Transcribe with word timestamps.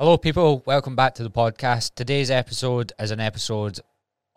Hello, 0.00 0.16
people. 0.16 0.62
Welcome 0.64 0.96
back 0.96 1.14
to 1.16 1.22
the 1.22 1.30
podcast. 1.30 1.94
Today's 1.94 2.30
episode 2.30 2.90
is 2.98 3.10
an 3.10 3.20
episode 3.20 3.80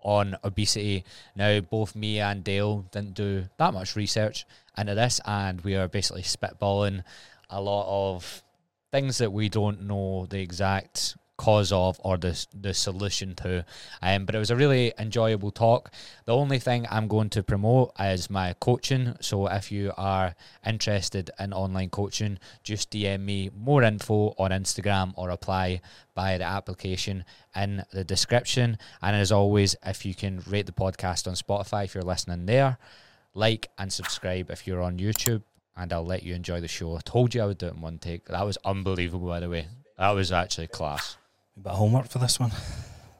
on 0.03 0.35
obesity. 0.43 1.05
Now, 1.37 1.61
both 1.61 1.95
me 1.95 2.19
and 2.19 2.43
Dale 2.43 2.85
didn't 2.91 3.13
do 3.13 3.45
that 3.57 3.73
much 3.73 3.95
research 3.95 4.45
into 4.77 4.93
this, 4.93 5.21
and 5.25 5.61
we 5.61 5.77
are 5.77 5.87
basically 5.87 6.23
spitballing 6.23 7.05
a 7.49 7.61
lot 7.61 7.85
of 7.87 8.43
things 8.91 9.19
that 9.19 9.31
we 9.31 9.47
don't 9.47 9.83
know 9.83 10.25
the 10.29 10.41
exact 10.41 11.15
cause 11.37 11.71
of 11.71 11.99
or 12.03 12.17
the 12.17 12.45
the 12.53 12.73
solution 12.73 13.35
to. 13.35 13.65
Um, 14.01 14.25
but 14.25 14.35
it 14.35 14.39
was 14.39 14.51
a 14.51 14.55
really 14.55 14.93
enjoyable 14.97 15.51
talk. 15.51 15.91
The 16.25 16.35
only 16.35 16.59
thing 16.59 16.85
I'm 16.89 17.07
going 17.07 17.29
to 17.31 17.43
promote 17.43 17.91
is 17.99 18.29
my 18.29 18.53
coaching. 18.59 19.15
So 19.21 19.47
if 19.47 19.71
you 19.71 19.91
are 19.97 20.35
interested 20.65 21.31
in 21.39 21.53
online 21.53 21.89
coaching, 21.89 22.39
just 22.63 22.91
DM 22.91 23.21
me 23.21 23.49
more 23.55 23.83
info 23.83 24.35
on 24.37 24.51
Instagram 24.51 25.13
or 25.15 25.29
apply 25.29 25.81
by 26.13 26.37
the 26.37 26.45
application 26.45 27.25
in 27.55 27.83
the 27.91 28.03
description. 28.03 28.77
And 29.01 29.15
as 29.15 29.31
always, 29.31 29.75
if 29.85 30.05
you 30.05 30.13
can 30.13 30.43
rate 30.47 30.65
the 30.65 30.71
podcast 30.71 31.27
on 31.27 31.33
Spotify 31.33 31.85
if 31.85 31.95
you're 31.95 32.03
listening 32.03 32.45
there, 32.45 32.77
like 33.33 33.69
and 33.77 33.91
subscribe 33.91 34.51
if 34.51 34.67
you're 34.67 34.81
on 34.81 34.97
YouTube. 34.97 35.43
And 35.75 35.91
I'll 35.91 36.05
let 36.05 36.21
you 36.21 36.35
enjoy 36.35 36.61
the 36.61 36.67
show. 36.67 36.95
I 36.95 36.99
told 37.03 37.33
you 37.33 37.41
I 37.41 37.47
would 37.47 37.57
do 37.57 37.65
it 37.65 37.73
in 37.73 37.81
one 37.81 37.97
take. 37.97 38.25
That 38.25 38.45
was 38.45 38.59
unbelievable, 38.63 39.27
by 39.27 39.39
the 39.39 39.49
way. 39.49 39.65
That 39.97 40.11
was 40.11 40.31
actually 40.31 40.67
class. 40.67 41.17
A 41.57 41.59
bit 41.59 41.71
of 41.71 41.77
homework 41.77 42.07
for 42.09 42.19
this 42.19 42.39
one. 42.39 42.51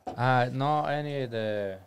Uh, 0.08 0.50
not 0.52 0.88
any 0.88 1.22
of 1.22 1.32
the, 1.32 1.78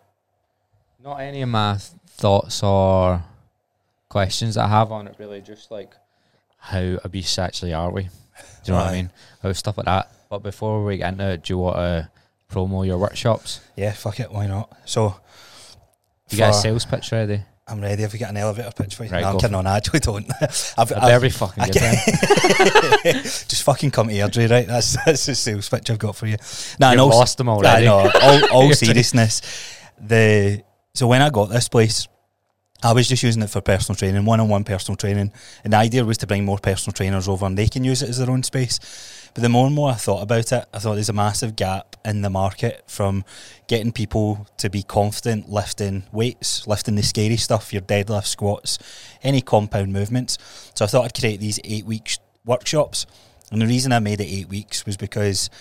not 1.03 1.17
any 1.17 1.41
of 1.41 1.49
my 1.49 1.77
thoughts 2.07 2.63
or 2.63 3.23
questions 4.09 4.57
I 4.57 4.67
have 4.67 4.91
on 4.91 5.07
it. 5.07 5.15
Really, 5.19 5.41
just 5.41 5.71
like 5.71 5.93
how 6.57 6.99
obese 7.05 7.37
actually 7.37 7.73
are 7.73 7.91
we? 7.91 8.03
Do 8.03 8.09
you 8.65 8.73
know 8.73 8.79
what 8.79 8.87
I 8.87 8.93
mean? 8.93 9.11
How 9.41 9.51
stuff 9.53 9.77
like 9.77 9.85
that. 9.85 10.11
But 10.29 10.39
before 10.39 10.83
we 10.83 10.97
get 10.97 11.13
into 11.13 11.29
it, 11.29 11.43
do 11.43 11.53
you 11.53 11.57
want 11.59 11.77
to 11.77 12.09
promo 12.51 12.85
your 12.85 12.97
workshops? 12.97 13.61
Yeah, 13.75 13.93
fuck 13.93 14.19
it, 14.19 14.31
why 14.31 14.47
not? 14.47 14.75
So, 14.85 15.15
You 16.29 16.37
got 16.37 16.49
a 16.51 16.53
sales 16.53 16.85
pitch 16.85 17.11
ready? 17.11 17.41
I'm 17.69 17.81
ready. 17.81 18.03
Have 18.03 18.13
you 18.13 18.19
got 18.19 18.29
an 18.29 18.37
elevator 18.37 18.71
pitch 18.71 18.95
for 18.95 19.03
you? 19.03 19.09
Right, 19.09 19.21
no, 19.21 19.31
I'm 19.31 19.39
kidding 19.39 19.55
on. 19.55 19.67
I 19.67 19.77
actually 19.77 19.99
don't. 19.99 20.25
I've, 20.77 20.93
I 20.93 21.19
be 21.19 21.29
fucking 21.29 21.63
I 21.63 21.67
good. 21.67 23.23
Just 23.23 23.63
fucking 23.63 23.91
come 23.91 24.07
to 24.07 24.13
Airdrie, 24.13 24.49
right? 24.49 24.65
That's 24.65 24.95
that's 25.03 25.25
the 25.25 25.35
sales 25.35 25.67
pitch 25.67 25.89
I've 25.89 25.99
got 25.99 26.15
for 26.15 26.27
you. 26.27 26.37
Nah, 26.79 26.91
You've 26.91 26.97
no, 26.97 27.07
lost 27.07 27.37
them 27.37 27.49
I 27.49 27.53
already. 27.53 27.85
know. 27.85 28.09
All, 28.21 28.51
all 28.51 28.73
seriousness, 28.73 29.41
the 29.99 30.63
so 30.93 31.07
when 31.07 31.21
I 31.21 31.29
got 31.29 31.49
this 31.49 31.67
place, 31.67 32.07
I 32.83 32.93
was 32.93 33.07
just 33.07 33.21
using 33.23 33.41
it 33.41 33.49
for 33.49 33.59
personal 33.59 33.97
training, 33.97 34.23
one-on-one 34.23 34.63
personal 34.63 34.95
training, 34.95 35.33
and 35.63 35.73
the 35.73 35.77
idea 35.77 36.05
was 36.05 36.17
to 36.19 36.27
bring 36.27 36.45
more 36.45 36.59
personal 36.59 36.93
trainers 36.93 37.27
over 37.27 37.45
and 37.45 37.57
they 37.57 37.67
can 37.67 37.83
use 37.83 38.01
it 38.01 38.09
as 38.09 38.19
their 38.19 38.29
own 38.29 38.43
space. 38.43 38.79
But 39.37 39.43
the 39.43 39.49
more 39.49 39.67
and 39.67 39.75
more 39.75 39.91
I 39.91 39.93
thought 39.93 40.23
about 40.23 40.51
it, 40.51 40.65
I 40.73 40.79
thought 40.79 40.95
there's 40.95 41.09
a 41.09 41.13
massive 41.13 41.55
gap 41.55 41.95
in 42.03 42.23
the 42.23 42.29
market 42.31 42.83
from 42.87 43.23
getting 43.67 43.91
people 43.91 44.47
to 44.57 44.67
be 44.67 44.81
confident 44.81 45.47
lifting 45.47 46.05
weights, 46.11 46.65
lifting 46.65 46.95
the 46.95 47.03
scary 47.03 47.37
stuff, 47.37 47.71
your 47.71 47.83
deadlift, 47.83 48.25
squats, 48.25 48.79
any 49.21 49.41
compound 49.41 49.93
movements. 49.93 50.39
So 50.73 50.85
I 50.85 50.87
thought 50.87 51.05
I'd 51.05 51.13
create 51.13 51.39
these 51.39 51.59
eight 51.63 51.85
week 51.85 52.17
workshops. 52.45 53.05
And 53.51 53.61
the 53.61 53.67
reason 53.67 53.91
I 53.91 53.99
made 53.99 54.21
it 54.21 54.23
eight 54.23 54.49
weeks 54.49 54.87
was 54.87 54.97
because 54.97 55.51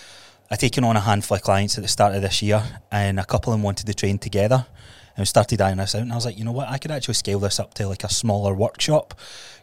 I'd 0.51 0.59
taken 0.59 0.83
on 0.83 0.97
a 0.97 1.01
handful 1.01 1.37
of 1.37 1.43
clients 1.43 1.77
at 1.77 1.83
the 1.83 1.89
start 1.89 2.15
of 2.15 2.23
this 2.23 2.41
year, 2.41 2.63
and 2.91 3.21
a 3.21 3.27
couple 3.27 3.53
of 3.53 3.59
them 3.59 3.63
wanted 3.63 3.85
to 3.89 3.95
train 3.95 4.17
together. 4.17 4.65
And 5.17 5.19
we 5.19 5.27
started 5.27 5.61
ironing 5.61 5.83
this 5.83 5.95
out, 5.95 6.01
and 6.01 6.13
I 6.13 6.15
was 6.15 6.25
like, 6.25 6.39
you 6.39 6.47
know 6.47 6.53
what, 6.53 6.71
I 6.71 6.79
could 6.79 6.93
actually 6.93 7.13
scale 7.13 7.41
this 7.41 7.61
up 7.61 7.75
to 7.75 7.87
like 7.87 8.05
a 8.05 8.09
smaller 8.09 8.55
workshop 8.55 9.13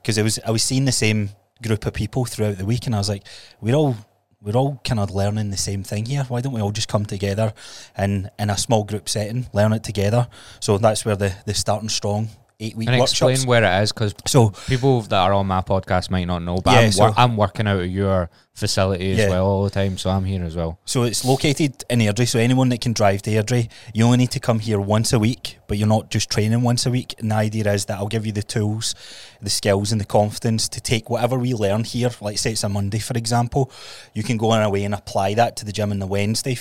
because 0.03 0.19
it 0.19 0.23
was 0.23 0.37
I 0.45 0.51
was 0.51 0.61
seeing 0.61 0.85
the 0.85 0.91
same 0.91 1.31
group 1.63 1.85
of 1.85 1.93
people 1.93 2.25
throughout 2.25 2.57
the 2.57 2.65
week, 2.65 2.85
and 2.85 2.95
I 2.95 2.99
was 2.99 3.09
like, 3.09 3.23
we're 3.61 3.75
all 3.75 3.95
we're 4.41 4.57
all 4.57 4.81
kind 4.83 4.99
of 4.99 5.09
learning 5.11 5.51
the 5.51 5.57
same 5.57 5.83
thing 5.83 6.05
here. 6.05 6.25
Why 6.27 6.41
don't 6.41 6.51
we 6.51 6.61
all 6.61 6.73
just 6.73 6.89
come 6.89 7.05
together 7.05 7.53
and 7.95 8.29
in 8.37 8.49
a 8.49 8.57
small 8.57 8.83
group 8.83 9.07
setting, 9.07 9.47
learn 9.53 9.71
it 9.71 9.83
together? 9.83 10.27
So 10.59 10.77
that's 10.77 11.05
where 11.05 11.15
the 11.15 11.33
the 11.45 11.53
starting 11.53 11.89
strong 11.89 12.29
eight 12.63 12.75
week 12.77 12.87
And 12.89 13.01
explain 13.01 13.37
where 13.45 13.63
it 13.63 13.83
is 13.83 13.91
because 13.91 14.13
So 14.25 14.49
people 14.67 15.01
that 15.03 15.19
are 15.19 15.33
on 15.33 15.47
my 15.47 15.61
podcast 15.61 16.09
might 16.09 16.25
not 16.25 16.41
know, 16.43 16.57
but 16.63 16.71
Yeah, 16.73 16.79
I'm, 16.79 16.91
so- 16.91 17.03
wor- 17.05 17.13
I'm 17.17 17.37
working 17.37 17.67
out 17.67 17.79
of 17.79 17.89
your 17.89 18.29
facility 18.55 19.13
as 19.13 19.17
Yeah. 19.17 19.29
well 19.29 19.45
all 19.47 19.63
the 19.63 19.71
time, 19.71 19.97
so 19.97 20.11
I'm 20.11 20.25
here 20.25 20.43
as 20.43 20.55
well. 20.55 20.77
So 20.85 21.03
it's 21.03 21.25
located 21.25 21.83
in 21.89 21.99
Airdrie. 21.99 22.27
So 22.27 22.37
anyone 22.39 22.69
that 22.69 22.81
can 22.81 22.93
drive 22.93 23.23
to 23.23 23.31
Airdrie, 23.31 23.67
you 23.95 24.05
only 24.05 24.17
need 24.17 24.31
to 24.31 24.39
come 24.39 24.59
here 24.59 24.79
once 24.79 25.11
a 25.11 25.17
week, 25.17 25.57
but 25.67 25.77
you're 25.79 25.87
not 25.87 26.11
just 26.11 26.29
training 26.29 26.61
once 26.61 26.85
a 26.85 26.91
week. 26.91 27.15
And 27.17 27.31
the 27.31 27.35
idea 27.35 27.71
is 27.73 27.85
that 27.85 27.97
I'll 27.97 28.07
give 28.07 28.25
you 28.27 28.31
the 28.31 28.43
tools, 28.43 28.93
the 29.41 29.49
skills, 29.49 29.91
and 29.91 29.99
the 29.99 30.05
confidence 30.05 30.69
to 30.69 30.79
take 30.81 31.09
whatever 31.09 31.37
we 31.39 31.53
learn 31.55 31.83
here. 31.83 32.11
Like 32.21 32.37
say 32.37 32.51
it's 32.51 32.63
a 32.63 32.69
Monday, 32.69 32.99
for 32.99 33.17
example, 33.17 33.71
you 34.13 34.21
can 34.21 34.37
go 34.37 34.51
on 34.51 34.61
away 34.61 34.83
and 34.83 34.93
apply 34.93 35.33
that 35.33 35.55
to 35.57 35.65
the 35.65 35.71
gym 35.71 35.91
on 35.91 35.97
the 35.99 36.07
Wednesday. 36.07 36.57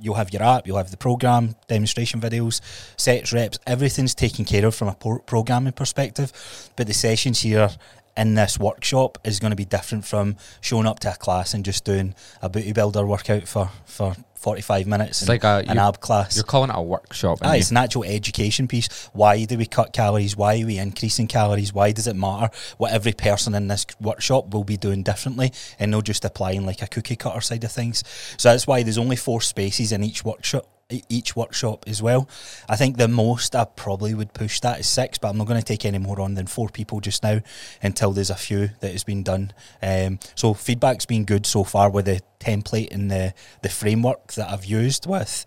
You'll 0.00 0.14
have 0.14 0.32
your 0.32 0.42
app, 0.42 0.66
you'll 0.66 0.78
have 0.78 0.90
the 0.90 0.96
program, 0.96 1.56
demonstration 1.68 2.20
videos, 2.20 2.60
sets, 2.96 3.32
reps. 3.32 3.58
Everything's 3.66 4.14
taken 4.14 4.44
care 4.44 4.66
of 4.66 4.74
from 4.74 4.88
a 4.88 4.94
pro- 4.94 5.18
programming 5.20 5.72
perspective. 5.72 6.32
But 6.76 6.86
the 6.86 6.94
sessions 6.94 7.40
here 7.40 7.70
in 8.16 8.34
this 8.34 8.58
workshop 8.58 9.18
is 9.24 9.38
going 9.38 9.50
to 9.50 9.56
be 9.56 9.64
different 9.64 10.04
from 10.04 10.36
showing 10.60 10.86
up 10.86 11.00
to 11.00 11.10
a 11.12 11.14
class 11.14 11.54
and 11.54 11.64
just 11.64 11.84
doing 11.84 12.14
a 12.42 12.48
booty 12.48 12.72
builder 12.72 13.06
workout 13.06 13.46
for, 13.46 13.70
for 13.84 14.16
45 14.40 14.86
minutes 14.86 15.20
It's 15.20 15.28
like 15.28 15.44
a 15.44 15.62
an 15.68 15.78
ab 15.78 16.00
class. 16.00 16.34
you're 16.34 16.44
calling 16.44 16.70
it 16.70 16.76
a 16.76 16.80
workshop. 16.82 17.40
Ah, 17.42 17.52
it's 17.54 17.70
an 17.70 17.76
actual 17.76 18.04
education 18.04 18.66
piece. 18.66 18.88
Why 19.12 19.44
do 19.44 19.58
we 19.58 19.66
cut 19.66 19.92
calories? 19.92 20.34
Why 20.34 20.60
are 20.62 20.66
we 20.66 20.78
increasing 20.78 21.26
calories? 21.26 21.74
Why 21.74 21.92
does 21.92 22.06
it 22.06 22.16
matter? 22.16 22.48
What 22.78 22.92
every 22.92 23.12
person 23.12 23.54
in 23.54 23.68
this 23.68 23.84
workshop 24.00 24.54
will 24.54 24.64
be 24.64 24.78
doing 24.78 25.02
differently 25.02 25.52
and 25.78 25.90
not 25.90 26.04
just 26.04 26.24
applying 26.24 26.64
like 26.64 26.80
a 26.80 26.86
cookie 26.86 27.16
cutter 27.16 27.42
side 27.42 27.64
of 27.64 27.72
things. 27.72 28.02
So 28.38 28.50
that's 28.50 28.66
why 28.66 28.82
there's 28.82 28.98
only 28.98 29.16
four 29.16 29.42
spaces 29.42 29.92
in 29.92 30.02
each 30.02 30.24
workshop 30.24 30.66
each 31.08 31.36
workshop 31.36 31.84
as 31.86 32.02
well. 32.02 32.28
I 32.68 32.76
think 32.76 32.96
the 32.96 33.08
most 33.08 33.54
I 33.54 33.64
probably 33.64 34.14
would 34.14 34.32
push 34.32 34.60
that 34.60 34.80
is 34.80 34.88
six, 34.88 35.18
but 35.18 35.28
I'm 35.28 35.38
not 35.38 35.46
going 35.46 35.60
to 35.60 35.66
take 35.66 35.84
any 35.84 35.98
more 35.98 36.20
on 36.20 36.34
than 36.34 36.46
four 36.46 36.68
people 36.68 37.00
just 37.00 37.22
now 37.22 37.40
until 37.82 38.12
there's 38.12 38.30
a 38.30 38.34
few 38.36 38.70
that 38.80 38.92
has 38.92 39.04
been 39.04 39.22
done. 39.22 39.52
Um, 39.82 40.18
so 40.34 40.54
feedback's 40.54 41.06
been 41.06 41.24
good 41.24 41.46
so 41.46 41.64
far 41.64 41.90
with 41.90 42.06
the 42.06 42.20
template 42.40 42.90
and 42.92 43.10
the 43.10 43.34
the 43.62 43.68
framework 43.68 44.32
that 44.34 44.50
I've 44.50 44.64
used 44.64 45.06
with 45.06 45.44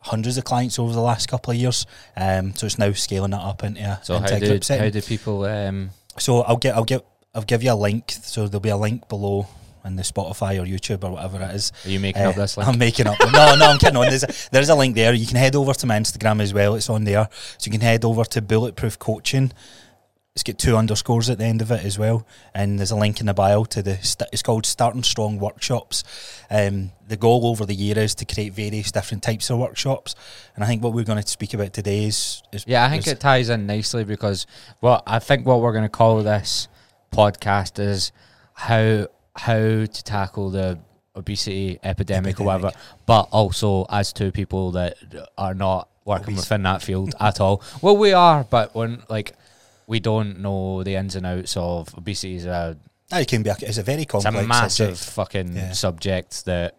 hundreds 0.00 0.38
of 0.38 0.44
clients 0.44 0.78
over 0.78 0.92
the 0.92 1.00
last 1.00 1.28
couple 1.28 1.50
of 1.50 1.56
years. 1.56 1.84
Um, 2.16 2.54
so 2.54 2.66
it's 2.66 2.78
now 2.78 2.92
scaling 2.92 3.32
it 3.32 3.40
up 3.40 3.64
into 3.64 3.80
a, 3.82 3.98
So 4.02 4.14
into 4.16 4.30
how 4.30 4.36
a 4.36 4.40
do 4.40 4.46
group 4.46 4.64
setting. 4.64 4.84
how 4.84 4.90
do 4.90 5.02
people? 5.02 5.44
Um, 5.44 5.90
So 6.18 6.42
I'll 6.42 6.56
get 6.56 6.74
I'll 6.76 6.84
get 6.84 7.04
I'll 7.34 7.42
give 7.42 7.62
you 7.62 7.72
a 7.72 7.74
link. 7.74 8.10
So 8.22 8.46
there'll 8.46 8.60
be 8.60 8.68
a 8.68 8.76
link 8.76 9.08
below 9.08 9.46
the 9.96 10.02
Spotify 10.02 10.60
or 10.60 10.66
YouTube 10.66 11.04
or 11.04 11.12
whatever 11.12 11.40
it 11.40 11.54
is. 11.54 11.72
are 11.84 11.90
you 11.90 12.00
making 12.00 12.22
Uh, 12.22 12.30
up 12.30 12.36
this 12.36 12.56
link? 12.56 12.68
I'm 12.68 12.78
making 12.78 13.06
up. 13.06 13.16
No, 13.32 13.54
no, 13.56 13.66
I'm 13.66 13.78
kidding 13.78 13.96
on. 13.96 14.08
There's 14.08 14.24
a, 14.24 14.28
there's 14.50 14.68
a 14.68 14.74
link 14.74 14.94
there. 14.96 15.12
You 15.14 15.26
can 15.26 15.36
head 15.36 15.54
over 15.56 15.72
to 15.74 15.86
my 15.86 15.98
Instagram 15.98 16.40
as 16.40 16.52
well. 16.52 16.74
It's 16.74 16.90
on 16.90 17.04
there. 17.04 17.28
So 17.58 17.66
you 17.66 17.72
can 17.72 17.80
head 17.80 18.04
over 18.04 18.24
to 18.24 18.42
Bulletproof 18.42 18.98
Coaching. 18.98 19.52
It's 20.34 20.44
got 20.44 20.56
two 20.56 20.76
underscores 20.76 21.28
at 21.30 21.38
the 21.38 21.44
end 21.46 21.60
of 21.62 21.72
it 21.72 21.84
as 21.84 21.98
well, 21.98 22.24
and 22.54 22.78
there's 22.78 22.92
a 22.92 22.96
link 22.96 23.18
in 23.18 23.26
the 23.26 23.34
bio 23.34 23.64
to 23.64 23.82
the. 23.82 23.96
St- 23.96 24.28
it's 24.32 24.40
called 24.42 24.66
Starting 24.66 25.02
Strong 25.02 25.40
Workshops. 25.40 26.04
Um, 26.48 26.92
the 27.08 27.16
goal 27.16 27.44
over 27.46 27.66
the 27.66 27.74
year 27.74 27.98
is 27.98 28.14
to 28.16 28.24
create 28.24 28.52
various 28.52 28.92
different 28.92 29.24
types 29.24 29.50
of 29.50 29.58
workshops, 29.58 30.14
and 30.54 30.62
I 30.62 30.68
think 30.68 30.80
what 30.84 30.92
we're 30.92 31.02
going 31.02 31.20
to 31.20 31.26
speak 31.26 31.54
about 31.54 31.72
today 31.72 32.04
is. 32.04 32.40
is 32.52 32.62
Yeah, 32.68 32.84
I 32.84 32.88
think 32.90 33.08
it 33.08 33.18
ties 33.18 33.48
in 33.48 33.66
nicely 33.66 34.04
because 34.04 34.46
what 34.78 35.02
I 35.08 35.18
think 35.18 35.44
what 35.44 35.60
we're 35.60 35.72
going 35.72 35.82
to 35.82 35.88
call 35.88 36.22
this 36.22 36.68
podcast 37.12 37.80
is 37.80 38.12
how 38.54 39.08
how 39.38 39.54
to 39.54 40.04
tackle 40.04 40.50
the 40.50 40.78
obesity 41.16 41.78
epidemic, 41.82 42.40
or 42.40 42.44
whatever. 42.44 42.72
But 43.06 43.28
also 43.32 43.86
as 43.88 44.12
two 44.12 44.30
people 44.32 44.72
that 44.72 44.96
are 45.36 45.54
not 45.54 45.88
working 46.04 46.34
Obese. 46.34 46.40
within 46.44 46.62
that 46.64 46.82
field 46.82 47.14
at 47.20 47.40
all. 47.40 47.62
Well, 47.82 47.96
we 47.96 48.12
are, 48.12 48.44
but 48.44 48.74
when 48.74 49.02
like 49.08 49.32
we 49.86 50.00
don't 50.00 50.40
know 50.40 50.82
the 50.82 50.94
ins 50.96 51.16
and 51.16 51.26
outs 51.26 51.56
of 51.56 51.94
obesity 51.96 52.36
is 52.36 52.46
a 52.46 52.76
it 53.10 53.26
can 53.28 53.42
be. 53.42 53.48
A, 53.50 53.56
it's 53.62 53.78
a 53.78 53.82
very 53.82 54.02
it's 54.02 54.12
complex. 54.12 54.36
a 54.36 54.46
massive 54.46 54.98
subject. 54.98 55.14
fucking 55.14 55.56
Yeah. 55.56 55.72
subject 55.72 56.44
that 56.44 56.76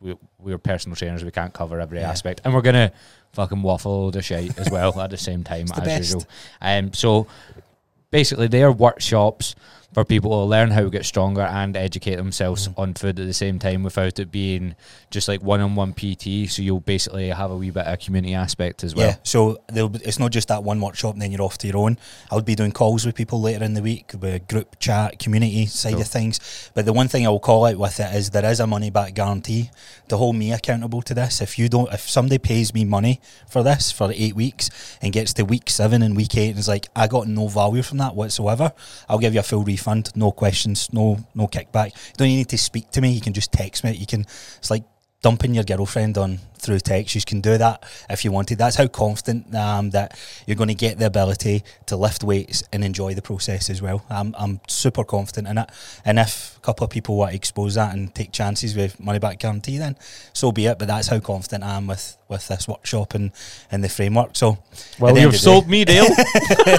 we, 0.00 0.14
we're 0.38 0.58
personal 0.58 0.94
trainers. 0.96 1.24
We 1.24 1.30
can't 1.30 1.54
cover 1.54 1.80
every 1.80 2.00
Yeah. 2.00 2.10
aspect, 2.10 2.42
and 2.44 2.52
we're 2.54 2.60
gonna 2.62 2.92
fucking 3.32 3.62
waffle 3.62 4.10
the 4.10 4.20
shit 4.22 4.58
as 4.58 4.70
well 4.70 5.00
at 5.00 5.10
the 5.10 5.16
same 5.16 5.42
time 5.52 5.66
the 5.66 5.76
as 5.76 5.84
best. 5.84 6.00
usual. 6.14 6.26
Um, 6.60 6.92
so 6.92 7.26
basically, 8.10 8.46
they 8.48 8.62
are 8.62 8.72
workshops 8.72 9.54
for 9.94 10.04
people 10.04 10.30
to 10.32 10.44
learn 10.44 10.70
how 10.72 10.82
to 10.82 10.90
get 10.90 11.04
stronger 11.06 11.42
and 11.42 11.76
educate 11.76 12.16
themselves 12.16 12.68
Mm-hmm. 12.68 12.80
on 12.80 12.94
food 12.94 13.18
at 13.20 13.26
the 13.26 13.32
same 13.34 13.58
time 13.58 13.82
without 13.82 14.18
it 14.18 14.30
being 14.30 14.74
just 15.10 15.28
like 15.28 15.40
one-on-one 15.42 15.92
PT. 15.94 16.50
So 16.50 16.62
you'll 16.62 16.80
basically 16.80 17.28
have 17.28 17.50
a 17.50 17.56
wee 17.56 17.70
bit 17.70 17.86
of 17.86 17.98
community 18.00 18.34
aspect 18.34 18.82
as 18.84 18.94
well. 18.94 19.08
Yeah, 19.08 19.16
so 19.22 19.58
there'll 19.68 19.88
be, 19.88 20.00
it's 20.04 20.18
not 20.18 20.32
just 20.32 20.48
that 20.48 20.62
one 20.64 20.80
workshop 20.80 21.14
and 21.14 21.22
then 21.22 21.30
you're 21.30 21.42
off 21.42 21.56
to 21.58 21.66
your 21.68 21.76
own. 21.78 21.96
I'll 22.30 22.42
be 22.42 22.54
doing 22.54 22.72
calls 22.72 23.06
with 23.06 23.14
people 23.14 23.40
later 23.40 23.64
in 23.64 23.74
the 23.74 23.82
week, 23.82 24.12
with 24.20 24.48
group 24.48 24.78
chat, 24.78 25.18
community 25.18 25.66
side 25.66 25.92
Cool. 25.92 26.00
of 26.02 26.08
things. 26.08 26.70
But 26.74 26.86
the 26.86 26.92
one 26.92 27.06
thing 27.08 27.24
I 27.26 27.30
will 27.30 27.38
call 27.40 27.64
out 27.66 27.76
with 27.76 28.00
it 28.00 28.14
is 28.14 28.30
there 28.30 28.44
is 28.44 28.58
a 28.60 28.66
money 28.66 28.90
back 28.90 29.14
guarantee 29.14 29.70
to 30.08 30.16
hold 30.16 30.34
me 30.36 30.52
accountable 30.52 31.02
to 31.02 31.14
this. 31.14 31.40
If 31.40 31.58
you 31.58 31.68
don't, 31.68 31.92
if 31.92 32.08
somebody 32.08 32.38
pays 32.38 32.74
me 32.74 32.84
money 32.84 33.20
for 33.48 33.62
this 33.62 33.92
for 33.92 34.10
eight 34.12 34.34
weeks 34.34 34.70
and 35.00 35.12
gets 35.12 35.32
to 35.34 35.44
week 35.44 35.70
seven 35.70 36.02
and 36.02 36.16
week 36.16 36.36
eight 36.36 36.50
and 36.50 36.58
is 36.58 36.68
like, 36.68 36.88
I 36.96 37.06
got 37.06 37.28
no 37.28 37.46
value 37.48 37.82
from 37.82 37.98
that 37.98 38.14
whatsoever, 38.16 38.72
I'll 39.08 39.18
give 39.18 39.34
you 39.34 39.40
a 39.40 39.44
full 39.44 39.62
refund 39.62 39.83
refund, 39.84 40.10
no 40.16 40.32
questions, 40.32 40.92
no 40.92 41.18
no 41.34 41.46
kickback. 41.46 41.86
You 41.86 42.14
don't 42.16 42.28
need 42.28 42.48
to 42.48 42.58
speak 42.58 42.90
to 42.92 43.00
me. 43.00 43.12
You 43.12 43.20
can 43.20 43.32
just 43.32 43.52
text 43.52 43.84
me. 43.84 43.92
You 43.92 44.06
can. 44.06 44.22
It's 44.58 44.70
like 44.70 44.84
dumping 45.22 45.54
your 45.54 45.64
girlfriend 45.64 46.18
on 46.18 46.38
through 46.64 46.80
text. 46.80 47.14
You 47.14 47.20
can 47.22 47.40
do 47.40 47.58
that 47.58 47.84
if 48.08 48.24
you 48.24 48.32
wanted. 48.32 48.58
That's 48.58 48.76
how 48.76 48.86
confident 48.86 49.54
um, 49.54 49.90
that 49.90 50.18
you're 50.46 50.56
going 50.56 50.68
to 50.68 50.74
get 50.74 50.98
the 50.98 51.06
ability 51.06 51.62
to 51.86 51.96
lift 51.96 52.24
weights 52.24 52.62
and 52.72 52.84
enjoy 52.84 53.14
the 53.14 53.22
process 53.22 53.70
as 53.70 53.82
well. 53.82 54.04
I'm, 54.08 54.34
I'm 54.38 54.60
super 54.68 55.04
confident 55.04 55.48
in 55.48 55.58
it. 55.58 55.70
And 56.04 56.18
if 56.18 56.56
a 56.56 56.60
couple 56.60 56.84
of 56.84 56.90
people 56.90 57.16
want 57.16 57.30
to 57.30 57.36
expose 57.36 57.74
that 57.74 57.94
and 57.94 58.14
take 58.14 58.32
chances 58.32 58.74
with 58.74 58.98
money 59.00 59.18
back 59.18 59.38
guarantee, 59.38 59.78
then 59.78 59.96
so 60.32 60.52
be 60.52 60.66
it. 60.66 60.78
But 60.78 60.88
that's 60.88 61.08
how 61.08 61.20
confident 61.20 61.64
I 61.64 61.76
am 61.76 61.86
with, 61.86 62.16
with 62.28 62.48
this 62.48 62.66
workshop 62.66 63.14
and, 63.14 63.32
and 63.70 63.84
the 63.84 63.88
framework. 63.88 64.30
So, 64.36 64.58
well, 64.98 65.16
you've 65.16 65.36
sold 65.36 65.68
me, 65.68 65.84
Dale. 65.84 66.04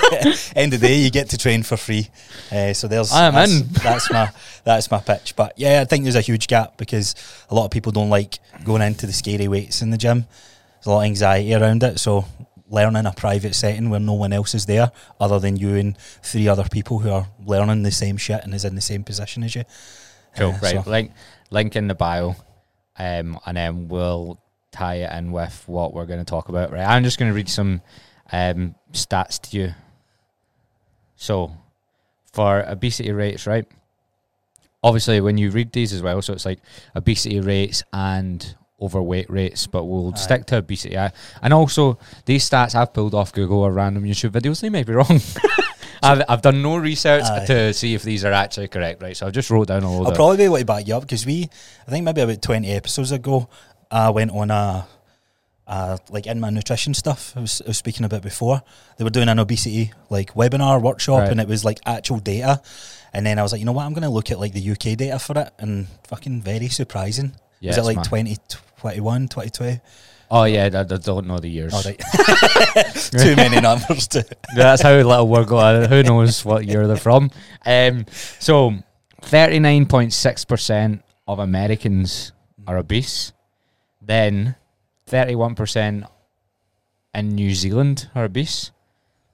end 0.55 0.73
of 0.73 0.79
the 0.81 0.87
day, 0.87 0.97
you 0.97 1.11
get 1.11 1.29
to 1.29 1.37
train 1.37 1.63
for 1.63 1.77
free. 1.77 2.09
Uh, 2.51 2.73
so 2.73 2.87
there's 2.87 3.11
I 3.11 3.27
am 3.27 3.33
that's, 3.33 3.59
in. 3.59 3.67
that's 3.83 4.11
my 4.11 4.31
that's 4.63 4.91
my 4.91 4.99
pitch. 4.99 5.35
But 5.35 5.53
yeah, 5.57 5.81
I 5.81 5.85
think 5.85 6.03
there's 6.03 6.15
a 6.15 6.21
huge 6.21 6.47
gap 6.47 6.77
because 6.77 7.15
a 7.49 7.55
lot 7.55 7.65
of 7.65 7.71
people 7.71 7.91
don't 7.91 8.09
like 8.09 8.39
going 8.63 8.81
into 8.81 9.05
the 9.05 9.13
scary 9.13 9.47
weights 9.47 9.75
in 9.81 9.89
the 9.92 9.98
gym. 9.98 10.25
There's 10.75 10.86
a 10.88 10.89
lot 10.89 11.00
of 11.00 11.06
anxiety 11.06 11.54
around 11.54 11.83
it. 11.83 12.00
So 12.00 12.25
learning 12.69 13.06
a 13.06 13.12
private 13.13 13.54
setting 13.56 13.89
where 13.89 14.00
no 14.00 14.13
one 14.13 14.33
else 14.33 14.56
is 14.56 14.66
there 14.66 14.92
other 15.19 15.39
than 15.39 15.56
you 15.57 15.75
and 15.75 15.98
three 15.98 16.48
other 16.48 16.63
people 16.72 17.00
who 17.00 17.10
are 17.12 17.27
learning 17.45 17.83
the 17.83 17.92
same 17.92 18.18
shit 18.18 18.44
and 18.44 18.54
is 18.54 18.66
in 18.66 18.75
the 18.75 18.81
same 18.81 19.04
position 19.04 19.44
as 19.44 19.56
you. 19.56 19.63
Cool, 20.36 20.51
Uh, 20.51 20.60
right. 20.62 20.83
so- 20.86 20.89
Link 20.89 21.12
link 21.51 21.75
in 21.75 21.88
the 21.88 21.95
bio. 21.95 22.36
Um, 22.98 23.39
and 23.45 23.57
then 23.57 23.88
we'll 23.88 24.39
tie 24.72 24.95
it 24.95 25.12
in 25.18 25.31
with 25.31 25.63
what 25.68 25.94
we're 25.94 26.06
going 26.06 26.19
to 26.19 26.25
talk 26.25 26.50
about. 26.50 26.71
Right. 26.71 26.86
I'm 26.86 27.04
just 27.04 27.19
going 27.19 27.30
to 27.30 27.36
read 27.36 27.50
some 27.50 27.81
um, 28.31 28.75
stats 28.94 29.39
to 29.50 29.57
you. 29.57 29.74
So, 31.16 31.51
for 32.33 32.62
obesity 32.68 33.12
rates, 33.12 33.48
right? 33.48 33.66
Obviously, 34.83 35.19
when 35.21 35.38
you 35.38 35.50
read 35.50 35.71
these 35.71 35.94
as 35.94 36.01
well, 36.01 36.21
so 36.21 36.33
it's 36.33 36.45
like 36.45 36.60
obesity 36.95 37.39
rates 37.39 37.83
and 37.94 38.56
overweight 38.81 39.30
rates, 39.30 39.68
but 39.68 39.86
we'll 39.86 40.13
Aye. 40.13 40.18
stick 40.18 40.45
to 40.48 40.57
obesity. 40.57 40.98
I- 40.98 41.12
And 41.42 41.54
also, 41.54 41.98
these 42.25 42.48
stats 42.50 42.75
I've 42.75 42.94
pulled 42.94 43.16
off 43.16 43.31
Google 43.33 43.60
or 43.60 43.72
random 43.72 44.04
YouTube 44.04 44.31
videos, 44.31 44.60
they 44.62 44.69
may 44.69 44.83
be 44.83 44.94
wrong. 45.00 45.22
I've, 46.04 46.24
I've 46.27 46.42
done 46.42 46.62
no 46.62 46.77
research 46.77 47.24
Aye. 47.24 47.45
to 47.45 47.74
see 47.74 47.94
if 47.94 48.04
these 48.04 48.25
are 48.25 48.33
actually 48.33 48.68
correct, 48.68 49.01
right? 49.01 49.16
So 49.16 49.27
I've 49.27 49.33
just 49.33 49.50
wrote 49.50 49.68
down 49.69 49.83
a 49.83 49.92
load 49.92 50.07
I'll 50.07 50.16
probably 50.16 50.38
be 50.38 50.44
able 50.44 50.57
to 50.57 50.66
back 50.66 50.88
you 50.88 50.95
up 50.95 51.04
because 51.04 51.25
we, 51.25 51.50
I 51.88 51.92
think 51.92 52.04
maybe 52.04 52.22
about 52.22 52.42
20 52.42 52.69
episodes 52.72 53.12
ago, 53.12 53.48
I 53.89 54.10
went 54.10 54.31
on 54.31 54.51
a, 54.51 54.86
a 55.68 55.98
like 56.10 56.28
in 56.28 56.39
my 56.39 56.50
nutrition 56.50 56.94
stuff 56.94 57.33
I 57.36 57.39
was, 57.39 57.62
I 57.62 57.69
was 57.69 57.78
speaking 57.78 58.06
about 58.06 58.21
before. 58.24 58.62
They 58.98 59.04
were 59.04 59.10
doing 59.10 59.30
an 59.30 59.39
obesity 59.39 59.94
like 60.10 60.33
webinar 60.33 60.81
workshop 60.81 61.21
Right. 61.21 61.31
and 61.31 61.39
it 61.39 61.48
was 61.48 61.63
like 61.63 61.80
actual 61.86 62.19
data. 62.19 62.62
And 63.13 63.25
then 63.25 63.39
I 63.39 63.44
was 63.44 63.54
like, 63.54 63.60
you 63.60 63.66
know 63.66 63.71
what, 63.71 63.86
I'm 63.86 63.94
going 63.94 64.04
to 64.04 64.10
look 64.10 64.30
at 64.31 64.39
like 64.39 64.51
the 64.51 64.71
UK 64.71 64.98
data 64.98 65.18
for 65.18 65.39
it 65.39 65.54
and 65.57 65.88
fucking 66.07 66.42
very 66.42 66.68
surprising. 66.68 67.31
Yeah, 67.60 67.72
was 67.72 67.78
it 67.78 67.84
like 67.84 67.98
mad. 67.98 68.06
2021, 68.06 69.28
22? 69.28 69.80
Oh 70.31 70.44
yeah, 70.46 70.69
I, 70.74 70.80
I 70.80 70.84
don't 70.84 71.28
know 71.28 71.40
the 71.40 71.48
years. 71.48 71.74
Oh, 71.75 71.81
right. 71.86 71.98
Too 73.12 73.36
many 73.36 73.62
numbers 73.62 74.07
to. 74.10 74.25
That's 74.56 74.81
how 74.81 74.96
little 74.96 75.28
we're 75.28 75.46
going. 75.46 75.88
Who 75.90 76.04
knows 76.04 76.44
what 76.44 76.66
year 76.66 76.88
they're 76.88 76.98
from? 76.98 77.30
Um, 77.66 78.06
so, 78.40 78.74
thirty 79.22 79.60
nine 79.60 79.86
point 79.86 80.13
six 80.13 80.44
percent 80.44 81.04
of 81.28 81.40
Americans 81.40 82.31
are 82.68 82.78
obese. 82.78 83.34
Then, 84.02 84.56
thirty 85.06 85.36
one 85.36 85.54
percent 85.56 86.06
in 87.13 87.30
New 87.30 87.54
Zealand 87.54 88.10
are 88.16 88.25
obese. 88.25 88.72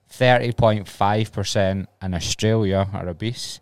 Thirty 0.10 0.52
point 0.52 0.90
five 0.90 1.32
percent 1.32 1.88
in 2.02 2.14
Australia 2.14 2.88
are 2.94 3.08
obese. 3.08 3.62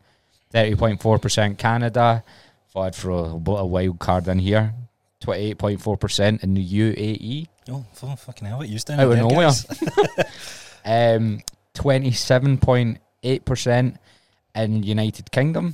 Thirty 0.49 0.75
point 0.75 0.99
four 0.99 1.19
percent 1.19 1.59
Canada. 1.59 2.23
Thought 2.71 2.81
I'd 2.81 2.95
throw 2.95 3.41
a, 3.47 3.65
wild 3.65 3.99
card 3.99 4.27
in 4.27 4.39
here. 4.39 4.73
Twenty 5.19 5.41
eight 5.41 5.57
point 5.57 5.81
four 5.81 5.97
percent 5.97 6.43
in 6.43 6.53
the 6.53 6.65
UAE. 6.65 7.47
Oh, 7.69 7.85
fu- 7.93 8.15
fucking 8.15 8.47
hell, 8.47 8.59
what 8.59 8.69
you 8.69 8.79
doing? 8.79 8.99
Out 8.99 9.11
of 9.11 9.17
nowhere. 9.17 9.51
um, 10.85 11.41
twenty-seven 11.73 12.57
point 12.59 12.99
eight 13.23 13.43
percent 13.43 13.97
in 14.55 14.83
United 14.83 15.31
Kingdom. 15.31 15.73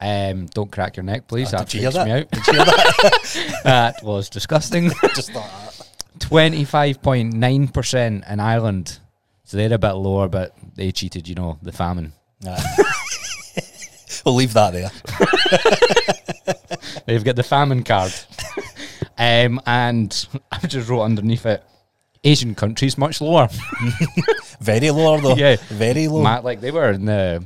Um, 0.00 0.46
don't 0.46 0.70
crack 0.70 0.96
your 0.96 1.04
neck, 1.04 1.28
please. 1.28 1.54
Oh, 1.54 1.58
that 1.58 1.68
did 1.68 1.74
you 1.74 1.80
hear 1.82 1.90
freaks 1.92 2.04
me 2.04 2.12
out. 2.12 2.30
Did 2.30 2.46
you 2.46 2.52
hear 2.54 2.64
that? 2.64 3.60
that 3.64 4.02
was 4.02 4.28
disgusting. 4.28 4.90
Just 5.14 5.32
like 5.32 5.44
that. 5.44 5.88
Twenty-five 6.18 7.00
point 7.00 7.32
nine 7.34 7.68
percent 7.68 8.24
in 8.28 8.40
Ireland. 8.40 8.98
So 9.44 9.56
they're 9.56 9.72
a 9.72 9.78
bit 9.78 9.92
lower, 9.92 10.28
but 10.28 10.56
they 10.74 10.90
cheated. 10.90 11.28
You 11.28 11.36
know, 11.36 11.58
the 11.62 11.72
famine. 11.72 12.12
Nah. 12.42 12.58
we'll 14.26 14.34
leave 14.34 14.52
that 14.54 14.72
there. 14.72 14.90
They've 17.06 17.24
got 17.24 17.36
the 17.36 17.42
famine 17.42 17.82
card. 17.82 18.12
um, 19.18 19.60
and 19.66 20.26
I've 20.52 20.68
just 20.68 20.88
wrote 20.88 21.02
underneath 21.02 21.46
it. 21.46 21.62
Asian 22.24 22.54
countries 22.54 22.96
much 22.96 23.20
lower. 23.20 23.48
Very 24.60 24.90
low 24.90 25.20
though. 25.20 25.34
Yeah. 25.34 25.56
Very 25.68 26.06
low. 26.06 26.22
Matt, 26.22 26.44
like 26.44 26.60
they 26.60 26.70
were 26.70 26.92
in 26.92 27.04
the 27.04 27.44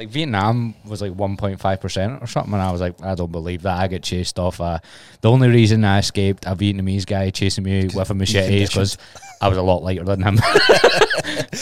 like 0.00 0.08
Vietnam 0.08 0.74
was 0.86 1.02
like 1.02 1.12
one 1.12 1.36
point 1.36 1.60
five 1.60 1.78
percent 1.80 2.22
or 2.22 2.26
something, 2.26 2.54
and 2.54 2.62
I 2.62 2.72
was 2.72 2.80
like, 2.80 3.02
I 3.02 3.14
don't 3.14 3.30
believe 3.30 3.62
that. 3.62 3.78
I 3.78 3.86
get 3.86 4.02
chased 4.02 4.38
off. 4.38 4.58
Uh, 4.58 4.78
the 5.20 5.30
only 5.30 5.48
reason 5.48 5.84
I 5.84 5.98
escaped 5.98 6.46
a 6.46 6.56
Vietnamese 6.56 7.04
guy 7.04 7.28
chasing 7.28 7.64
me 7.64 7.90
with 7.94 8.08
a 8.08 8.14
machete 8.14 8.62
is 8.62 8.70
because 8.70 8.96
I 9.42 9.48
was 9.48 9.58
a 9.58 9.62
lot 9.62 9.82
lighter 9.82 10.04
than 10.04 10.22
him, 10.22 10.38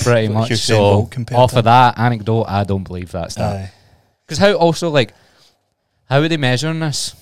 pretty 0.02 0.28
much. 0.28 0.54
So 0.58 1.08
off 1.32 1.56
of 1.56 1.64
that 1.64 1.98
anecdote, 1.98 2.44
I 2.44 2.62
don't 2.62 2.84
believe 2.84 3.10
that 3.10 3.32
stuff. 3.32 3.70
Because 4.24 4.38
how 4.38 4.52
also 4.52 4.90
like 4.90 5.14
how 6.08 6.20
are 6.20 6.28
they 6.28 6.36
measuring 6.36 6.80
this? 6.80 7.14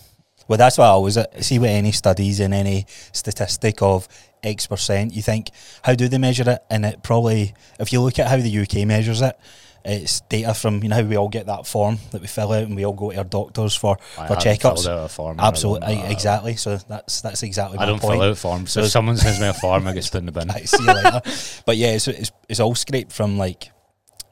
Well, 0.49 0.59
that's 0.59 0.79
what 0.79 0.85
I 0.85 0.89
always 0.91 1.17
uh, 1.17 1.25
see 1.41 1.59
with 1.59 1.71
any 1.71 1.91
studies 1.93 2.39
and 2.41 2.55
any 2.55 2.87
statistic 3.13 3.83
of 3.83 4.07
X 4.45 4.67
percent. 4.69 5.13
You 5.13 5.23
think, 5.23 5.51
how 5.83 5.95
do 5.95 6.07
they 6.09 6.19
measure 6.19 6.49
it? 6.49 6.61
And 6.71 6.87
it 6.87 7.03
probably, 7.03 7.53
if 7.81 7.93
you 7.93 8.01
look 8.01 8.19
at 8.21 8.29
how 8.29 8.37
the 8.37 8.59
UK 8.61 8.87
measures 8.87 9.23
it, 9.23 9.37
it's 9.85 10.21
data 10.23 10.53
from 10.53 10.83
you 10.83 10.89
know 10.89 10.97
how 10.97 11.03
we 11.03 11.17
all 11.17 11.29
get 11.29 11.47
that 11.47 11.65
form 11.65 11.99
that 12.11 12.21
we 12.21 12.27
fill 12.27 12.51
out 12.53 12.65
and 12.65 12.75
we 12.75 12.85
all 12.85 12.93
go 12.93 13.13
to 13.13 13.19
our 13.19 13.25
doctors 13.25 13.77
for 13.77 13.97
I 14.19 14.27
for 14.27 14.35
checkups. 14.35 14.83
filled 14.85 14.89
out 14.89 15.05
a 15.05 15.09
form, 15.09 15.39
I 15.41 15.47
Absolutely, 15.47 15.95
don't 15.95 16.05
know. 16.05 16.11
exactly. 16.11 16.57
So 16.57 16.77
that's 16.77 17.21
that's 17.21 17.43
exactly. 17.45 17.79
I 17.79 17.83
my 17.83 17.87
don't 17.87 18.01
point. 18.01 18.15
fill 18.21 18.31
out 18.31 18.37
forms. 18.39 18.73
So 18.73 18.81
So- 18.81 18.85
if 18.87 18.91
someone 18.93 19.17
sends 19.17 19.41
me 19.41 19.47
a 19.49 19.53
form, 19.53 19.87
I 19.87 19.93
get 19.95 20.05
put 20.11 20.19
in 20.19 20.27
the 20.27 20.33
bin. 20.33 20.51
I 20.51 20.61
see 20.63 20.83
you 20.83 20.93
later. 20.93 21.21
But 21.67 21.77
yeah, 21.77 21.89
it's, 21.93 22.09
it's, 22.09 22.33
it's 22.49 22.59
all 22.61 22.75
scraped 22.75 23.13
from 23.13 23.39
like 23.39 23.71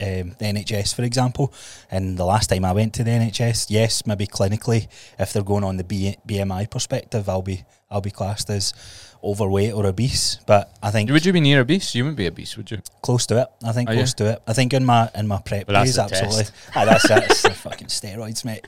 um, 0.00 0.34
the 0.38 0.44
NHS, 0.44 0.94
for 0.94 1.02
example. 1.02 1.52
And 1.90 2.16
the 2.16 2.24
last 2.24 2.48
time 2.50 2.64
I 2.64 2.72
went 2.72 2.94
to 2.94 3.04
the 3.04 3.10
NHS, 3.10 3.66
yes, 3.68 4.06
maybe 4.06 4.26
clinically, 4.26 4.88
if 5.18 5.32
they're 5.32 5.42
going 5.42 5.64
on 5.64 5.76
the 5.76 5.84
B- 5.84 6.16
BMI 6.26 6.70
perspective, 6.70 7.28
I'll 7.28 7.42
be 7.42 7.64
I'll 7.90 8.00
be 8.00 8.10
classed 8.10 8.50
as 8.50 8.72
overweight 9.22 9.72
or 9.72 9.86
obese. 9.86 10.38
But 10.46 10.76
I 10.82 10.90
think 10.90 11.10
Would 11.10 11.24
you 11.24 11.32
be 11.32 11.40
near 11.40 11.60
obese? 11.60 11.94
You 11.94 12.04
wouldn't 12.04 12.18
be 12.18 12.26
obese, 12.26 12.56
would 12.56 12.70
you? 12.70 12.78
close 13.02 13.26
to 13.26 13.40
it. 13.42 13.48
I 13.64 13.72
think 13.72 13.88
Are 13.88 13.94
close 13.94 14.14
to 14.14 14.32
it. 14.32 14.42
I 14.46 14.52
think 14.52 14.72
in 14.74 14.84
my 14.84 15.10
in 15.14 15.26
my 15.26 15.40
prep 15.40 15.66
that's 15.66 15.90
days, 15.90 15.98
absolutely. 15.98 16.44
test. 16.44 16.52
Aye, 16.76 16.84
that's 16.84 17.42
the 17.42 17.50
fucking 17.50 17.88
steroids, 17.88 18.44
mate. 18.44 18.64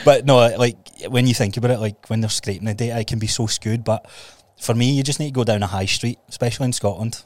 but 0.04 0.26
no, 0.26 0.36
like 0.56 0.76
when 1.08 1.26
you 1.26 1.34
think 1.34 1.56
about 1.56 1.70
it, 1.70 1.78
like 1.78 2.08
when 2.08 2.20
they're 2.20 2.30
scraping 2.30 2.66
the 2.66 2.74
data, 2.74 2.98
it 2.98 3.06
can 3.06 3.18
be 3.18 3.26
so 3.26 3.46
skewed. 3.46 3.84
But 3.84 4.08
for 4.60 4.74
me, 4.74 4.92
you 4.92 5.02
just 5.02 5.20
need 5.20 5.28
to 5.28 5.32
go 5.32 5.44
down 5.44 5.62
a 5.62 5.66
high 5.66 5.86
street, 5.86 6.18
especially 6.28 6.66
in 6.66 6.72
Scotland, 6.72 7.24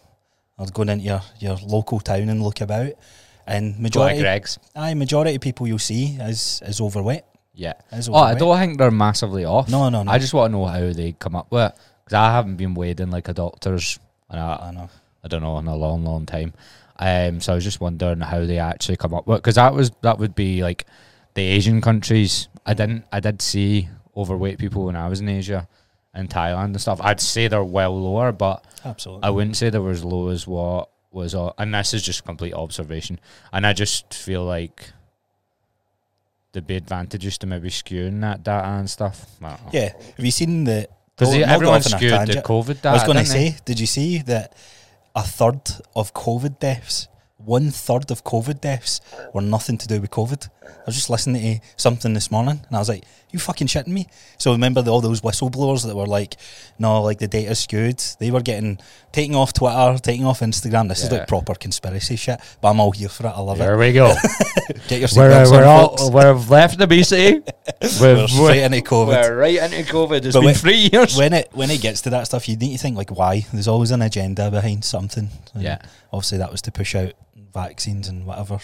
or 0.62 0.66
going 0.72 0.88
into 0.88 1.04
your, 1.04 1.22
your 1.40 1.56
local 1.66 2.00
town 2.00 2.28
and 2.28 2.42
look 2.42 2.60
about. 2.60 2.92
And 3.46 3.78
majority, 3.80 4.20
Greggs. 4.20 4.58
aye, 4.76 4.94
majority 4.94 5.34
of 5.34 5.40
people 5.40 5.66
you'll 5.66 5.78
see 5.80 6.16
is 6.20 6.62
is 6.64 6.80
overweight. 6.80 7.22
Yeah. 7.54 7.72
Is 7.90 8.08
Oh, 8.08 8.14
I 8.14 8.32
overweight. 8.32 8.38
don't 8.38 8.58
think 8.58 8.78
they're 8.78 8.90
massively 8.92 9.44
off. 9.44 9.68
No, 9.68 9.88
no, 9.88 10.02
no. 10.04 10.10
I 10.12 10.18
just 10.18 10.32
want 10.32 10.52
to 10.52 10.56
know 10.58 10.66
how 10.66 10.92
they 10.92 11.12
come 11.18 11.34
up 11.34 11.50
with 11.50 11.72
it 11.72 11.78
because 12.04 12.14
I 12.14 12.30
haven't 12.32 12.56
been 12.56 12.74
weighed 12.74 13.00
in 13.00 13.10
like 13.10 13.28
a 13.28 13.34
doctor's, 13.34 13.98
and 14.30 14.38
I, 14.40 14.68
I 14.68 14.70
know. 14.70 14.88
I 15.24 15.28
don't 15.28 15.42
know 15.42 15.58
in 15.58 15.66
a 15.66 15.74
long, 15.76 16.04
long 16.04 16.24
time. 16.26 16.52
Um, 16.98 17.40
so 17.40 17.52
I 17.52 17.54
was 17.56 17.64
just 17.64 17.80
wondering 17.80 18.20
how 18.20 18.44
they 18.46 18.58
actually 18.58 18.96
come 18.96 19.12
up 19.14 19.26
with 19.26 19.38
because 19.38 19.56
that 19.56 19.74
was 19.74 19.90
that 20.02 20.18
would 20.18 20.34
be 20.36 20.62
like 20.62 20.86
the 21.34 21.42
Asian 21.42 21.80
countries. 21.80 22.48
I 22.64 22.74
didn't, 22.74 23.04
I 23.10 23.18
did 23.18 23.42
see 23.42 23.88
overweight 24.16 24.58
people 24.58 24.84
when 24.84 24.94
I 24.94 25.08
was 25.08 25.20
in 25.20 25.28
Asia 25.28 25.66
and 26.14 26.28
Thailand 26.28 26.64
and 26.66 26.80
stuff. 26.80 27.00
I'd 27.02 27.20
say 27.20 27.48
they're 27.48 27.64
well 27.64 27.98
lower, 27.98 28.32
but 28.32 28.64
Absolutely. 28.84 29.24
I 29.24 29.30
wouldn't 29.30 29.56
say 29.56 29.70
they 29.70 29.78
were 29.78 29.90
as 29.90 30.04
low 30.04 30.28
as 30.28 30.46
what 30.46 30.90
was. 31.10 31.34
Uh, 31.34 31.52
and 31.58 31.74
this 31.74 31.94
is 31.94 32.02
just 32.02 32.24
complete 32.24 32.54
observation. 32.54 33.18
And 33.52 33.66
I 33.66 33.72
just 33.72 34.12
feel 34.12 34.44
like 34.44 34.90
there'd 36.52 36.66
be 36.66 36.76
advantages 36.76 37.38
to 37.38 37.46
maybe 37.46 37.70
skewing 37.70 38.20
that 38.20 38.42
data 38.42 38.66
and 38.68 38.90
stuff. 38.90 39.26
I 39.42 39.48
don't 39.48 39.64
know. 39.64 39.70
yeah. 39.72 39.92
Have 40.16 40.24
you 40.24 40.30
seen 40.30 40.64
the? 40.64 40.88
Because 41.16 41.34
go 41.34 41.40
everyone 41.42 41.80
off 41.80 41.86
on 41.86 41.94
a 41.94 41.96
skewed 41.96 42.28
the. 42.28 42.42
COVID 42.42 42.66
data. 42.76 42.88
I 42.88 42.92
was 42.94 43.04
going 43.04 43.18
to 43.18 43.26
say, 43.26 43.56
did 43.64 43.78
you 43.78 43.86
see 43.86 44.18
that 44.22 44.54
a 45.14 45.22
third 45.22 45.60
of 45.94 46.14
COVID 46.14 46.58
deaths 46.58 47.08
one 47.44 47.70
third 47.70 48.10
of 48.10 48.24
COVID 48.24 48.60
deaths 48.60 49.00
were 49.32 49.40
nothing 49.42 49.78
to 49.78 49.88
do 49.88 50.00
with 50.00 50.10
COVID. 50.10 50.48
I 50.64 50.84
was 50.86 50.94
just 50.94 51.10
listening 51.10 51.58
to 51.60 51.66
something 51.76 52.14
this 52.14 52.30
morning, 52.30 52.60
and 52.66 52.76
I 52.76 52.78
was 52.78 52.88
like, 52.88 53.04
"You 53.30 53.38
fucking 53.38 53.66
shitting 53.66 53.88
me?" 53.88 54.06
So 54.38 54.52
remember 54.52 54.80
the, 54.82 54.92
all 54.92 55.00
those 55.00 55.20
whistleblowers 55.20 55.84
that 55.86 55.96
were 55.96 56.06
like, 56.06 56.36
"No, 56.78 57.02
like 57.02 57.18
the 57.18 57.26
data's 57.28 57.58
skewed." 57.60 57.98
They 58.20 58.30
were 58.30 58.40
getting 58.42 58.78
taking 59.12 59.34
off 59.34 59.52
Twitter, 59.52 59.98
taking 60.00 60.24
off 60.24 60.40
Instagram. 60.40 60.88
This 60.88 61.02
is 61.04 61.10
like 61.12 61.26
proper 61.28 61.54
conspiracy 61.54 62.16
shit, 62.16 62.40
but 62.60 62.70
I'm 62.70 62.80
all 62.80 62.92
here 62.92 63.08
for 63.08 63.26
it. 63.26 63.30
I 63.30 63.40
love 63.40 63.58
There 63.58 63.74
it. 63.74 63.78
There 63.78 63.78
we 63.78 63.92
go. 63.92 64.14
Get 64.88 65.00
your 65.00 65.08
we're 65.16 65.50
we're 65.50 65.64
all, 65.64 65.96
folks. 65.96 66.10
we've 66.14 66.50
left 66.50 66.78
the 66.78 66.86
BC. 66.86 67.46
We're 68.00 68.26
straight 68.28 68.62
into 68.64 68.78
COVID. 68.80 69.06
We're 69.08 69.36
right 69.36 69.56
into 69.72 69.92
COVID. 69.92 70.24
It's 70.24 70.34
But 70.34 70.40
been 70.40 70.44
when- 70.46 70.54
three 70.54 70.88
years. 70.92 71.16
when 71.16 71.32
it 71.32 71.48
when 71.52 71.70
it 71.70 71.80
gets 71.80 72.02
to 72.02 72.10
that 72.10 72.26
stuff, 72.26 72.48
you 72.48 72.56
need 72.56 72.72
to 72.72 72.78
think 72.78 72.96
like 72.96 73.10
why. 73.10 73.44
There's 73.52 73.68
always 73.68 73.90
an 73.90 74.02
agenda 74.02 74.50
behind 74.50 74.84
something. 74.84 75.28
And 75.54 75.62
Yeah. 75.62 75.78
Obviously, 76.12 76.38
that 76.38 76.50
was 76.52 76.62
to 76.62 76.72
push 76.72 76.94
out 76.94 77.12
vaccines 77.52 78.08
and 78.08 78.26
whatever, 78.26 78.58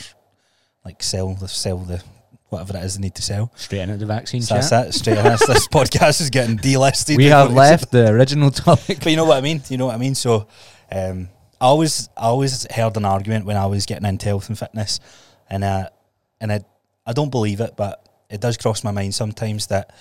like 0.85 1.03
sell 1.03 1.35
the 1.35 1.49
sell 1.49 1.79
the 1.79 2.03
whatever 2.49 2.77
it 2.79 2.85
is 2.85 2.97
they 2.97 3.03
need 3.03 3.15
to 3.15 3.23
sell. 3.23 3.53
Straight 3.57 3.81
into 3.81 3.97
the 3.99 4.07
vaccine 4.07 4.41
So 4.43 4.55
that's 4.55 4.71
chat. 4.71 4.87
it. 4.89 4.93
Straight 4.95 5.19
ahead. 5.19 5.39
this 5.39 5.69
podcast 5.79 6.21
is 6.21 6.31
getting 6.31 6.57
delisted. 6.59 7.17
We 7.17 7.25
have 7.39 7.53
left 7.53 7.91
the 7.91 8.09
original 8.09 8.51
topic. 8.51 8.99
But 8.99 9.09
you 9.09 9.17
know 9.17 9.27
what 9.27 9.37
I 9.37 9.41
mean. 9.43 9.63
You 9.69 9.77
know 9.77 9.87
what 9.87 9.95
I 9.95 9.99
mean. 9.99 10.15
So, 10.15 10.47
um, 10.91 11.29
I 11.61 11.67
always 11.67 12.09
I 12.17 12.27
always 12.27 12.67
heard 12.73 12.97
an 12.97 13.05
argument 13.05 13.45
when 13.45 13.57
I 13.57 13.67
was 13.67 13.85
getting 13.87 14.07
into 14.07 14.27
health 14.27 14.49
and 14.49 14.59
fitness, 14.59 15.01
and 15.51 15.65
uh, 15.65 15.89
and 16.41 16.53
I 16.53 16.61
I 17.07 17.13
don't 17.13 17.31
believe 17.31 17.61
it, 17.61 17.75
but 17.77 18.03
it 18.31 18.41
does 18.41 18.57
cross 18.57 18.85
my 18.85 18.91
mind 18.93 19.15
sometimes 19.15 19.67
that 19.69 19.95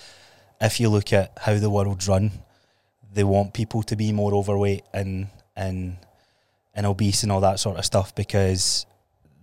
if 0.62 0.80
you 0.80 0.90
look 0.90 1.12
at 1.14 1.32
how 1.42 1.58
the 1.58 1.70
world's 1.70 2.08
run, 2.08 2.32
they 3.14 3.24
want 3.24 3.54
people 3.54 3.84
to 3.84 3.96
be 3.96 4.12
more 4.12 4.34
overweight 4.34 4.84
and 4.94 5.28
and 5.56 5.98
and 6.78 6.86
obese 6.86 7.24
and 7.24 7.32
all 7.32 7.42
that 7.42 7.60
sort 7.60 7.78
of 7.78 7.84
stuff 7.84 8.16
because 8.16 8.86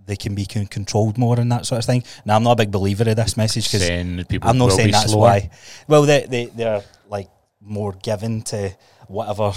they 0.06 0.16
can 0.16 0.34
be 0.34 0.46
con- 0.46 0.66
controlled 0.66 1.18
more 1.18 1.38
and 1.38 1.50
that 1.52 1.66
sort 1.66 1.80
of 1.80 1.84
thing. 1.84 2.02
Now, 2.24 2.36
I'm 2.36 2.42
not 2.44 2.52
a 2.52 2.56
big 2.56 2.70
believer 2.70 3.08
of 3.10 3.16
this 3.16 3.36
message 3.36 3.66
because 3.66 3.86
Saying 3.86 4.16
that 4.16 4.28
people 4.28 4.48
I'm 4.48 4.56
not 4.56 4.72
saying 4.72 4.92
that's 4.92 5.10
slower. 5.12 5.20
why. 5.20 5.50
Well, 5.88 6.02
they 6.02 6.26
they 6.26 6.46
they're 6.46 6.82
like 7.10 7.28
more 7.60 7.92
given 8.02 8.40
to 8.42 8.74
whatever 9.08 9.52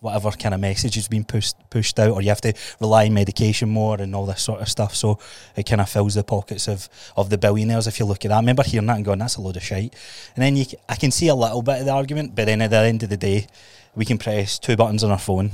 whatever 0.00 0.30
kind 0.30 0.54
of 0.54 0.60
message 0.60 0.96
is 0.96 1.08
being 1.08 1.24
pushed 1.24 1.56
pushed 1.70 1.98
out, 1.98 2.12
or 2.12 2.22
you 2.22 2.28
have 2.28 2.40
to 2.40 2.52
rely 2.80 3.06
on 3.06 3.14
medication 3.14 3.68
more 3.68 4.00
and 4.00 4.14
all 4.14 4.26
this 4.26 4.40
sort 4.40 4.60
of 4.60 4.68
stuff. 4.68 4.94
So 4.94 5.18
it 5.56 5.64
kind 5.66 5.80
of 5.80 5.88
fills 5.88 6.14
the 6.14 6.22
pockets 6.24 6.68
of 6.68 6.88
of 7.16 7.28
the 7.30 7.38
billionaires. 7.38 7.86
If 7.88 7.98
you 7.98 8.06
look 8.06 8.24
at 8.24 8.28
that, 8.28 8.36
I 8.36 8.40
remember 8.40 8.62
hearing 8.62 8.86
that 8.86 8.96
and 8.96 9.04
going, 9.04 9.18
"That's 9.18 9.36
a 9.36 9.40
load 9.40 9.56
of 9.56 9.62
shite." 9.64 9.94
And 10.36 10.42
then 10.44 10.56
you, 10.56 10.64
I 10.88 10.94
can 10.94 11.10
see 11.10 11.28
a 11.28 11.34
little 11.34 11.62
bit 11.62 11.80
of 11.80 11.86
the 11.86 11.92
argument, 11.92 12.34
but 12.36 12.46
then 12.46 12.62
at 12.62 12.70
the 12.70 12.78
end 12.78 13.02
of 13.02 13.08
the 13.10 13.16
day, 13.16 13.48
we 13.96 14.04
can 14.04 14.16
press 14.18 14.58
two 14.60 14.76
buttons 14.76 15.02
on 15.02 15.10
our 15.10 15.18
phone, 15.18 15.50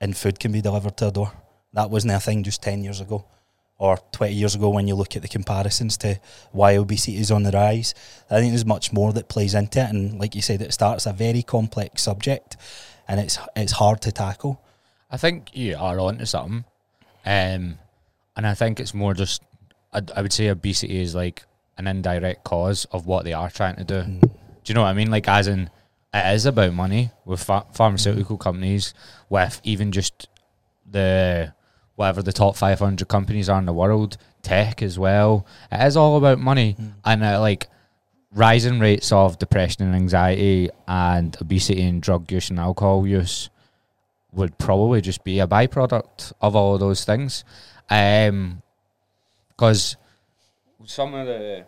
and 0.00 0.16
food 0.16 0.38
can 0.38 0.52
be 0.52 0.60
delivered 0.60 0.96
to 0.98 1.06
our 1.06 1.10
door. 1.10 1.32
That 1.72 1.90
wasn't 1.90 2.14
a 2.14 2.20
thing 2.20 2.42
just 2.42 2.62
ten 2.62 2.82
years 2.82 3.00
ago. 3.00 3.24
Or 3.78 3.98
20 4.12 4.32
years 4.32 4.54
ago, 4.54 4.70
when 4.70 4.88
you 4.88 4.94
look 4.94 5.16
at 5.16 5.22
the 5.22 5.28
comparisons 5.28 5.98
to 5.98 6.18
why 6.50 6.76
obesity 6.76 7.18
is 7.18 7.30
on 7.30 7.42
the 7.42 7.50
rise, 7.50 7.94
I 8.30 8.40
think 8.40 8.52
there's 8.52 8.64
much 8.64 8.90
more 8.90 9.12
that 9.12 9.28
plays 9.28 9.54
into 9.54 9.80
it, 9.80 9.90
and 9.90 10.18
like 10.18 10.34
you 10.34 10.40
said, 10.40 10.62
it 10.62 10.72
starts 10.72 11.04
a 11.04 11.12
very 11.12 11.42
complex 11.42 12.00
subject, 12.02 12.56
and 13.06 13.20
it's 13.20 13.38
it's 13.54 13.72
hard 13.72 14.00
to 14.02 14.12
tackle. 14.12 14.62
I 15.10 15.18
think 15.18 15.54
you 15.54 15.76
are 15.78 16.00
onto 16.00 16.24
something, 16.24 16.64
um, 17.26 17.78
and 18.34 18.46
I 18.46 18.54
think 18.54 18.80
it's 18.80 18.94
more 18.94 19.12
just. 19.12 19.42
I, 19.92 20.00
I 20.16 20.22
would 20.22 20.32
say 20.32 20.48
obesity 20.48 21.00
is 21.00 21.14
like 21.14 21.44
an 21.76 21.86
indirect 21.86 22.44
cause 22.44 22.86
of 22.86 23.06
what 23.06 23.24
they 23.24 23.34
are 23.34 23.50
trying 23.50 23.76
to 23.76 23.84
do. 23.84 24.00
Mm. 24.02 24.20
Do 24.20 24.30
you 24.64 24.74
know 24.74 24.82
what 24.82 24.88
I 24.88 24.94
mean? 24.94 25.10
Like, 25.10 25.28
as 25.28 25.48
in, 25.48 25.70
it 26.16 26.34
is 26.34 26.46
about 26.46 26.72
money 26.72 27.10
with 27.24 27.46
ph- 27.46 27.62
pharmaceutical 27.72 28.36
companies, 28.38 28.94
with 29.28 29.60
even 29.64 29.92
just 29.92 30.28
the 30.90 31.52
whatever 31.96 32.22
the 32.22 32.32
top 32.32 32.56
500 32.56 33.08
companies 33.08 33.48
are 33.48 33.58
in 33.58 33.64
the 33.66 33.72
world, 33.72 34.16
tech 34.42 34.82
as 34.82 34.98
well. 34.98 35.46
It 35.72 35.84
is 35.86 35.96
all 35.96 36.16
about 36.18 36.38
money, 36.38 36.76
Mm. 36.78 36.92
and 37.04 37.24
uh, 37.24 37.40
like 37.40 37.68
rising 38.32 38.78
rates 38.78 39.10
of 39.12 39.38
depression 39.38 39.84
and 39.86 39.94
anxiety, 39.94 40.68
and 40.86 41.36
obesity 41.40 41.82
and 41.82 42.02
drug 42.02 42.30
use 42.30 42.50
and 42.50 42.58
alcohol 42.60 43.06
use 43.06 43.48
would 44.32 44.58
probably 44.58 45.00
just 45.00 45.24
be 45.24 45.40
a 45.40 45.46
byproduct 45.46 46.32
of 46.42 46.54
all 46.54 46.74
of 46.74 46.80
those 46.80 47.04
things. 47.06 47.44
Um, 47.88 48.60
because 49.48 49.96
some 50.84 51.14
of 51.14 51.26
the 51.26 51.64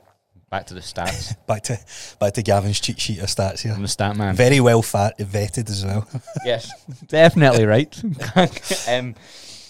back 0.51 0.67
to 0.67 0.75
the 0.75 0.81
stats, 0.81 1.35
Back 1.47 1.63
to 1.65 1.79
back 2.19 2.35
to 2.35 2.43
Gavin's 2.43 2.81
cheat 2.81 3.01
sheet 3.01 3.19
of 3.21 3.27
stats 3.27 3.61
here. 3.61 3.73
I'm 3.73 3.83
the 3.83 3.89
stat 3.89 4.17
man. 4.17 4.35
Very 4.35 4.61
well 4.61 4.83
fat, 4.83 5.19
vetted 5.19 5.71
as 5.71 5.85
well. 5.85 6.09
yes, 6.45 6.71
definitely 7.07 7.65
right. 7.65 8.03
um, 8.89 9.15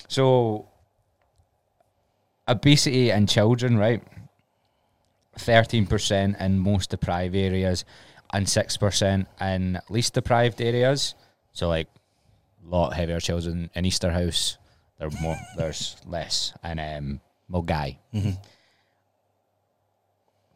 so 0.09 0.69
obesity 2.47 3.11
in 3.11 3.27
children, 3.27 3.77
right? 3.77 4.03
Thirteen 5.39 5.87
percent 5.87 6.37
in 6.41 6.59
most 6.59 6.91
deprived 6.91 7.37
areas, 7.37 7.85
and 8.33 8.49
six 8.49 8.77
percent 8.77 9.29
in 9.41 9.79
least 9.89 10.15
deprived 10.15 10.61
areas. 10.61 11.15
So 11.53 11.69
like, 11.69 11.89
a 12.65 12.69
lot 12.69 12.93
heavier 12.93 13.21
children 13.21 13.71
in 13.75 13.85
Easterhouse. 13.85 14.57
There 14.99 15.11
more. 15.23 15.37
There's 15.57 15.97
less 16.07 16.53
in 16.65 16.81
um, 16.81 17.21
Milngavie. 17.51 17.99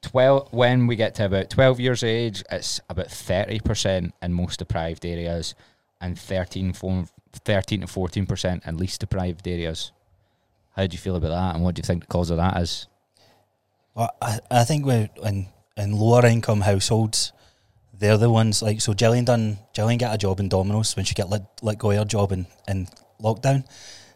Hmm 0.03 0.09
Twelve. 0.09 0.53
When 0.53 0.87
we 0.87 0.97
get 0.97 1.15
to 1.17 1.25
about 1.27 1.51
twelve 1.51 1.81
years 1.81 2.03
of 2.03 2.09
age, 2.09 2.43
it's 2.51 2.81
about 2.89 3.11
thirty 3.11 3.61
percent 3.61 4.15
in 4.23 4.33
most 4.33 4.59
deprived 4.59 5.07
areas, 5.07 5.55
and 6.01 6.19
13, 6.19 6.73
four- 6.73 7.07
13 7.33 7.81
to 7.83 7.87
fourteen 7.87 8.27
percent 8.27 8.63
in 8.67 8.77
least 8.77 9.01
deprived 9.01 9.47
areas. 9.47 9.93
How 10.77 10.87
do 10.87 10.95
you 10.95 10.99
feel 10.99 11.17
about 11.17 11.29
that, 11.29 11.55
and 11.55 11.65
what 11.65 11.75
do 11.75 11.81
you 11.81 11.85
think 11.85 12.03
the 12.03 12.07
cause 12.09 12.31
of 12.31 12.39
that 12.39 12.57
is? 12.61 12.87
Well, 13.95 14.11
I, 14.21 14.41
I 14.51 14.65
think 14.65 14.87
in 14.87 15.49
in 15.77 15.93
lower 15.97 16.27
income 16.27 16.63
households, 16.63 17.33
they're 17.93 18.19
the 18.19 18.31
ones 18.31 18.63
like 18.63 18.81
so. 18.81 18.95
Gillian 18.95 19.25
done 19.25 19.59
Gillian 19.75 19.99
got 19.99 20.15
a 20.15 20.19
job 20.19 20.41
in 20.41 20.49
Domino's 20.49 20.97
when 20.97 21.05
she 21.05 21.15
got 21.15 21.31
let 21.31 21.43
let 21.63 21.79
go 21.79 21.91
of 21.91 21.99
her 21.99 22.05
job 22.05 22.33
in, 22.33 22.47
in 22.67 22.89
lockdown, 23.21 23.65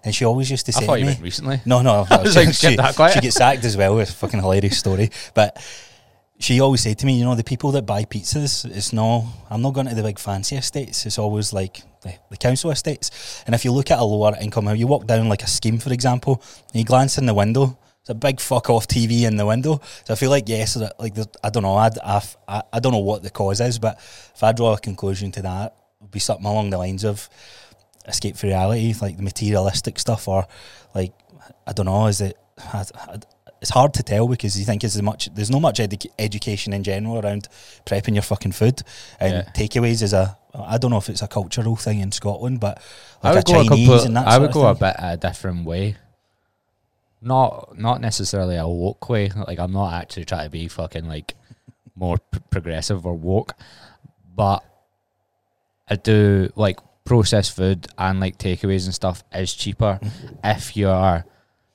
and 0.07 0.15
she 0.15 0.25
always 0.25 0.49
used 0.49 0.65
to 0.67 0.73
I 0.77 0.81
say 0.81 0.87
thought 0.87 0.95
to 0.95 1.01
you 1.01 1.07
me, 1.07 1.13
meant 1.13 1.23
recently. 1.23 1.61
No, 1.67 1.83
no. 1.83 2.07
I 2.11 2.23
was 2.23 2.33
she, 2.33 2.39
like, 2.39 2.55
she, 2.55 2.69
get 2.69 2.77
that 2.77 2.95
quiet. 2.95 3.15
she 3.15 3.21
gets 3.21 3.37
sacked 3.37 3.65
as 3.65 3.77
well. 3.77 3.99
It's 3.99 4.13
a 4.13 4.15
fucking 4.15 4.39
hilarious 4.41 4.79
story. 4.79 5.11
But 5.35 5.61
she 6.39 6.61
always 6.61 6.83
said 6.83 6.97
to 7.01 7.07
me, 7.07 7.19
you 7.19 7.25
know, 7.25 7.35
the 7.35 7.43
people 7.43 7.73
that 7.73 7.87
buy 7.87 8.05
pizzas, 8.05 8.65
it's 8.65 8.93
no, 8.93 9.27
I'm 9.51 9.63
not 9.63 9.75
going 9.75 9.89
to 9.89 9.97
the 9.97 10.05
big 10.05 10.21
fancy 10.21 10.55
estates. 10.55 11.07
It's 11.07 11.19
always 11.19 11.53
like 11.53 11.83
the, 12.03 12.15
the 12.31 12.37
council 12.37 12.71
estates. 12.71 13.43
And 13.47 13.55
if 13.55 13.65
you 13.65 13.73
look 13.73 13.91
at 13.91 13.99
a 13.99 14.05
lower 14.05 14.37
income, 14.41 14.73
you 14.77 14.87
walk 14.87 15.09
down 15.09 15.29
like 15.29 15.43
a 15.43 15.49
scheme, 15.49 15.79
for 15.79 15.93
example, 15.93 16.41
and 16.73 16.77
you 16.77 16.85
glance 16.85 17.19
in 17.19 17.27
the 17.27 17.35
window, 17.35 17.77
it's 18.01 18.11
a 18.11 18.15
big 18.15 18.39
fuck 18.39 18.71
off 18.71 18.87
TV 18.87 19.23
in 19.23 19.37
the 19.37 19.45
window. 19.45 19.81
So 20.05 20.15
I 20.15 20.17
feel 20.17 20.31
like 20.31 20.49
yes, 20.49 20.77
like 21.01 21.17
I 21.43 21.51
don't 21.51 21.65
know, 21.65 21.75
I'd, 21.75 21.99
I 21.99 22.23
I 22.73 22.79
don't 22.79 22.93
know 22.93 22.99
what 22.99 23.25
the 23.25 23.31
cause 23.31 23.61
is, 23.61 23.81
but 23.81 23.97
if 23.97 24.41
I 24.41 24.53
draw 24.53 24.75
a 24.75 24.79
conclusion 24.79 25.33
to 25.33 25.43
that, 25.43 25.75
it 26.01 26.03
would 26.03 26.13
be 26.13 26.21
something 26.21 26.47
along 26.47 26.71
the 26.71 26.79
lines 26.79 27.05
of 27.05 27.29
escape 28.07 28.37
from 28.37 28.49
reality, 28.51 28.95
like 29.01 29.17
the 29.17 29.23
materialistic 29.23 29.99
stuff, 29.99 30.29
or 30.29 30.47
like 30.95 31.13
I 31.67 31.73
don't 31.73 31.87
know, 31.87 32.07
is 32.07 32.21
it? 32.21 32.37
I, 32.73 32.85
I, 32.95 33.19
it's 33.63 33.71
hard 33.71 33.95
to 33.95 34.03
tell 34.03 34.29
because 34.29 34.59
you 34.59 34.65
think 34.67 34.85
as 34.85 35.01
much 35.01 35.29
there's 35.35 35.51
no 35.51 35.59
much 35.61 35.79
edu- 35.79 36.11
education 36.19 36.73
in 36.73 36.83
general 36.83 37.19
around 37.25 37.49
prepping 37.87 38.13
your 38.15 38.23
fucking 38.23 38.53
food 38.53 38.83
and 39.19 39.33
Yeah. 39.33 39.53
takeaways 39.55 40.03
is 40.03 40.13
a 40.13 40.37
I 40.55 40.79
don't 40.79 40.91
know 40.91 40.99
if 40.99 41.09
it's 41.09 41.23
a 41.23 41.29
cultural 41.29 41.77
thing 41.77 42.01
in 42.01 42.13
Scotland, 42.13 42.61
but 42.61 42.83
I 43.23 43.31
would 43.35 43.39
a 43.49 43.53
go 43.53 43.61
a 43.61 43.65
Chinese 43.65 44.05
that 44.05 44.27
I 44.27 44.39
would 44.39 44.53
go 44.53 44.67
a 44.67 44.75
bit 44.75 44.95
a 44.99 45.17
different 45.17 45.65
way. 45.67 45.97
Not 47.23 47.79
not 47.79 48.01
necessarily 48.01 48.57
a 48.57 48.69
woke 48.69 49.09
way. 49.09 49.31
Like 49.31 49.59
I'm 49.59 49.73
not 49.73 49.95
actually 49.95 50.27
trying 50.27 50.45
to 50.45 50.51
be 50.51 50.69
fucking 50.69 51.09
like 51.09 51.35
more 51.95 52.19
pr- 52.19 52.41
progressive 52.51 53.07
or 53.07 53.15
woke, 53.15 53.55
but 54.35 54.63
I 55.89 55.97
do 55.97 56.51
like 56.57 56.79
processed 57.07 57.57
food 57.57 57.87
and 57.97 58.21
like 58.21 58.37
takeaways 58.37 58.85
and 58.85 58.95
stuff 58.95 59.25
is 59.33 59.55
cheaper 59.55 59.99
mm-hmm. 60.03 60.35
if 60.45 60.77
you're 60.77 61.25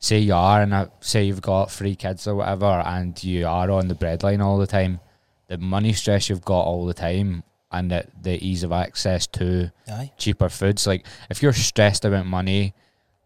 say 0.02 0.18
you 0.18 0.34
are 0.34 0.62
and 0.62 0.92
say 1.00 1.24
you've 1.24 1.44
got 1.44 1.72
three 1.72 1.96
kids 1.96 2.28
or 2.28 2.36
whatever 2.36 2.66
and 2.66 3.24
you 3.24 3.46
are 3.46 3.70
on 3.70 3.88
the 3.88 3.96
breadline 3.96 4.44
all 4.44 4.58
the 4.58 4.68
time. 4.68 5.00
The 5.48 5.58
money 5.60 5.94
stress 5.94 6.28
you've 6.28 6.44
got 6.44 6.62
all 6.62 6.88
the 6.88 6.94
time 6.94 7.44
and 7.72 7.92
the, 7.92 8.06
the 8.20 8.44
ease 8.46 8.64
of 8.64 8.72
access 8.72 9.28
to 9.28 9.72
Aye. 9.88 10.12
cheaper 10.18 10.50
foods. 10.50 10.88
Like 10.88 11.06
if 11.30 11.44
you're 11.44 11.54
stressed 11.54 12.04
about 12.04 12.26
money, 12.26 12.74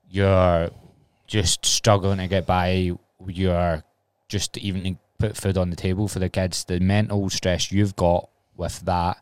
you're 0.09 0.69
just 1.27 1.65
struggling 1.65 2.17
to 2.17 2.27
get 2.27 2.45
by. 2.45 2.91
You're 3.25 3.83
just 4.27 4.57
even 4.57 4.83
to 4.83 4.97
put 5.17 5.37
food 5.37 5.57
on 5.57 5.69
the 5.69 5.75
table 5.77 6.09
for 6.09 6.19
the 6.19 6.29
kids. 6.29 6.65
The 6.65 6.81
mental 6.81 7.29
stress 7.29 7.71
you've 7.71 7.95
got 7.95 8.29
with 8.57 8.81
that, 8.81 9.17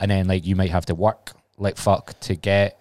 and 0.00 0.10
then 0.10 0.26
like 0.26 0.44
you 0.44 0.56
might 0.56 0.70
have 0.70 0.86
to 0.86 0.94
work 0.94 1.37
like 1.58 1.76
fuck 1.76 2.18
to 2.20 2.34
get 2.34 2.80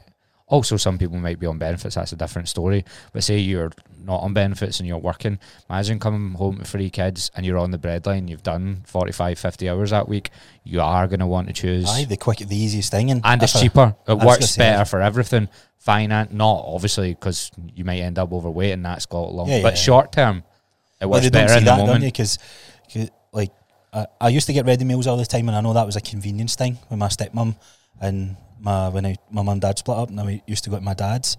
Also, 0.50 0.78
some 0.78 0.98
people 0.98 1.18
might 1.18 1.40
be 1.40 1.46
on 1.46 1.58
benefits. 1.58 1.96
That's 1.96 2.14
a 2.14 2.16
different 2.16 2.48
story. 2.48 2.86
But 3.12 3.24
say 3.26 3.38
you're 3.38 3.72
not 4.02 4.22
on 4.22 4.34
benefits 4.34 4.80
and 4.80 4.88
you're 4.88 4.98
working. 4.98 5.40
Imagine 5.70 6.00
coming 6.00 6.32
home 6.36 6.60
with 6.60 6.68
three 6.68 6.90
kids 6.90 7.30
and 7.36 7.46
you're 7.46 7.58
on 7.58 7.72
the 7.72 7.78
breadline. 7.78 8.30
You've 8.30 8.44
done 8.44 8.84
45, 8.86 9.38
50 9.38 9.70
hours 9.70 9.90
that 9.90 10.08
week. 10.08 10.30
You 10.64 10.80
are 10.80 11.06
going 11.08 11.20
to 11.20 11.28
want 11.28 11.48
to 11.48 11.54
choose. 11.54 11.90
Aye, 11.90 12.06
the 12.06 12.16
quick, 12.16 12.38
the 12.38 12.56
easiest 12.56 12.92
thing, 12.92 13.12
and, 13.12 13.20
and 13.26 13.44
it's 13.44 13.60
cheaper. 13.60 13.94
It 14.08 14.20
works 14.20 14.56
better 14.56 14.86
for 14.86 15.02
everything. 15.02 15.50
Finance, 15.80 16.32
not 16.32 16.64
obviously 16.66 17.14
because 17.14 17.52
you 17.76 17.84
might 17.84 18.00
end 18.00 18.18
up 18.18 18.32
overweight 18.32 18.72
and 18.72 18.86
that's 18.86 19.06
got 19.06 19.34
long. 19.34 19.50
Yeah, 19.50 19.62
but 19.62 19.74
yeah. 19.74 19.82
short 19.82 20.14
term, 20.14 20.44
it 21.02 21.08
Well, 21.08 21.20
works 21.20 21.30
don't 21.30 21.46
better 21.46 21.58
in 21.58 21.66
the 21.66 21.76
moment. 21.76 22.06
Because, 22.06 22.40
like, 23.34 23.52
I, 23.92 24.06
I 24.22 24.30
used 24.30 24.48
to 24.48 24.54
get 24.54 24.66
ready 24.66 24.86
meals 24.86 25.08
all 25.08 25.18
the 25.18 25.26
time, 25.26 25.50
and 25.50 25.58
I 25.58 25.62
know 25.62 25.74
that 25.74 25.86
was 25.86 25.98
a 25.98 26.02
convenience 26.02 26.56
thing 26.56 26.78
with 26.90 27.00
my 27.00 27.10
stepmom 27.10 27.58
and 28.02 28.38
my 28.60 28.90
when 28.90 29.06
I, 29.06 29.16
my 29.32 29.42
mum 29.42 29.50
and 29.54 29.62
dad 29.62 29.78
split 29.80 29.98
up, 29.98 30.10
and 30.10 30.20
I 30.20 30.42
used 30.48 30.64
to 30.66 30.70
go 30.70 30.78
to 30.78 30.82
my 30.84 30.94
dad's, 30.94 31.38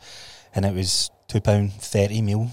and 0.54 0.64
it 0.64 0.74
was 0.74 1.10
two 1.28 1.40
pound 1.40 1.72
thirty 1.74 2.22
meal, 2.22 2.50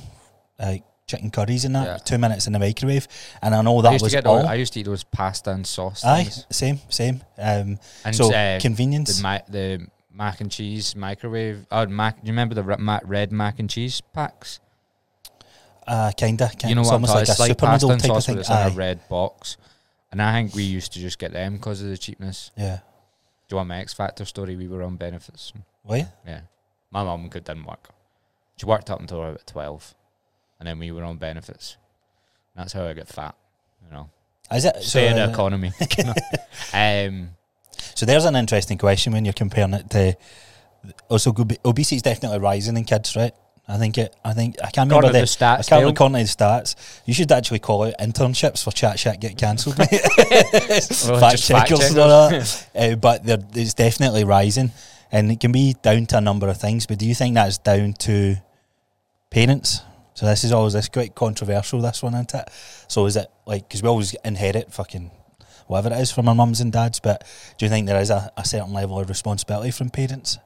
like 0.60 0.84
chicken 1.08 1.30
curries 1.30 1.66
and 1.66 1.76
that, 1.76 1.86
Yeah. 1.86 1.98
two 1.98 2.18
minutes 2.18 2.48
in 2.48 2.54
the 2.54 2.60
microwave, 2.60 3.08
and 3.42 3.54
I 3.54 3.62
know 3.62 3.82
that 3.84 3.90
I 3.90 3.94
used 3.94 4.04
was 4.04 4.12
to 4.14 4.18
get 4.18 4.26
all. 4.26 4.38
those, 4.38 4.46
I 4.46 4.56
used 4.56 4.74
to 4.74 4.80
eat 4.80 4.86
those 4.88 5.04
pasta 5.04 5.52
and 5.52 5.66
sauce 5.68 6.04
Aye, 6.04 6.24
things. 6.24 6.46
same, 6.50 6.80
same. 6.90 7.22
Um, 7.38 7.78
And 8.04 8.16
so 8.16 8.34
uh, 8.34 8.60
convenience. 8.60 9.18
the 9.18 9.24
ma- 9.24 9.40
the 9.48 9.88
mac 10.12 10.42
and 10.42 10.50
cheese 10.52 10.96
microwave. 10.96 11.66
Oh, 11.72 11.86
mac. 11.86 12.16
Do 12.22 12.28
you 12.28 12.32
remember 12.34 12.56
the 12.56 12.64
re- 12.64 13.00
red 13.06 13.32
mac 13.32 13.60
and 13.60 13.70
cheese 13.70 14.02
packs? 14.02 14.60
Uh, 15.88 16.12
kinda, 16.18 16.48
kinda. 16.50 16.70
you 16.70 16.74
know 16.76 16.82
it's 16.82 16.90
what? 16.90 17.02
Talking- 17.02 17.16
like 17.16 17.28
a 17.28 17.32
it's 17.32 17.40
like 17.40 17.50
super 17.50 17.66
pasta 17.68 17.86
noodle 17.86 17.92
and 17.92 18.02
type 18.02 18.10
of 18.12 18.16
sauce, 18.16 18.26
thing. 18.26 18.38
it's 18.40 18.50
Aye, 18.50 18.68
a 18.68 18.72
red 18.72 19.08
box. 19.08 19.58
And 20.12 20.20
I 20.22 20.32
think 20.34 20.56
we 20.56 20.64
used 20.64 20.94
to 20.94 21.00
just 21.00 21.20
get 21.20 21.34
them 21.34 21.58
because 21.58 21.82
of 21.84 21.90
the 21.90 21.98
cheapness. 21.98 22.50
yeah. 22.58 22.80
Do 23.48 23.54
you 23.54 23.58
want 23.58 23.70
my 23.70 23.78
X 23.80 23.94
Factor 23.94 24.26
story? 24.26 24.56
We 24.56 24.68
were 24.68 24.84
on 24.84 24.96
benefits. 24.96 25.54
Why? 25.84 26.08
Yeah, 26.26 26.42
my 26.92 27.04
mum 27.04 27.30
could 27.30 27.44
didn't 27.44 27.66
work. 27.66 27.90
She 28.58 28.66
worked 28.66 28.90
up 28.90 29.00
until 29.00 29.22
about 29.24 29.46
twelve, 29.46 29.94
and 30.60 30.68
then 30.68 30.80
we 30.80 30.92
were 30.92 31.04
on 31.04 31.18
benefits. 31.18 31.78
That's 32.56 32.74
how 32.74 32.86
I 32.88 32.94
get 32.94 33.08
fat. 33.08 33.36
You 33.86 33.92
know, 33.96 34.10
Is 34.52 34.66
it? 34.66 34.82
stay 34.82 35.10
in 35.10 35.16
the 35.16 35.26
uh, 35.26 35.30
economy. 35.32 35.72
Um, 36.74 37.32
So 37.94 38.06
there's 38.06 38.26
an 38.26 38.36
interesting 38.36 38.78
question 38.78 39.14
when 39.14 39.26
you're 39.26 39.34
comparing 39.34 39.74
it 39.74 39.90
to. 39.92 40.16
Also, 41.10 41.32
obesity 41.66 41.98
is 41.98 42.02
definitely 42.02 42.40
rising 42.40 42.78
in 42.78 42.84
kids, 42.86 43.16
right? 43.16 43.34
I 43.68 43.78
think 43.78 43.98
it. 43.98 44.16
I 44.24 44.34
think 44.34 44.58
I 44.64 44.70
can't 44.70 44.90
remember 44.90 45.08
the. 45.08 45.26
the 45.26 45.46
I 45.46 45.64
can't 45.64 45.88
according 45.90 46.24
to 46.24 46.38
the 46.38 46.44
stats. 46.44 46.76
You 47.06 47.14
should 47.14 47.32
actually 47.32 47.60
call 47.60 47.84
out 47.84 47.96
internships 48.00 48.64
for 48.64 48.72
chat 48.72 48.98
chat 48.98 49.20
get 49.20 49.38
cancelled, 49.38 49.78
mate. 49.80 49.90
Well, 51.08 51.20
fact 51.20 51.42
checkers 51.44 51.90
and 51.90 52.00
all 52.00 52.30
that. 52.30 52.68
Uh, 52.76 52.96
but 52.96 53.22
it's 53.26 53.74
definitely 53.74 54.24
rising, 54.24 54.72
and 55.12 55.32
it 55.32 55.40
can 55.40 55.52
be 55.52 55.76
down 55.82 56.06
to 56.08 56.18
a 56.18 56.22
number 56.22 56.48
of 56.48 56.58
things. 56.58 56.86
But 56.86 57.00
do 57.00 57.08
you 57.08 57.16
think 57.16 57.36
that's 57.36 57.58
down 57.58 57.94
to 57.94 58.36
parents? 59.32 59.82
So 60.14 60.26
this 60.28 60.44
is 60.44 60.52
always 60.52 60.74
this 60.74 60.88
quite 60.88 61.16
controversial. 61.16 61.82
This 61.82 62.04
one, 62.04 62.14
isn't 62.14 62.36
it? 62.36 62.50
So 62.88 63.06
is 63.08 63.16
it 63.16 63.28
like 63.48 63.68
because 63.68 63.82
we 63.82 63.90
always 63.90 64.14
inherit 64.24 64.74
fucking 64.74 65.10
whatever 65.66 65.96
it 65.96 66.00
is 66.00 66.12
from 66.12 66.30
our 66.30 66.36
mums 66.36 66.62
and 66.62 66.72
dads? 66.72 67.00
But 67.00 67.24
do 67.58 67.66
you 67.66 67.70
think 67.70 67.88
there 67.88 68.00
is 68.00 68.12
a, 68.12 68.32
a 68.38 68.46
certain 68.46 68.74
level 68.74 69.00
of 69.00 69.10
responsibility 69.10 69.72
from 69.72 69.90
parents? 69.90 70.38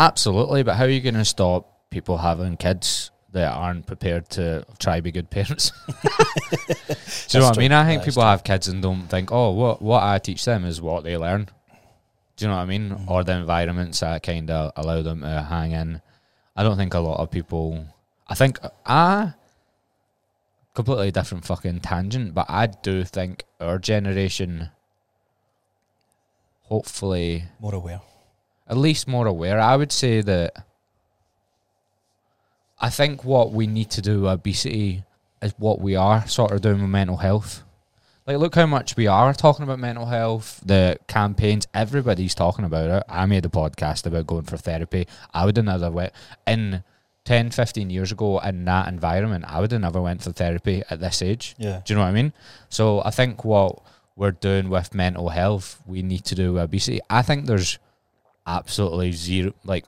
Absolutely, 0.00 0.62
but 0.62 0.76
how 0.76 0.84
are 0.84 0.88
you 0.88 1.02
going 1.02 1.14
to 1.14 1.26
stop 1.26 1.90
people 1.90 2.16
having 2.16 2.56
kids 2.56 3.10
that 3.32 3.52
aren't 3.52 3.86
prepared 3.86 4.30
to 4.30 4.64
try 4.78 4.96
to 4.96 5.02
be 5.02 5.12
good 5.12 5.28
parents? 5.28 5.72
Do 7.28 7.36
you 7.36 7.40
know 7.40 7.48
what 7.48 7.58
I 7.58 7.60
mean? 7.60 7.72
I 7.72 7.84
think 7.84 8.04
people 8.04 8.22
have 8.22 8.42
kids 8.42 8.66
and 8.66 8.82
don't 8.82 9.08
think, 9.08 9.30
oh, 9.30 9.50
what 9.50 9.82
what 9.82 10.02
I 10.02 10.18
teach 10.18 10.42
them 10.46 10.64
is 10.64 10.80
what 10.80 11.04
they 11.04 11.18
learn. 11.18 11.50
Do 12.36 12.44
you 12.44 12.48
know 12.48 12.56
what 12.56 12.62
I 12.62 12.64
mean? 12.64 12.90
Mhm. 12.90 13.10
Or 13.10 13.22
the 13.24 13.32
environments 13.34 14.00
that 14.00 14.22
kind 14.22 14.50
of 14.50 14.72
allow 14.74 15.02
them 15.02 15.20
to 15.20 15.42
hang 15.42 15.72
in. 15.72 16.00
I 16.56 16.62
don't 16.62 16.78
think 16.78 16.94
a 16.94 17.00
lot 17.00 17.20
of 17.20 17.30
people. 17.30 17.84
I 18.26 18.34
think 18.34 18.58
I 18.86 19.34
completely 20.72 21.10
different 21.10 21.44
fucking 21.44 21.80
tangent, 21.80 22.32
but 22.32 22.46
I 22.48 22.68
do 22.68 23.04
think 23.04 23.44
our 23.60 23.78
generation, 23.78 24.70
hopefully, 26.62 27.44
More 27.60 27.74
aware. 27.74 28.00
At 28.70 28.76
least 28.76 29.08
more 29.08 29.26
aware. 29.26 29.58
I 29.58 29.76
would 29.76 29.90
say 29.90 30.20
that 30.22 30.64
I 32.78 32.88
think 32.88 33.24
what 33.24 33.52
we 33.52 33.66
need 33.66 33.90
to 33.90 34.00
do 34.00 34.22
with 34.22 34.30
obesity 34.30 35.02
is 35.42 35.52
what 35.58 35.80
we 35.80 35.96
are 35.96 36.26
sort 36.28 36.52
of 36.52 36.62
doing 36.62 36.80
with 36.80 36.90
mental 36.90 37.16
health. 37.16 37.64
Like, 38.26 38.38
look 38.38 38.54
how 38.54 38.66
much 38.66 38.96
we 38.96 39.08
are 39.08 39.34
talking 39.34 39.64
about 39.64 39.80
mental 39.80 40.06
health, 40.06 40.60
the 40.64 40.98
campaigns, 41.08 41.66
everybody's 41.74 42.34
talking 42.34 42.64
about 42.64 42.90
it. 42.90 43.02
I 43.08 43.26
made 43.26 43.44
a 43.44 43.48
podcast 43.48 44.06
about 44.06 44.28
going 44.28 44.44
for 44.44 44.56
therapy. 44.56 45.08
I 45.34 45.46
would 45.46 45.56
have 45.56 45.66
never 45.66 45.90
went 45.90 46.12
in 46.46 46.84
10, 47.24 47.50
15 47.50 47.90
years 47.90 48.12
ago 48.12 48.38
in 48.38 48.64
that 48.66 48.86
environment. 48.86 49.46
I 49.48 49.60
would 49.60 49.72
have 49.72 49.80
never 49.80 50.00
went 50.00 50.22
for 50.22 50.30
therapy 50.30 50.84
at 50.90 51.00
this 51.00 51.22
age. 51.22 51.56
Yeah. 51.58 51.80
Do 51.84 51.92
you 51.92 51.96
know 51.96 52.02
what 52.02 52.10
I 52.10 52.12
mean? 52.12 52.32
So 52.68 53.02
I 53.02 53.10
think 53.10 53.44
what 53.44 53.82
we're 54.14 54.30
doing 54.30 54.68
with 54.68 54.94
mental 54.94 55.30
health, 55.30 55.80
we 55.86 56.02
need 56.02 56.24
to 56.26 56.34
do 56.36 56.52
with 56.52 56.62
obesity. 56.62 57.00
I 57.10 57.22
think 57.22 57.46
there's 57.46 57.78
absolutely 58.58 59.12
zero, 59.12 59.52
like 59.64 59.84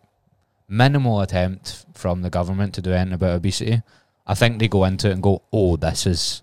minimal 0.68 1.20
attempt 1.20 1.84
from 1.94 2.22
the 2.22 2.30
government 2.30 2.74
to 2.74 2.82
do 2.82 2.92
anything 2.92 3.14
about 3.14 3.36
obesity. 3.36 3.82
I 4.26 4.34
think 4.34 4.58
they 4.58 4.68
go 4.68 4.84
into 4.84 5.08
it 5.08 5.12
and 5.12 5.22
go, 5.22 5.42
"Oh, 5.52 5.76
this 5.76 6.06
is 6.06 6.42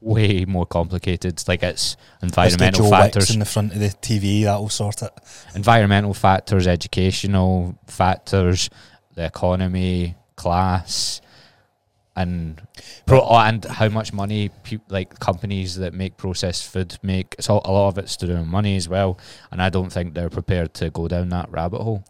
way 0.00 0.44
more 0.44 0.66
complicated. 0.66 1.42
Like 1.48 1.62
it's 1.62 1.96
environmental 2.22 2.84
Joe 2.84 2.90
factors, 2.90 3.22
Wicks 3.24 3.34
in 3.34 3.40
the 3.40 3.44
front 3.44 3.72
of 3.72 3.80
the 3.80 3.88
TV. 3.88 4.44
That'll 4.44 4.68
sort 4.68 5.02
it. 5.02 5.12
environmental 5.54 6.14
factors, 6.14 6.66
educational 6.66 7.78
factors, 7.86 8.70
the 9.14 9.24
economy, 9.24 10.16
class, 10.36 11.20
and 12.18 12.60
pro- 13.06 13.22
oh, 13.22 13.38
and 13.38 13.64
how 13.64 13.88
much 13.88 14.12
money 14.12 14.50
peop 14.64 14.82
like 14.88 15.20
companies 15.20 15.76
that 15.76 15.94
make 15.94 16.16
processed 16.16 16.70
food 16.70 16.98
make. 17.02 17.36
It's 17.38 17.48
all, 17.48 17.62
a 17.64 17.70
lot 17.70 17.88
of 17.88 17.98
it's 17.98 18.16
to 18.16 18.26
do 18.26 18.34
with 18.34 18.46
money 18.46 18.76
as 18.76 18.88
well, 18.88 19.18
and 19.52 19.62
I 19.62 19.68
don't 19.70 19.90
think 19.90 20.14
they're 20.14 20.28
prepared 20.28 20.74
to 20.74 20.90
go 20.90 21.06
down 21.06 21.28
that 21.28 21.50
rabbit 21.50 21.80
hole. 21.80 22.04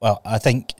Well, 0.00 0.22
I 0.24 0.38
think, 0.38 0.72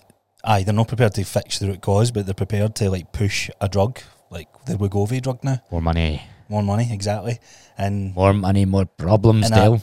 aye, 0.43 0.63
they're 0.63 0.75
not 0.75 0.89
prepared 0.89 1.15
to 1.15 1.25
fix 1.25 1.59
the 1.59 1.67
root 1.69 1.83
cause, 1.83 2.11
but 2.11 2.25
they're 2.25 2.35
prepared 2.35 2.75
to 2.77 2.91
like 2.91 3.13
push 3.13 3.51
a 3.61 3.69
drug, 3.69 4.01
like 4.31 4.49
the 4.65 4.75
Wegovy 4.75 5.21
drug 5.21 5.45
now. 5.45 5.61
More 5.71 5.83
money, 5.83 6.23
More 6.49 6.63
money, 6.63 6.89
exactly. 6.91 7.39
And 7.77 8.15
more 8.15 8.33
money, 8.33 8.65
more 8.65 8.87
problems. 8.87 9.51
Dale. 9.51 9.83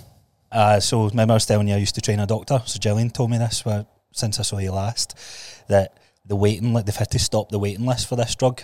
uh, 0.51 0.79
so 0.79 1.09
remember 1.09 1.33
I 1.33 1.35
was 1.35 1.45
telling 1.45 1.67
you 1.67 1.75
I 1.75 1.77
used 1.77 1.95
to 1.95 2.01
train 2.01 2.19
a 2.19 2.27
doctor. 2.27 2.61
So 2.65 2.79
Gillian 2.79 3.11
told 3.11 3.29
me 3.29 3.37
this 3.37 3.65
uh, 3.67 3.83
since 4.11 4.39
I 4.39 4.43
saw 4.43 4.57
you 4.57 4.71
last 4.71 5.15
that 5.67 5.97
the 6.31 6.35
waiting 6.37 6.73
li- 6.73 6.81
they've 6.85 6.95
had 6.95 7.11
to 7.11 7.19
stop 7.19 7.49
the 7.49 7.59
waiting 7.59 7.85
list 7.85 8.07
for 8.07 8.15
this 8.15 8.33
drug. 8.35 8.61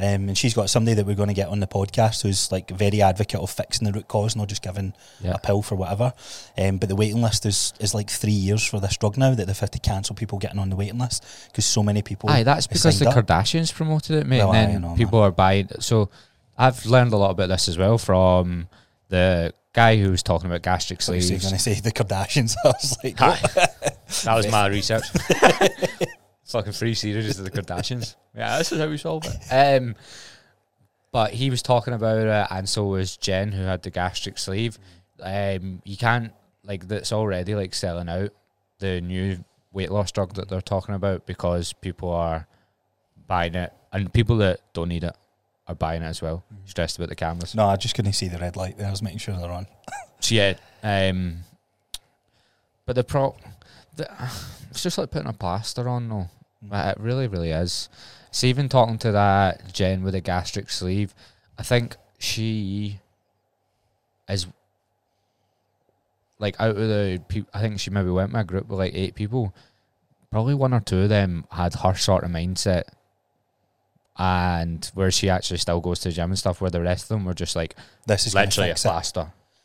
Um, 0.00 0.28
and 0.28 0.36
she's 0.38 0.54
got 0.54 0.68
somebody 0.70 0.94
that 0.94 1.06
we're 1.06 1.14
going 1.16 1.28
to 1.28 1.34
get 1.34 1.48
on 1.48 1.60
the 1.60 1.66
podcast 1.66 2.22
who's 2.22 2.50
like 2.52 2.70
very 2.70 3.02
advocate 3.02 3.38
of 3.40 3.50
fixing 3.50 3.84
the 3.86 3.92
root 3.92 4.06
cause, 4.08 4.34
not 4.36 4.48
just 4.48 4.62
giving 4.62 4.92
Yeah. 5.20 5.32
a 5.34 5.38
pill 5.38 5.60
for 5.62 5.74
whatever. 5.76 6.12
Um, 6.56 6.78
but 6.78 6.88
the 6.88 6.96
waiting 6.96 7.20
list 7.22 7.46
is, 7.46 7.72
is 7.80 7.94
like 7.94 8.08
three 8.10 8.30
years 8.48 8.64
for 8.64 8.80
this 8.80 8.96
drug 8.96 9.16
now 9.16 9.34
that 9.34 9.46
they've 9.46 9.58
had 9.58 9.72
to 9.72 9.78
cancel 9.80 10.14
people 10.16 10.38
getting 10.38 10.58
on 10.60 10.70
the 10.70 10.76
waiting 10.76 10.98
list 10.98 11.24
because 11.48 11.66
so 11.66 11.82
many 11.84 12.02
people. 12.02 12.30
Aye, 12.30 12.42
that's 12.44 12.66
because 12.68 12.98
the 12.98 13.08
up. 13.08 13.14
Kardashians 13.26 13.72
promoted 13.74 14.16
it, 14.16 14.26
mate. 14.26 14.38
Well, 14.38 14.54
and 14.54 14.72
then 14.74 14.82
know, 14.82 14.94
people 14.96 15.18
are 15.20 15.32
buying. 15.32 15.68
So 15.80 16.10
I've 16.56 16.84
learned 16.86 17.12
a 17.12 17.16
lot 17.16 17.30
about 17.30 17.48
this 17.48 17.68
as 17.68 17.76
well 17.78 17.98
from 17.98 18.68
the 19.08 19.52
guy 19.72 19.96
who 19.96 20.10
was 20.12 20.22
talking 20.22 20.48
about 20.48 20.62
gastric 20.62 21.02
So 21.02 21.12
you're 21.12 21.22
sleeves. 21.22 21.42
going 21.44 21.54
to 21.54 21.60
say 21.60 21.74
the 21.80 21.90
Kardashians. 21.92 22.54
I 22.64 22.68
was 22.68 22.96
like, 23.02 23.16
that 23.16 24.34
was 24.36 24.48
my 24.50 24.66
research. 24.78 25.02
Fucking 26.48 26.72
free 26.72 26.94
series 26.94 27.38
of 27.38 27.44
the 27.44 27.50
Kardashians. 27.50 28.16
Yeah, 28.34 28.58
this 28.58 28.70
is 28.70 28.78
how 28.78 28.86
we 28.88 28.98
solve 28.98 29.24
it. 29.26 29.52
Um, 29.52 29.96
but 31.10 31.32
he 31.32 31.50
was 31.50 31.60
talking 31.60 31.92
about 31.92 32.18
it, 32.18 32.46
and 32.52 32.68
so 32.68 32.84
was 32.84 33.16
Jen, 33.16 33.50
who 33.50 33.62
had 33.64 33.82
the 33.82 33.90
gastric 33.90 34.38
sleeve. 34.38 34.78
Um, 35.20 35.82
you 35.84 35.96
can't 35.96 36.32
like 36.62 36.86
that's 36.86 37.12
already 37.12 37.56
like 37.56 37.74
selling 37.74 38.08
out 38.08 38.30
the 38.78 39.00
new 39.00 39.42
weight 39.72 39.90
loss 39.90 40.12
drug 40.12 40.34
that 40.34 40.48
they're 40.48 40.60
talking 40.60 40.94
about 40.94 41.26
because 41.26 41.72
people 41.72 42.12
are 42.12 42.46
buying 43.26 43.56
it, 43.56 43.72
and 43.92 44.12
people 44.12 44.36
that 44.36 44.60
don't 44.72 44.88
need 44.90 45.02
it 45.02 45.16
are 45.66 45.74
buying 45.74 46.02
it 46.02 46.06
as 46.06 46.22
well. 46.22 46.44
Stressed 46.66 46.96
about 46.98 47.08
the 47.08 47.16
cameras. 47.16 47.56
no, 47.56 47.66
I 47.66 47.74
just 47.74 47.96
couldn't 47.96 48.12
see 48.12 48.28
the 48.28 48.38
red 48.38 48.54
light 48.56 48.78
there. 48.78 48.86
I 48.86 48.90
was 48.90 49.02
making 49.02 49.18
sure 49.18 49.36
they're 49.36 49.50
on. 49.50 49.66
So 50.20 50.34
yeah, 50.34 50.54
um, 50.82 51.38
but 52.86 52.94
the 52.94 53.02
pro, 53.04 53.34
the, 53.96 54.08
it's 54.70 54.82
just 54.82 54.96
like 54.98 55.10
putting 55.10 55.28
a 55.28 55.32
plaster 55.32 55.88
on. 55.88 56.08
though. 56.08 56.28
Uh, 56.70 56.94
It 56.96 57.00
really, 57.00 57.28
really 57.28 57.50
is. 57.50 57.88
See, 58.30 58.48
even 58.48 58.68
talking 58.68 58.98
to 58.98 59.12
that 59.12 59.72
Jen 59.72 60.02
with 60.02 60.14
a 60.14 60.20
gastric 60.20 60.70
sleeve, 60.70 61.14
I 61.58 61.62
think 61.62 61.96
she 62.18 63.00
is 64.28 64.46
like 66.38 66.60
out 66.60 66.70
of 66.70 66.76
the 66.76 67.22
people. 67.28 67.50
I 67.54 67.60
think 67.60 67.80
she 67.80 67.90
maybe 67.90 68.10
went 68.10 68.32
with 68.32 68.40
a 68.40 68.44
group 68.44 68.68
with 68.68 68.78
like 68.78 68.94
eight 68.94 69.14
people. 69.14 69.54
Probably 70.30 70.54
one 70.54 70.74
or 70.74 70.80
two 70.80 71.00
of 71.00 71.08
them 71.08 71.46
had 71.50 71.74
her 71.74 71.94
sort 71.94 72.22
of 72.24 72.30
mindset, 72.30 72.84
and 74.18 74.84
where 74.94 75.10
she 75.10 75.30
actually 75.30 75.56
still 75.58 75.80
goes 75.80 76.00
to 76.00 76.08
the 76.10 76.14
gym 76.14 76.30
and 76.30 76.38
stuff. 76.38 76.60
Where 76.60 76.70
the 76.70 76.82
rest 76.82 77.04
of 77.04 77.08
them 77.08 77.24
were 77.24 77.34
just 77.34 77.56
like 77.56 77.74
This 78.06 78.26
is 78.26 78.34
literally 78.34 78.68
a 78.70 78.72
fix 78.72 78.82
it. 78.82 78.88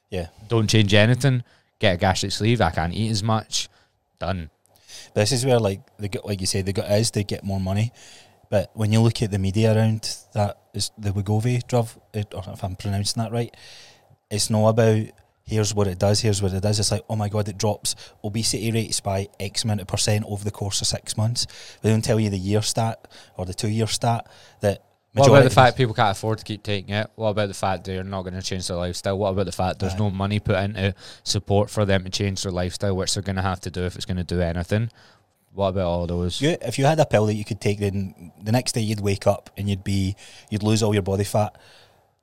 Yeah. 0.10 0.27
Don't 0.47 0.67
change 0.69 0.93
anything. 0.93 1.43
Get 1.79 1.95
a 1.95 1.97
gastric 1.97 2.32
sleeve. 2.32 2.62
I 2.62 2.69
can't 2.69 2.93
eat 2.93 3.10
as 3.10 3.23
much. 3.23 3.67
Done. 4.19 4.49
This 5.13 5.32
is 5.32 5.45
where 5.45 5.60
like 5.60 5.82
they 5.97 6.08
get 6.08 6.26
like 6.26 6.41
you 6.41 6.47
say 6.47 6.62
they 6.62 6.73
got 6.73 6.89
is 6.91 7.12
they 7.12 7.23
get 7.23 7.43
more 7.43 7.60
money. 7.60 7.91
But 8.49 8.71
when 8.73 8.91
you 8.91 9.02
look 9.02 9.21
at 9.21 9.32
the 9.32 9.39
media 9.39 9.76
around 9.76 10.15
that 10.34 10.58
is 10.73 10.91
the 10.97 11.12
Wegovy 11.12 11.65
drug, 11.67 11.88
or 12.13 12.43
if 12.47 12.63
I'm 12.63 12.76
pronouncing 12.76 13.21
that 13.21 13.32
right, 13.32 13.56
it's 14.30 14.49
not 14.49 14.67
about 14.67 15.08
here's 15.45 15.73
what 15.73 15.88
it 15.88 15.99
does, 15.99 16.21
here's 16.21 16.41
what 16.41 16.54
it 16.54 16.62
does. 16.62 16.80
It's 16.80 16.91
like, 16.91 17.04
oh 17.10 17.15
my 17.15 17.30
god, 17.30 17.47
it 17.47 17.58
drops 17.58 17.95
obesity 18.23 18.71
rates 18.71 18.99
by 18.99 19.28
X 19.39 19.63
amount 19.63 19.82
of 19.82 19.88
percent 19.88 20.26
over 20.28 20.43
the 20.43 20.52
course 20.52 20.82
of 20.82 20.88
six 20.88 21.17
months. 21.17 21.47
They 21.82 21.89
don't 21.89 22.04
tell 22.04 22.19
you 22.19 22.30
the 22.30 22.38
year 22.38 22.62
stat 22.62 23.08
or 23.38 23.45
the 23.45 23.54
two 23.54 23.69
year 23.69 23.88
stat 23.88 24.28
that 24.62 24.84
What 25.13 25.28
about 25.30 25.43
the 25.43 25.49
fact 25.52 25.78
people 25.78 25.93
can't 25.93 26.17
afford 26.17 26.39
to 26.39 26.43
keep 26.43 26.63
taking 26.63 26.95
it? 26.95 27.08
What 27.15 27.30
about 27.30 27.47
the 27.47 27.54
fact 27.54 27.84
they're 27.84 28.04
not 28.04 28.23
going 28.23 28.34
to 28.34 28.41
change 28.41 28.67
their 28.67 28.78
lifestyle? 28.78 29.17
What 29.17 29.30
about 29.30 29.45
the 29.45 29.52
fact 29.52 29.80
there's 29.80 29.93
Aye. 29.93 29.99
no 29.99 30.10
money 30.10 30.39
put 30.39 30.56
into 30.58 30.95
support 31.23 31.69
for 31.69 31.86
them 31.86 32.04
to 32.04 32.10
change 32.10 32.41
their 32.41 32.52
lifestyle, 32.52 32.95
which 32.95 33.13
they're 33.13 33.21
going 33.21 33.36
to 33.36 33.43
have 33.43 33.60
to 33.62 33.69
do 33.69 33.84
if 33.84 33.95
it's 33.95 34.06
going 34.06 34.17
to 34.17 34.23
do 34.23 34.41
anything? 34.41 34.89
What 35.54 35.67
about 35.67 35.86
all 35.86 36.08
those? 36.08 36.41
You, 36.41 36.58
if 36.62 36.80
you 36.80 36.86
had 36.86 36.99
a 36.99 37.06
pill 37.06 37.28
that 37.28 37.36
you 37.36 37.45
could 37.45 37.62
take, 37.62 37.80
then 37.80 38.32
the 38.41 38.52
next 38.52 38.71
day 38.71 38.82
you'd 38.82 39.02
wake 39.02 39.28
up 39.28 39.52
and 39.56 39.69
you'd 39.69 39.84
be 39.84 40.15
you'd 40.49 40.63
lose 40.63 40.82
all 40.82 40.93
your 40.93 41.04
body 41.04 41.23
fat. 41.23 41.56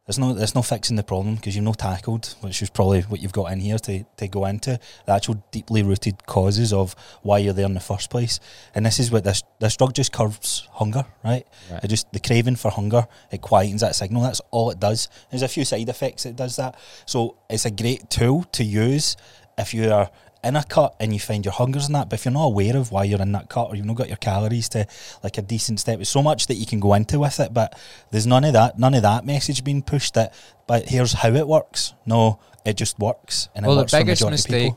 There's 0.07 0.19
no 0.19 0.33
there's 0.33 0.55
no 0.55 0.63
fixing 0.63 0.97
the 0.97 1.05
problem 1.05 1.37
because 1.37 1.55
you've 1.55 1.65
no 1.65 1.73
tackled, 1.73 2.35
which 2.41 2.63
is 2.63 2.71
probably 2.71 3.03
what 3.03 3.21
you've 3.21 3.33
got 3.33 3.53
in 3.53 3.61
here 3.61 3.79
to, 3.79 4.05
to 4.17 4.29
go 4.29 4.45
into 4.47 4.81
the 5.07 5.13
actual 5.13 5.45
deeply 5.53 5.83
rooted 5.83 6.27
causes 6.27 6.73
of 6.73 6.97
why 7.23 7.39
you're 7.39 7.53
there 7.53 7.67
in 7.67 7.75
the 7.75 7.81
first 7.81 8.11
place. 8.11 8.41
And 8.75 8.85
this 8.85 8.99
is 8.99 9.13
what 9.13 9.25
this 9.25 9.43
this 9.61 9.77
drug 9.77 9.95
just 9.95 10.13
curbs 10.13 10.67
hunger, 10.73 11.05
right? 11.23 11.47
Right. 11.71 11.85
It 11.85 11.89
just 11.89 12.11
the 12.13 12.19
craving 12.19 12.57
for 12.57 12.71
hunger 12.71 13.07
it 13.31 13.41
quietens 13.41 13.81
that 13.81 13.95
signal. 13.95 14.23
That's 14.23 14.41
all 14.51 14.71
it 14.71 14.81
does. 14.81 15.09
There's 15.31 15.43
a 15.43 15.49
few 15.49 15.65
side 15.65 15.89
effects 15.89 16.27
it 16.27 16.35
does 16.35 16.57
that. 16.57 16.77
So 17.07 17.37
it's 17.49 17.67
a 17.67 17.71
great 17.71 18.11
tool 18.11 18.45
to 18.53 18.65
use 18.65 19.17
if 19.59 19.75
you 19.75 19.93
are 19.93 20.11
in 20.43 20.57
a 20.57 20.65
cut 20.65 20.95
and 20.99 21.13
you 21.13 21.21
find 21.21 21.45
your 21.45 21.53
hungers 21.53 21.87
in 21.87 21.93
that, 21.93 22.09
but 22.09 22.19
if 22.19 22.25
you're 22.25 22.33
not 22.33 22.47
aware 22.47 22.77
of 22.77 22.91
why 22.91 23.05
you're 23.05 23.21
in 23.21 23.33
that 23.33 23.49
cut 23.49 23.69
or 23.69 23.77
you've 23.77 23.85
not 23.87 23.97
got 23.97 24.09
your 24.09 24.17
calories 24.17 24.69
to 24.71 24.87
like 25.23 25.37
a 25.39 25.43
decent 25.43 25.81
step, 25.81 26.01
it's 26.01 26.09
so 26.11 26.23
much 26.23 26.47
that 26.47 26.55
you 26.55 26.67
can 26.67 26.81
go 26.81 26.95
into 26.95 27.19
with 27.21 27.39
it, 27.41 27.53
but 27.53 27.79
there's 28.11 28.27
none 28.27 28.45
of 28.45 28.53
that, 28.55 28.79
none 28.79 28.95
of 28.95 29.03
that 29.03 29.27
message 29.27 29.63
being 29.65 29.83
pushed 29.83 30.15
that 30.15 30.33
but 30.67 30.89
here's 30.89 31.13
how 31.13 31.31
it 31.35 31.47
works. 31.49 31.95
No, 32.07 32.39
it 32.65 32.77
just 32.77 32.99
works. 32.99 33.49
And 33.55 33.67
well, 33.67 33.75
the 33.77 33.83
works 33.83 33.93
for 33.93 33.99
biggest 34.01 34.23
of 34.23 34.31
mistake. 34.31 34.73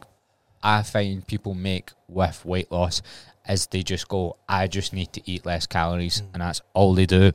I 0.61 0.81
find 0.83 1.25
people 1.27 1.53
make 1.53 1.91
with 2.07 2.43
weight 2.45 2.71
loss 2.71 3.01
is 3.47 3.67
they 3.67 3.83
just 3.83 4.07
go, 4.07 4.37
I 4.47 4.67
just 4.67 4.93
need 4.93 5.11
to 5.13 5.21
eat 5.29 5.45
less 5.45 5.67
calories, 5.67 6.21
Mm. 6.21 6.27
and 6.33 6.41
that's 6.41 6.61
all 6.73 6.93
they 6.95 7.05
do. 7.05 7.31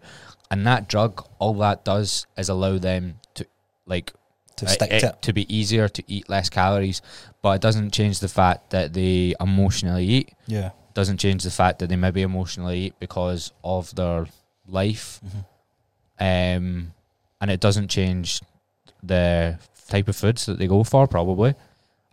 And 0.50 0.66
that 0.66 0.88
drug, 0.88 1.26
all 1.38 1.52
that 1.54 1.84
does 1.84 2.26
is 2.38 2.48
allow 2.48 2.78
them 2.78 3.20
to, 3.34 3.46
like, 3.84 4.14
To 4.58 4.68
stick 4.68 4.90
it- 4.92 5.00
to 5.00 5.08
it. 5.08 5.22
to 5.22 5.32
be 5.32 5.44
easier 5.54 5.88
to 5.88 6.02
eat 6.06 6.28
less 6.28 6.48
calories, 6.48 7.00
but 7.42 7.50
it 7.56 7.60
doesn't 7.62 7.90
change 7.92 8.20
the 8.20 8.28
fact 8.28 8.70
that 8.70 8.92
they 8.92 9.34
emotionally 9.40 10.04
eat. 10.06 10.34
Yeah. 10.46 10.70
Doesn't 10.94 11.18
change 11.18 11.42
the 11.44 11.50
fact 11.50 11.78
that 11.78 11.88
they 11.88 11.96
maybe 11.96 12.22
emotionally 12.22 12.78
eat 12.86 12.94
because 12.98 13.52
of 13.62 13.94
their 13.94 14.26
life, 14.66 15.20
Mhm. 15.24 16.56
um, 16.56 16.92
and 17.40 17.50
it 17.50 17.60
doesn't 17.60 17.88
change 17.88 18.40
the 19.02 19.58
type 19.88 20.08
of 20.08 20.16
foods 20.16 20.46
that 20.46 20.58
they 20.58 20.66
go 20.66 20.82
for. 20.84 21.06
Probably, 21.06 21.54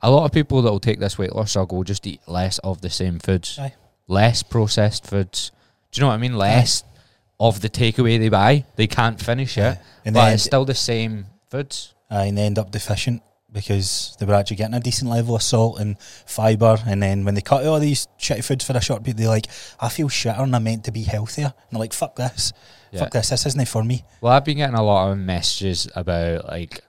a 0.02 0.12
lot 0.12 0.26
of 0.26 0.32
people 0.32 0.62
that 0.62 0.72
will 0.72 0.80
take 0.80 1.00
this 1.00 1.18
weight 1.18 1.36
loss 1.36 1.54
drug 1.54 1.72
will 1.74 1.84
just 1.84 2.06
eat 2.06 2.22
less 2.28 2.60
of 2.60 2.82
the 2.82 2.90
same 2.92 3.18
foods, 3.20 3.58
Aye. 3.60 3.74
less 4.08 4.44
processed 4.44 5.06
foods. 5.08 5.52
Do 5.92 6.00
you 6.00 6.02
know 6.04 6.10
what 6.10 6.14
I 6.14 6.18
mean? 6.18 6.38
Less 6.38 6.84
of 7.40 7.62
the 7.62 7.70
takeaway 7.70 8.20
they 8.20 8.30
buy. 8.30 8.66
They 8.76 8.88
can't 8.88 9.20
finish 9.20 9.58
it, 9.58 9.62
Yeah. 9.62 9.78
And 10.06 10.14
but 10.14 10.34
it's 10.34 10.44
still 10.44 10.64
the 10.66 10.76
same 10.76 11.26
foods. 11.50 11.95
Uh, 12.12 12.24
and 12.26 12.38
they 12.38 12.44
end 12.44 12.60
up 12.60 12.72
deficient 12.72 13.22
because 13.52 14.16
they 14.20 14.26
were 14.26 14.34
actually 14.34 14.58
getting 14.58 14.74
a 14.76 14.80
decent 14.80 15.10
level 15.10 15.36
of 15.36 15.42
salt 15.42 15.80
and 15.80 15.98
fibre. 16.00 16.78
And 16.86 17.02
then 17.02 17.24
when 17.24 17.36
they 17.36 17.42
cut 17.42 17.66
all 17.66 17.80
these 17.80 18.08
shitty 18.20 18.44
foods 18.44 18.66
for 18.66 18.76
a 18.76 18.82
short 18.82 19.04
period, 19.04 19.18
they're 19.18 19.30
like, 19.30 19.48
I 19.80 19.88
feel 19.90 20.10
shitter 20.10 20.42
and 20.42 20.56
I'm 20.56 20.64
meant 20.66 20.84
to 20.84 20.92
be 20.92 21.04
healthier. 21.04 21.46
And 21.46 21.72
they're 21.72 21.80
like, 21.80 21.94
fuck 21.94 22.18
this. 22.18 22.52
Yeah. 22.92 23.00
Fuck 23.00 23.12
this. 23.12 23.30
This 23.30 23.46
isn't 23.46 23.68
for 23.68 23.84
me. 23.84 24.04
Well, 24.20 24.34
I've 24.34 24.44
been 24.44 24.58
getting 24.58 24.76
a 24.76 24.84
lot 24.84 25.12
of 25.12 25.18
messages 25.18 25.88
about 25.96 26.48
like 26.48 26.82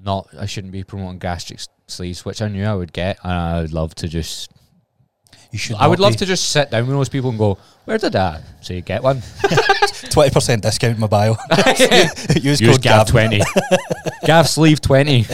not 0.00 0.28
I 0.38 0.46
shouldn't 0.46 0.72
be 0.72 0.84
promoting 0.84 1.18
gastric 1.18 1.60
sleeves, 1.88 2.24
which 2.24 2.40
I 2.40 2.48
knew 2.48 2.64
I 2.64 2.74
would 2.74 2.92
get, 2.92 3.18
and 3.24 3.32
I 3.32 3.60
would 3.60 3.72
love 3.72 3.94
to 3.96 4.08
just 4.08 4.50
You 5.54 5.58
should. 5.58 5.76
I 5.76 5.86
would 5.86 6.00
love 6.00 6.14
be. 6.14 6.16
to 6.16 6.26
just 6.26 6.50
sit 6.50 6.72
down 6.72 6.84
with 6.88 6.96
those 6.96 7.08
people 7.08 7.30
and 7.30 7.38
go, 7.38 7.58
"Where 7.84 7.96
did 7.96 8.16
I 8.16 8.42
say 8.60 8.80
get 8.80 9.04
one?" 9.04 9.18
20% 9.44 10.60
discount 10.60 10.94
in 10.96 11.00
my 11.00 11.06
bio. 11.06 11.36
Use, 12.34 12.60
Use 12.60 12.60
code 12.60 12.82
Gav 12.82 13.06
twenty, 13.06 13.40
Gav 14.24 14.48
sleeve 14.48 14.80
twenty, 14.80 15.24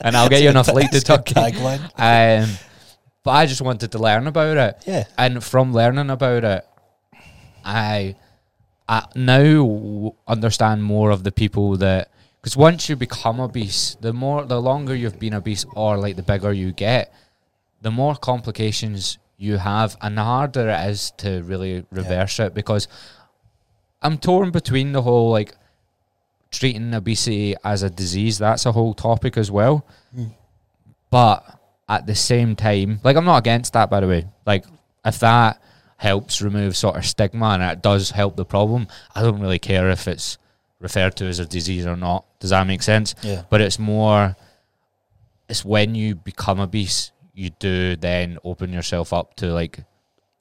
and 0.00 0.16
I'll 0.16 0.28
get 0.28 0.42
you 0.42 0.50
a 0.56 0.62
flight 0.62 0.92
to 0.92 1.00
Turkey. 1.00 1.34
Tagline. 1.34 1.82
Um, 1.98 2.50
but 3.24 3.32
I 3.32 3.46
just 3.46 3.62
wanted 3.62 3.90
to 3.90 3.98
learn 3.98 4.28
about 4.28 4.56
it. 4.56 4.76
Yeah. 4.86 5.04
and 5.18 5.42
from 5.42 5.72
learning 5.72 6.10
about 6.10 6.44
it, 6.44 6.64
I, 7.64 8.14
I 8.88 9.06
now 9.16 10.14
understand 10.28 10.84
more 10.84 11.10
of 11.10 11.24
the 11.24 11.32
people 11.32 11.78
that 11.78 12.12
because 12.40 12.56
once 12.56 12.88
you 12.88 12.94
become 12.94 13.40
obese, 13.40 13.96
the 14.00 14.12
more 14.12 14.44
the 14.44 14.62
longer 14.62 14.94
you've 14.94 15.18
been 15.18 15.34
obese, 15.34 15.66
or 15.74 15.96
like 15.96 16.14
the 16.14 16.22
bigger 16.22 16.52
you 16.52 16.70
get, 16.70 17.12
the 17.82 17.90
more 17.90 18.14
complications 18.14 19.18
you 19.36 19.56
have, 19.58 19.96
and 20.00 20.16
the 20.16 20.22
harder 20.24 20.68
it 20.70 20.88
is 20.90 21.10
to 21.18 21.42
really 21.42 21.84
reverse 21.90 22.38
it. 22.40 22.54
Because 22.54 22.88
I'm 24.00 24.16
torn 24.18 24.50
between 24.50 24.92
the 24.92 25.02
whole 25.02 25.30
like 25.30 25.54
treating 26.50 26.94
obesity 26.94 27.54
as 27.64 27.82
a 27.82 27.90
disease. 27.90 28.38
That's 28.38 28.66
a 28.66 28.72
whole 28.72 28.94
topic 28.94 29.36
as 29.36 29.50
well, 29.50 29.84
Mm. 30.16 30.32
but 31.10 31.58
at 31.88 32.06
the 32.06 32.14
same 32.14 32.54
time, 32.56 33.00
like 33.04 33.16
I'm 33.16 33.24
not 33.24 33.38
against 33.38 33.72
that. 33.72 33.90
By 33.90 34.00
the 34.00 34.06
way, 34.08 34.26
like 34.46 34.64
if 35.04 35.18
that 35.20 35.60
helps 35.96 36.42
remove 36.42 36.76
sort 36.76 36.96
of 36.96 37.04
stigma 37.06 37.46
and 37.50 37.62
it 37.62 37.82
does 37.82 38.10
help 38.10 38.36
the 38.36 38.44
problem, 38.44 38.86
I 39.14 39.22
don't 39.22 39.40
really 39.40 39.58
care 39.58 39.88
if 39.90 40.06
it's 40.08 40.38
referred 40.80 41.14
to 41.16 41.26
as 41.26 41.38
a 41.38 41.46
disease 41.46 41.86
or 41.86 41.96
not. 41.96 42.24
Does 42.40 42.50
that 42.50 42.66
make 42.66 42.82
sense? 42.82 43.14
Yeah. 43.22 43.42
But 43.50 43.60
it's 43.60 43.78
more, 43.78 44.36
it's 45.48 45.64
when 45.64 45.94
you 45.94 46.14
become 46.16 46.58
obese, 46.60 47.12
you 47.34 47.50
do 47.58 47.96
then 47.96 48.38
open 48.44 48.72
yourself 48.72 49.12
up 49.12 49.34
to 49.36 49.46
like, 49.52 49.84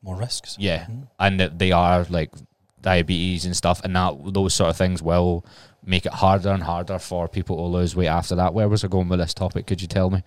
More 0.01 0.15
risks. 0.17 0.55
yeah, 0.59 0.85
Mhm. 0.85 1.07
and 1.19 1.39
that 1.39 1.59
they 1.59 1.71
are 1.71 2.05
like 2.09 2.31
diabetes 2.81 3.45
and 3.45 3.55
stuff, 3.55 3.81
and 3.83 3.95
that 3.95 4.13
those 4.33 4.53
sort 4.53 4.69
of 4.69 4.77
things 4.77 5.01
will 5.01 5.45
make 5.83 6.05
it 6.05 6.13
harder 6.13 6.49
and 6.49 6.63
harder 6.63 6.99
for 6.99 7.27
people 7.27 7.55
to 7.57 7.63
lose 7.63 7.95
weight 7.95 8.07
after 8.07 8.35
that. 8.35 8.53
Where 8.53 8.67
was 8.69 8.83
I 8.83 8.87
going 8.87 9.07
with 9.09 9.19
this 9.19 9.33
topic? 9.33 9.65
Could 9.67 9.81
you 9.81 9.87
tell 9.87 10.09
me? 10.09 10.23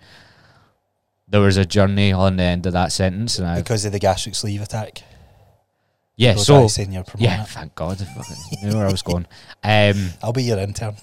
There 1.27 1.41
was 1.41 1.57
a 1.57 1.65
journey 1.65 2.11
on 2.11 2.37
the 2.37 2.43
end 2.43 2.65
of 2.65 2.73
that 2.73 2.91
sentence, 2.91 3.39
and 3.39 3.55
Because 3.63 3.83
of 3.85 3.91
the 3.91 3.99
gastric 3.99 4.35
sleeve 4.35 4.61
attack. 4.61 5.03
yeah. 6.15 6.35
So 6.35 6.61
guys 6.61 6.73
saying 6.75 6.91
you're 6.93 7.03
promoting 7.03 7.31
yeah, 7.33 7.43
it. 7.43 7.49
thank 7.49 7.75
God, 7.75 8.01
I 8.01 8.65
knew 8.65 8.75
where 8.77 8.87
I 8.87 8.91
was 8.91 9.01
going. 9.01 9.25
Um, 9.63 10.09
I'll 10.23 10.33
be 10.33 10.43
your 10.43 10.59
intern. 10.59 10.95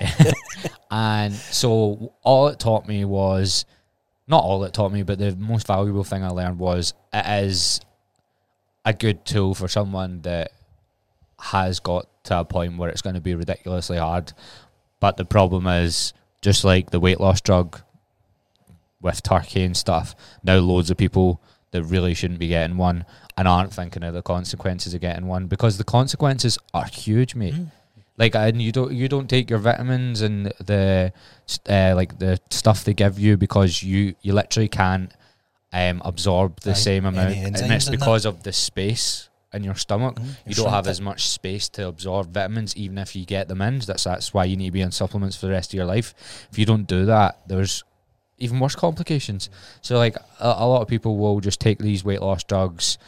and 0.90 1.34
so 1.34 2.12
all 2.22 2.48
it 2.48 2.58
taught 2.58 2.86
me 2.88 3.04
was 3.04 3.64
not 4.26 4.42
all 4.42 4.64
it 4.64 4.72
taught 4.72 4.92
me, 4.92 5.02
but 5.02 5.18
the 5.18 5.36
most 5.36 5.66
valuable 5.66 6.04
thing 6.04 6.22
I 6.24 6.28
learned 6.28 6.58
was 6.58 6.94
it 7.12 7.44
is 7.44 7.80
a 8.84 8.92
good 8.92 9.24
tool 9.24 9.54
for 9.54 9.68
someone 9.68 10.22
that 10.22 10.52
has 11.38 11.80
got 11.80 12.06
to 12.24 12.40
a 12.40 12.44
point 12.44 12.78
where 12.78 12.88
it's 12.88 13.02
going 13.02 13.14
to 13.14 13.20
be 13.20 13.34
ridiculously 13.34 13.98
hard. 13.98 14.32
But 15.00 15.16
the 15.16 15.24
problem 15.24 15.66
is, 15.66 16.14
just 16.40 16.64
like 16.64 16.90
the 16.90 17.00
weight 17.00 17.20
loss 17.20 17.40
drug 17.40 17.80
with 19.00 19.22
Turkey 19.22 19.62
and 19.64 19.76
stuff, 19.76 20.14
now 20.42 20.58
loads 20.58 20.90
of 20.90 20.96
people 20.96 21.42
that 21.72 21.82
really 21.82 22.14
shouldn't 22.14 22.38
be 22.38 22.48
getting 22.48 22.76
one 22.76 23.04
and 23.36 23.48
aren't 23.48 23.72
thinking 23.72 24.02
of 24.02 24.14
the 24.14 24.22
consequences 24.22 24.94
of 24.94 25.00
getting 25.00 25.26
one 25.26 25.46
because 25.46 25.76
the 25.76 25.84
consequences 25.84 26.56
are 26.72 26.86
huge, 26.86 27.34
mate. 27.34 27.54
Mm. 27.54 27.72
Like, 28.16 28.36
and 28.36 28.62
you 28.62 28.70
don't 28.70 28.92
you 28.92 29.08
don't 29.08 29.28
take 29.28 29.50
your 29.50 29.58
vitamins 29.58 30.20
and 30.20 30.46
the 30.64 31.12
uh, 31.68 31.94
like 31.96 32.18
the 32.18 32.38
stuff 32.50 32.84
they 32.84 32.94
give 32.94 33.18
you 33.18 33.36
because 33.36 33.82
you 33.82 34.14
you 34.22 34.32
literally 34.32 34.68
can't 34.68 35.12
um, 35.72 36.00
absorb 36.04 36.60
the 36.60 36.70
Aye, 36.70 36.74
same 36.74 37.04
amount, 37.06 37.34
and 37.34 37.56
it's 37.72 37.88
because 37.88 38.24
of 38.24 38.44
the 38.44 38.52
space 38.52 39.28
in 39.52 39.64
your 39.64 39.74
stomach. 39.74 40.16
Mhm. 40.16 40.36
You 40.46 40.54
don't 40.54 40.70
have 40.70 40.86
as 40.86 41.00
much 41.00 41.28
space 41.28 41.68
to 41.70 41.88
absorb 41.88 42.32
vitamins, 42.32 42.76
even 42.76 42.98
if 42.98 43.16
you 43.16 43.24
get 43.24 43.48
them 43.48 43.60
in. 43.60 43.80
That's 43.80 44.04
that's 44.04 44.32
why 44.32 44.44
you 44.44 44.56
need 44.56 44.66
to 44.66 44.72
be 44.72 44.82
on 44.82 44.92
supplements 44.92 45.36
for 45.36 45.46
the 45.46 45.52
rest 45.52 45.70
of 45.70 45.74
your 45.74 45.86
life. 45.86 46.14
If 46.52 46.58
you 46.58 46.66
don't 46.66 46.86
do 46.86 47.06
that, 47.06 47.40
there's 47.48 47.82
even 48.38 48.60
worse 48.60 48.76
complications. 48.76 49.50
So, 49.80 49.96
like 49.96 50.16
a, 50.38 50.54
a 50.58 50.66
lot 50.66 50.82
of 50.82 50.88
people 50.88 51.16
will 51.16 51.40
just 51.40 51.60
take 51.60 51.78
these 51.78 52.04
weight 52.04 52.20
loss 52.20 52.44
drugs, 52.44 52.98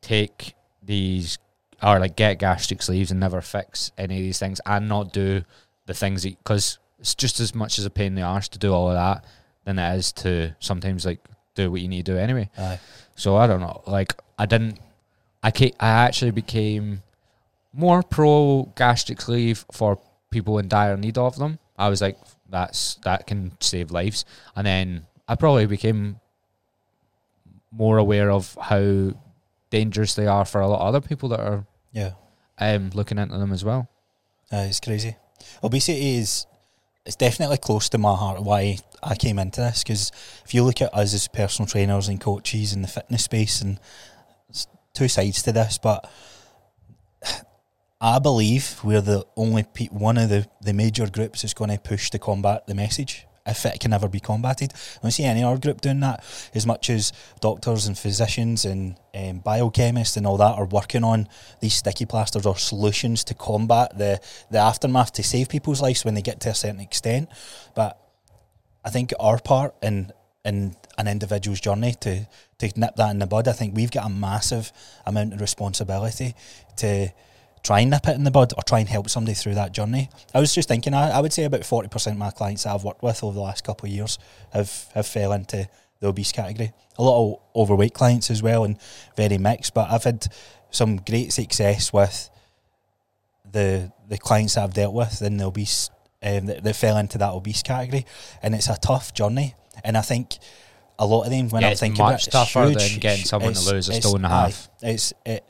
take 0.00 0.54
these 0.82 1.38
or 1.82 1.98
like 1.98 2.16
get 2.16 2.38
gastric 2.38 2.82
sleeves 2.82 3.10
and 3.10 3.20
never 3.20 3.40
fix 3.40 3.92
any 3.96 4.16
of 4.16 4.22
these 4.22 4.38
things, 4.38 4.60
and 4.66 4.88
not 4.88 5.12
do 5.12 5.44
the 5.86 5.94
things 5.94 6.24
because 6.24 6.78
it's 6.98 7.14
just 7.14 7.40
as 7.40 7.54
much 7.54 7.78
as 7.78 7.84
a 7.84 7.90
pain 7.90 8.08
in 8.08 8.14
the 8.14 8.22
arse 8.22 8.48
to 8.48 8.58
do 8.58 8.72
all 8.72 8.88
of 8.88 8.94
that 8.94 9.24
than 9.64 9.78
it 9.78 9.96
is 9.96 10.12
to 10.12 10.54
sometimes 10.60 11.06
like 11.06 11.20
do 11.54 11.70
what 11.70 11.80
you 11.80 11.88
need 11.88 12.06
to 12.06 12.12
do 12.12 12.18
anyway. 12.18 12.50
Aye. 12.58 12.80
So 13.14 13.36
I 13.36 13.46
don't 13.46 13.60
know. 13.60 13.82
Like 13.86 14.14
I 14.38 14.46
didn't. 14.46 14.78
I 15.42 15.50
ca- 15.50 15.74
I 15.78 15.88
actually 15.88 16.32
became 16.32 17.02
more 17.72 18.02
pro 18.02 18.72
gastric 18.76 19.20
sleeve 19.20 19.64
for 19.72 20.00
people 20.30 20.58
in 20.58 20.68
dire 20.68 20.96
need 20.96 21.16
of 21.18 21.36
them. 21.36 21.58
I 21.76 21.88
was 21.88 22.00
like, 22.00 22.18
that's 22.48 22.96
that 23.04 23.26
can 23.26 23.52
save 23.60 23.90
lives. 23.90 24.24
And 24.56 24.66
then 24.66 25.06
I 25.28 25.36
probably 25.36 25.66
became 25.66 26.20
more 27.70 27.98
aware 27.98 28.30
of 28.30 28.56
how 28.60 29.12
dangerous 29.70 30.14
they 30.14 30.26
are 30.26 30.44
for 30.44 30.60
a 30.60 30.66
lot 30.66 30.80
of 30.80 30.86
other 30.88 31.06
people 31.06 31.28
that 31.28 31.40
are 31.40 31.66
Yeah, 31.92 32.12
um, 32.58 32.90
looking 32.94 33.18
into 33.18 33.38
them 33.38 33.52
as 33.52 33.64
well. 33.64 33.88
uh, 34.52 34.66
it's 34.68 34.80
crazy. 34.80 35.16
Obesity 35.62 36.16
is 36.16 36.46
it's 37.06 37.16
definitely 37.16 37.56
close 37.58 37.88
to 37.90 37.98
my 37.98 38.14
heart. 38.14 38.42
Why 38.42 38.78
I 39.02 39.14
came 39.14 39.38
into 39.38 39.60
this 39.60 39.82
because 39.82 40.12
if 40.44 40.52
you 40.52 40.62
look 40.64 40.82
at 40.82 40.92
us 40.92 41.14
as 41.14 41.28
personal 41.28 41.66
trainers 41.66 42.08
and 42.08 42.20
coaches 42.20 42.72
in 42.72 42.82
the 42.82 42.88
fitness 42.88 43.24
space, 43.24 43.62
and 43.62 43.80
it's 44.48 44.66
two 44.92 45.08
sides 45.08 45.42
to 45.44 45.52
this, 45.52 45.78
but 45.78 46.10
I 48.00 48.18
believe 48.18 48.78
we're 48.84 49.00
the 49.00 49.26
only 49.36 49.64
pe- 49.64 49.86
one 49.86 50.18
of 50.18 50.28
the, 50.28 50.46
the 50.60 50.72
major 50.72 51.08
groups 51.08 51.42
that's 51.42 51.54
going 51.54 51.70
to 51.70 51.78
push 51.78 52.10
to 52.10 52.18
combat 52.18 52.66
the 52.66 52.74
message 52.74 53.26
if 53.48 53.64
it 53.66 53.80
can 53.80 53.92
ever 53.92 54.08
be 54.08 54.20
combated. 54.20 54.72
I 54.74 55.02
don't 55.02 55.10
see 55.10 55.24
any 55.24 55.42
other 55.42 55.58
group 55.58 55.80
doing 55.80 56.00
that 56.00 56.22
as 56.54 56.66
much 56.66 56.90
as 56.90 57.12
doctors 57.40 57.86
and 57.86 57.98
physicians 57.98 58.64
and 58.64 58.96
um, 59.14 59.40
biochemists 59.40 60.16
and 60.16 60.26
all 60.26 60.36
that 60.36 60.56
are 60.56 60.66
working 60.66 61.04
on 61.04 61.28
these 61.60 61.74
sticky 61.74 62.06
plasters 62.06 62.46
or 62.46 62.56
solutions 62.56 63.24
to 63.24 63.34
combat 63.34 63.96
the, 63.96 64.20
the 64.50 64.58
aftermath 64.58 65.12
to 65.14 65.22
save 65.22 65.48
people's 65.48 65.82
lives 65.82 66.04
when 66.04 66.14
they 66.14 66.22
get 66.22 66.40
to 66.40 66.50
a 66.50 66.54
certain 66.54 66.80
extent. 66.80 67.28
But 67.74 67.98
I 68.84 68.90
think 68.90 69.12
our 69.18 69.38
part 69.38 69.74
in 69.82 70.12
in 70.44 70.74
an 70.96 71.08
individual's 71.08 71.60
journey 71.60 71.94
to 72.00 72.26
to 72.58 72.72
nip 72.76 72.96
that 72.96 73.10
in 73.10 73.18
the 73.18 73.26
bud, 73.26 73.46
I 73.48 73.52
think 73.52 73.76
we've 73.76 73.90
got 73.90 74.06
a 74.06 74.08
massive 74.10 74.72
amount 75.06 75.34
of 75.34 75.40
responsibility 75.40 76.34
to 76.76 77.12
try 77.62 77.80
and 77.80 77.90
nip 77.90 78.06
it 78.08 78.14
in 78.16 78.24
the 78.24 78.30
bud 78.30 78.52
or 78.56 78.62
try 78.62 78.80
and 78.80 78.88
help 78.88 79.08
somebody 79.08 79.34
through 79.34 79.54
that 79.54 79.72
journey. 79.72 80.10
I 80.34 80.40
was 80.40 80.54
just 80.54 80.68
thinking, 80.68 80.94
I, 80.94 81.10
I 81.10 81.20
would 81.20 81.32
say 81.32 81.44
about 81.44 81.60
40% 81.62 82.12
of 82.12 82.16
my 82.16 82.30
clients 82.30 82.64
that 82.64 82.74
I've 82.74 82.84
worked 82.84 83.02
with 83.02 83.22
over 83.22 83.34
the 83.34 83.40
last 83.40 83.64
couple 83.64 83.86
of 83.88 83.92
years 83.92 84.18
have, 84.52 84.86
have 84.94 85.06
fell 85.06 85.32
into 85.32 85.68
the 86.00 86.08
obese 86.08 86.32
category. 86.32 86.72
A 86.98 87.02
lot 87.02 87.20
of 87.34 87.40
overweight 87.56 87.94
clients 87.94 88.30
as 88.30 88.42
well 88.42 88.64
and 88.64 88.78
very 89.16 89.38
mixed, 89.38 89.74
but 89.74 89.90
I've 89.90 90.04
had 90.04 90.26
some 90.70 90.96
great 90.98 91.32
success 91.32 91.92
with 91.92 92.30
the 93.50 93.92
the 94.08 94.18
clients 94.18 94.54
that 94.54 94.64
I've 94.64 94.74
dealt 94.74 94.94
with 94.94 95.20
in 95.22 95.36
the 95.36 95.44
obese 95.44 95.90
um, 96.22 96.46
that, 96.46 96.64
that 96.64 96.76
fell 96.76 96.96
into 96.96 97.18
that 97.18 97.32
obese 97.32 97.62
category, 97.62 98.06
and 98.42 98.54
it's 98.54 98.68
a 98.68 98.76
tough 98.76 99.12
journey. 99.14 99.54
And 99.84 99.96
I 99.96 100.00
think 100.02 100.38
a 100.98 101.06
lot 101.06 101.24
of 101.24 101.30
them, 101.30 101.48
when 101.50 101.62
Yeah, 101.62 101.68
I'm 101.70 101.76
thinking 101.76 102.04
much 102.04 102.26
about 102.28 102.42
it, 102.42 102.42
it's 102.44 102.52
tougher 102.52 102.68
huge. 102.68 102.90
than 102.92 103.00
getting 103.00 103.24
someone 103.24 103.52
to 103.54 103.70
lose 103.72 103.88
a 103.88 103.94
stone 103.94 104.16
and 104.16 104.26
a 104.26 104.28
aye, 104.28 104.40
half. 104.46 104.68
It's 104.82 105.12
it. 105.24 105.44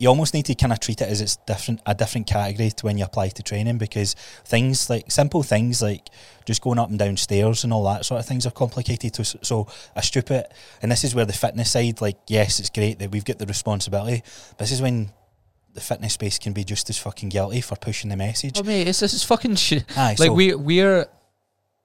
You 0.00 0.08
almost 0.08 0.32
need 0.32 0.46
to 0.46 0.54
kind 0.54 0.72
of 0.72 0.80
treat 0.80 1.02
it 1.02 1.08
as 1.08 1.20
it's 1.20 1.36
different, 1.36 1.82
a 1.84 1.94
different 1.94 2.26
category 2.26 2.70
to 2.70 2.86
when 2.86 2.96
you 2.96 3.04
apply 3.04 3.28
to 3.28 3.42
training 3.42 3.76
because 3.76 4.14
things 4.46 4.88
like 4.88 5.10
simple 5.10 5.42
things 5.42 5.82
like 5.82 6.08
just 6.46 6.62
going 6.62 6.78
up 6.78 6.88
and 6.88 6.98
down 6.98 7.18
stairs 7.18 7.64
and 7.64 7.72
all 7.72 7.84
that 7.84 8.06
sort 8.06 8.18
of 8.18 8.26
things 8.26 8.46
are 8.46 8.50
complicated. 8.50 9.12
To, 9.12 9.24
so 9.24 9.68
a 9.94 10.02
stupid, 10.02 10.46
and 10.80 10.90
this 10.90 11.04
is 11.04 11.14
where 11.14 11.26
the 11.26 11.34
fitness 11.34 11.70
side, 11.72 12.00
like 12.00 12.16
yes, 12.28 12.60
it's 12.60 12.70
great 12.70 12.98
that 12.98 13.10
we've 13.10 13.26
got 13.26 13.38
the 13.38 13.44
responsibility. 13.44 14.22
But 14.48 14.58
this 14.60 14.72
is 14.72 14.80
when 14.80 15.12
the 15.74 15.82
fitness 15.82 16.14
space 16.14 16.38
can 16.38 16.54
be 16.54 16.64
just 16.64 16.88
as 16.88 16.96
fucking 16.96 17.28
guilty 17.28 17.60
for 17.60 17.76
pushing 17.76 18.08
the 18.08 18.16
message. 18.16 18.58
Oh 18.58 18.62
mate, 18.62 18.88
it's 18.88 19.00
this 19.00 19.12
is 19.12 19.22
fucking 19.22 19.56
shit. 19.56 19.84
Like 19.96 20.16
so- 20.16 20.32
we 20.32 20.54
we're 20.54 21.08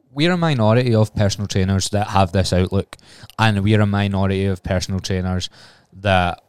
we're 0.10 0.32
a 0.32 0.38
minority 0.38 0.96
of 0.96 1.14
personal 1.14 1.48
trainers 1.48 1.90
that 1.90 2.08
have 2.08 2.32
this 2.32 2.54
outlook, 2.54 2.96
and 3.38 3.62
we're 3.62 3.82
a 3.82 3.86
minority 3.86 4.46
of 4.46 4.64
personal 4.64 5.02
trainers 5.02 5.50
that 5.98 6.42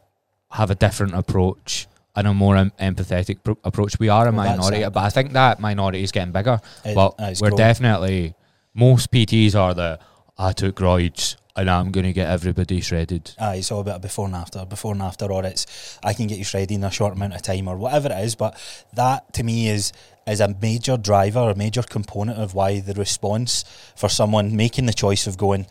have 0.51 0.71
a 0.71 0.75
different 0.75 1.13
approach 1.13 1.87
and 2.15 2.27
a 2.27 2.33
more 2.33 2.55
em- 2.57 2.71
empathetic 2.79 3.37
pro- 3.43 3.57
approach. 3.63 3.99
We 3.99 4.09
are 4.09 4.27
a 4.27 4.31
Well, 4.31 4.45
minority, 4.45 4.83
but 4.89 4.97
I 5.03 5.09
think 5.09 5.33
that 5.33 5.59
minority 5.59 6.03
is 6.03 6.11
getting 6.11 6.31
bigger. 6.31 6.59
It- 6.83 6.95
but 6.95 7.15
we're 7.41 7.51
definitely 7.51 8.33
most 8.73 9.11
PTs 9.11 9.55
are 9.55 9.73
the 9.73 9.99
I 10.37 10.51
took 10.53 10.75
roids 10.77 11.35
and 11.55 11.69
I'm 11.69 11.91
going 11.91 12.05
to 12.05 12.13
get 12.13 12.29
everybody 12.29 12.79
shredded. 12.81 13.31
Aye, 13.39 13.55
it's 13.55 13.71
all 13.71 13.79
about 13.81 14.01
before 14.01 14.25
and 14.27 14.35
after, 14.35 14.63
before 14.65 14.93
and 14.93 15.01
after, 15.01 15.31
or 15.31 15.43
it's 15.43 15.97
I 16.03 16.13
can 16.13 16.27
get 16.27 16.37
you 16.37 16.43
shredded 16.43 16.71
in 16.71 16.83
a 16.83 16.91
short 16.91 17.13
amount 17.15 17.33
of 17.33 17.41
time, 17.41 17.67
or 17.67 17.75
whatever 17.75 18.09
it 18.09 18.19
is. 18.23 18.35
But 18.35 18.55
that 18.93 19.33
to 19.33 19.43
me 19.43 19.67
is 19.69 19.91
is 20.27 20.39
a 20.39 20.53
major 20.61 20.97
driver, 20.97 21.49
a 21.49 21.55
major 21.55 21.81
component 21.81 22.37
of 22.37 22.53
why 22.53 22.79
the 22.79 22.93
response 22.93 23.63
for 23.95 24.09
someone 24.09 24.55
making 24.55 24.85
the 24.85 24.93
choice 24.93 25.25
of 25.25 25.37
going, 25.37 25.65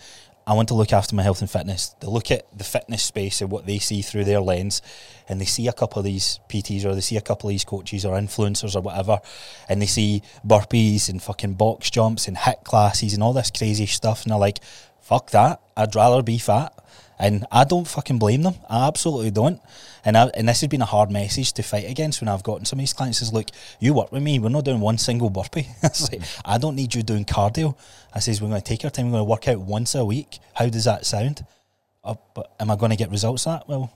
I 0.48 0.54
want 0.54 0.68
to 0.68 0.74
look 0.74 0.92
after 0.92 1.16
my 1.16 1.24
health 1.24 1.40
and 1.40 1.50
fitness. 1.50 1.88
They 2.00 2.06
look 2.06 2.30
at 2.30 2.46
the 2.56 2.62
fitness 2.62 3.02
space 3.02 3.40
and 3.40 3.50
what 3.50 3.66
they 3.66 3.80
see 3.80 4.00
through 4.00 4.24
their 4.24 4.40
lens, 4.40 4.80
and 5.28 5.40
they 5.40 5.44
see 5.44 5.66
a 5.66 5.72
couple 5.72 5.98
of 5.98 6.04
these 6.04 6.38
PTs 6.48 6.84
or 6.84 6.94
they 6.94 7.00
see 7.00 7.16
a 7.16 7.20
couple 7.20 7.48
of 7.48 7.52
these 7.52 7.64
coaches 7.64 8.04
or 8.04 8.16
influencers 8.16 8.76
or 8.76 8.80
whatever, 8.80 9.18
and 9.68 9.82
they 9.82 9.86
see 9.86 10.22
burpees 10.46 11.08
and 11.08 11.20
fucking 11.20 11.54
box 11.54 11.90
jumps 11.90 12.28
and 12.28 12.38
hit 12.38 12.62
classes 12.62 13.12
and 13.12 13.24
all 13.24 13.32
this 13.32 13.50
crazy 13.50 13.86
stuff, 13.86 14.22
and 14.22 14.30
they're 14.30 14.38
like, 14.38 14.60
fuck 15.00 15.30
that. 15.30 15.60
I'd 15.76 15.96
rather 15.96 16.22
be 16.22 16.38
fat. 16.38 16.72
And 17.18 17.46
I 17.50 17.64
don't 17.64 17.86
fucking 17.86 18.18
blame 18.18 18.42
them. 18.42 18.54
I 18.68 18.86
absolutely 18.88 19.30
don't. 19.30 19.60
And 20.04 20.16
I, 20.16 20.26
and 20.34 20.48
this 20.48 20.60
has 20.60 20.68
been 20.68 20.82
a 20.82 20.86
hard 20.86 21.10
message 21.10 21.52
to 21.54 21.62
fight 21.62 21.88
against 21.88 22.20
when 22.20 22.28
I've 22.28 22.42
gotten 22.42 22.64
some 22.64 22.78
of 22.78 22.82
these 22.82 22.92
clients 22.92 23.22
is 23.22 23.32
look, 23.32 23.48
you 23.80 23.94
work 23.94 24.12
with 24.12 24.22
me, 24.22 24.38
we're 24.38 24.50
not 24.50 24.64
doing 24.64 24.80
one 24.80 24.98
single 24.98 25.30
burpee. 25.30 25.68
I 26.44 26.58
don't 26.58 26.76
need 26.76 26.94
you 26.94 27.02
doing 27.02 27.24
cardio. 27.24 27.76
I 28.14 28.20
says, 28.20 28.40
we're 28.40 28.48
going 28.48 28.60
to 28.60 28.64
take 28.64 28.84
our 28.84 28.90
time, 28.90 29.06
we're 29.06 29.18
going 29.18 29.26
to 29.26 29.30
work 29.30 29.48
out 29.48 29.60
once 29.60 29.94
a 29.94 30.04
week. 30.04 30.38
How 30.54 30.68
does 30.68 30.84
that 30.84 31.06
sound? 31.06 31.44
Oh, 32.04 32.18
but 32.34 32.52
am 32.60 32.70
I 32.70 32.76
going 32.76 32.90
to 32.90 32.96
get 32.96 33.10
results 33.10 33.46
at 33.46 33.60
that? 33.60 33.68
Well, 33.68 33.90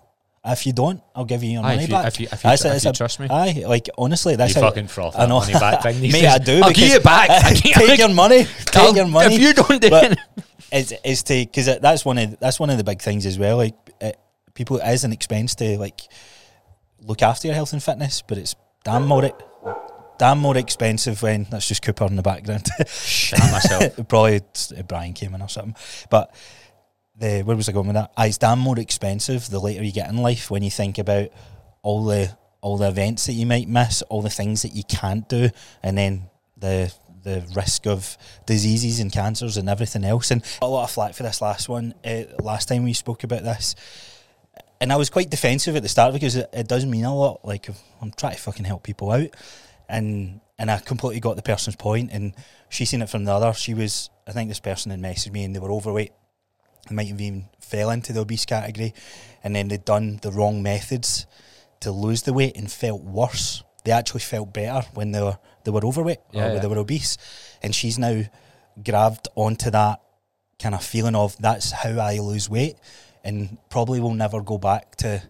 if 0.45 0.67
you 0.67 0.73
don't, 0.73 1.03
I'll 1.15 1.25
give 1.27 1.43
you 1.43 1.51
your 1.51 1.61
Aye, 1.63 1.75
money 1.77 1.83
if 1.85 1.89
you- 1.91 1.95
back. 1.95 2.07
if 2.09 2.21
you- 2.21 2.27
if 2.33 2.33
you 2.45 2.51
That's 2.51 2.65
if 2.65 2.73
it's 2.75 2.85
you 2.85 2.91
a- 2.91 2.95
trust 2.95 3.21
me. 3.21 3.27
Aye, 3.29 3.65
like 3.67 3.89
honestly, 3.99 4.37
that's 4.37 4.55
you 4.55 4.61
how 4.63 4.69
fucking 4.69 4.89
froth 4.89 5.15
I 5.19 5.27
know. 5.27 5.41
money 5.41 5.53
back 5.53 5.83
thing 5.83 6.01
Mate. 6.13 6.25
I 6.27 6.39
do. 6.39 6.61
I'll 6.63 6.71
give 6.73 6.93
it 6.93 7.03
back. 7.05 7.29
I 7.31 7.53
take 7.55 7.99
your 7.99 8.09
money. 8.09 8.45
Take 8.67 8.77
I'll- 8.77 8.97
your 8.97 9.07
money. 9.07 9.35
If 9.35 9.41
you 9.41 9.53
don't 9.53 9.81
do 9.81 9.91
But 9.91 10.13
it, 10.13 10.19
is 10.73 10.95
is 11.05 11.23
to 11.25 11.35
because 11.35 11.67
that's 11.81 12.05
one 12.05 12.17
of 12.19 12.39
that's 12.41 12.59
one 12.59 12.71
of 12.71 12.79
the 12.79 12.85
big 12.85 13.03
things 13.03 13.27
as 13.27 13.39
well. 13.39 13.59
Like 13.59 13.75
it, 14.01 14.19
people, 14.55 14.79
it 14.79 14.89
is 14.89 15.05
an 15.05 15.13
expense 15.13 15.55
to 15.57 15.77
like 15.79 16.01
look 17.03 17.23
after 17.23 17.47
your 17.49 17.55
health 17.55 17.73
and 17.73 17.83
fitness, 17.83 18.23
but 18.27 18.39
it's 18.39 18.55
damn 18.85 19.07
more 19.07 19.25
e- 19.27 19.33
damn 20.19 20.39
more 20.39 20.57
expensive 20.57 21.23
when 21.23 21.47
that's 21.51 21.67
just 21.69 21.83
Cooper 21.83 22.07
in 22.07 22.17
the 22.17 22.23
background. 22.23 22.67
shit 22.89 23.39
myself. 23.41 23.97
Probably 24.09 24.37
it's- 24.37 24.73
uh, 24.73 24.83
Brian 24.85 25.13
came 25.13 25.35
in 25.35 25.43
or 25.43 25.49
something, 25.49 25.77
but. 26.09 26.35
The, 27.21 27.43
where 27.43 27.57
was 27.57 27.69
I 27.69 27.73
going 27.73 27.87
with 27.87 27.97
that? 27.97 28.13
Ah, 28.17 28.25
It's 28.25 28.39
damn 28.39 28.59
more 28.59 28.79
expensive 28.79 29.49
the 29.51 29.61
later 29.61 29.85
you 29.85 29.93
get 29.93 30.09
in 30.09 30.17
life 30.17 30.51
when 30.51 30.63
you 30.63 30.71
think 30.71 30.99
about 30.99 31.29
all 31.83 32.05
the 32.05 32.37
all 32.63 32.77
the 32.77 32.89
events 32.89 33.27
that 33.27 33.33
you 33.33 33.47
might 33.47 33.69
miss, 33.69 34.03
all 34.03 34.21
the 34.23 34.29
things 34.31 34.63
that 34.63 34.75
you 34.75 34.83
can't 34.85 35.29
do, 35.29 35.51
and 35.83 35.97
then 35.97 36.31
the 36.57 36.93
the 37.23 37.45
risk 37.55 37.87
of 37.87 38.17
diseases 38.47 39.01
and 39.01 39.13
cancers 39.13 39.59
and 39.59 39.69
everything 39.69 40.05
else. 40.05 40.31
And 40.31 40.43
a 40.63 40.67
lot 40.67 40.85
of 40.85 40.91
flack 40.91 41.15
for 41.15 41.23
this 41.23 41.43
last 41.43 41.69
one. 41.69 41.95
Uh, 42.05 42.23
last 42.43 42.69
time 42.69 42.85
we 42.85 42.95
spoke 42.95 43.23
about 43.23 43.43
this, 43.43 43.75
and 44.81 44.91
I 44.91 44.97
was 44.97 45.11
quite 45.11 45.29
defensive 45.31 45.77
at 45.77 45.83
the 45.83 45.89
start 45.89 46.15
because 46.15 46.37
it, 46.37 46.49
it 46.55 46.69
does 46.69 46.87
mean 46.87 47.05
a 47.05 47.15
lot. 47.15 47.45
Like 47.45 47.69
I'm 48.01 48.13
trying 48.13 48.37
to 48.37 48.41
fucking 48.41 48.65
help 48.65 48.83
people 48.83 49.11
out, 49.11 49.29
and 49.89 50.41
and 50.59 50.71
I 50.71 50.79
completely 50.79 51.21
got 51.21 51.37
the 51.37 51.43
person's 51.43 51.77
point. 51.77 52.11
point, 52.11 52.13
and 52.13 52.35
she 52.71 52.85
seen 52.87 53.03
it 53.03 53.11
from 53.11 53.25
the 53.25 53.33
other. 53.33 53.53
She 53.53 53.75
was, 53.75 54.11
I 54.27 54.33
think, 54.33 54.49
this 54.49 54.61
person 54.61 54.91
had 54.91 55.01
messaged 55.01 55.33
me, 55.33 55.45
and 55.45 55.55
they 55.55 55.61
were 55.61 55.73
overweight. 55.73 56.13
They 56.89 56.95
might 56.95 57.09
have 57.09 57.21
even 57.21 57.49
fell 57.61 57.91
into 57.91 58.13
the 58.13 58.21
obese 58.21 58.45
category, 58.45 58.95
and 59.45 59.55
then 59.55 59.69
they'd 59.69 59.85
done 59.85 60.19
the 60.23 60.31
wrong 60.33 60.63
methods 60.63 61.27
to 61.81 61.91
lose 61.93 62.23
the 62.23 62.33
weight 62.33 62.57
and 62.57 62.71
felt 62.71 63.03
worse. 63.03 63.63
They 63.85 63.93
actually 63.93 64.21
felt 64.21 64.53
better 64.53 64.87
when 64.95 65.13
they 65.13 65.23
were 65.23 65.39
they 65.65 65.71
were 65.71 65.85
overweight 65.85 66.19
Yeah, 66.33 66.41
or 66.41 66.45
when 66.47 66.55
yeah. 66.57 66.61
they 66.63 66.69
were 66.69 66.79
obese, 66.79 67.17
and 67.63 67.75
she's 67.75 67.99
now 67.99 68.23
grabbed 68.83 69.29
onto 69.35 69.71
that 69.71 70.01
kind 70.59 70.75
of 70.75 70.83
feeling 70.85 71.15
of 71.15 71.37
that's 71.39 71.71
how 71.71 71.99
I 71.99 72.19
lose 72.19 72.49
weight, 72.51 72.77
and 73.25 73.59
probably 73.71 74.01
will 74.01 74.15
never 74.15 74.41
go 74.43 74.59
back 74.59 74.97
to 74.97 75.23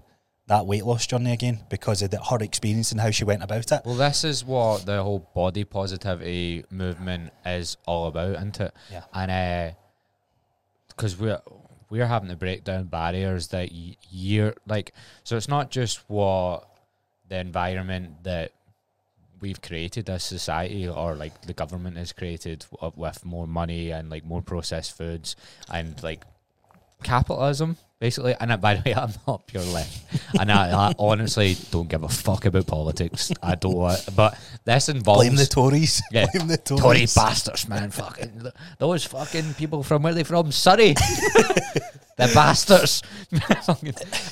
that 0.46 0.66
weight 0.66 0.84
loss 0.84 1.06
journey 1.06 1.32
again 1.32 1.60
because 1.68 2.02
of 2.02 2.10
the, 2.10 2.20
her 2.20 2.38
experience 2.42 2.90
and 2.90 3.00
how 3.00 3.10
she 3.12 3.22
went 3.24 3.40
about 3.42 3.70
it. 3.70 3.82
Well, 3.84 3.94
this 3.94 4.24
is 4.24 4.44
what 4.44 4.84
the 4.84 5.00
whole 5.00 5.30
body 5.32 5.62
positivity 5.62 6.64
movement 6.70 7.32
is 7.46 7.76
all 7.86 8.08
about, 8.08 8.34
isn't 8.34 8.58
it? 8.60 8.74
Yeah. 8.90 9.04
And 9.14 9.30
uh, 9.30 9.76
because 11.00 11.18
we're 11.18 11.40
we're 11.88 12.06
having 12.06 12.28
to 12.28 12.36
break 12.36 12.62
down 12.62 12.84
barriers 12.84 13.48
that 13.48 13.70
you're 14.10 14.54
like, 14.66 14.92
so 15.24 15.36
it's 15.36 15.48
not 15.48 15.70
just 15.70 15.98
what 16.08 16.68
the 17.28 17.38
environment 17.38 18.22
that 18.22 18.52
we've 19.40 19.62
created 19.62 20.10
as 20.10 20.22
society 20.22 20.86
or 20.86 21.14
like 21.14 21.40
the 21.42 21.54
government 21.54 21.96
has 21.96 22.12
created 22.12 22.66
with 22.94 23.24
more 23.24 23.46
money 23.46 23.90
and 23.90 24.10
like 24.10 24.24
more 24.24 24.42
processed 24.42 24.94
foods 24.94 25.36
and 25.72 26.00
like 26.02 26.22
capitalism 27.02 27.76
basically 27.98 28.34
and 28.40 28.60
by 28.60 28.74
the 28.74 28.82
way 28.84 28.94
i'm 28.96 29.12
not 29.26 29.46
pure 29.46 29.62
left 29.62 30.02
and 30.38 30.50
I, 30.50 30.88
I 30.88 30.94
honestly 30.98 31.56
don't 31.70 31.88
give 31.88 32.02
a 32.02 32.08
fuck 32.08 32.46
about 32.46 32.66
politics 32.66 33.30
i 33.42 33.54
don't 33.54 33.76
want 33.76 34.08
but 34.16 34.38
this 34.64 34.88
involves 34.88 35.20
Blame 35.20 35.36
the 35.36 35.46
Tories. 35.46 36.02
Yeah. 36.12 36.26
Blame 36.32 36.48
the 36.48 36.56
Tories. 36.56 36.82
Tory 36.82 37.06
bastards, 37.14 37.68
man. 37.68 37.90
Fucking 37.90 38.46
those 38.78 39.04
fucking 39.04 39.54
people 39.54 39.82
from 39.82 40.02
where 40.02 40.14
they 40.14 40.24
from? 40.24 40.52
Surrey. 40.52 40.94
the 42.16 42.30
bastards. 42.34 43.02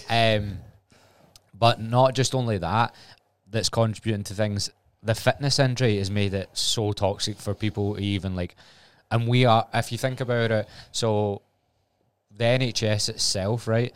Um, 0.08 0.58
but 1.54 1.80
not 1.80 2.14
just 2.14 2.34
only 2.34 2.58
that. 2.58 2.94
That's 3.50 3.68
contributing 3.68 4.24
to 4.24 4.34
things. 4.34 4.70
The 5.02 5.14
fitness 5.14 5.58
industry 5.58 5.98
has 5.98 6.10
made 6.10 6.34
it 6.34 6.50
so 6.52 6.92
toxic 6.92 7.38
for 7.38 7.54
people, 7.54 7.98
even 7.98 8.36
like, 8.36 8.54
and 9.10 9.26
we 9.26 9.44
are. 9.44 9.66
If 9.72 9.90
you 9.90 9.98
think 9.98 10.20
about 10.20 10.50
it, 10.50 10.68
so 10.92 11.42
the 12.38 12.44
NHS 12.44 13.10
itself, 13.10 13.68
right? 13.68 13.92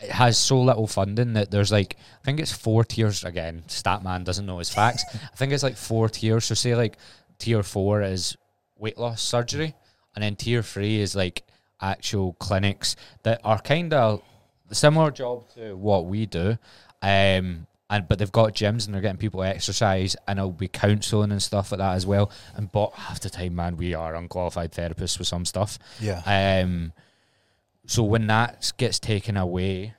It 0.00 0.10
has 0.10 0.36
so 0.36 0.60
little 0.60 0.86
funding 0.86 1.34
that 1.34 1.50
there's 1.50 1.70
like 1.70 1.96
I 2.20 2.24
think 2.24 2.40
it's 2.40 2.52
four 2.52 2.84
tiers 2.84 3.22
again. 3.24 3.62
Statman 3.68 4.24
doesn't 4.24 4.46
know 4.46 4.58
his 4.58 4.70
facts. 4.70 5.04
I 5.14 5.36
think 5.36 5.52
it's 5.52 5.62
like 5.62 5.76
four 5.76 6.08
tiers. 6.08 6.46
So 6.46 6.54
say 6.54 6.74
like 6.74 6.96
tier 7.38 7.62
four 7.62 8.02
is 8.02 8.36
weight 8.76 8.98
loss 8.98 9.22
surgery, 9.22 9.74
and 10.14 10.24
then 10.24 10.34
tier 10.34 10.62
three 10.62 11.00
is 11.00 11.14
like 11.14 11.44
actual 11.80 12.34
clinics 12.34 12.96
that 13.22 13.40
are 13.44 13.60
kind 13.60 13.92
of 13.92 14.22
similar 14.74 15.10
job 15.10 15.48
to 15.54 15.76
what 15.76 16.06
we 16.06 16.26
do. 16.26 16.58
Um, 17.02 17.66
and 17.90 18.08
but 18.08 18.18
they've 18.18 18.32
got 18.32 18.54
gyms 18.54 18.86
and 18.86 18.94
they're 18.94 19.02
getting 19.02 19.18
people 19.18 19.42
to 19.42 19.46
exercise 19.46 20.16
and 20.26 20.38
it'll 20.38 20.50
be 20.50 20.68
counselling 20.68 21.30
and 21.30 21.42
stuff 21.42 21.72
like 21.72 21.78
that 21.78 21.94
as 21.94 22.06
well. 22.06 22.30
And 22.56 22.72
but 22.72 22.92
half 22.94 23.20
the 23.20 23.28
time, 23.28 23.54
man, 23.54 23.76
we 23.76 23.92
are 23.92 24.14
unqualified 24.14 24.72
therapists 24.72 25.18
with 25.18 25.28
some 25.28 25.44
stuff. 25.44 25.78
Yeah. 26.00 26.22
Um, 26.24 26.92
so 27.86 28.02
when 28.02 28.26
that 28.28 28.72
gets 28.76 28.98
taken 28.98 29.36
away, 29.36 29.94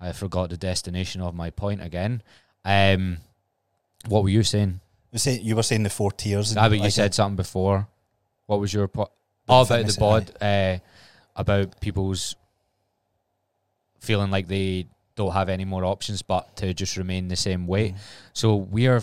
I 0.00 0.12
forgot 0.12 0.50
the 0.50 0.56
destination 0.56 1.20
of 1.20 1.34
my 1.34 1.50
point 1.50 1.82
again. 1.82 2.22
Um, 2.64 3.18
what 4.06 4.22
were 4.22 4.28
you 4.28 4.42
saying? 4.42 4.80
You 5.12 5.18
say- 5.18 5.40
you 5.40 5.56
were 5.56 5.62
saying 5.62 5.84
the 5.84 5.90
four 5.90 6.12
tiers. 6.12 6.56
Ah, 6.56 6.68
but 6.68 6.76
you 6.76 6.84
like 6.84 6.92
said 6.92 7.14
something 7.14 7.36
before. 7.36 7.88
What 8.46 8.60
was 8.60 8.72
your 8.72 8.88
point? 8.88 9.10
Oh, 9.48 9.62
about 9.62 9.86
the 9.86 9.96
bod, 9.98 10.32
uh, 10.42 10.78
about 11.36 11.80
people's 11.80 12.36
feeling 14.00 14.30
like 14.30 14.48
they 14.48 14.86
don't 15.16 15.32
have 15.32 15.48
any 15.48 15.64
more 15.64 15.84
options 15.84 16.22
but 16.22 16.56
to 16.56 16.74
just 16.74 16.96
remain 16.96 17.28
the 17.28 17.36
same 17.36 17.66
weight. 17.66 17.94
Mm. 17.94 17.98
So 18.32 18.56
we 18.56 18.86
are 18.86 19.02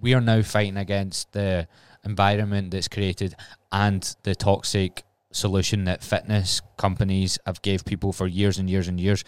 we 0.00 0.14
are 0.14 0.20
now 0.20 0.42
fighting 0.42 0.76
against 0.76 1.32
the 1.32 1.68
environment 2.04 2.70
that's 2.70 2.88
created 2.88 3.34
and 3.72 4.14
the 4.22 4.34
toxic 4.34 5.04
solution 5.30 5.84
that 5.84 6.02
fitness 6.02 6.60
companies 6.76 7.38
have 7.46 7.60
gave 7.62 7.84
people 7.84 8.12
for 8.12 8.26
years 8.26 8.58
and 8.58 8.68
years 8.70 8.88
and 8.88 8.98
years. 9.00 9.24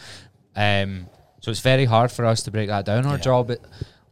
Um, 0.57 1.07
so 1.41 1.51
it's 1.51 1.61
very 1.61 1.85
hard 1.85 2.11
for 2.11 2.25
us 2.25 2.43
to 2.45 2.51
break 2.51 2.69
that 2.69 2.85
down. 2.85 3.07
Our 3.07 3.17
Yeah. 3.17 3.21
job, 3.23 3.51
it, 3.51 3.61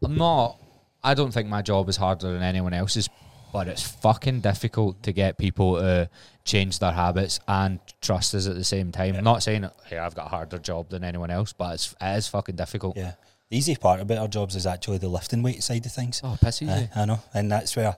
I'm 0.05 0.17
not. 0.17 0.61
I 1.03 1.15
don't 1.15 1.33
think 1.33 1.49
my 1.49 1.63
job 1.63 1.89
is 1.89 1.97
harder 1.97 2.33
than 2.33 2.43
anyone 2.43 2.73
else's, 2.75 3.09
but 3.53 3.69
it's 3.69 3.83
fucking 3.83 4.41
difficult 4.41 5.03
to 5.05 5.13
get 5.13 5.39
people 5.39 5.77
to 5.77 6.11
change 6.45 6.79
their 6.79 6.93
habits 6.93 7.41
and 7.49 7.79
trust 8.01 8.35
us 8.35 8.47
at 8.47 8.55
the 8.57 8.65
same 8.65 8.93
time. 8.93 9.13
Yeah. 9.15 9.19
I'm 9.19 9.25
not 9.25 9.43
saying, 9.43 9.69
hey, 9.87 9.99
I've 9.99 10.15
got 10.15 10.27
a 10.27 10.31
harder 10.31 10.59
job 10.59 10.91
than 10.91 11.05
anyone 11.05 11.31
else, 11.31 11.53
but 11.53 11.75
it's, 11.75 11.95
it 12.01 12.17
is 12.17 12.29
fucking 12.29 12.57
difficult. 12.57 12.97
Yeah. 12.97 13.13
The 13.51 13.57
easy 13.57 13.77
part 13.77 14.01
about 14.01 14.19
our 14.19 14.29
jobs 14.29 14.57
is 14.57 14.67
actually 14.67 14.99
the 14.99 15.09
lifting 15.09 15.43
weight 15.43 15.63
side 15.63 15.87
of 15.87 15.93
things. 15.93 16.21
Oh, 16.23 16.37
piss 16.41 16.61
easy. 16.61 16.71
Aye, 16.71 16.91
I 16.95 17.05
know, 17.07 17.21
and 17.33 17.51
that's 17.51 17.75
where 17.77 17.97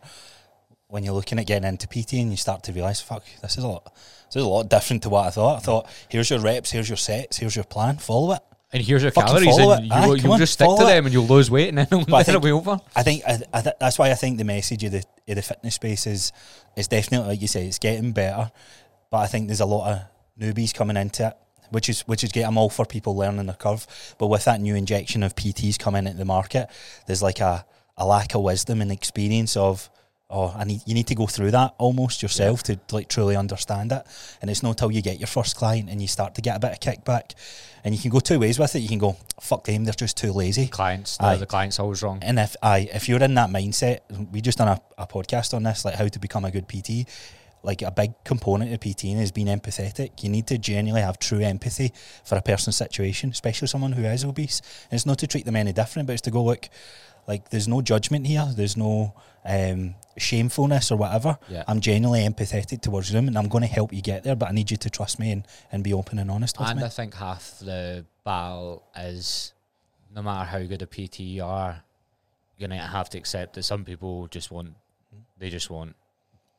when 0.90 1.04
you're 1.04 1.14
looking 1.14 1.38
at 1.38 1.46
getting 1.46 1.68
into 1.68 1.86
PT 1.86 2.14
and 2.14 2.30
you 2.30 2.36
start 2.36 2.62
to 2.64 2.72
realise, 2.72 3.00
fuck, 3.00 3.24
this 3.42 3.56
is 3.58 3.64
a 3.64 3.68
lot. 3.68 3.84
This 4.26 4.36
is 4.36 4.44
a 4.44 4.48
lot 4.48 4.68
different 4.68 5.02
to 5.04 5.08
what 5.10 5.26
I 5.26 5.30
thought. 5.30 5.56
I 5.56 5.60
thought, 5.60 5.88
here's 6.08 6.30
your 6.30 6.40
reps, 6.40 6.70
here's 6.70 6.88
your 6.88 6.96
sets, 6.96 7.36
here's 7.38 7.54
your 7.56 7.64
plan, 7.64 7.98
follow 7.98 8.32
it. 8.34 8.42
And 8.72 8.82
here's 8.84 9.02
your 9.02 9.10
Fucking 9.10 9.26
calories, 9.28 9.58
and 9.58 9.86
you, 9.86 9.92
Aye, 9.92 10.06
you'll 10.22 10.32
on, 10.32 10.38
just 10.38 10.52
stick 10.52 10.64
to 10.64 10.76
follow 10.76 10.86
it. 10.88 10.94
them, 10.94 11.06
and 11.06 11.12
you'll 11.12 11.26
lose 11.26 11.50
weight, 11.50 11.70
and 11.70 11.78
then 11.78 11.86
it'll, 11.86 12.04
But 12.06 12.14
I 12.14 12.22
then 12.22 12.36
it'll 12.36 12.40
think- 12.60 12.64
be 12.64 12.70
over. 12.70 12.80
I 12.94 13.02
think 13.02 13.22
I, 13.26 13.38
I 13.52 13.62
th- 13.62 13.74
that's 13.80 13.98
why 13.98 14.10
I 14.12 14.14
think 14.14 14.38
the 14.38 14.44
message 14.44 14.84
of 14.84 14.92
the 14.92 15.02
of 15.28 15.34
the 15.36 15.42
fitness 15.42 15.74
space 15.74 16.06
is 16.06 16.32
is 16.76 16.86
definitely 16.86 17.28
like 17.30 17.42
you 17.42 17.48
say, 17.48 17.66
it's 17.66 17.80
getting 17.80 18.12
better. 18.12 18.52
But 19.10 19.18
I 19.18 19.26
think 19.26 19.48
there's 19.48 19.58
a 19.60 19.66
lot 19.66 19.90
of 19.92 20.00
newbies 20.40 20.72
coming 20.72 20.96
into 20.96 21.26
it, 21.26 21.36
which 21.70 21.88
is 21.88 22.02
which 22.02 22.22
is 22.22 22.30
great. 22.30 22.44
I'm 22.44 22.56
all 22.56 22.70
for 22.70 22.84
people 22.86 23.16
learning 23.16 23.46
the 23.46 23.54
curve. 23.54 23.88
But 24.18 24.28
with 24.28 24.44
that 24.44 24.60
new 24.60 24.76
injection 24.76 25.24
of 25.24 25.34
PTs 25.34 25.76
coming 25.76 26.06
into 26.06 26.18
the 26.18 26.24
market, 26.24 26.68
there's 27.08 27.22
like 27.24 27.40
a, 27.40 27.66
a 27.96 28.06
lack 28.06 28.36
of 28.36 28.42
wisdom 28.42 28.80
and 28.80 28.92
experience 28.92 29.56
of 29.56 29.90
oh, 30.30 30.54
I 30.56 30.64
need 30.64 30.82
you 30.86 30.94
need 30.94 31.06
to 31.08 31.14
go 31.14 31.26
through 31.26 31.50
that 31.50 31.74
almost 31.78 32.22
yourself 32.22 32.62
to 32.64 32.78
like 32.92 33.08
truly 33.08 33.36
understand 33.36 33.92
it. 33.92 34.02
And 34.40 34.50
it's 34.50 34.62
not 34.62 34.78
till 34.78 34.90
you 34.90 35.02
get 35.02 35.18
your 35.18 35.26
first 35.26 35.56
client 35.56 35.90
and 35.90 36.00
you 36.00 36.08
start 36.08 36.34
to 36.36 36.40
get 36.40 36.56
a 36.56 36.60
bit 36.60 36.72
of 36.72 36.80
kickback. 36.80 37.34
And 37.84 37.94
you 37.94 38.00
can 38.00 38.10
go 38.10 38.20
two 38.20 38.38
ways 38.38 38.58
with 38.58 38.74
it. 38.76 38.80
You 38.80 38.88
can 38.88 38.98
go, 38.98 39.16
fuck 39.40 39.64
them, 39.64 39.84
they're 39.84 39.94
just 39.94 40.16
too 40.16 40.32
lazy. 40.32 40.68
Clients, 40.68 41.16
Aye. 41.18 41.34
the, 41.34 41.40
the 41.40 41.46
client's 41.46 41.80
always 41.80 42.02
wrong. 42.02 42.18
And 42.22 42.38
if 42.38 42.56
I 42.62 42.88
if 42.92 43.08
you're 43.08 43.22
in 43.22 43.34
that 43.34 43.50
mindset, 43.50 44.00
we 44.32 44.40
just 44.40 44.58
done 44.58 44.68
a, 44.68 44.80
a 45.02 45.06
podcast 45.06 45.54
on 45.54 45.62
this, 45.62 45.84
like 45.84 45.94
how 45.94 46.08
to 46.08 46.18
become 46.18 46.44
a 46.44 46.50
good 46.50 46.68
PT. 46.68 47.08
Like 47.62 47.82
a 47.82 47.90
big 47.90 48.14
component 48.24 48.72
of 48.72 48.80
PTing 48.80 49.20
is 49.20 49.32
being 49.32 49.46
empathetic. 49.46 50.22
You 50.22 50.30
need 50.30 50.46
to 50.46 50.56
genuinely 50.56 51.02
have 51.02 51.18
true 51.18 51.40
empathy 51.40 51.92
for 52.24 52.36
a 52.36 52.40
person's 52.40 52.76
situation, 52.76 53.30
especially 53.30 53.68
someone 53.68 53.92
who 53.92 54.02
is 54.04 54.24
obese. 54.24 54.62
And 54.90 54.96
it's 54.96 55.04
not 55.04 55.18
to 55.18 55.26
treat 55.26 55.44
them 55.44 55.56
any 55.56 55.74
different, 55.74 56.06
but 56.06 56.14
it's 56.14 56.22
to 56.22 56.30
go 56.30 56.42
look, 56.42 56.70
like 57.30 57.50
there's 57.50 57.68
no 57.68 57.80
judgment 57.80 58.26
here. 58.26 58.46
There's 58.56 58.76
no 58.76 59.14
um, 59.44 59.94
shamefulness 60.18 60.90
or 60.90 60.96
whatever. 60.96 61.38
Yeah. 61.48 61.62
I'm 61.68 61.80
genuinely 61.80 62.28
empathetic 62.28 62.80
towards 62.82 63.10
them, 63.12 63.28
and 63.28 63.38
I'm 63.38 63.48
going 63.48 63.62
to 63.62 63.68
help 63.68 63.92
you 63.92 64.02
get 64.02 64.24
there. 64.24 64.34
But 64.34 64.48
I 64.48 64.52
need 64.52 64.68
you 64.72 64.76
to 64.78 64.90
trust 64.90 65.20
me 65.20 65.30
and, 65.30 65.46
and 65.70 65.84
be 65.84 65.94
open 65.94 66.18
and 66.18 66.28
honest 66.28 66.58
with 66.58 66.66
me. 66.66 66.70
And 66.72 66.80
me. 66.80 66.86
I 66.86 66.88
think 66.88 67.14
half 67.14 67.60
the 67.60 68.04
battle 68.24 68.82
is 68.96 69.52
no 70.12 70.22
matter 70.22 70.44
how 70.44 70.58
good 70.64 70.82
a 70.82 70.86
PT 70.86 71.20
you 71.20 71.44
are, 71.44 71.84
you're 72.58 72.68
gonna 72.68 72.82
have 72.82 73.08
to 73.10 73.18
accept 73.18 73.54
that 73.54 73.62
some 73.62 73.84
people 73.84 74.26
just 74.26 74.50
want 74.50 74.74
they 75.38 75.50
just 75.50 75.70
want 75.70 75.94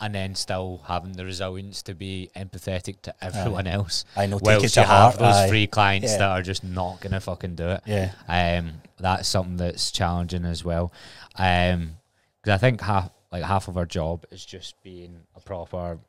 and 0.01 0.13
then 0.15 0.33
still 0.35 0.81
having 0.87 1.13
the 1.13 1.23
resilience 1.23 1.81
to 1.83 1.93
be 1.93 2.29
empathetic 2.35 3.01
to 3.03 3.13
everyone 3.23 3.67
else. 3.67 4.03
I 4.17 4.25
know. 4.25 4.39
Take 4.39 4.63
it 4.63 4.69
to 4.69 4.81
you 4.81 4.85
have 4.87 5.13
heart. 5.13 5.19
those 5.19 5.35
aye. 5.35 5.47
free 5.47 5.67
clients 5.67 6.11
Yeah. 6.11 6.17
that 6.17 6.29
are 6.31 6.41
just 6.41 6.63
not 6.63 6.99
gonna 6.99 7.21
fucking 7.21 7.55
do 7.55 7.69
it. 7.69 7.81
Yeah. 7.85 8.11
Um, 8.27 8.81
that's 8.99 9.27
something 9.29 9.57
that's 9.57 9.91
challenging 9.91 10.43
as 10.45 10.65
well. 10.65 10.91
Um, 11.37 11.97
because 12.41 12.55
I 12.55 12.57
think 12.57 12.81
half 12.81 13.11
like 13.31 13.43
half 13.43 13.67
of 13.69 13.77
our 13.77 13.85
job 13.85 14.25
is 14.31 14.43
just 14.43 14.75
being 14.83 15.21
a 15.35 15.39
proper 15.39 15.99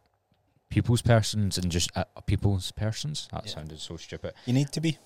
people's 0.71 1.03
persons 1.03 1.59
and 1.59 1.71
just 1.71 1.91
uh, 1.95 2.05
people's 2.27 2.73
persons. 2.73 3.29
That 3.31 3.45
Yeah. 3.47 3.53
sounded 3.53 3.79
so 3.79 3.97
stupid. 3.99 4.33
You 4.47 4.55
need 4.55 4.73
to 4.73 4.81
be. 4.81 4.97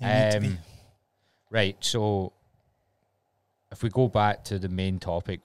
You 0.00 0.06
need 0.06 0.30
to 0.32 0.40
be. 0.40 0.46
Um, 0.48 0.58
right. 1.50 1.76
So, 1.80 2.32
if 3.72 3.82
we 3.82 3.88
go 3.88 4.06
back 4.08 4.44
to 4.44 4.58
the 4.58 4.68
main 4.68 4.98
topic, 5.00 5.40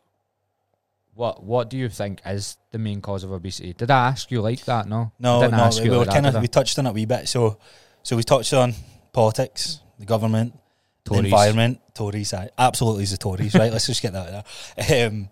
what 1.20 1.44
what 1.44 1.70
do 1.70 1.78
you 1.78 1.90
think 1.90 2.22
is 2.26 2.58
the 2.72 2.80
main 2.80 3.02
cause 3.02 3.26
of 3.26 3.32
obesity? 3.34 3.74
Did 3.74 3.92
I 3.92 4.08
ask 4.08 4.32
you 4.32 4.42
like 4.42 4.64
that? 4.66 4.88
No. 4.88 4.98
I 4.98 5.10
No, 5.20 5.48
no, 5.48 5.70
we, 5.84 5.90
were 5.90 5.98
like 5.98 6.10
kind 6.10 6.26
of 6.26 6.42
we 6.42 6.48
touched 6.48 6.80
on 6.80 6.88
it 6.88 6.92
a 6.92 6.94
wee 6.94 7.06
bit. 7.06 7.28
So, 7.28 7.60
so 8.04 8.16
we 8.16 8.24
touched 8.24 8.54
on 8.54 8.74
politics, 9.12 9.82
the 10.00 10.06
government, 10.06 10.58
the 11.04 11.16
environment, 11.16 11.82
Tories. 11.94 12.34
aye. 12.34 12.50
Absolutely, 12.58 13.04
is 13.04 13.12
the 13.12 13.18
Tories, 13.18 13.54
right? 13.54 13.70
Let's 13.72 13.86
just 13.86 14.02
get 14.02 14.14
that 14.14 14.34
out 14.34 14.46
there. 14.78 15.08
Um, 15.08 15.28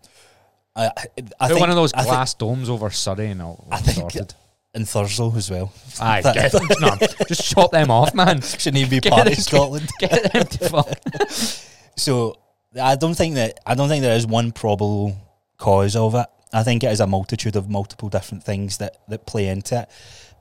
I, 0.75 0.87
I, 0.87 1.05
I 1.39 1.47
think 1.47 1.61
one 1.61 1.69
of 1.69 1.77
those 1.77 1.93
I 1.93 1.99
think- 2.03 2.09
glass 2.09 2.33
domes 2.33 2.69
over 2.69 2.89
Surrey 2.89 3.27
and 3.27 3.41
all 3.41 3.65
I 3.71 3.77
think- 3.79 3.97
sorted. 3.97 4.33
and 4.73 4.85
Thurso 4.85 5.33
as 5.37 5.49
well. 5.49 5.71
Aye, 6.01 6.21
get, 6.33 6.53
no, 6.81 6.97
just 7.29 7.49
chop 7.49 7.71
them 7.71 7.89
off, 7.91 8.13
man. 8.13 8.41
Shouldn't 8.61 8.75
even 8.77 8.89
be 8.89 8.99
Get 8.99 9.13
part 9.13 9.27
of 9.27 9.37
Scotland. 9.37 9.89
Get 9.99 10.33
them 10.33 10.45
to 10.45 10.69
fuck. 10.69 11.63
So 11.95 12.35
I 12.79 12.95
don't 12.95 13.15
think 13.15 13.35
that 13.35 13.59
I 13.65 13.73
don't 13.73 13.89
think 13.89 14.03
there 14.03 14.15
is 14.15 14.27
one 14.27 14.51
probable 14.51 15.15
cause 15.57 15.95
of 15.95 16.15
it. 16.15 16.27
I 16.53 16.63
think 16.63 16.83
it 16.83 16.91
is 16.91 16.99
a 16.99 17.07
multitude 17.07 17.55
of 17.55 17.69
multiple 17.69 18.09
different 18.09 18.43
things 18.43 18.77
that, 18.77 18.97
that 19.09 19.25
play 19.25 19.47
into 19.47 19.81
it. 19.81 19.89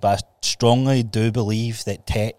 But 0.00 0.22
I 0.22 0.26
strongly 0.42 1.02
do 1.02 1.33
believe 1.33 1.85
that 1.85 2.07
tech 2.07 2.35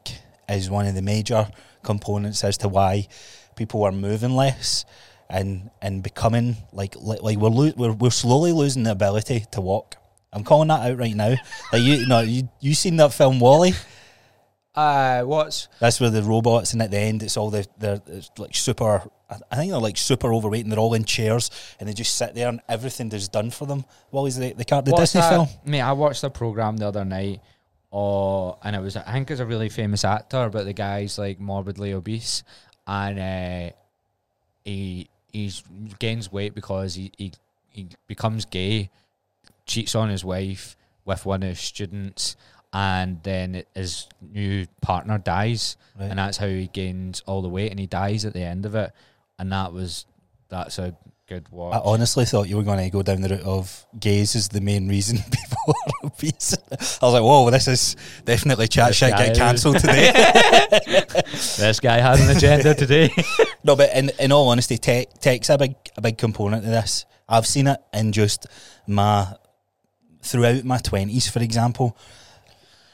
is 0.47 0.69
one 0.69 0.87
of 0.87 0.95
the 0.95 1.01
major 1.01 1.49
components 1.83 2.43
as 2.43 2.57
to 2.59 2.69
why 2.69 3.07
people 3.55 3.83
are 3.83 3.91
moving 3.91 4.35
less 4.35 4.85
and 5.29 5.69
and 5.81 6.01
becoming 6.01 6.55
like 6.71 6.95
like, 7.01 7.37
we're, 7.37 7.49
lo- 7.49 7.73
we're 7.75 7.91
we're 7.91 8.09
slowly 8.11 8.53
losing 8.53 8.83
the 8.83 8.91
ability 8.91 9.45
to 9.51 9.59
walk. 9.59 9.95
I'm 10.31 10.43
calling 10.43 10.69
that 10.69 10.89
out 10.89 10.97
right 10.97 11.15
now. 11.15 11.35
Like 11.73 11.81
you, 11.81 11.95
you 11.95 12.07
know, 12.07 12.19
you 12.19 12.49
you 12.61 12.73
seen 12.73 12.97
that 12.97 13.13
film 13.13 13.39
WALL-E? 13.39 13.73
Uh, 14.77 15.23
what's 15.23 15.67
That's 15.79 15.99
where 15.99 16.11
the 16.11 16.21
robots, 16.21 16.73
and 16.73 16.83
at 16.83 16.91
the 16.91 16.99
end, 16.99 17.23
it's 17.23 17.35
all 17.35 17.49
the 17.49 17.65
they're 17.79 17.99
it's 18.05 18.29
like 18.37 18.55
super. 18.55 19.09
I 19.27 19.37
I 19.51 19.55
think 19.55 19.71
they're 19.71 19.81
like 19.81 19.97
super 19.97 20.31
overweight, 20.31 20.63
and 20.65 20.71
they're 20.71 20.79
all 20.79 20.93
in 20.93 21.03
chairs, 21.03 21.49
and 21.79 21.89
they 21.89 21.93
just 21.93 22.15
sit 22.15 22.35
there, 22.35 22.47
and 22.47 22.61
everything 22.69 23.11
is 23.11 23.27
done 23.27 23.49
for 23.49 23.65
them. 23.65 23.85
WALL-E's 24.11 24.37
the 24.37 24.53
the, 24.53 24.63
car, 24.63 24.83
the 24.83 24.91
Disney 24.91 25.21
that? 25.21 25.31
film. 25.31 25.47
Mate, 25.65 25.81
I 25.81 25.93
watched 25.93 26.23
a 26.23 26.29
program 26.29 26.77
the 26.77 26.87
other 26.87 27.03
night. 27.03 27.41
Oh, 27.91 28.59
and 28.63 28.75
it 28.75 28.79
was 28.79 28.95
I 28.95 29.13
think 29.13 29.31
it's 29.31 29.39
a 29.39 29.47
really 29.47 29.69
famous 29.69 30.05
actor, 30.05 30.47
but 30.49 30.65
the 30.65 30.73
guy's 30.73 31.17
like 31.17 31.39
morbidly 31.39 31.93
obese, 31.93 32.43
and 32.85 33.17
uh, 33.17 33.75
he 34.63 35.09
he's 35.33 35.63
gains 35.97 36.31
weight 36.31 36.53
because 36.53 36.93
he, 36.93 37.11
he 37.17 37.31
he 37.69 37.87
becomes 38.05 38.45
gay, 38.45 38.91
cheats 39.65 39.95
on 39.95 40.09
his 40.09 40.23
wife 40.23 40.77
with 41.03 41.25
one 41.25 41.41
of 41.41 41.49
his 41.49 41.59
students, 41.61 42.35
and 42.73 43.21
then 43.23 43.63
his 43.75 44.07
new 44.21 44.65
partner 44.81 45.17
dies, 45.17 45.77
Right. 45.99 46.09
and 46.09 46.19
that's 46.19 46.37
how 46.37 46.47
he 46.47 46.67
gains 46.67 47.21
all 47.25 47.41
the 47.41 47.49
weight, 47.49 47.71
and 47.71 47.79
he 47.79 47.87
dies 47.87 48.25
at 48.25 48.33
the 48.33 48.43
end 48.43 48.65
of 48.65 48.75
it, 48.75 48.91
and 49.39 49.51
that 49.51 49.73
was 49.73 50.05
that's 50.49 50.77
a 50.79 50.95
good 51.27 51.47
watch. 51.49 51.75
I 51.75 51.79
honestly 51.83 52.23
thought 52.23 52.47
you 52.47 52.55
were 52.55 52.63
going 52.63 52.79
to 52.83 52.89
go 52.89 53.01
down 53.03 53.19
the 53.21 53.27
route 53.29 53.41
of 53.41 53.85
gays 53.99 54.33
is 54.33 54.47
the 54.47 54.61
main 54.61 54.87
reason 54.87 55.17
people 55.31 55.57
are 55.67 56.07
obese. 56.07 56.55
I 56.71 57.05
was 57.05 57.13
like, 57.13 57.21
whoa, 57.23 57.49
this 57.51 57.67
is 57.67 57.97
definitely 58.23 58.69
chat 58.69 58.87
This 58.89 58.95
shit 58.97 59.11
get 59.17 59.35
cancelled 59.35 59.79
today. 59.79 60.11
this 61.57 61.79
guy 61.81 61.99
has 61.99 62.21
an 62.21 62.35
agenda 62.35 62.73
today. 62.75 63.09
no, 63.63 63.75
but 63.75 63.93
in, 63.93 64.09
in 64.19 64.31
all 64.31 64.47
honesty, 64.49 64.77
tech 64.77 65.19
tech's 65.19 65.49
a 65.49 65.57
big 65.57 65.75
a 65.97 66.01
big 66.01 66.17
component 66.17 66.63
of 66.63 66.69
this. 66.71 67.05
I've 67.27 67.45
seen 67.47 67.67
it 67.67 67.79
in 67.93 68.13
just 68.13 68.47
my 68.87 69.27
throughout 70.21 70.63
my 70.63 70.77
twenties, 70.77 71.29
for 71.29 71.39
example, 71.39 71.97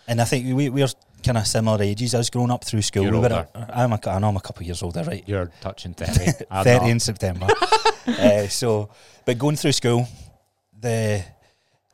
and 0.07 0.21
I 0.21 0.25
think 0.25 0.55
we 0.55 0.69
we're 0.69 0.87
kind 1.23 1.37
of 1.37 1.47
similar 1.47 1.81
ages. 1.81 2.13
I 2.13 2.19
was 2.19 2.29
growing 2.29 2.51
up 2.51 2.63
through 2.63 2.81
school. 2.81 3.03
You're 3.03 3.13
we 3.13 3.19
were, 3.19 3.25
older. 3.25 3.47
I'm 3.55 3.93
a, 3.93 3.99
I 4.07 4.19
know 4.19 4.29
I'm 4.29 4.37
a 4.37 4.41
couple 4.41 4.61
of 4.61 4.67
years 4.67 4.83
older, 4.83 5.03
right? 5.03 5.23
You're 5.25 5.51
touching 5.61 5.93
30. 5.93 6.45
I'm 6.51 6.63
30 6.63 6.89
in 6.89 6.99
September. 6.99 7.47
uh, 8.07 8.47
so, 8.47 8.89
but 9.25 9.37
going 9.37 9.55
through 9.55 9.71
school, 9.71 10.07
the 10.79 11.23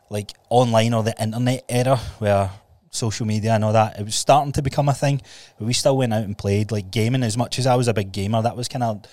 like 0.10 0.32
online 0.50 0.94
or 0.94 1.04
the 1.04 1.16
internet 1.22 1.64
era 1.70 1.98
where 2.18 2.50
social 2.90 3.26
media 3.26 3.54
and 3.54 3.64
all 3.64 3.74
that, 3.74 4.00
it 4.00 4.04
was 4.04 4.16
starting 4.16 4.52
to 4.54 4.62
become 4.62 4.90
a 4.90 4.94
thing. 4.94 5.22
But 5.58 5.66
we 5.66 5.74
still 5.74 5.98
went 5.98 6.14
out 6.14 6.24
and 6.24 6.38
played 6.38 6.72
like 6.72 6.92
gaming 6.92 7.24
as 7.24 7.38
much 7.38 7.60
as 7.60 7.68
I 7.68 7.76
was 7.76 7.88
a 7.88 7.94
big 7.94 8.12
gamer. 8.12 8.42
That 8.42 8.58
was 8.58 8.68
kind 8.68 8.84
of 8.84 9.06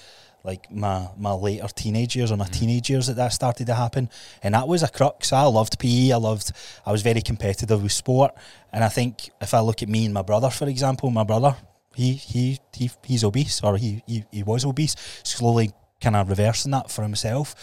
like 0.46 0.70
my 0.70 1.08
my 1.18 1.32
later 1.32 1.66
teenage 1.74 2.14
years 2.16 2.30
or 2.30 2.36
my 2.36 2.46
mm. 2.46 2.58
teenage 2.58 2.88
years 2.88 3.08
that 3.08 3.16
that 3.16 3.32
started 3.32 3.66
to 3.66 3.74
happen, 3.74 4.08
and 4.42 4.54
that 4.54 4.68
was 4.68 4.82
a 4.82 4.88
crux. 4.88 5.32
I 5.32 5.42
loved 5.42 5.78
PE. 5.78 6.12
I 6.12 6.16
loved. 6.16 6.52
I 6.86 6.92
was 6.92 7.02
very 7.02 7.20
competitive 7.20 7.82
with 7.82 7.92
sport, 7.92 8.32
and 8.72 8.84
I 8.84 8.88
think 8.88 9.30
if 9.40 9.52
I 9.52 9.60
look 9.60 9.82
at 9.82 9.88
me 9.88 10.04
and 10.04 10.14
my 10.14 10.22
brother, 10.22 10.48
for 10.48 10.68
example, 10.68 11.10
my 11.10 11.24
brother, 11.24 11.56
he 11.94 12.12
he, 12.14 12.58
he 12.72 12.90
he's 13.04 13.24
obese 13.24 13.60
or 13.62 13.76
he, 13.76 14.02
he 14.06 14.24
he 14.30 14.42
was 14.44 14.64
obese, 14.64 14.94
slowly 15.24 15.72
kind 16.00 16.14
of 16.14 16.28
reversing 16.28 16.72
that 16.72 16.90
for 16.90 17.02
himself. 17.02 17.54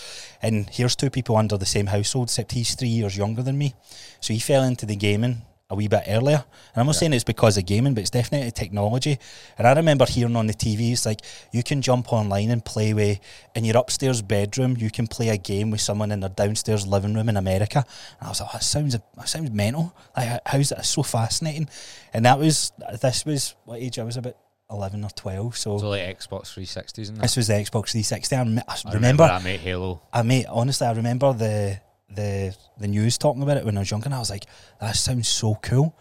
And 0.42 0.70
here's 0.70 0.96
two 0.96 1.10
people 1.10 1.38
under 1.38 1.58
the 1.58 1.66
same 1.66 1.88
household, 1.88 2.28
except 2.28 2.52
he's 2.52 2.76
three 2.76 2.90
years 2.90 3.16
younger 3.16 3.44
than 3.44 3.58
me, 3.58 3.74
so 4.20 4.34
he 4.34 4.40
fell 4.40 4.64
into 4.64 4.86
the 4.86 4.98
gaming 4.98 5.44
a 5.74 5.76
wee 5.76 5.88
bit 5.88 6.04
earlier. 6.08 6.44
And 6.74 6.80
I'm 6.82 6.86
not 6.86 6.96
Yeah. 6.96 7.00
saying 7.00 7.14
it's 7.14 7.24
because 7.24 7.58
of 7.58 7.66
gaming, 7.66 7.94
but 7.94 8.02
it's 8.02 8.10
definitely 8.10 8.52
technology. 8.52 9.20
And 9.58 9.68
I 9.68 9.74
remember 9.74 10.06
hearing 10.06 10.36
on 10.36 10.48
the 10.48 10.54
TV, 10.54 10.92
it's 10.94 11.06
like 11.06 11.22
you 11.52 11.64
can 11.64 11.82
jump 11.82 12.14
online 12.14 12.50
and 12.52 12.64
play 12.64 12.94
with 12.94 13.20
in 13.56 13.66
your 13.66 13.78
upstairs 13.78 14.22
bedroom. 14.22 14.78
You 14.80 14.90
can 14.92 15.08
play 15.08 15.30
a 15.30 15.38
game 15.38 15.72
with 15.72 15.82
someone 15.82 16.12
in 16.12 16.20
their 16.22 16.30
downstairs 16.30 16.88
living 16.88 17.14
room 17.14 17.28
in 17.30 17.38
America. 17.38 17.84
And 18.20 18.28
I 18.28 18.30
was 18.30 18.40
like, 18.40 18.50
oh, 18.52 18.58
that 18.58 18.64
sounds 18.64 18.94
that 19.18 19.28
sounds 19.30 19.52
mental. 19.52 19.94
Like 20.16 20.40
how's 20.46 20.70
that 20.70 20.86
so 20.86 21.04
fascinating? 21.04 21.68
And 22.14 22.26
that 22.26 22.40
was 22.40 22.72
this 23.02 23.26
was 23.26 23.56
what 23.66 23.80
age 23.82 24.00
I 24.00 24.04
was 24.04 24.18
about 24.18 24.38
eleven 24.70 25.04
or 25.04 25.10
twelve. 25.12 25.58
So. 25.58 25.78
So 25.78 25.90
like 25.90 26.02
Xbox 26.20 26.54
360s 26.54 27.10
and 27.10 27.18
that. 27.18 27.22
this 27.24 27.36
was 27.38 27.48
the 27.48 27.54
Xbox 27.54 27.92
360. 27.92 28.36
I, 28.36 28.40
rem- 28.40 28.60
I 28.68 28.76
I 28.86 28.94
remember, 28.94 29.28
that, 29.28 29.44
mate, 29.44 29.60
Halo. 29.60 30.02
I 30.12 30.22
made, 30.24 30.46
honestly, 30.48 30.88
I 30.88 30.92
remember 30.94 31.34
the 31.34 31.80
the 32.16 32.56
the 32.80 32.88
news 32.88 33.18
talking 33.18 33.44
about 33.44 33.58
it 33.58 33.66
when 33.66 33.78
I 33.78 33.82
was 33.82 33.92
younger, 33.92 34.06
and 34.06 34.16
I 34.16 34.20
was 34.20 34.30
like, 34.30 34.46
that 34.80 34.96
sounds 34.96 35.28
so 35.28 35.56
cool. 35.62 35.96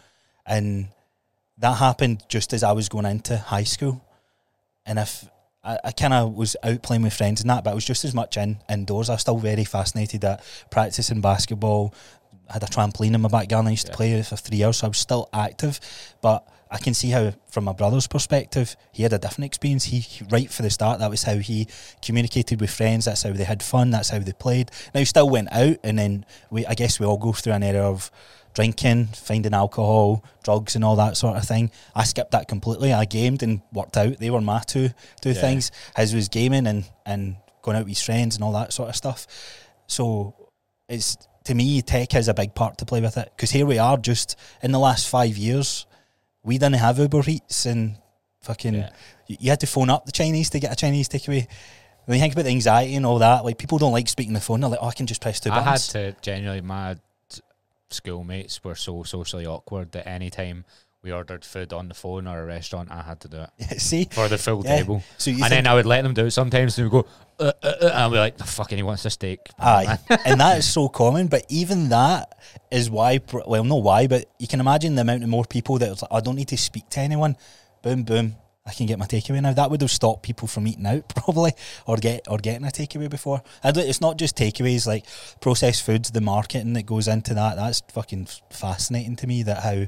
And 0.47 0.89
that 1.59 1.75
happened 1.75 2.25
just 2.29 2.53
as 2.53 2.63
I 2.63 2.73
was 2.73 2.89
going 2.89 3.07
into 3.07 3.37
high 3.37 3.65
school. 3.65 4.05
And 4.85 4.99
if 4.99 5.25
I, 5.63 5.79
I 5.85 5.93
kind 5.93 6.13
of 6.15 6.35
was 6.35 6.57
out 6.65 6.83
playing 6.83 7.03
with 7.03 7.15
friends 7.15 7.41
and 7.41 7.51
that, 7.51 7.63
but 7.65 7.71
I 7.71 7.75
was 7.75 7.85
just 7.85 8.05
as 8.05 8.15
much 8.15 8.37
in 8.37 8.59
indoors. 8.69 9.09
I 9.09 9.13
was 9.15 9.21
still 9.21 9.39
very 9.39 9.65
fascinated 9.65 10.25
at 10.25 10.43
practicing 10.71 11.21
basketball. 11.21 11.95
I 12.51 12.55
had 12.55 12.63
a 12.65 12.67
trampoline 12.67 13.15
in 13.15 13.21
my 13.21 13.29
back 13.29 13.49
garden. 13.49 13.69
I 13.69 13.71
used 13.73 13.87
Yeah. 13.87 13.93
to 13.93 13.97
play 13.97 14.13
it 14.13 14.27
for 14.27 14.37
three 14.37 14.59
years, 14.59 14.79
so 14.79 14.87
I 14.87 14.89
was 14.89 14.99
still 14.99 15.29
active. 15.33 15.79
But 16.21 16.47
I 16.73 16.79
can 16.79 16.95
see 16.95 17.11
how, 17.11 17.35
from 17.49 17.65
my 17.65 17.73
brother's 17.75 18.07
perspective, 18.07 18.77
he 18.93 19.03
had 19.03 19.13
a 19.13 19.19
different 19.19 19.45
experience. 19.45 19.85
He, 19.85 20.01
he 20.01 20.25
right 20.31 20.51
for 20.51 20.63
the 20.63 20.71
start, 20.71 21.01
that 21.01 21.11
was 21.11 21.23
how 21.23 21.37
he 21.37 21.69
communicated 22.01 22.61
with 22.63 22.71
friends. 22.71 23.05
That's 23.05 23.23
how 23.23 23.33
they 23.33 23.45
had 23.45 23.63
fun. 23.63 23.91
That's 23.91 24.09
how 24.09 24.19
they 24.21 24.33
played. 24.33 24.71
Now 24.95 25.01
he 25.01 25.05
still 25.05 25.29
went 25.29 25.53
out, 25.53 25.77
and 25.85 25.99
then 25.99 26.25
we, 26.51 26.65
I 26.65 26.75
guess, 26.75 26.99
we 26.99 27.05
all 27.07 27.19
go 27.19 27.33
through 27.33 27.53
an 27.53 27.63
era 27.63 27.89
of 27.89 28.11
drinking, 28.55 29.07
finding 29.15 29.55
alcohol, 29.55 30.25
drugs, 30.45 30.75
and 30.75 30.85
all 30.85 30.97
that 30.97 31.17
sort 31.19 31.37
of 31.37 31.45
thing. 31.45 31.71
I 31.95 32.05
skipped 32.05 32.33
that 32.33 32.49
completely. 32.49 32.93
I 32.93 33.05
gamed 33.05 33.43
and 33.43 33.61
worked 33.73 33.97
out. 33.99 34.19
They 34.19 34.31
were 34.31 34.41
my 34.41 34.61
two 34.61 34.91
two 35.21 35.33
Yeah. 35.33 35.41
things. 35.41 35.71
His 35.97 36.15
was 36.15 36.29
gaming 36.29 36.67
and 36.67 36.85
and 37.05 37.37
going 37.63 37.77
out 37.77 37.85
with 37.85 37.91
his 37.91 38.03
friends 38.03 38.35
and 38.35 38.43
all 38.45 38.53
that 38.53 38.73
sort 38.73 38.89
of 38.89 38.97
stuff. 38.97 39.27
So 39.87 40.35
it's 40.89 41.17
to 41.45 41.55
me, 41.55 41.83
tech 41.83 42.13
has 42.13 42.29
a 42.29 42.35
big 42.35 42.55
part 42.55 42.79
to 42.79 42.85
play 42.85 43.01
with 43.01 43.17
it 43.17 43.31
because 43.37 43.51
here 43.51 43.67
we 43.67 43.79
are, 43.79 43.97
just 43.97 44.37
in 44.63 44.73
the 44.73 44.79
last 44.79 45.09
five 45.09 45.37
years, 45.37 45.87
we 46.45 46.59
didn't 46.59 46.77
have 46.77 46.99
Uber 46.99 47.23
Eats 47.27 47.67
and 47.67 47.97
fucking. 48.43 48.75
Yeah. 48.75 48.91
You, 49.27 49.37
you 49.41 49.51
had 49.51 49.61
to 49.61 49.67
phone 49.67 49.91
up 49.91 50.07
the 50.07 50.13
Chinese 50.13 50.51
to 50.51 50.61
get 50.61 50.73
a 50.73 50.77
Chinese 50.77 51.09
takeaway. 51.09 51.47
When 52.05 52.17
you 52.17 52.23
think 52.23 52.33
about 52.33 52.45
the 52.45 52.51
anxiety 52.51 52.97
and 52.97 53.07
all 53.07 53.21
that, 53.21 53.45
like 53.45 53.59
people 53.59 53.79
don't 53.79 53.93
like 53.93 54.09
speaking 54.09 54.33
the 54.33 54.41
phone. 54.41 54.61
They're 54.61 54.71
like, 54.71 54.81
"Oh, 54.83 54.89
I 54.89 54.93
can 54.93 55.07
just 55.07 55.23
press 55.23 55.39
two 55.39 55.51
I 55.51 55.61
had 55.61 55.65
buttons." 55.65 55.89
to 55.89 56.17
genuinely, 56.21 56.61
my 56.61 56.97
schoolmates 57.91 58.65
were 58.65 58.75
so 58.75 59.03
socially 59.03 59.47
awkward 59.47 59.93
that 59.93 60.09
any 60.09 60.31
time 60.31 60.65
we 61.03 61.11
ordered 61.13 61.45
food 61.45 61.73
on 61.73 61.89
the 61.89 61.95
phone 61.95 62.27
or 62.29 62.41
a 62.43 62.45
restaurant, 62.47 62.89
I 62.91 63.03
had 63.03 63.21
to 63.23 63.29
do 63.29 63.45
it 63.59 63.81
See, 63.81 64.07
for 64.11 64.29
the 64.29 64.39
full 64.39 64.63
Yeah. 64.65 64.77
table. 64.79 65.03
so 65.19 65.31
you 65.31 65.43
and 65.43 65.53
then 65.53 65.67
I 65.67 65.75
would 65.75 65.87
let 65.87 66.03
them 66.03 66.15
do 66.15 66.27
it 66.27 66.31
sometimes. 66.31 66.77
They 66.77 66.85
would 66.85 66.93
go, 66.93 67.07
uh, 67.41 67.51
uh, 67.63 67.67
uh, 67.67 67.75
and 67.81 67.93
I'd 67.93 68.11
be 68.13 68.19
like, 68.19 68.37
the 68.39 68.45
fucking, 68.45 68.79
he 68.79 68.85
wants 68.85 69.05
a 69.05 69.11
steak. 69.11 69.41
Aye, 69.59 69.99
and 70.25 70.41
that 70.41 70.59
is 70.59 70.71
so 70.71 70.89
common. 70.89 71.27
But 71.27 71.45
even 71.49 71.89
that 71.89 72.39
is 72.71 72.89
why, 72.89 73.21
well, 73.47 73.65
not 73.65 73.83
why, 73.83 74.07
but 74.07 74.27
you 74.39 74.47
can 74.47 74.61
imagine 74.61 74.95
the 74.95 75.03
amount 75.03 75.25
of 75.25 75.29
more 75.29 75.45
people 75.45 75.79
that 75.79 75.91
like, 76.03 76.13
I 76.13 76.21
don't 76.21 76.37
need 76.37 76.49
to 76.49 76.57
speak 76.57 76.89
to 76.91 77.01
anyone. 77.01 77.37
Boom, 77.83 78.05
boom, 78.05 78.37
I 78.65 78.73
can 78.73 78.87
get 78.87 79.01
my 79.01 79.07
takeaway 79.07 79.43
now. 79.43 79.53
That 79.53 79.73
would 79.73 79.81
have 79.81 79.91
stopped 79.91 80.23
people 80.23 80.47
from 80.47 80.69
eating 80.69 80.87
out 80.87 81.09
probably, 81.17 81.51
or 81.85 81.97
get 81.97 82.29
or 82.29 82.39
getting 82.39 82.65
a 82.65 82.71
takeaway 82.71 83.11
before. 83.11 83.43
I 83.65 83.73
don't, 83.73 83.89
it's 83.89 84.01
not 84.01 84.19
just 84.19 84.37
takeaways 84.37 84.87
like 84.87 85.05
processed 85.41 85.85
foods, 85.85 86.13
the 86.13 86.21
marketing 86.21 86.75
that 86.75 86.87
goes 86.87 87.09
into 87.09 87.35
that. 87.35 87.57
That's 87.57 87.83
fucking 87.93 88.29
fascinating 88.51 89.17
to 89.17 89.27
me. 89.27 89.43
That 89.43 89.65
how 89.65 89.87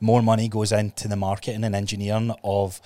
more 0.00 0.22
money 0.22 0.48
goes 0.48 0.72
into 0.72 1.08
the 1.08 1.16
marketing 1.16 1.64
and 1.64 1.74
engineering 1.74 2.32
of 2.42 2.80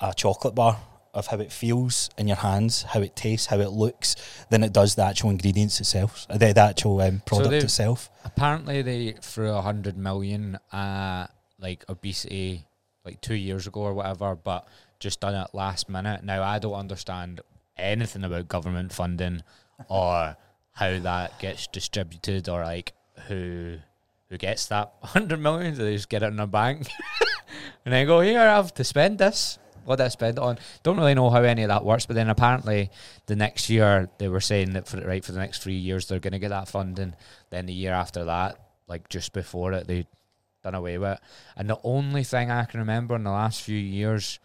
a 0.00 0.14
chocolate 0.14 0.54
bar 0.54 0.78
of 1.12 1.26
how 1.26 1.38
it 1.38 1.50
feels 1.50 2.08
in 2.16 2.28
your 2.28 2.36
hands, 2.36 2.82
how 2.82 3.00
it 3.00 3.16
tastes, 3.16 3.48
how 3.48 3.58
it 3.58 3.70
looks, 3.70 4.14
than 4.50 4.62
it 4.62 4.72
does 4.72 4.94
the 4.94 5.02
actual 5.04 5.30
ingredients 5.30 5.80
itself, 5.80 6.26
uh, 6.30 6.38
the, 6.38 6.52
the 6.52 6.60
actual 6.60 7.00
um, 7.00 7.20
product 7.26 7.50
they've- 7.50 7.64
itself. 7.64 8.10
Apparently, 8.24 8.82
they 8.82 9.12
threw 9.20 9.50
a 9.50 9.60
hundred 9.60 9.96
million 9.96 10.58
at 10.72 11.26
like 11.58 11.84
obesity 11.88 12.66
like 13.04 13.20
two 13.20 13.34
years 13.34 13.66
ago 13.66 13.80
or 13.80 13.94
whatever, 13.94 14.36
but 14.36 14.68
just 15.00 15.20
done 15.20 15.34
it 15.34 15.48
last 15.52 15.88
minute. 15.88 16.22
Now 16.22 16.42
I 16.42 16.58
don't 16.58 16.74
understand 16.74 17.40
anything 17.76 18.24
about 18.24 18.48
government 18.48 18.92
funding 18.92 19.42
or 19.88 20.36
how 20.72 20.98
that 21.00 21.38
gets 21.40 21.66
distributed 21.66 22.48
or 22.48 22.62
like 22.62 22.92
who 23.26 23.78
who 24.30 24.38
gets 24.38 24.66
that 24.66 24.94
hundred 25.02 25.40
million. 25.40 25.74
Do 25.74 25.84
they 25.84 25.94
just 25.94 26.08
get 26.08 26.22
it 26.22 26.26
in 26.26 26.36
their 26.36 26.46
bank 26.46 26.88
and 27.84 27.92
then 27.92 28.06
go 28.06 28.20
here? 28.20 28.40
I 28.40 28.56
have 28.56 28.72
to 28.74 28.84
spend 28.84 29.18
this. 29.18 29.58
What 29.84 29.96
did 29.96 30.04
I 30.04 30.08
spend 30.08 30.38
it 30.38 30.42
on? 30.42 30.58
Don't 30.82 30.98
really 30.98 31.14
know 31.14 31.30
how 31.30 31.42
any 31.42 31.62
of 31.62 31.68
that 31.68 31.84
works, 31.84 32.06
but 32.06 32.14
then 32.14 32.28
apparently 32.28 32.90
the 33.26 33.34
next 33.34 33.68
year 33.68 34.08
they 34.18 34.28
were 34.28 34.40
saying 34.40 34.72
that 34.74 34.86
for 34.86 35.00
right 35.00 35.24
for 35.24 35.32
the 35.32 35.38
next 35.38 35.62
three 35.62 35.74
years 35.74 36.06
they're 36.06 36.20
going 36.20 36.32
to 36.32 36.38
get 36.38 36.50
that 36.50 36.68
funding. 36.68 37.14
Then 37.50 37.66
the 37.66 37.72
year 37.72 37.92
after 37.92 38.24
that, 38.24 38.60
like 38.86 39.08
just 39.08 39.32
before 39.32 39.72
it, 39.72 39.86
they 39.86 40.06
done 40.62 40.74
away 40.74 40.98
with 40.98 41.12
it. 41.12 41.20
And 41.56 41.68
the 41.68 41.80
only 41.82 42.24
thing 42.24 42.50
I 42.50 42.64
can 42.64 42.80
remember 42.80 43.16
in 43.16 43.24
the 43.24 43.30
last 43.30 43.62
few 43.62 43.78
years, 43.78 44.38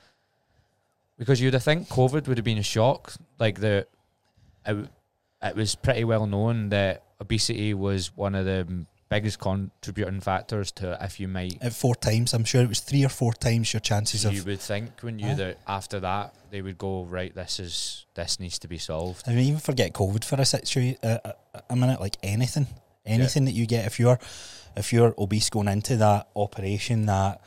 because 1.18 1.42
you'd 1.42 1.54
have 1.54 1.64
think 1.64 1.90
COVID 1.90 2.28
would 2.28 2.38
have 2.38 2.46
been 2.46 2.58
a 2.58 2.64
shock. 2.64 3.14
Like 3.38 3.60
the, 3.60 3.86
it, 4.66 4.90
it 5.44 5.56
was 5.56 5.76
pretty 5.76 6.06
well 6.06 6.26
known 6.26 6.70
that 6.70 7.04
obesity 7.20 7.74
was 7.74 8.16
one 8.16 8.36
of 8.36 8.46
the 8.46 8.86
biggest 9.16 9.40
contributing 9.40 10.20
factors 10.22 10.72
to 10.74 10.98
if 11.02 11.20
you 11.20 11.28
might. 11.28 11.58
At 11.62 11.74
four 11.74 11.96
times, 11.96 12.34
I'm 12.34 12.46
sure 12.46 12.62
it 12.62 12.70
was 12.70 12.82
three 12.82 13.06
or 13.06 13.10
four 13.10 13.34
times 13.34 13.74
your 13.74 13.80
chances 13.80 14.24
You 14.24 14.30
of. 14.30 14.36
You 14.36 14.44
would 14.44 14.60
think 14.60 15.02
when 15.02 15.20
you 15.20 15.36
that 15.36 15.58
after 15.68 16.00
that 16.02 16.34
they 16.52 16.62
would 16.62 16.78
go 16.78 17.04
right. 17.04 17.34
This 17.34 17.60
is 17.60 18.06
this 18.14 18.40
needs 18.40 18.60
to 18.60 18.68
be 18.68 18.78
solved. 18.78 19.24
I 19.28 19.32
mean, 19.32 19.48
even 19.48 19.60
forget 19.60 19.94
COVID 19.94 20.24
for 20.24 20.40
a 20.40 20.46
situation, 20.46 20.98
uh, 21.04 21.32
a- 21.70 21.76
minute, 21.76 22.00
like 22.00 22.18
anything, 22.24 22.68
anything 23.06 23.46
that 23.46 23.52
you 23.54 23.66
get 23.66 23.86
if 23.86 24.00
you're 24.00 24.20
if 24.76 24.92
you're 24.92 25.14
obese 25.18 25.50
going 25.50 25.68
into 25.68 25.96
that 25.98 26.28
operation, 26.36 27.06
that 27.06 27.42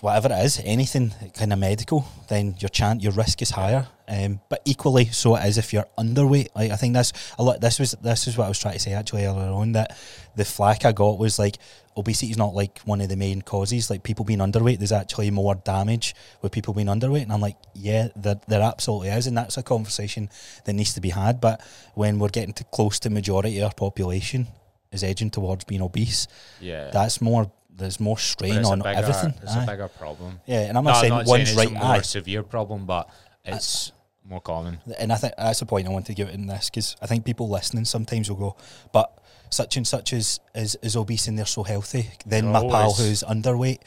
whatever 0.00 0.28
it 0.32 0.44
is, 0.44 0.60
anything 0.64 1.12
kind 1.34 1.52
of 1.52 1.58
medical, 1.58 2.04
then 2.28 2.56
your 2.58 2.68
chance, 2.68 3.02
your 3.02 3.12
risk 3.12 3.42
is 3.42 3.50
higher. 3.50 3.86
Um, 4.12 4.40
but 4.48 4.60
equally, 4.64 5.04
so 5.06 5.36
it 5.36 5.46
is 5.46 5.56
if 5.56 5.72
you're 5.72 5.86
underweight. 5.96 6.48
Like 6.56 6.72
I 6.72 6.76
think 6.76 6.94
that's 6.94 7.12
a 7.38 7.44
lot. 7.44 7.60
This 7.60 7.78
was 7.78 7.92
this 8.02 8.26
is 8.26 8.36
what 8.36 8.46
I 8.46 8.48
was 8.48 8.58
trying 8.58 8.74
to 8.74 8.80
say 8.80 8.92
actually 8.92 9.24
earlier 9.24 9.50
on. 9.52 9.72
That 9.72 9.96
the 10.34 10.44
flack 10.44 10.84
I 10.84 10.90
got 10.90 11.18
was 11.18 11.38
like 11.38 11.58
obesity 11.96 12.30
is 12.32 12.36
not 12.36 12.52
like 12.54 12.80
one 12.80 13.00
of 13.00 13.08
the 13.08 13.16
main 13.16 13.40
causes. 13.40 13.88
Like 13.88 14.02
people 14.02 14.24
being 14.24 14.40
underweight, 14.40 14.78
there's 14.78 14.90
actually 14.90 15.30
more 15.30 15.54
damage 15.54 16.14
with 16.42 16.50
people 16.50 16.74
being 16.74 16.88
underweight. 16.88 17.22
And 17.22 17.32
I'm 17.32 17.40
like, 17.40 17.56
yeah, 17.74 18.08
there, 18.16 18.40
there 18.48 18.62
absolutely 18.62 19.10
is, 19.10 19.28
and 19.28 19.36
that's 19.36 19.56
a 19.56 19.62
conversation 19.62 20.28
that 20.64 20.72
needs 20.72 20.92
to 20.94 21.00
be 21.00 21.10
had. 21.10 21.40
But 21.40 21.60
when 21.94 22.18
we're 22.18 22.28
getting 22.30 22.54
to 22.54 22.64
close 22.64 22.98
to 23.00 23.10
majority 23.10 23.58
of 23.58 23.64
our 23.66 23.74
population 23.74 24.48
is 24.90 25.04
edging 25.04 25.30
towards 25.30 25.62
being 25.64 25.82
obese, 25.82 26.26
Yeah, 26.60 26.90
that's 26.90 27.20
more. 27.20 27.52
There's 27.72 28.00
more 28.00 28.18
strain 28.18 28.64
on 28.64 28.80
bigger- 28.80 28.88
everything. 28.90 29.34
It's 29.42 29.52
Aye. 29.54 29.62
a 29.62 29.66
bigger 29.66 29.88
problem. 29.88 30.40
Yeah, 30.46 30.62
and 30.68 30.76
I'm 30.76 30.84
No, 30.84 30.90
not 30.90 31.00
saying 31.00 31.12
I'm 31.12 31.18
not 31.20 31.26
one's 31.28 31.48
saying 31.48 31.56
right. 31.58 31.66
it's 31.72 31.80
a 31.80 31.84
more 31.86 31.94
Aye, 31.94 32.00
severe 32.02 32.42
problem, 32.42 32.84
but 32.86 33.08
it's 33.44 33.92
more 34.30 34.40
common. 34.40 34.78
and 34.98 35.12
I 35.12 35.16
think 35.16 35.34
that's 35.36 35.60
the 35.60 35.66
point 35.66 35.86
I 35.86 35.90
want 35.90 36.06
to 36.06 36.14
give 36.14 36.28
it 36.28 36.34
in 36.34 36.46
this 36.46 36.70
because 36.70 36.96
I 37.02 37.06
think 37.06 37.24
people 37.24 37.48
listening 37.48 37.84
sometimes 37.84 38.30
will 38.30 38.36
go, 38.36 38.56
but 38.92 39.12
such 39.50 39.76
and 39.76 39.86
such 39.86 40.12
is 40.12 40.40
is, 40.54 40.76
is 40.82 40.96
obese 40.96 41.26
and 41.28 41.36
they're 41.36 41.46
so 41.46 41.62
healthy. 41.64 42.08
Then 42.24 42.46
my 42.46 42.60
pal 42.60 42.92
who's 42.92 43.22
underweight, 43.22 43.78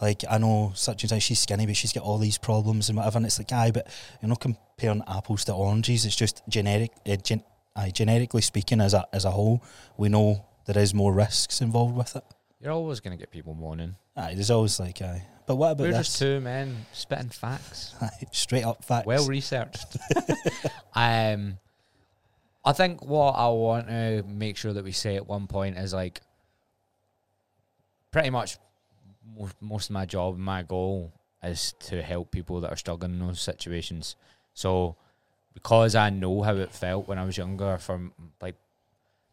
like 0.00 0.24
I 0.28 0.38
know 0.38 0.72
such 0.74 1.04
and 1.04 1.10
such, 1.10 1.22
she's 1.22 1.38
skinny, 1.38 1.66
but 1.66 1.76
she's 1.76 1.92
got 1.92 2.02
all 2.02 2.18
these 2.18 2.36
problems 2.38 2.88
and 2.88 2.98
whatever. 2.98 3.18
And 3.18 3.26
it's 3.26 3.38
like, 3.38 3.52
aye, 3.52 3.70
but 3.70 3.86
you're 4.20 4.28
not 4.28 4.40
comparing 4.40 5.02
apples 5.06 5.44
to 5.44 5.52
oranges. 5.54 6.04
It's 6.04 6.16
just 6.16 6.42
generic, 6.48 6.90
uh, 7.06 7.16
gen, 7.16 7.44
aye, 7.76 7.90
genetically 7.90 8.42
speaking, 8.42 8.80
as 8.80 8.94
a 8.94 9.06
as 9.12 9.24
a 9.24 9.30
whole, 9.30 9.62
we 9.96 10.08
know 10.08 10.44
there 10.66 10.82
is 10.82 10.92
more 10.92 11.12
risks 11.14 11.60
involved 11.60 11.94
with 11.96 12.16
it. 12.16 12.24
You're 12.60 12.72
always 12.72 12.98
gonna 13.00 13.16
get 13.16 13.30
people 13.30 13.54
moaning. 13.54 13.94
Aye, 14.16 14.34
there's 14.34 14.50
always 14.50 14.80
like, 14.80 15.00
aye. 15.02 15.24
But 15.46 15.56
what 15.56 15.72
about 15.72 15.78
that? 15.78 15.82
We're 15.84 15.98
this? 15.98 16.06
just 16.08 16.18
two 16.18 16.40
men 16.40 16.86
spitting 16.92 17.28
facts. 17.28 17.94
Straight 18.32 18.64
up 18.64 18.84
facts. 18.84 19.06
well 19.06 19.26
researched. 19.26 19.96
um, 20.94 21.58
I 22.64 22.72
think 22.72 23.04
what 23.04 23.32
I 23.32 23.48
want 23.48 23.88
to 23.88 24.22
make 24.26 24.56
sure 24.56 24.72
that 24.72 24.84
we 24.84 24.92
say 24.92 25.16
at 25.16 25.26
one 25.26 25.46
point 25.46 25.76
is 25.76 25.92
like, 25.92 26.22
pretty 28.10 28.30
much 28.30 28.56
most, 29.36 29.56
most 29.60 29.90
of 29.90 29.94
my 29.94 30.06
job, 30.06 30.38
my 30.38 30.62
goal 30.62 31.12
is 31.42 31.74
to 31.80 32.00
help 32.02 32.30
people 32.30 32.60
that 32.60 32.72
are 32.72 32.76
struggling 32.76 33.14
in 33.14 33.26
those 33.26 33.40
situations. 33.40 34.16
So, 34.54 34.96
because 35.52 35.94
I 35.94 36.10
know 36.10 36.42
how 36.42 36.56
it 36.56 36.72
felt 36.72 37.06
when 37.06 37.18
I 37.18 37.24
was 37.24 37.36
younger, 37.36 37.76
from 37.78 38.12
like 38.40 38.56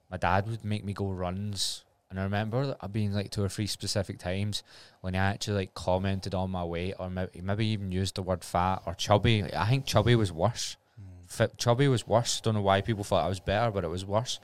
my 0.10 0.18
dad 0.18 0.48
would 0.50 0.66
make 0.66 0.84
me 0.84 0.94
go 0.94 1.10
runs. 1.10 1.84
And 2.12 2.20
I 2.20 2.24
remember 2.24 2.76
I've 2.82 2.92
been 2.92 3.14
like 3.14 3.32
two 3.32 3.42
or 3.42 3.48
three 3.48 3.68
specific 3.68 4.20
times 4.20 4.64
when 5.00 5.16
I 5.16 5.20
actually 5.20 5.56
like 5.56 5.74
commented 5.74 6.36
on 6.36 6.52
my 6.52 6.64
weight 6.64 6.96
or 7.00 7.10
maybe, 7.10 7.42
maybe 7.42 7.66
even 7.68 7.90
used 7.94 8.16
the 8.16 8.22
word 8.22 8.44
fat 8.44 8.82
or 8.86 8.94
chubby. 8.94 9.46
I 9.56 9.66
think 9.70 9.86
chubby 9.86 10.16
was 10.16 10.30
worse. 10.30 10.76
Hmm. 10.98 11.26
Fit, 11.28 11.58
chubby 11.58 11.88
was 11.88 12.06
worse. 12.06 12.42
Don't 12.42 12.56
know 12.56 12.62
why 12.62 12.82
people 12.82 13.06
thought 13.06 13.24
I 13.24 13.30
was 13.30 13.40
better, 13.40 13.72
but 13.72 13.86
it 13.86 13.88
was 13.88 14.06
worse. 14.06 14.42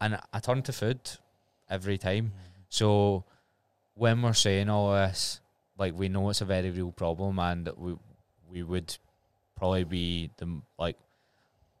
And 0.00 0.20
I 0.32 0.38
turned 0.38 0.64
to 0.66 0.72
food 0.72 1.00
every 1.68 1.98
time. 1.98 2.26
Hmm. 2.26 2.60
So 2.68 3.24
when 3.94 4.22
we're 4.22 4.32
saying 4.32 4.70
all 4.70 4.92
this, 4.92 5.40
like 5.76 5.98
we 5.98 6.08
know 6.08 6.30
it's 6.30 6.42
a 6.42 6.44
very 6.44 6.70
real 6.70 6.92
problem, 6.92 7.40
and 7.40 7.68
we 7.76 7.96
we 8.48 8.62
would 8.62 8.96
probably 9.56 9.82
be 9.82 10.30
the 10.36 10.62
like 10.78 10.96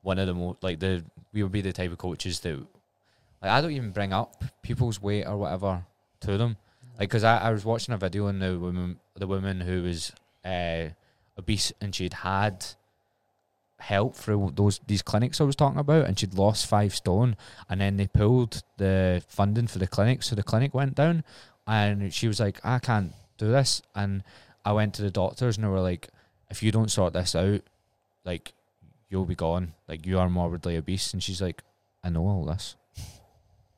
one 0.02 0.18
of 0.18 0.26
the 0.26 0.34
most 0.34 0.60
like 0.62 0.80
the 0.80 1.04
we 1.32 1.44
would 1.44 1.52
be 1.52 1.60
the 1.60 1.72
type 1.72 1.92
of 1.92 1.98
coaches 1.98 2.40
that 2.40 2.66
like 3.42 3.50
I 3.50 3.60
don't 3.60 3.72
even 3.72 3.90
bring 3.90 4.12
up 4.12 4.44
people's 4.62 5.00
weight 5.00 5.24
or 5.24 5.36
whatever 5.36 5.84
to 6.20 6.36
them, 6.38 6.56
like 6.98 7.08
because 7.08 7.24
I, 7.24 7.38
I 7.38 7.50
was 7.50 7.64
watching 7.64 7.94
a 7.94 7.98
video 7.98 8.26
on 8.26 8.38
the 8.38 8.58
woman 8.58 8.98
the 9.14 9.26
woman 9.26 9.60
who 9.60 9.82
was 9.82 10.12
uh, 10.44 10.88
obese 11.38 11.72
and 11.80 11.94
she'd 11.94 12.14
had 12.14 12.64
help 13.78 14.14
through 14.14 14.52
those 14.54 14.80
these 14.86 15.02
clinics 15.02 15.40
I 15.40 15.44
was 15.44 15.56
talking 15.56 15.80
about, 15.80 16.06
and 16.06 16.18
she'd 16.18 16.34
lost 16.34 16.66
five 16.66 16.94
stone, 16.94 17.36
and 17.68 17.80
then 17.80 17.96
they 17.96 18.06
pulled 18.06 18.62
the 18.76 19.22
funding 19.28 19.66
for 19.66 19.78
the 19.78 19.86
clinic, 19.86 20.22
so 20.22 20.36
the 20.36 20.42
clinic 20.42 20.74
went 20.74 20.94
down, 20.94 21.24
and 21.66 22.12
she 22.12 22.28
was 22.28 22.40
like, 22.40 22.60
I 22.64 22.78
can't 22.78 23.12
do 23.38 23.48
this, 23.48 23.82
and 23.94 24.22
I 24.64 24.72
went 24.72 24.94
to 24.94 25.02
the 25.02 25.10
doctors, 25.10 25.56
and 25.56 25.64
they 25.64 25.68
were 25.68 25.80
like, 25.80 26.08
if 26.50 26.62
you 26.62 26.70
don't 26.72 26.90
sort 26.90 27.14
this 27.14 27.34
out, 27.34 27.62
like 28.24 28.52
you'll 29.08 29.24
be 29.24 29.34
gone, 29.34 29.74
like 29.88 30.06
you 30.06 30.18
are 30.18 30.28
morbidly 30.28 30.76
obese, 30.76 31.12
and 31.12 31.22
she's 31.22 31.40
like, 31.40 31.62
I 32.04 32.10
know 32.10 32.26
all 32.26 32.44
this. 32.44 32.76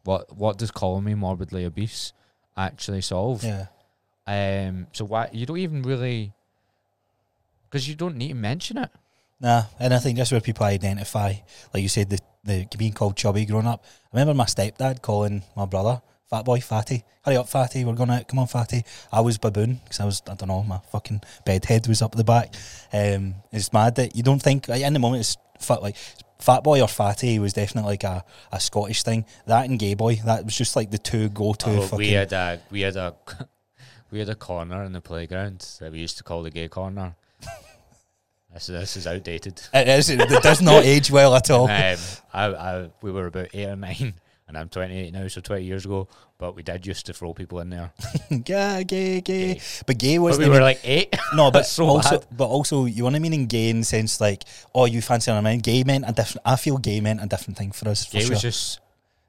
What 0.04 0.36
what 0.36 0.58
does 0.58 0.70
calling 0.70 1.04
me 1.04 1.14
morbidly 1.14 1.64
obese 1.64 2.12
actually 2.56 3.00
solve? 3.00 3.44
Yeah. 3.44 3.66
Um, 4.26 4.86
so 4.92 5.04
why 5.04 5.28
you 5.32 5.46
don't 5.46 5.58
even 5.58 5.82
really, 5.82 6.32
because 7.68 7.88
you 7.88 7.94
don't 7.94 8.16
need 8.16 8.28
to 8.28 8.34
mention 8.34 8.78
it. 8.78 8.90
Nah, 9.40 9.64
and 9.78 9.92
I 9.92 9.98
think 9.98 10.18
that's 10.18 10.30
where 10.30 10.40
people 10.40 10.64
identify, 10.66 11.34
like 11.74 11.82
you 11.82 11.88
said, 11.88 12.10
the, 12.10 12.18
the 12.44 12.66
being 12.78 12.92
called 12.92 13.16
chubby 13.16 13.44
growing 13.44 13.66
up. 13.66 13.84
I 13.84 14.16
remember 14.16 14.34
my 14.34 14.44
stepdad 14.44 15.02
calling 15.02 15.42
my 15.56 15.66
brother 15.66 16.00
fat 16.32 16.46
boy, 16.46 16.60
fatty. 16.60 17.04
Hurry 17.26 17.36
up, 17.36 17.46
fatty, 17.46 17.84
we're 17.84 17.92
going 17.92 18.08
out, 18.08 18.26
come 18.26 18.38
on, 18.38 18.46
fatty. 18.46 18.84
I 19.12 19.20
was 19.20 19.36
baboon, 19.36 19.80
because 19.84 20.00
I 20.00 20.06
was, 20.06 20.22
I 20.30 20.34
don't 20.34 20.48
know, 20.48 20.62
my 20.62 20.80
fucking 20.90 21.20
bed 21.44 21.66
head 21.66 21.86
was 21.86 22.00
up 22.00 22.14
the 22.14 22.24
back. 22.24 22.54
Um, 22.90 23.34
it's 23.52 23.70
mad 23.70 23.96
that 23.96 24.16
you 24.16 24.22
don't 24.22 24.40
think, 24.40 24.66
like, 24.66 24.80
in 24.80 24.94
the 24.94 24.98
moment, 24.98 25.20
it's 25.20 25.36
fat, 25.60 25.82
like, 25.82 25.96
fat 26.42 26.62
boy 26.64 26.80
or 26.80 26.88
fatty 26.88 27.38
was 27.38 27.52
definitely 27.52 27.92
like 27.92 28.04
a, 28.04 28.24
a 28.50 28.60
Scottish 28.60 29.02
thing. 29.02 29.24
That 29.46 29.68
and 29.68 29.78
gay 29.78 29.94
boy, 29.94 30.16
that 30.24 30.44
was 30.44 30.56
just 30.56 30.76
like 30.76 30.90
the 30.90 30.98
two 30.98 31.28
go 31.28 31.52
to 31.54 31.88
Oh, 31.92 31.96
we 31.96 32.10
had 32.10 32.32
a 32.32 32.60
we 32.70 32.80
had 32.82 32.96
a 32.96 33.14
we 34.10 34.18
had 34.18 34.28
a 34.28 34.34
corner 34.34 34.82
in 34.84 34.92
the 34.92 35.00
playground 35.00 35.66
that 35.80 35.92
we 35.92 36.00
used 36.00 36.18
to 36.18 36.24
call 36.24 36.42
the 36.42 36.50
gay 36.50 36.68
corner. 36.68 37.14
this 38.52 38.66
this 38.66 38.96
is 38.96 39.06
outdated. 39.06 39.60
It 39.72 39.88
is, 39.88 40.10
it 40.10 40.42
does 40.42 40.60
not 40.60 40.84
age 40.84 41.10
well 41.10 41.34
at 41.34 41.50
all. 41.50 41.64
Um, 41.64 41.96
I, 42.32 42.44
I 42.46 42.90
we 43.00 43.12
were 43.12 43.26
about 43.26 43.48
eight 43.54 43.68
or 43.68 43.76
nine, 43.76 44.14
and 44.48 44.58
I'm 44.58 44.68
28 44.68 45.12
now, 45.12 45.28
so 45.28 45.40
20 45.40 45.64
years 45.64 45.84
ago. 45.84 46.08
But 46.42 46.56
we 46.56 46.64
did 46.64 46.84
used 46.84 47.06
to 47.06 47.12
throw 47.12 47.34
people 47.34 47.60
in 47.60 47.70
there. 47.70 47.92
gay, 48.42 48.82
gay. 48.82 49.20
Gay. 49.20 49.60
But 49.86 49.96
gay 49.96 50.18
wasn't 50.18 50.48
we 50.48 50.52
were 50.52 50.60
like 50.60 50.80
eight. 50.82 51.10
Eh? 51.12 51.18
No, 51.36 51.52
but 51.52 51.66
so 51.66 51.86
also, 51.86 52.18
bad. 52.18 52.26
but 52.36 52.48
also, 52.48 52.84
you 52.84 53.04
want 53.04 53.14
to 53.14 53.20
mean 53.20 53.32
in 53.32 53.46
gay 53.46 53.70
in 53.70 53.78
the 53.78 53.84
sense 53.84 54.20
like, 54.20 54.42
oh, 54.74 54.86
you 54.86 55.00
fancy 55.02 55.30
on 55.30 55.36
a 55.38 55.42
man. 55.42 55.60
Gay 55.60 55.84
meant 55.84 56.04
a 56.04 56.10
different. 56.12 56.42
I 56.44 56.56
feel 56.56 56.78
gay 56.78 57.00
meant 57.00 57.22
a 57.22 57.26
different 57.26 57.58
thing 57.58 57.70
for 57.70 57.88
us. 57.88 58.06
For 58.06 58.14
Gay 58.14 58.22
sure. 58.22 58.30
was 58.30 58.42
just 58.42 58.78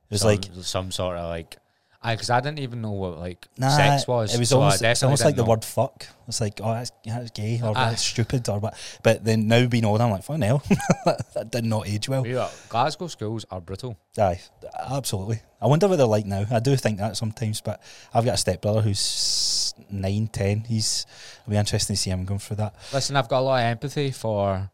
it 0.10 0.14
was 0.14 0.22
some, 0.22 0.32
like, 0.32 0.46
some 0.64 0.92
sort 0.92 1.18
of 1.18 1.30
like. 1.30 1.58
I 2.06 2.16
because 2.16 2.30
I 2.30 2.42
didn't 2.42 2.60
even 2.60 2.82
know 2.82 2.92
what 2.92 3.18
like 3.18 3.48
nah, 3.58 3.70
sex 3.70 4.06
was. 4.08 4.36
It 4.36 4.40
was 4.40 4.50
so 4.50 4.60
almost, 4.60 4.82
it's 4.82 5.04
almost 5.04 5.24
like 5.24 5.36
didn't 5.36 5.46
the 5.46 5.50
word 5.50 5.64
fuck. 5.64 6.06
It's 6.28 6.42
like, 6.42 6.60
oh, 6.62 6.74
that's, 6.74 6.92
that's 7.06 7.32
gay 7.32 7.62
or 7.64 7.70
Ah. 7.76 7.90
that's 7.90 8.02
stupid 8.04 8.48
or 8.50 8.60
what. 8.60 8.78
But 9.04 9.24
then 9.24 9.48
now 9.48 9.66
being 9.68 9.86
older, 9.86 10.04
I'm 10.04 10.12
like, 10.12 10.24
fuck 10.24 10.40
hell, 10.42 10.62
that 11.06 11.48
did 11.50 11.64
not 11.66 11.88
age 11.88 12.10
well. 12.10 12.24
We 12.24 12.36
are- 12.36 12.50
Glasgow 12.68 13.08
schools 13.08 13.46
are 13.50 13.62
brutal. 13.62 13.98
Aye, 14.18 14.42
absolutely. 14.90 15.42
I 15.62 15.68
wonder 15.68 15.88
what 15.88 15.96
they're 15.96 16.06
like 16.06 16.26
now. 16.26 16.46
I 16.52 16.60
do 16.60 16.76
think 16.76 16.98
that 16.98 17.16
sometimes, 17.16 17.62
but 17.62 17.82
I've 18.14 18.26
got 18.26 18.34
a 18.34 18.38
stepbrother 18.38 18.82
who's 18.82 19.74
nine, 19.90 20.28
ten. 20.28 20.62
He's. 20.66 21.06
It'll 21.44 21.52
be 21.52 21.58
interesting 21.58 21.96
to 21.96 22.02
see 22.02 22.10
him 22.10 22.26
going 22.26 22.40
through 22.40 22.58
that. 22.58 22.76
Listen, 22.92 23.16
I've 23.16 23.30
got 23.30 23.40
a 23.40 23.46
lot 23.46 23.60
of 23.62 23.66
empathy 23.66 24.12
for 24.12 24.70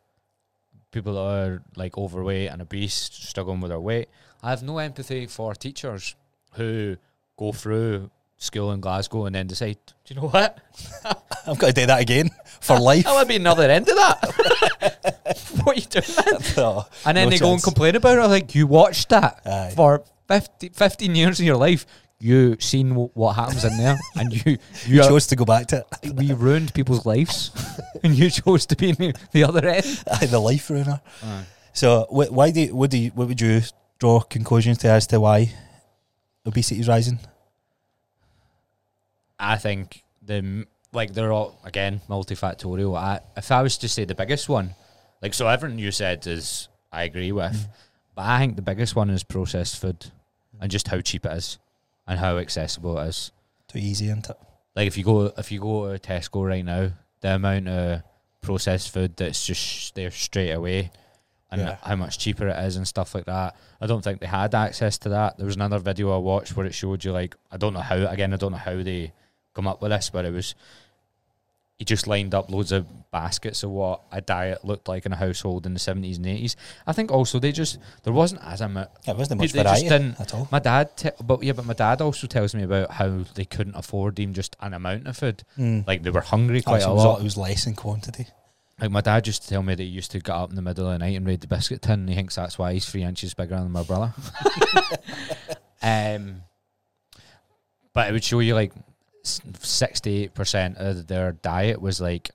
people 0.92 1.14
that 1.14 1.20
are 1.22 1.64
like 1.76 1.96
overweight 1.96 2.50
and 2.50 2.62
obese, 2.64 2.96
struggling 3.14 3.62
with 3.62 3.70
their 3.70 3.80
weight. 3.80 4.10
I 4.42 4.50
have 4.50 4.64
no 4.64 4.80
empathy 4.80 5.28
for 5.28 5.54
teachers 5.54 6.16
who 6.54 6.98
go 7.40 7.52
through 7.54 8.12
school 8.38 8.72
in 8.74 8.80
Glasgow 8.82 9.26
and 9.26 9.36
then 9.36 9.48
decide, 9.48 9.78
do 10.06 10.14
you 10.14 10.20
know 10.22 10.28
what? 10.28 10.60
I've 11.48 11.58
got 11.58 11.68
to 11.68 11.74
do 11.74 11.86
that 11.88 12.02
again 12.02 12.30
for 12.62 12.78
life. 12.92 13.08
I 13.08 13.14
want 13.14 13.28
to 13.28 13.30
be 13.30 13.36
another 13.38 13.70
end 13.70 13.88
of 13.90 13.96
that. 13.96 14.18
what 15.64 15.76
are 15.76 15.80
you 15.80 15.86
doing? 15.88 16.40
Oh, 16.58 16.86
And 17.06 17.16
then 17.18 17.26
no 17.26 17.30
they 17.32 17.38
go 17.40 17.54
and 17.54 17.64
complain 17.64 17.96
about 17.96 18.18
it. 18.18 18.28
Like, 18.28 18.54
you 18.56 18.68
watched 18.68 19.10
that 19.10 19.42
Aye. 19.46 19.74
for 19.76 20.04
50, 20.28 20.70
15 20.70 21.16
years 21.16 21.40
of 21.40 21.46
your 21.46 21.58
life. 21.58 21.86
You 22.22 22.58
seen 22.60 22.90
w- 22.90 23.10
what 23.14 23.34
happens 23.38 23.64
in 23.64 23.78
there, 23.78 23.98
and 24.16 24.34
you 24.34 24.42
you, 24.46 24.58
You 24.88 25.02
are- 25.02 25.08
chose 25.08 25.28
to 25.28 25.38
go 25.38 25.46
back 25.46 25.68
to 25.68 25.86
it. 26.04 26.14
we 26.16 26.34
ruined 26.34 26.74
people's 26.74 27.06
lives, 27.06 27.52
and 28.04 28.14
you 28.14 28.30
chose 28.30 28.66
to 28.68 28.76
be 28.76 28.90
in 28.90 28.96
the, 28.96 29.14
the 29.32 29.46
other 29.46 29.66
end. 29.66 30.04
Aye, 30.12 30.26
the 30.26 30.40
life 30.40 30.70
ruiner. 30.70 31.00
So, 31.72 32.08
wh- 32.10 32.32
why 32.34 32.52
do 32.52 32.60
you, 32.62 32.76
what 32.76 32.90
do 32.92 32.98
you, 32.98 33.12
what 33.16 33.30
would 33.30 33.40
you 33.40 33.62
draw 34.00 34.20
conclusions 34.20 34.80
to 34.80 34.90
as 34.90 35.08
to 35.08 35.20
why 35.22 35.54
obesity 36.50 36.82
is 36.82 36.88
rising? 36.88 37.20
I 39.40 39.56
think 39.58 40.04
the 40.22 40.66
like 40.92 41.14
they're 41.14 41.32
all 41.32 41.60
again 41.64 42.02
multifactorial. 42.10 42.98
I, 42.98 43.22
if 43.38 43.52
I 43.52 43.62
was 43.62 43.78
to 43.78 43.90
say 43.90 44.06
the 44.06 44.16
biggest 44.16 44.50
one, 44.50 44.76
like 45.22 45.34
so, 45.34 45.48
everything 45.48 45.80
you 45.80 45.92
said 45.92 46.28
is 46.28 46.68
I 46.92 47.04
agree 47.04 47.32
with, 47.32 47.54
mm. 47.54 47.68
but 48.16 48.26
I 48.26 48.40
think 48.40 48.56
the 48.56 48.62
biggest 48.62 48.96
one 48.96 49.10
is 49.10 49.24
processed 49.24 49.80
food 49.80 50.12
and 50.60 50.70
just 50.70 50.88
how 50.90 51.00
cheap 51.02 51.26
it 51.26 51.32
is 51.32 51.58
and 52.08 52.20
how 52.20 52.38
accessible 52.38 53.00
it 53.00 53.08
is. 53.08 53.32
Too 53.68 53.80
easy, 53.80 54.06
isn't 54.06 54.30
it? 54.30 54.38
Like 54.76 54.88
if 54.88 54.98
you 54.98 55.04
go 55.04 55.32
if 55.38 55.52
you 55.52 55.60
go 55.60 55.96
to 55.96 56.00
Tesco 56.00 56.46
right 56.46 56.66
now, 56.66 56.92
the 57.22 57.36
amount 57.36 57.68
of 57.68 58.02
processed 58.42 58.92
food 58.92 59.16
that's 59.16 59.46
just 59.46 59.96
there 59.96 60.12
straight 60.12 60.52
away. 60.52 60.92
And 61.52 61.62
Yeah. 61.62 61.78
how 61.82 61.96
much 61.96 62.20
cheaper 62.20 62.48
it 62.48 62.58
is 62.66 62.76
and 62.76 62.88
stuff 62.88 63.16
like 63.16 63.26
that. 63.26 63.56
I 63.82 63.88
don't 63.88 64.04
think 64.04 64.20
they 64.20 64.28
had 64.28 64.54
access 64.54 64.98
to 65.00 65.10
that. 65.10 65.38
There 65.38 65.48
was 65.48 65.56
another 65.56 65.80
video 65.80 66.14
I 66.14 66.18
watched 66.20 66.56
where 66.56 66.66
it 66.68 66.76
showed 66.76 67.04
you 67.04 67.12
like 67.12 67.36
I 67.52 67.58
don't 67.58 67.74
know 67.74 67.80
how 67.82 67.96
again 67.96 68.34
I 68.34 68.38
don't 68.38 68.52
know 68.52 68.58
how 68.60 68.84
they 68.84 69.14
come 69.56 69.68
up 69.68 69.82
with 69.82 69.90
this, 69.92 70.10
but 70.12 70.26
it 70.26 70.32
was 70.32 70.54
he 71.78 71.86
just 71.86 72.08
lined 72.08 72.36
up 72.36 72.52
loads 72.52 72.74
of 72.74 72.86
baskets 73.10 73.64
of 73.64 73.70
what 73.72 74.02
a 74.12 74.20
diet 74.20 74.66
looked 74.66 74.88
like 74.90 75.06
in 75.06 75.14
a 75.14 75.16
household 75.16 75.66
in 75.66 75.74
the 75.74 75.80
seventies 75.80 76.18
and 76.18 76.28
eighties. 76.28 76.56
I 76.86 76.92
think 76.94 77.10
also 77.10 77.40
they 77.40 77.52
just 77.54 77.80
there 78.04 78.12
wasn't 78.14 78.44
as 78.44 78.62
much 78.62 78.90
It 79.08 79.16
wasn't 79.16 79.40
much 79.42 79.54
variety 79.54 79.88
at 79.88 80.34
all. 80.34 80.48
my 80.52 80.60
dad, 80.60 80.96
te- 80.98 81.10
but 81.24 81.42
yeah, 81.42 81.54
but 81.54 81.66
my 81.66 81.74
dad 81.74 82.02
also 82.02 82.28
tells 82.28 82.54
me 82.54 82.64
about 82.64 82.92
how 82.92 83.24
they 83.34 83.46
couldn't 83.46 83.76
afford 83.76 84.20
even 84.20 84.34
just 84.34 84.56
an 84.60 84.74
amount 84.74 85.08
of 85.08 85.16
food. 85.18 85.44
Mm. 85.58 85.88
Like 85.88 86.04
they 86.04 86.10
were 86.12 86.22
hungry 86.22 86.60
Oh, 86.60 86.70
quite 86.70 86.82
so 86.84 86.92
a 86.92 86.94
lot. 86.94 87.22
it 87.22 87.24
was 87.24 87.38
less 87.38 87.66
in 87.66 87.76
quantity. 87.76 88.28
Like 88.82 88.92
my 88.92 89.02
dad 89.02 89.28
used 89.28 89.44
to 89.44 89.50
tell 89.50 89.64
me 89.64 89.76
that 89.76 89.84
he 89.84 89.90
used 89.90 90.12
to 90.12 90.20
get 90.20 90.34
up 90.36 90.50
in 90.50 90.56
the 90.56 90.62
middle 90.62 90.86
of 90.88 90.94
the 90.94 91.00
night 91.00 91.16
and 91.18 91.26
raid 91.28 91.42
the 91.42 91.48
biscuit 91.48 91.82
tin. 91.82 92.02
And 92.02 92.10
he 92.10 92.16
thinks 92.16 92.36
that's 92.36 92.58
why 92.58 92.74
he's 92.74 92.86
three 92.90 93.04
inches 93.04 93.34
bigger 93.34 93.56
than 93.58 93.72
my 93.72 93.84
brother. 93.84 94.14
um, 95.82 96.42
but 97.94 98.10
it 98.10 98.14
would 98.14 98.24
show 98.24 98.40
you 98.40 98.54
like 98.56 98.74
sixty-eight 99.24 100.34
percent 100.34 100.78
of 100.78 101.08
their 101.08 101.34
diet 101.34 101.82
was 101.82 102.00
like 102.02 102.30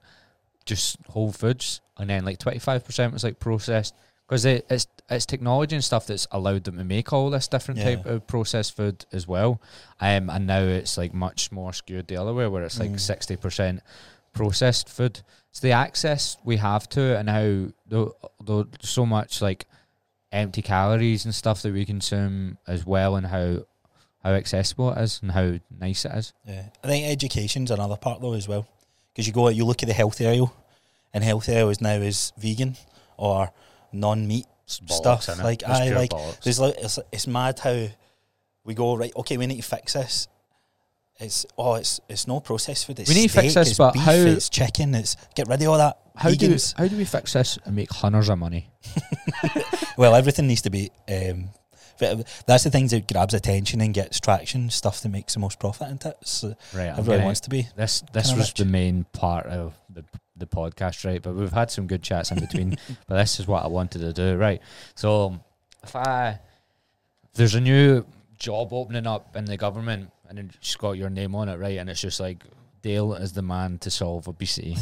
just 0.64 0.96
whole 1.08 1.32
foods, 1.32 1.80
and 1.98 2.10
then 2.10 2.24
like 2.24 2.38
twenty-five 2.38 2.84
percent 2.84 3.12
was 3.12 3.24
like 3.24 3.38
processed. 3.40 3.94
Because 4.26 4.44
it, 4.46 4.66
it's 4.70 4.86
it's 5.10 5.26
technology 5.26 5.76
and 5.76 5.84
stuff 5.84 6.06
that's 6.06 6.26
allowed 6.30 6.64
them 6.64 6.78
to 6.78 6.84
make 6.84 7.12
all 7.12 7.28
this 7.30 7.46
different 7.46 7.78
Yeah. 7.80 7.96
type 7.96 8.06
of 8.06 8.26
processed 8.26 8.74
food 8.74 9.04
as 9.12 9.28
well. 9.28 9.60
Um, 10.00 10.30
and 10.30 10.46
now 10.46 10.60
it's 10.60 10.96
like 10.96 11.12
much 11.12 11.52
more 11.52 11.72
skewed 11.74 12.08
the 12.08 12.16
other 12.16 12.32
way, 12.32 12.46
where 12.48 12.62
it's 12.64 12.80
like 12.80 12.90
Mm. 12.92 13.00
sixty 13.00 13.36
percent 13.36 13.80
processed 14.32 14.88
food. 14.88 15.20
It's 15.54 15.60
the 15.60 15.70
access 15.70 16.36
we 16.42 16.56
have 16.56 16.88
to 16.88 17.00
it 17.00 17.20
and 17.20 17.30
how 17.30 17.72
though, 17.86 18.16
though 18.42 18.66
so 18.80 19.06
much 19.06 19.40
like 19.40 19.66
empty 20.32 20.62
calories 20.62 21.24
and 21.24 21.32
stuff 21.32 21.62
that 21.62 21.72
we 21.72 21.84
consume 21.84 22.58
as 22.66 22.84
well, 22.84 23.14
and 23.14 23.24
how 23.24 23.58
how 24.24 24.30
accessible 24.30 24.90
it 24.90 25.00
is 25.00 25.20
and 25.22 25.30
how 25.30 25.52
nice 25.78 26.04
it 26.06 26.10
is. 26.12 26.32
Yeah, 26.44 26.64
I 26.82 26.88
think 26.88 27.06
education's 27.06 27.70
another 27.70 27.96
part 27.96 28.20
though 28.20 28.32
as 28.32 28.48
well, 28.48 28.66
because 29.12 29.28
you 29.28 29.32
go 29.32 29.48
you 29.48 29.64
look 29.64 29.84
at 29.84 29.86
the 29.86 29.92
healthy 29.94 30.26
aisle, 30.26 30.52
and 31.12 31.22
healthy 31.22 31.56
aisle 31.56 31.70
is 31.70 31.80
now 31.80 31.98
is 31.98 32.32
vegan 32.36 32.74
or 33.16 33.52
non-meat 33.92 34.46
It's 34.64 34.80
bollocks, 34.80 35.22
stuff. 35.22 35.40
Like 35.40 35.62
It's 35.62 35.70
I 35.70 35.90
like 35.90 36.10
bollocks. 36.10 36.42
there's 36.42 36.58
like 36.58 36.74
it's, 36.78 36.98
it's 37.12 37.28
mad 37.28 37.60
how 37.60 37.86
we 38.64 38.74
go 38.74 38.96
right. 38.96 39.12
Okay, 39.18 39.36
we 39.36 39.46
need 39.46 39.62
to 39.62 39.62
fix 39.62 39.92
this. 39.92 40.26
It's 41.20 41.46
oh, 41.56 41.74
it's 41.74 42.00
it's 42.08 42.26
no 42.26 42.40
processed 42.40 42.86
food. 42.86 42.98
It's 42.98 43.08
We 43.08 43.14
need 43.14 43.28
to 43.30 43.40
fix 43.40 43.52
steak, 43.52 43.60
this, 43.62 43.68
it's 43.70 43.78
but 43.78 43.92
beef, 43.94 44.02
how- 44.02 44.12
It's 44.12 44.48
chicken. 44.48 44.94
It's 44.94 45.16
get 45.34 45.46
rid 45.48 45.62
of 45.62 45.68
all 45.68 45.78
that. 45.78 45.98
How 46.16 46.30
do 46.30 46.36
vegans. 46.48 46.74
how 46.76 46.86
do 46.88 46.96
we 46.96 47.04
fix 47.04 47.32
this 47.32 47.58
and 47.64 47.74
make 47.76 47.90
hundreds 47.92 48.28
of 48.28 48.38
money? 48.38 48.70
Well, 49.96 50.16
everything 50.16 50.48
needs 50.48 50.62
to 50.62 50.70
be. 50.70 50.90
Um, 51.08 51.50
but 52.00 52.26
that's 52.48 52.64
the 52.64 52.70
things 52.70 52.90
that 52.90 53.06
grabs 53.06 53.32
attention 53.32 53.80
and 53.80 53.94
gets 53.94 54.18
traction. 54.18 54.68
Stuff 54.70 55.00
that 55.02 55.08
makes 55.10 55.34
the 55.34 55.40
most 55.40 55.60
profit 55.60 55.88
into 55.88 56.08
it. 56.08 56.16
So 56.24 56.48
Right, 56.74 56.88
I'm 56.88 56.98
everyone 56.98 57.04
gonna- 57.18 57.24
wants 57.26 57.40
to 57.40 57.50
be. 57.50 57.68
This 57.76 58.02
this 58.12 58.26
Kinda 58.26 58.40
was 58.40 58.48
rich. 58.50 58.54
the 58.58 58.64
main 58.64 59.04
part 59.12 59.46
of 59.46 59.74
the 59.88 60.04
the 60.36 60.46
podcast, 60.46 61.04
right? 61.04 61.22
But 61.22 61.36
we've 61.36 61.52
had 61.52 61.70
some 61.70 61.86
good 61.86 62.02
chats 62.02 62.32
in 62.32 62.40
between. 62.40 62.76
but 63.06 63.14
this 63.16 63.38
is 63.38 63.46
what 63.46 63.62
I 63.64 63.68
wanted 63.68 64.00
to 64.00 64.12
do, 64.12 64.36
right? 64.36 64.60
So 64.96 65.38
if 65.84 65.94
I 65.94 66.40
if 67.22 67.34
there's 67.34 67.54
a 67.54 67.60
new 67.60 68.04
job 68.36 68.72
opening 68.72 69.06
up 69.06 69.36
in 69.36 69.44
the 69.44 69.56
government 69.56 70.10
and 70.28 70.38
it's 70.38 70.76
got 70.76 70.92
your 70.92 71.10
name 71.10 71.34
on 71.34 71.48
it, 71.48 71.58
right? 71.58 71.78
And 71.78 71.88
it's 71.90 72.00
just 72.00 72.20
like 72.20 72.44
Dale 72.82 73.14
is 73.14 73.32
the 73.32 73.42
man 73.42 73.78
to 73.78 73.90
solve 73.90 74.28
obesity. 74.28 74.76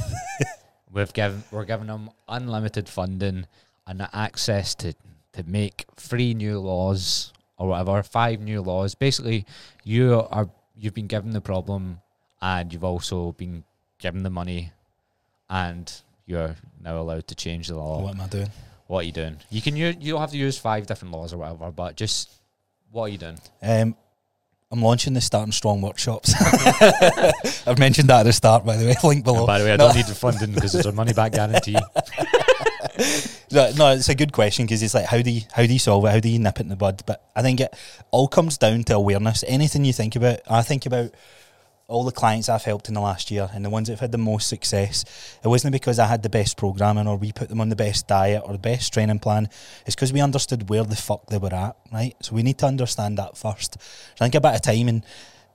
We've 0.92 1.12
given 1.12 1.42
we're 1.50 1.64
giving 1.64 1.86
them 1.86 2.10
unlimited 2.28 2.88
funding 2.88 3.46
and 3.86 4.08
access 4.12 4.74
to 4.76 4.94
to 5.32 5.42
make 5.44 5.86
three 5.96 6.34
new 6.34 6.60
laws 6.60 7.32
or 7.56 7.68
whatever, 7.68 8.02
five 8.02 8.40
new 8.40 8.60
laws. 8.60 8.94
Basically, 8.94 9.46
you 9.84 10.26
are 10.30 10.50
you've 10.76 10.94
been 10.94 11.06
given 11.06 11.30
the 11.30 11.40
problem 11.40 12.00
and 12.40 12.72
you've 12.72 12.84
also 12.84 13.32
been 13.32 13.64
given 13.98 14.22
the 14.22 14.30
money 14.30 14.72
and 15.48 15.92
you're 16.26 16.56
now 16.82 16.98
allowed 16.98 17.26
to 17.28 17.34
change 17.34 17.68
the 17.68 17.76
law. 17.76 18.02
What 18.02 18.14
am 18.14 18.20
I 18.20 18.26
doing? 18.26 18.50
What 18.88 18.98
are 19.00 19.02
you 19.04 19.12
doing? 19.12 19.36
You 19.48 19.62
can 19.62 19.76
use, 19.76 19.96
you 20.00 20.12
don't 20.12 20.20
have 20.20 20.32
to 20.32 20.36
use 20.36 20.58
five 20.58 20.86
different 20.86 21.14
laws 21.14 21.32
or 21.32 21.38
whatever, 21.38 21.70
but 21.70 21.96
just 21.96 22.30
what 22.90 23.04
are 23.04 23.08
you 23.08 23.18
doing? 23.18 23.38
Um, 23.62 23.96
I'm 24.72 24.80
launching 24.82 25.12
the 25.12 25.20
starting 25.20 25.52
strong 25.52 25.82
workshops. 25.82 26.32
I've 27.66 27.78
mentioned 27.78 28.08
that 28.08 28.20
at 28.20 28.22
the 28.24 28.32
start, 28.32 28.64
by 28.64 28.76
the 28.78 28.86
way. 28.86 28.94
Link 29.04 29.22
below. 29.22 29.40
And 29.40 29.46
by 29.46 29.58
the 29.58 29.64
way, 29.66 29.72
I 29.74 29.76
No. 29.76 29.88
don't 29.88 29.96
need 29.96 30.06
the 30.06 30.14
funding 30.14 30.52
because 30.52 30.72
there's 30.72 30.86
a 30.86 30.92
money 30.92 31.12
back 31.12 31.32
guarantee. 31.32 31.76
No, 33.50 33.70
no, 33.76 33.92
it's 33.92 34.08
a 34.08 34.14
good 34.14 34.32
question 34.32 34.64
because 34.64 34.82
it's 34.82 34.94
like 34.94 35.04
how 35.06 35.20
do 35.20 35.30
you 35.30 35.42
how 35.52 35.66
do 35.66 35.72
you 35.72 35.78
solve 35.78 36.04
it? 36.06 36.10
How 36.10 36.20
do 36.20 36.28
you 36.30 36.38
nip 36.38 36.58
it 36.58 36.62
in 36.62 36.68
the 36.68 36.76
bud? 36.76 37.02
But 37.04 37.22
I 37.36 37.42
think 37.42 37.60
it 37.60 37.74
all 38.10 38.26
comes 38.28 38.56
down 38.56 38.84
to 38.84 38.94
awareness. 38.94 39.44
Anything 39.46 39.84
you 39.84 39.92
think 39.92 40.16
about, 40.16 40.40
I 40.48 40.62
think 40.62 40.86
about 40.86 41.10
all 41.88 42.04
the 42.04 42.12
clients 42.12 42.48
I've 42.48 42.64
helped 42.64 42.88
in 42.88 42.94
the 42.94 43.00
last 43.00 43.30
year 43.30 43.50
and 43.52 43.64
the 43.64 43.70
ones 43.70 43.88
that 43.88 43.94
have 43.94 44.00
had 44.00 44.12
the 44.12 44.18
most 44.18 44.48
success. 44.48 45.04
It 45.44 45.48
wasn't 45.48 45.72
because 45.72 45.98
I 45.98 46.06
had 46.06 46.22
the 46.22 46.28
best 46.28 46.56
programming 46.56 47.06
or 47.06 47.16
we 47.16 47.32
put 47.32 47.48
them 47.48 47.60
on 47.60 47.68
the 47.68 47.76
best 47.76 48.06
diet 48.08 48.42
or 48.44 48.52
the 48.52 48.58
best 48.58 48.92
training 48.92 49.18
plan. 49.18 49.48
It's 49.86 49.94
because 49.94 50.12
we 50.12 50.20
understood 50.20 50.68
where 50.68 50.84
the 50.84 50.96
fuck 50.96 51.26
they 51.26 51.38
were 51.38 51.52
at, 51.54 51.76
right? 51.92 52.14
So 52.22 52.34
we 52.34 52.42
need 52.42 52.58
to 52.58 52.66
understand 52.66 53.18
that 53.18 53.36
first. 53.36 53.74
So 53.80 54.24
I 54.24 54.24
think 54.24 54.34
a 54.36 54.40
bit 54.40 54.54
of 54.54 54.62
time 54.62 54.88
and 54.88 55.04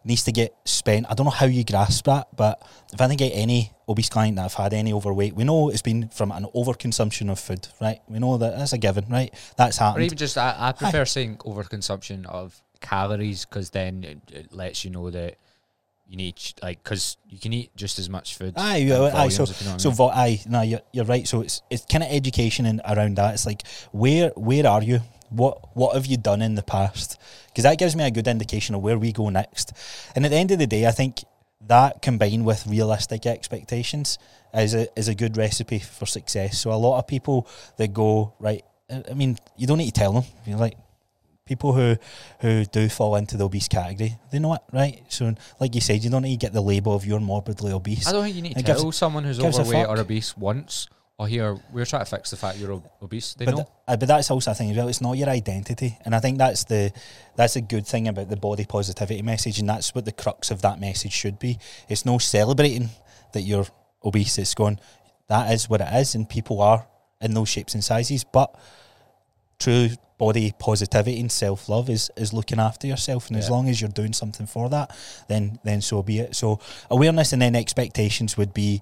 needs 0.04 0.24
to 0.24 0.32
get 0.32 0.56
spent. 0.66 1.06
I 1.10 1.14
don't 1.14 1.26
know 1.26 1.32
how 1.32 1.46
you 1.46 1.64
grasp 1.64 2.06
that, 2.06 2.28
but 2.36 2.62
if 2.94 3.02
I 3.02 3.08
think 3.08 3.22
of 3.22 3.32
any 3.34 3.72
obese 3.90 4.10
client 4.10 4.38
that 4.38 4.46
I've 4.46 4.54
had 4.54 4.74
any 4.74 4.94
overweight, 4.94 5.36
we 5.36 5.44
know 5.44 5.70
it's 5.70 5.82
been 5.82 6.08
from 6.10 6.32
an 6.32 6.46
overconsumption 6.56 7.30
of 7.30 7.40
food, 7.40 7.68
right? 7.82 8.00
We 8.08 8.20
know 8.20 8.38
that 8.38 8.58
that's 8.58 8.74
a 8.74 8.78
given, 8.78 9.06
right? 9.10 9.34
That's 9.58 9.78
happened. 9.78 10.04
or 10.04 10.06
even 10.06 10.18
just, 10.18 10.38
I, 10.38 10.56
I 10.58 10.72
prefer 10.72 11.04
saying 11.06 11.38
overconsumption 11.38 12.26
of 12.26 12.62
calories 12.80 13.46
because 13.46 13.72
then 13.72 14.04
it, 14.04 14.20
it 14.32 14.54
lets 14.54 14.86
you 14.86 14.92
know 14.92 15.10
that 15.10 15.38
you 16.10 16.16
need, 16.18 16.36
like, 16.64 16.84
because 16.84 17.18
you 17.30 17.38
can 17.38 17.52
eat 17.54 17.72
just 17.76 18.00
as 18.00 18.10
much 18.10 18.36
food. 18.38 18.54
Aye, 18.56 18.78
yeah, 18.78 19.12
aye, 19.14 19.28
so- 19.30 19.44
if 19.44 19.60
you 19.62 19.66
know 19.68 19.74
what 19.74 19.80
I 19.82 19.84
So, 19.84 19.90
mean. 19.90 19.96
vo- 19.98 20.10
aye, 20.10 20.42
no, 20.48 20.62
you're, 20.62 20.82
you're 20.94 21.06
right. 21.06 21.28
So 21.28 21.42
it's 21.42 21.62
it's 21.70 21.86
kind 21.86 22.04
of 22.04 22.10
education 22.12 22.66
and 22.66 22.82
around 22.88 23.18
that. 23.18 23.34
It's 23.34 23.46
like 23.46 23.64
where 23.92 24.30
where 24.36 24.66
are 24.68 24.82
you? 24.84 25.02
What 25.30 25.76
what 25.76 25.94
have 25.96 26.06
you 26.06 26.16
done 26.18 26.42
in 26.42 26.56
the 26.56 26.64
past? 26.64 27.18
Because 27.48 27.64
that 27.64 27.78
gives 27.78 27.96
me 27.96 28.06
a 28.06 28.12
good 28.12 28.28
indication 28.28 28.76
of 28.76 28.82
where 28.82 28.98
we 28.98 29.12
go 29.12 29.30
next. 29.30 29.74
And 30.16 30.24
at 30.26 30.32
the 30.32 30.38
end 30.38 30.52
of 30.52 30.60
the 30.60 30.68
day, 30.68 30.86
I 30.88 30.92
think 30.92 31.24
that 31.68 32.02
combined 32.02 32.46
with 32.46 32.66
realistic 32.68 33.26
expectations 33.26 34.18
is 34.54 34.74
a 34.74 34.88
is 34.98 35.08
a 35.10 35.16
good 35.16 35.36
recipe 35.36 35.80
for 35.80 36.06
success. 36.06 36.58
So 36.60 36.72
a 36.72 36.80
lot 36.80 37.00
of 37.00 37.08
people 37.08 37.48
that 37.78 37.94
go 37.94 38.34
right. 38.40 38.64
I 38.90 39.04
I 39.12 39.14
mean, 39.14 39.38
you 39.58 39.68
don't 39.68 39.80
need 39.80 39.94
to 39.94 40.00
tell 40.00 40.14
them. 40.14 40.24
You're 40.46 40.58
like 40.60 40.78
people 41.48 41.74
who 41.74 41.96
who 42.42 42.66
do 42.66 42.90
fall 42.90 43.16
into 43.16 43.38
the 43.38 43.46
obese 43.46 43.68
category. 43.68 44.18
They 44.32 44.40
know 44.40 44.54
it, 44.56 44.62
right? 44.74 45.04
So, 45.10 45.34
like 45.60 45.74
you 45.76 45.82
said, 45.82 46.04
you 46.04 46.10
don't 46.10 46.24
need 46.24 46.40
to 46.40 46.46
get 46.46 46.54
the 46.54 46.62
label 46.62 46.94
of 46.94 47.06
you're 47.06 47.20
morbidly 47.20 47.72
obese. 47.72 48.08
I 48.08 48.12
don't 48.12 48.24
think 48.24 48.36
you 48.36 48.42
need 48.42 48.54
to 48.54 48.60
It 48.60 48.66
gives- 48.66 48.82
tell 48.82 48.92
someone 48.92 49.24
who's 49.24 49.40
overweight 49.40 49.88
or 49.88 49.98
obese 50.00 50.36
once. 50.38 50.88
Or 51.20 51.28
here, 51.28 51.58
we're 51.74 51.86
trying 51.86 52.06
to 52.06 52.10
fix 52.12 52.30
the 52.30 52.38
fact 52.38 52.60
you're 52.60 52.80
obese. 53.02 53.34
They 53.34 53.46
but, 53.46 53.52
know. 53.52 53.58
th- 53.58 53.68
uh, 53.88 53.98
but 53.98 54.08
that's 54.08 54.30
also 54.30 54.52
a 54.52 54.54
thing 54.54 54.70
as 54.70 54.78
well. 54.78 54.88
It's 54.88 55.02
not 55.02 55.18
your 55.18 55.30
identity, 55.30 55.98
and 56.06 56.14
I 56.14 56.20
think 56.20 56.38
that's 56.38 56.66
the 56.66 56.92
that's 57.36 57.56
a 57.56 57.62
good 57.62 57.88
thing 57.88 58.08
about 58.08 58.30
the 58.30 58.38
body 58.38 58.66
positivity 58.66 59.24
message, 59.24 59.58
and 59.58 59.68
that's 59.68 59.96
what 59.96 60.06
the 60.06 60.12
crux 60.12 60.52
of 60.52 60.62
that 60.62 60.80
message 60.80 61.14
should 61.14 61.40
be. 61.40 61.58
It's 61.90 62.06
no 62.06 62.20
celebrating 62.20 62.92
that 63.34 63.42
you're 63.42 63.66
obese. 64.06 64.38
It's 64.38 64.54
going 64.54 64.80
that 65.28 65.52
is 65.52 65.68
what 65.68 65.82
it 65.82 65.92
is, 65.92 66.14
and 66.14 66.30
people 66.30 66.62
are 66.62 66.86
in 67.20 67.34
those 67.34 67.50
shapes 67.50 67.74
and 67.74 67.84
sizes. 67.84 68.24
But 68.24 68.54
true 69.58 69.90
body 70.18 70.54
positivity 70.60 71.20
and 71.20 71.32
self 71.32 71.70
love 71.70 71.90
is 71.90 72.10
is 72.18 72.34
looking 72.34 72.60
after 72.60 72.88
yourself, 72.88 73.28
and 73.28 73.38
as 73.38 73.50
long 73.50 73.70
as 73.70 73.80
you're 73.82 73.90
doing 73.90 74.14
something 74.14 74.48
for 74.48 74.70
that, 74.70 74.96
then 75.28 75.60
then 75.64 75.82
so 75.82 76.04
be 76.04 76.20
it. 76.20 76.36
So 76.36 76.60
awareness 76.90 77.34
and 77.34 77.42
then 77.42 77.56
expectations 77.56 78.38
would 78.38 78.54
be 78.54 78.82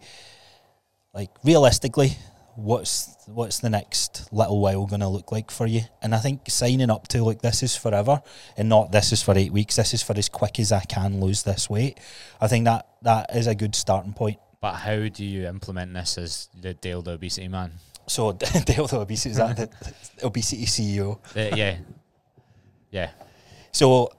like 1.13 1.29
realistically 1.43 2.17
what's 2.55 3.13
what's 3.25 3.59
the 3.59 3.69
next 3.69 4.29
little 4.31 4.61
while 4.61 4.85
going 4.85 5.01
to 5.01 5.07
look 5.09 5.29
like 5.29 5.51
for 5.51 5.67
you 5.67 5.81
and 6.01 6.15
i 6.15 6.17
think 6.17 6.39
signing 6.47 6.89
up 6.89 7.05
to 7.05 7.21
like 7.21 7.41
this 7.41 7.61
is 7.61 7.75
forever 7.75 8.21
and 8.55 8.69
not 8.69 8.93
this 8.93 9.11
is 9.11 9.21
for 9.21 9.37
eight 9.37 9.51
weeks 9.51 9.75
this 9.75 9.93
is 9.93 10.01
for 10.01 10.17
as 10.17 10.29
quick 10.29 10.57
as 10.57 10.71
i 10.71 10.79
can 10.79 11.19
lose 11.19 11.43
this 11.43 11.69
weight 11.69 11.99
i 12.39 12.47
think 12.47 12.63
that 12.63 12.87
that 13.01 13.29
is 13.35 13.47
a 13.47 13.55
good 13.55 13.75
starting 13.75 14.13
point 14.13 14.37
But 14.65 14.77
how 14.77 15.09
do 15.09 15.23
you 15.23 15.45
implement 15.45 15.93
this 15.93 16.17
as 16.17 16.49
the 16.59 16.73
Dale 16.73 17.03
the 17.03 17.11
obesity 17.11 17.47
man? 17.47 17.73
So 18.07 18.31
dale 18.65 18.87
the 18.87 18.99
obesity 18.99 19.31
is 19.31 19.37
that 19.37 19.55
the, 19.57 19.69
obesity 20.25 20.65
ceo 20.65 21.17
Uh, 21.35 21.55
yeah, 21.55 21.77
yeah. 22.91 23.09
so 23.71 24.09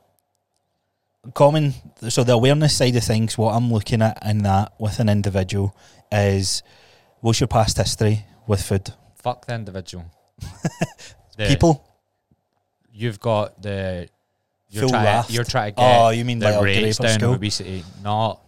common 1.34 1.74
so 2.08 2.22
the 2.24 2.32
awareness 2.32 2.76
side 2.76 2.94
of 2.94 3.02
things 3.02 3.36
what 3.36 3.52
i'm 3.54 3.72
looking 3.72 4.00
at 4.02 4.18
in 4.24 4.38
that 4.42 4.72
with 4.78 4.98
an 5.00 5.08
individual 5.08 5.74
is 6.12 6.62
what's 7.20 7.40
your 7.40 7.48
past 7.48 7.76
history 7.76 8.24
with 8.46 8.62
food 8.62 8.92
Fuck 9.16 9.46
the 9.46 9.54
individual. 9.54 10.04
The- 11.36 11.48
people 11.48 11.84
you've 12.92 13.18
got 13.20 13.60
the 13.60 14.08
you're 14.70 14.82
Full 14.82 14.90
trying 14.90 15.24
you're 15.28 15.44
trying 15.44 15.74
to 15.74 15.80
get 15.80 16.00
oh 16.00 16.08
you 16.10 16.24
mean 16.24 16.38
the 16.38 16.50
like 16.52 16.62
rates 16.62 16.98
down 16.98 17.06
of 17.06 17.12
school? 17.20 17.34
obesity, 17.34 17.84
not 18.02 18.40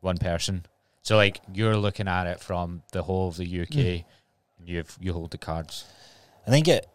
one 0.00 0.18
person. 0.18 0.66
So 1.02 1.16
like 1.16 1.40
you're 1.54 1.76
looking 1.76 2.06
at 2.08 2.26
it 2.26 2.40
from 2.40 2.82
the 2.92 3.02
whole 3.02 3.28
of 3.28 3.36
the 3.36 3.60
UK. 3.62 3.68
Mm. 3.68 4.04
You've 4.68 4.96
you 5.00 5.12
hold 5.14 5.30
the 5.30 5.38
cards. 5.38 5.84
I 6.46 6.50
think 6.50 6.68
it 6.68 6.86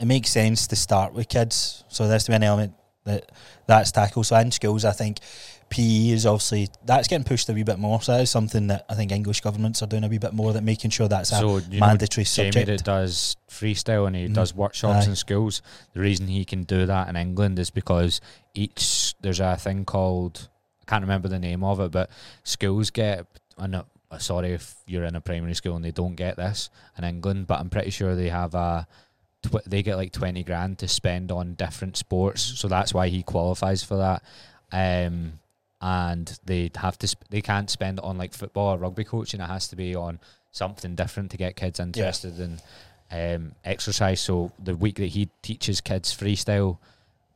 it 0.00 0.06
makes 0.06 0.30
sense 0.30 0.66
to 0.68 0.76
start 0.76 1.12
with 1.14 1.28
kids. 1.28 1.84
So 1.88 2.08
there's 2.08 2.24
to 2.24 2.32
be 2.32 2.36
an 2.36 2.42
element 2.42 2.74
that 3.04 3.30
that's 3.66 3.92
tackled. 3.92 4.26
So 4.26 4.36
in 4.36 4.50
schools, 4.50 4.84
I 4.84 4.90
think 4.92 5.18
PE 5.70 6.08
is 6.10 6.26
obviously 6.26 6.68
that's 6.84 7.06
getting 7.08 7.24
pushed 7.24 7.48
a 7.48 7.52
wee 7.52 7.62
bit 7.62 7.78
more. 7.78 8.02
So 8.02 8.12
that 8.12 8.22
is 8.22 8.30
something 8.30 8.66
that 8.66 8.84
I 8.88 8.94
think 8.94 9.12
English 9.12 9.40
governments 9.40 9.82
are 9.82 9.86
doing 9.86 10.02
a 10.04 10.08
wee 10.08 10.18
bit 10.18 10.32
more. 10.32 10.52
That 10.52 10.64
making 10.64 10.90
sure 10.90 11.06
that's 11.06 11.30
a 11.32 11.36
so 11.36 11.58
you 11.58 11.78
know 11.80 11.86
mandatory 11.86 12.24
Jamie 12.24 12.50
subject. 12.52 12.66
that 12.66 12.84
does 12.84 13.36
freestyle 13.48 14.06
and 14.08 14.16
he 14.16 14.26
Mhm. 14.26 14.34
does 14.34 14.52
workshops 14.52 15.06
Aye. 15.06 15.10
in 15.10 15.16
schools. 15.16 15.62
The 15.94 16.00
reason 16.00 16.26
he 16.26 16.44
can 16.44 16.64
do 16.64 16.86
that 16.86 17.08
in 17.08 17.14
England 17.16 17.58
is 17.60 17.70
because 17.70 18.20
each 18.54 19.14
there's 19.20 19.38
a 19.40 19.56
thing 19.56 19.84
called 19.84 20.48
I 20.82 20.90
can't 20.90 21.02
remember 21.02 21.28
the 21.28 21.38
name 21.38 21.62
of 21.64 21.78
it, 21.80 21.90
but 21.92 22.10
schools 22.44 22.90
get 22.90 23.26
and 23.58 23.82
uh, 24.10 24.18
sorry 24.18 24.52
if 24.52 24.74
you're 24.86 25.04
in 25.04 25.16
a 25.16 25.20
primary 25.20 25.54
school 25.54 25.76
and 25.76 25.84
they 25.84 25.90
don't 25.90 26.14
get 26.14 26.36
this 26.36 26.70
in 26.96 27.04
England, 27.04 27.46
but 27.46 27.60
I'm 27.60 27.70
pretty 27.70 27.90
sure 27.90 28.14
they 28.14 28.28
have 28.28 28.54
a 28.54 28.86
tw- 29.42 29.64
they 29.66 29.82
get 29.82 29.96
like 29.96 30.12
20 30.12 30.42
grand 30.44 30.78
to 30.78 30.88
spend 30.88 31.32
on 31.32 31.54
different 31.54 31.96
sports, 31.96 32.42
so 32.42 32.68
that's 32.68 32.94
why 32.94 33.08
he 33.08 33.22
qualifies 33.22 33.82
for 33.82 33.96
that. 33.96 34.22
Um, 34.72 35.34
and 35.80 36.38
they 36.44 36.70
have 36.76 36.98
to 36.98 37.06
sp- 37.08 37.28
they 37.30 37.42
can't 37.42 37.70
spend 37.70 37.98
it 37.98 38.04
on 38.04 38.18
like 38.18 38.32
football 38.32 38.74
or 38.74 38.78
rugby 38.78 39.04
coaching. 39.04 39.40
It 39.40 39.46
has 39.46 39.68
to 39.68 39.76
be 39.76 39.94
on 39.94 40.18
something 40.52 40.94
different 40.94 41.30
to 41.32 41.36
get 41.36 41.56
kids 41.56 41.78
interested 41.80 42.40
in 42.40 42.58
um, 43.10 43.52
exercise. 43.64 44.20
So 44.20 44.52
the 44.62 44.74
week 44.74 44.96
that 44.96 45.08
he 45.08 45.28
teaches 45.42 45.80
kids 45.80 46.16
freestyle, 46.16 46.78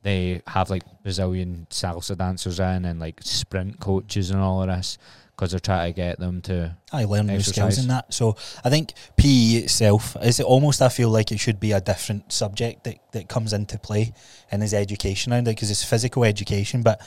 they 0.03 0.41
have 0.47 0.71
like 0.71 0.83
Brazilian 1.03 1.67
salsa 1.71 2.17
dancers 2.17 2.59
in 2.59 2.85
and 2.85 2.99
like 2.99 3.21
sprint 3.23 3.79
coaches 3.81 4.31
and 4.31 4.41
all 4.41 4.63
of 4.63 4.69
this 4.69 4.97
because 5.41 5.53
they're 5.53 5.61
trying 5.61 5.91
to 5.91 5.97
get 5.97 6.19
them 6.19 6.43
to. 6.43 6.77
I 6.93 7.05
learn 7.05 7.29
new 7.29 7.41
skills 7.41 7.79
in 7.79 7.89
that. 7.89 8.13
So 8.13 8.37
I 8.63 8.69
think 8.69 8.93
PE 9.17 9.63
itself 9.63 10.15
is 10.23 10.39
almost. 10.39 10.83
I 10.83 10.91
feel 10.91 11.09
like 11.09 11.33
it 11.33 11.41
should 11.41 11.59
be 11.59 11.73
a 11.73 11.81
different 11.81 12.31
subject 12.31 12.85
that, 12.85 12.99
that 13.13 13.31
comes 13.31 13.55
into 13.55 13.79
play 13.79 14.13
and 14.51 14.63
is 14.63 14.75
education 14.75 15.33
around 15.33 15.49
it 15.49 15.57
because 15.57 15.71
it's 15.71 15.83
physical 15.83 16.25
education. 16.25 16.83
But 16.83 17.01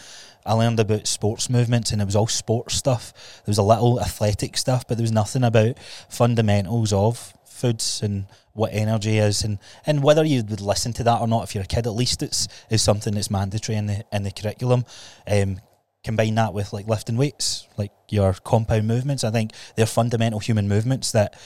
I 0.47 0.53
learned 0.53 0.79
about 0.79 1.05
sports 1.05 1.47
movements 1.47 1.91
and 1.91 2.01
it 2.01 2.05
was 2.05 2.15
all 2.15 2.25
sports 2.25 2.73
stuff. 2.73 3.13
There 3.45 3.51
was 3.51 3.59
a 3.59 3.63
little 3.63 4.01
athletic 4.01 4.57
stuff, 4.57 4.87
but 4.87 4.97
there 4.97 5.03
was 5.03 5.11
nothing 5.11 5.43
about 5.43 5.77
fundamentals 6.09 6.91
of 6.91 7.35
foods 7.45 8.01
and 8.01 8.25
what 8.53 8.71
energy 8.73 9.19
is 9.19 9.43
and, 9.43 9.59
and 9.85 10.03
whether 10.03 10.23
you 10.23 10.43
would 10.43 10.59
listen 10.59 10.91
to 10.93 11.03
that 11.03 11.21
or 11.21 11.27
not 11.27 11.43
if 11.43 11.53
you're 11.53 11.63
a 11.63 11.67
kid. 11.67 11.85
At 11.85 11.93
least 11.93 12.23
it's 12.23 12.47
is 12.71 12.81
something 12.81 13.13
that's 13.13 13.29
mandatory 13.29 13.77
in 13.77 13.85
the 13.85 14.03
in 14.11 14.23
the 14.23 14.31
curriculum. 14.31 14.85
Um, 15.27 15.59
combine 16.03 16.35
that 16.35 16.53
with 16.53 16.73
like 16.73 16.87
lifting 16.87 17.17
weights, 17.17 17.67
like 17.77 17.91
your 18.09 18.33
compound 18.33 18.87
movements. 18.87 19.23
I 19.23 19.31
think 19.31 19.51
they're 19.75 19.85
fundamental 19.85 20.39
human 20.39 20.67
movements 20.67 21.11
that 21.13 21.39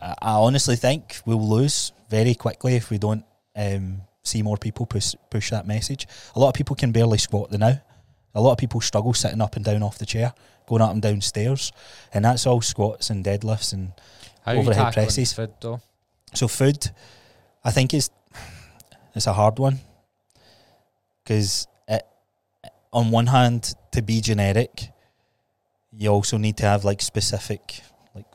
I, 0.00 0.14
I 0.20 0.32
honestly 0.34 0.76
think 0.76 1.20
we'll 1.24 1.46
lose 1.48 1.92
very 2.10 2.34
quickly 2.34 2.74
if 2.74 2.90
we 2.90 2.98
don't 2.98 3.24
um, 3.56 4.02
see 4.22 4.42
more 4.42 4.56
people 4.56 4.86
push 4.86 5.14
push 5.30 5.50
that 5.50 5.66
message. 5.66 6.06
A 6.34 6.38
lot 6.38 6.48
of 6.48 6.54
people 6.54 6.76
can 6.76 6.92
barely 6.92 7.18
squat 7.18 7.50
the 7.50 7.58
now. 7.58 7.80
A 8.34 8.40
lot 8.40 8.52
of 8.52 8.58
people 8.58 8.80
struggle 8.80 9.12
sitting 9.12 9.42
up 9.42 9.56
and 9.56 9.64
down 9.64 9.82
off 9.82 9.98
the 9.98 10.06
chair, 10.06 10.32
going 10.66 10.80
up 10.80 10.92
and 10.92 11.02
down 11.02 11.20
stairs, 11.20 11.70
and 12.14 12.24
that's 12.24 12.46
all 12.46 12.62
squats 12.62 13.10
and 13.10 13.24
deadlifts 13.24 13.72
and 13.72 13.92
How 14.44 14.54
Overhead 14.54 14.94
presses. 14.94 15.32
food 15.32 15.52
though? 15.60 15.80
so 16.34 16.48
food, 16.48 16.90
I 17.62 17.70
think 17.70 17.92
is 17.92 18.10
it's 19.14 19.26
a 19.26 19.32
hard 19.34 19.58
one 19.58 19.80
because 21.22 21.66
on 22.92 23.10
one 23.10 23.26
hand, 23.26 23.74
to 23.92 24.02
be 24.02 24.20
generic, 24.20 24.90
you 25.96 26.10
also 26.10 26.36
need 26.36 26.56
to 26.58 26.64
have 26.64 26.84
like 26.84 27.00
specific 27.00 27.82
like 28.14 28.26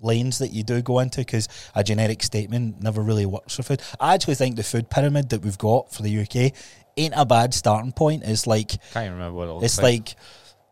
lanes 0.00 0.38
that 0.38 0.52
you 0.52 0.62
do 0.62 0.80
go 0.80 1.00
into 1.00 1.20
because 1.20 1.48
a 1.74 1.82
generic 1.82 2.22
statement 2.22 2.80
never 2.82 3.02
really 3.02 3.26
works 3.26 3.56
for 3.56 3.62
food. 3.62 3.82
I 3.98 4.14
actually 4.14 4.36
think 4.36 4.56
the 4.56 4.62
food 4.62 4.90
pyramid 4.90 5.30
that 5.30 5.42
we've 5.42 5.58
got 5.58 5.92
for 5.92 6.02
the 6.02 6.20
UK 6.20 6.52
ain't 6.96 7.14
a 7.16 7.26
bad 7.26 7.54
starting 7.54 7.92
point. 7.92 8.22
It's 8.24 8.46
like 8.46 8.70
Can't 8.92 9.06
even 9.06 9.12
remember 9.14 9.36
what 9.36 9.48
it 9.48 9.64
it's 9.64 9.82
like 9.82 10.14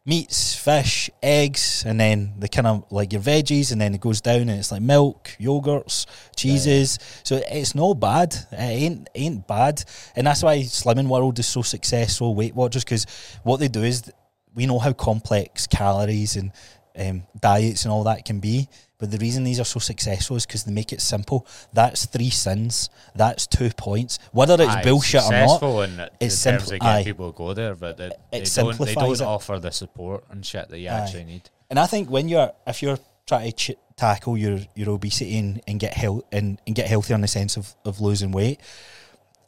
meats, 0.07 0.55
fish, 0.55 1.11
eggs, 1.23 1.83
and 1.85 1.99
then 1.99 2.35
the 2.39 2.49
kind 2.49 2.67
of 2.67 2.85
like 2.91 3.13
your 3.13 3.21
veggies, 3.21 3.73
and 3.73 3.81
then 3.81 3.95
it 3.95 4.01
goes 4.01 4.21
down 4.21 4.43
and 4.43 4.53
it's 4.53 4.71
like 4.71 4.81
milk, 4.81 5.37
yogurts, 5.41 6.07
cheeses. 6.37 6.99
So 7.25 7.41
it's 7.51 7.75
no 7.75 7.93
bad. 7.93 8.35
It 8.53 8.57
ain't 8.57 9.09
ain't 9.15 9.47
bad, 9.47 9.83
and 10.15 10.27
that's 10.27 10.43
why 10.43 10.61
Slimming 10.61 11.09
World 11.09 11.39
is 11.39 11.47
so 11.47 11.63
successful. 11.63 12.35
Weight 12.35 12.55
Watchers, 12.55 12.85
because 12.85 13.07
what 13.43 13.59
they 13.59 13.69
do 13.69 13.83
is 13.83 14.11
we 14.55 14.67
know 14.67 14.79
how 14.79 14.93
complex 14.93 15.67
calories 15.67 16.37
and 16.37 16.53
um, 16.99 17.25
diets 17.39 17.85
and 17.85 17.93
all 17.93 18.05
that 18.05 18.25
can 18.25 18.41
be. 18.41 18.69
But 18.99 19.11
the 19.11 19.19
reason 19.19 19.45
these 19.45 19.61
are 19.61 19.65
so 19.65 19.79
successful 19.79 20.37
is 20.37 20.47
because 20.47 20.65
they 20.65 20.73
make 20.73 20.93
it 20.93 21.03
simple. 21.03 21.47
That's 21.73 22.07
three 22.07 22.31
sins. 22.31 22.89
That's 23.15 23.47
two 23.47 23.71
points. 23.77 24.19
Whether 24.33 24.55
it's 24.55 24.75
Aye, 24.75 24.83
bullshit 24.83 25.23
or 25.25 25.31
not, 25.33 25.63
in, 25.63 26.01
in 26.01 26.09
it's 26.21 26.43
terms 26.43 26.63
simpl- 26.63 26.65
of 26.65 26.71
getting 26.81 26.87
aye. 26.89 27.05
people 27.05 27.33
go 27.33 27.53
there, 27.53 27.75
but 27.75 27.99
they, 27.99 28.07
It 28.07 28.15
they 28.31 28.63
don't, 28.63 28.79
they 28.79 28.95
don't 28.95 29.13
it. 29.13 29.21
offer 29.21 29.59
the 29.59 29.71
support 29.71 30.25
and 30.31 30.45
shit 30.45 30.69
that 30.71 30.79
you 30.79 30.89
Aye. 30.89 30.93
actually 31.01 31.25
need. 31.25 31.51
And 31.69 31.79
I 31.79 31.87
think 31.87 32.09
when 32.09 32.29
you're 32.29 32.53
if 32.67 32.81
you're 32.83 32.99
trying 33.27 33.51
to 33.51 33.57
ch- 33.75 33.77
tackle 33.97 34.39
your 34.39 34.61
your 34.75 34.91
obesity 34.91 35.37
and, 35.39 35.61
and 35.69 35.79
get 35.79 35.93
health 35.93 36.23
and, 36.33 36.59
and 36.67 36.75
get 36.75 36.87
healthier 36.87 37.17
in 37.17 37.21
the 37.23 37.29
sense 37.29 37.57
of, 37.59 37.75
of 37.85 38.01
losing 38.01 38.31
weight, 38.33 38.61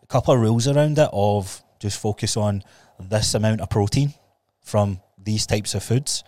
a 0.02 0.06
couple 0.06 0.34
of 0.34 0.40
rules 0.40 0.68
around 0.68 0.98
it 0.98 1.08
of 1.12 1.62
just 1.78 1.98
focus 2.00 2.36
on 2.36 2.62
this 3.00 3.32
amount 3.34 3.60
of 3.62 3.70
protein 3.70 4.12
from 4.62 5.00
these 5.22 5.46
types 5.46 5.74
of 5.74 5.82
foods 5.82 6.22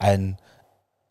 and 0.00 0.36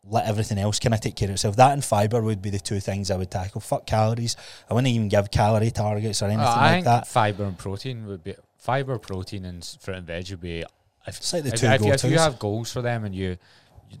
let 0.08 0.26
everything 0.26 0.58
else 0.58 0.78
kind 0.78 0.92
of 0.94 1.00
take 1.00 1.16
care 1.16 1.28
of 1.28 1.34
itself. 1.34 1.56
That 1.56 1.72
and 1.72 1.82
fibre 1.84 2.20
would 2.20 2.42
be 2.42 2.50
the 2.50 2.58
two 2.58 2.80
things 2.80 3.10
I 3.10 3.16
would 3.16 3.30
tackle. 3.30 3.60
Fuck 3.60 3.86
calories. 3.86 4.36
I 4.70 4.74
wouldn't 4.74 4.92
even 4.92 5.08
give 5.08 5.30
calorie 5.30 5.70
targets 5.70 6.20
or 6.22 6.26
anything 6.26 6.40
Uh, 6.46 6.56
like 6.56 6.84
that. 6.84 7.06
fiber 7.06 7.44
and 7.44 7.56
protein 7.58 8.06
would 8.06 8.22
be 8.22 8.34
fiber, 8.58 8.98
protein, 8.98 9.44
and 9.44 9.64
fruit 9.80 9.96
and 9.96 10.06
veg 10.06 10.30
would 10.30 10.40
be. 10.40 10.60
If, 11.06 11.18
It's 11.18 11.32
like 11.32 11.42
the 11.44 11.54
if, 11.54 11.60
two 11.60 11.66
if, 11.66 11.80
you- 11.82 11.92
if 11.92 12.04
you 12.04 12.18
have 12.18 12.38
goals 12.38 12.70
for 12.72 12.82
them 12.82 13.04
and 13.04 13.14
you 13.14 13.36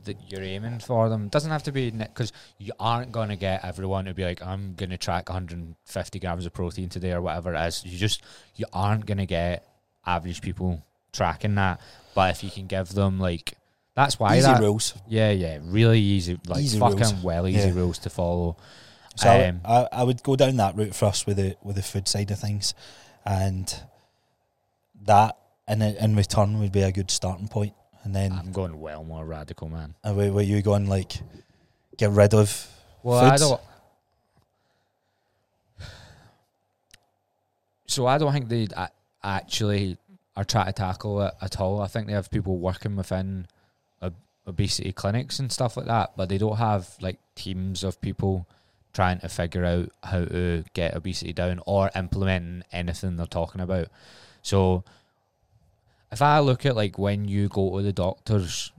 that 0.04 0.16
you're 0.28 0.42
aiming 0.42 0.80
for 0.80 1.08
them, 1.08 1.26
it 1.26 1.30
doesn't 1.30 1.50
have 1.52 1.62
to 1.62 1.70
be 1.70 1.88
because 1.90 2.32
you 2.58 2.72
aren't 2.80 3.12
going 3.12 3.28
to 3.28 3.36
get 3.36 3.64
everyone 3.64 4.06
to 4.06 4.14
be 4.14 4.24
like, 4.24 4.42
I'm 4.42 4.74
going 4.74 4.90
to 4.90 4.96
track 4.98 5.28
150 5.28 6.18
grams 6.18 6.46
of 6.46 6.52
protein 6.52 6.88
today 6.88 7.12
or 7.12 7.22
whatever 7.22 7.54
it 7.54 7.64
is. 7.66 7.84
You 7.84 7.96
just 7.96 8.20
you 8.56 8.66
aren't 8.72 9.06
going 9.06 9.18
to 9.18 9.26
get 9.26 9.64
average 10.04 10.40
people 10.42 10.82
tracking 11.12 11.54
that. 11.56 11.80
But 12.14 12.30
if 12.32 12.42
you 12.42 12.50
can 12.50 12.66
give 12.66 12.88
them 12.90 13.20
like, 13.20 13.54
that's 13.94 14.18
why 14.18 14.36
Easy 14.36 14.46
that 14.46 14.60
rules. 14.60 14.94
yeah 15.08 15.30
yeah 15.30 15.58
really 15.62 16.00
easy 16.00 16.38
like 16.46 16.62
Easy 16.62 16.78
fucking 16.78 16.98
rules. 16.98 17.14
well 17.22 17.46
easy 17.48 17.68
Yeah. 17.68 17.74
rules 17.74 17.98
to 17.98 18.10
follow. 18.10 18.56
So 19.16 19.28
I, 19.30 19.48
Um, 19.48 19.60
I, 19.64 19.88
I 19.92 20.02
would 20.02 20.22
go 20.24 20.34
down 20.36 20.56
that 20.56 20.76
route 20.76 20.94
first 20.94 21.26
with 21.26 21.36
the 21.36 21.56
with 21.62 21.76
the 21.76 21.82
food 21.82 22.08
side 22.08 22.30
of 22.32 22.38
things, 22.40 22.74
and 23.24 23.72
that 25.04 25.36
in 25.68 25.80
in 25.82 26.16
return 26.16 26.58
would 26.58 26.72
be 26.72 26.82
a 26.82 26.90
good 26.92 27.10
starting 27.10 27.48
point. 27.48 27.74
And 28.02 28.14
then 28.14 28.32
I'm 28.32 28.52
going 28.52 28.80
well 28.80 29.02
more 29.04 29.24
radical, 29.24 29.68
man. 29.68 29.94
uh, 30.04 30.12
where, 30.12 30.30
where 30.32 30.44
you 30.44 30.60
going 30.62 30.86
like 30.88 31.20
get 31.96 32.10
rid 32.10 32.34
of 32.34 32.68
Well, 33.02 33.18
I 33.24 33.36
don't. 33.36 33.60
So 37.86 38.06
I 38.06 38.18
don't 38.18 38.32
think 38.32 38.48
they 38.48 38.66
actually 39.22 39.96
are 40.36 40.44
trying 40.44 40.66
to 40.66 40.72
tackle 40.72 41.22
it 41.22 41.34
at 41.40 41.60
all. 41.60 41.80
I 41.80 41.86
think 41.86 42.06
they 42.08 42.12
have 42.14 42.30
people 42.30 42.58
working 42.58 42.96
within 42.96 43.46
obesity 44.46 44.92
clinics 44.92 45.38
and 45.38 45.50
stuff 45.50 45.76
like 45.76 45.86
that, 45.86 46.12
but 46.16 46.28
they 46.28 46.38
don't 46.38 46.56
have 46.56 46.96
like 47.00 47.18
teams 47.34 47.82
of 47.84 48.00
people 48.00 48.46
trying 48.92 49.18
to 49.18 49.28
figure 49.28 49.64
out 49.64 49.90
how 50.02 50.24
to 50.24 50.64
get 50.72 50.94
obesity 50.94 51.32
down 51.32 51.60
or 51.66 51.90
implementing 51.96 52.62
anything 52.72 53.16
they're 53.16 53.26
talking 53.26 53.60
about. 53.60 53.88
So 54.42 54.84
if 56.12 56.22
I 56.22 56.38
look 56.38 56.64
at 56.64 56.76
like 56.76 56.98
when 56.98 57.26
you 57.26 57.48
go 57.48 57.76
to 57.76 57.82
the 57.82 57.92
doctors 57.92 58.72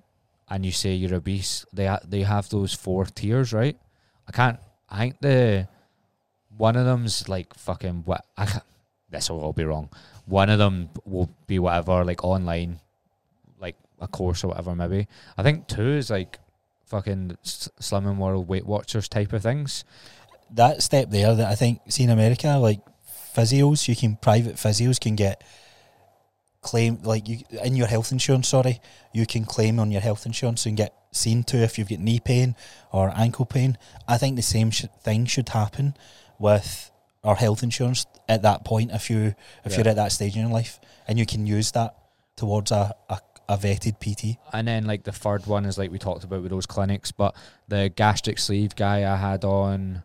and 0.49 0.65
you 0.65 0.71
say 0.71 0.93
you're 0.93 1.15
obese, 1.15 1.65
they 1.73 1.87
ha- 1.87 1.99
they 2.07 2.21
have 2.21 2.49
those 2.49 2.73
four 2.73 3.05
tiers, 3.05 3.51
right? 3.51 3.77
I 4.27 4.31
can't. 4.31 4.59
I 4.89 4.99
think 4.99 5.19
the 5.19 5.67
one 6.57 6.77
of 6.77 6.85
them's 6.85 7.27
like 7.27 7.53
fucking 7.55 8.03
what. 8.05 8.25
I 8.37 8.45
can't, 8.45 8.63
this 9.09 9.29
will 9.29 9.41
all 9.41 9.53
be 9.53 9.65
wrong. 9.65 9.89
One 10.25 10.49
of 10.49 10.59
them 10.59 10.89
will 11.03 11.29
be 11.45 11.59
whatever, 11.59 12.03
like 12.05 12.23
online, 12.23 12.79
a 13.99 14.07
course 14.07 14.43
or 14.43 14.49
whatever. 14.49 14.75
Maybe 14.75 15.07
I 15.37 15.43
think 15.43 15.67
two 15.67 15.87
is 15.93 16.09
like 16.09 16.39
fucking 16.85 17.37
Slimming 17.43 18.17
World 18.17 18.47
Weight 18.47 18.65
Watchers 18.65 19.07
type 19.07 19.33
of 19.33 19.41
things. 19.41 19.83
that 20.51 20.83
step 20.83 21.09
there 21.09 21.33
that 21.35 21.47
I 21.47 21.55
think 21.55 21.81
see 21.89 22.03
in 22.03 22.09
America 22.11 22.57
like 22.59 22.79
physios 23.35 23.87
you 23.87 23.95
can 23.95 24.15
private 24.15 24.55
physios 24.55 24.99
can 24.99 25.15
get 25.15 25.43
claim 26.61 26.99
like 27.03 27.27
you 27.27 27.39
in 27.63 27.75
your 27.75 27.87
health 27.87 28.11
insurance 28.11 28.47
sorry 28.47 28.79
you 29.13 29.25
can 29.25 29.45
claim 29.45 29.79
on 29.79 29.91
your 29.91 30.01
health 30.01 30.25
insurance 30.25 30.65
and 30.65 30.75
get 30.77 30.93
seen 31.11 31.43
to 31.43 31.57
if 31.57 31.77
you've 31.77 31.89
got 31.89 31.99
knee 31.99 32.19
pain 32.19 32.55
or 32.91 33.11
ankle 33.15 33.45
pain 33.45 33.77
I 34.07 34.17
think 34.17 34.35
the 34.35 34.41
same 34.41 34.71
sh- 34.71 34.85
thing 35.01 35.25
should 35.25 35.49
happen 35.49 35.95
with 36.39 36.91
our 37.23 37.35
health 37.35 37.61
insurance 37.63 38.05
at 38.27 38.41
that 38.43 38.65
point 38.65 38.91
if 38.91 39.09
you 39.09 39.35
if 39.63 39.71
Yeah. 39.73 39.77
you're 39.79 39.87
at 39.89 39.95
that 39.97 40.11
stage 40.11 40.35
in 40.35 40.41
your 40.41 40.51
life 40.51 40.79
and 41.07 41.17
you 41.19 41.25
can 41.25 41.45
use 41.45 41.71
that 41.71 41.95
towards 42.35 42.71
a, 42.71 42.95
a, 43.09 43.19
a 43.47 43.57
vetted 43.57 43.99
PT 43.99 44.39
And 44.53 44.67
then 44.67 44.85
like 44.85 45.03
the 45.03 45.11
third 45.11 45.45
one 45.45 45.65
is 45.65 45.77
like 45.77 45.91
we 45.91 45.99
talked 45.99 46.23
about 46.23 46.41
with 46.41 46.51
those 46.51 46.65
clinics, 46.65 47.11
but 47.11 47.35
the 47.67 47.91
gastric 47.95 48.39
sleeve 48.39 48.75
guy 48.75 49.11
I 49.11 49.15
had 49.15 49.43
on, 49.43 50.03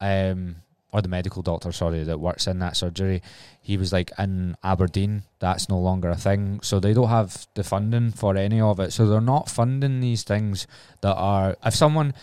um, 0.00 0.56
or 0.90 1.02
the 1.02 1.08
medical 1.08 1.42
doctor, 1.42 1.70
sorry, 1.70 2.02
that 2.04 2.18
works 2.18 2.46
in 2.46 2.60
that 2.60 2.76
surgery, 2.76 3.22
he 3.60 3.76
was 3.76 3.92
like 3.92 4.10
in 4.18 4.56
Aberdeen. 4.64 5.24
That's 5.38 5.68
no 5.68 5.78
longer 5.78 6.08
a 6.08 6.16
thing, 6.16 6.60
so 6.62 6.80
they 6.80 6.94
don't 6.94 7.08
have 7.08 7.46
the 7.54 7.62
funding 7.62 8.10
for 8.10 8.36
any 8.36 8.60
of 8.60 8.80
it. 8.80 8.92
So 8.92 9.06
they're 9.06 9.20
not 9.20 9.50
funding 9.50 10.00
these 10.00 10.22
things 10.22 10.66
that 11.02 11.14
are. 11.14 11.56
If 11.64 11.74
someone 11.74 12.14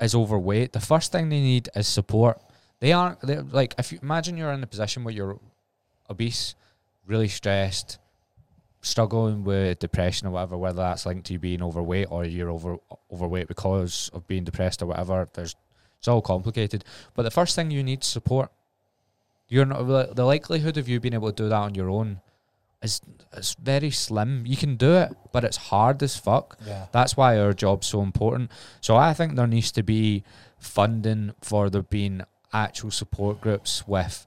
is 0.00 0.14
overweight, 0.14 0.72
the 0.72 0.80
first 0.80 1.12
thing 1.12 1.28
they 1.28 1.40
need 1.40 1.68
is 1.74 1.86
support. 1.86 2.40
They 2.80 2.92
aren't. 2.92 3.20
They're 3.20 3.42
like 3.42 3.74
if 3.78 3.92
you 3.92 3.98
imagine 4.02 4.38
you're 4.38 4.52
in 4.52 4.62
a 4.62 4.66
position 4.66 5.04
where 5.04 5.12
you're 5.12 5.38
obese, 6.08 6.54
really 7.06 7.28
stressed, 7.28 7.98
struggling 8.84 9.44
with 9.44 9.78
depression 9.78 10.28
or 10.28 10.30
whatever, 10.30 10.56
whether 10.56 10.82
that's 10.82 11.06
linked 11.06 11.26
to 11.26 11.32
you 11.32 11.38
being 11.38 11.62
overweight 11.62 12.08
or 12.10 12.24
you're 12.24 12.50
over 12.50 12.76
overweight 13.12 13.48
because 13.48 14.10
of 14.12 14.26
being 14.28 14.44
depressed 14.44 14.82
or 14.82 14.86
whatever. 14.86 15.26
There's 15.32 15.56
it's 15.98 16.08
all 16.08 16.20
complicated. 16.20 16.84
But 17.14 17.22
the 17.22 17.30
first 17.30 17.56
thing 17.56 17.70
you 17.70 17.82
need 17.82 18.02
is 18.02 18.08
support. 18.08 18.50
You're 19.48 19.64
not 19.64 20.14
the 20.14 20.24
likelihood 20.24 20.76
of 20.76 20.88
you 20.88 21.00
being 21.00 21.14
able 21.14 21.32
to 21.32 21.42
do 21.44 21.48
that 21.48 21.56
on 21.56 21.74
your 21.74 21.90
own 21.90 22.20
is 22.82 23.00
is 23.32 23.56
very 23.60 23.90
slim. 23.90 24.44
You 24.46 24.56
can 24.56 24.76
do 24.76 24.94
it, 24.94 25.10
but 25.32 25.44
it's 25.44 25.56
hard 25.56 26.02
as 26.02 26.16
fuck. 26.16 26.58
yeah 26.66 26.86
That's 26.92 27.16
why 27.16 27.38
our 27.38 27.54
job's 27.54 27.86
so 27.86 28.02
important. 28.02 28.50
So 28.80 28.96
I 28.96 29.14
think 29.14 29.34
there 29.34 29.46
needs 29.46 29.72
to 29.72 29.82
be 29.82 30.22
funding 30.58 31.32
for 31.40 31.70
there 31.70 31.82
being 31.82 32.22
actual 32.52 32.90
support 32.90 33.40
groups 33.40 33.88
with 33.88 34.26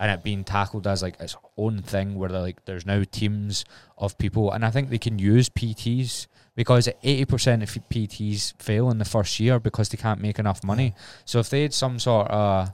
and 0.00 0.10
it 0.10 0.22
being 0.22 0.44
tackled 0.44 0.86
as 0.86 1.02
like 1.02 1.18
its 1.20 1.36
own 1.56 1.82
thing 1.82 2.14
where 2.14 2.28
they're 2.28 2.40
like 2.40 2.64
there's 2.64 2.86
now 2.86 3.02
teams 3.10 3.64
of 3.96 4.16
people 4.18 4.52
and 4.52 4.64
I 4.64 4.70
think 4.70 4.90
they 4.90 4.98
can 4.98 5.18
use 5.18 5.48
PTs 5.48 6.26
because 6.54 6.88
80% 7.04 7.62
of 7.62 7.88
PTs 7.88 8.60
fail 8.60 8.90
in 8.90 8.98
the 8.98 9.04
first 9.04 9.38
year 9.40 9.60
because 9.60 9.88
they 9.88 9.96
can't 9.96 10.20
make 10.20 10.38
enough 10.38 10.64
money. 10.64 10.94
So 11.24 11.38
if 11.38 11.50
they 11.50 11.62
had 11.62 11.74
some 11.74 11.98
sort 11.98 12.28
of 12.30 12.72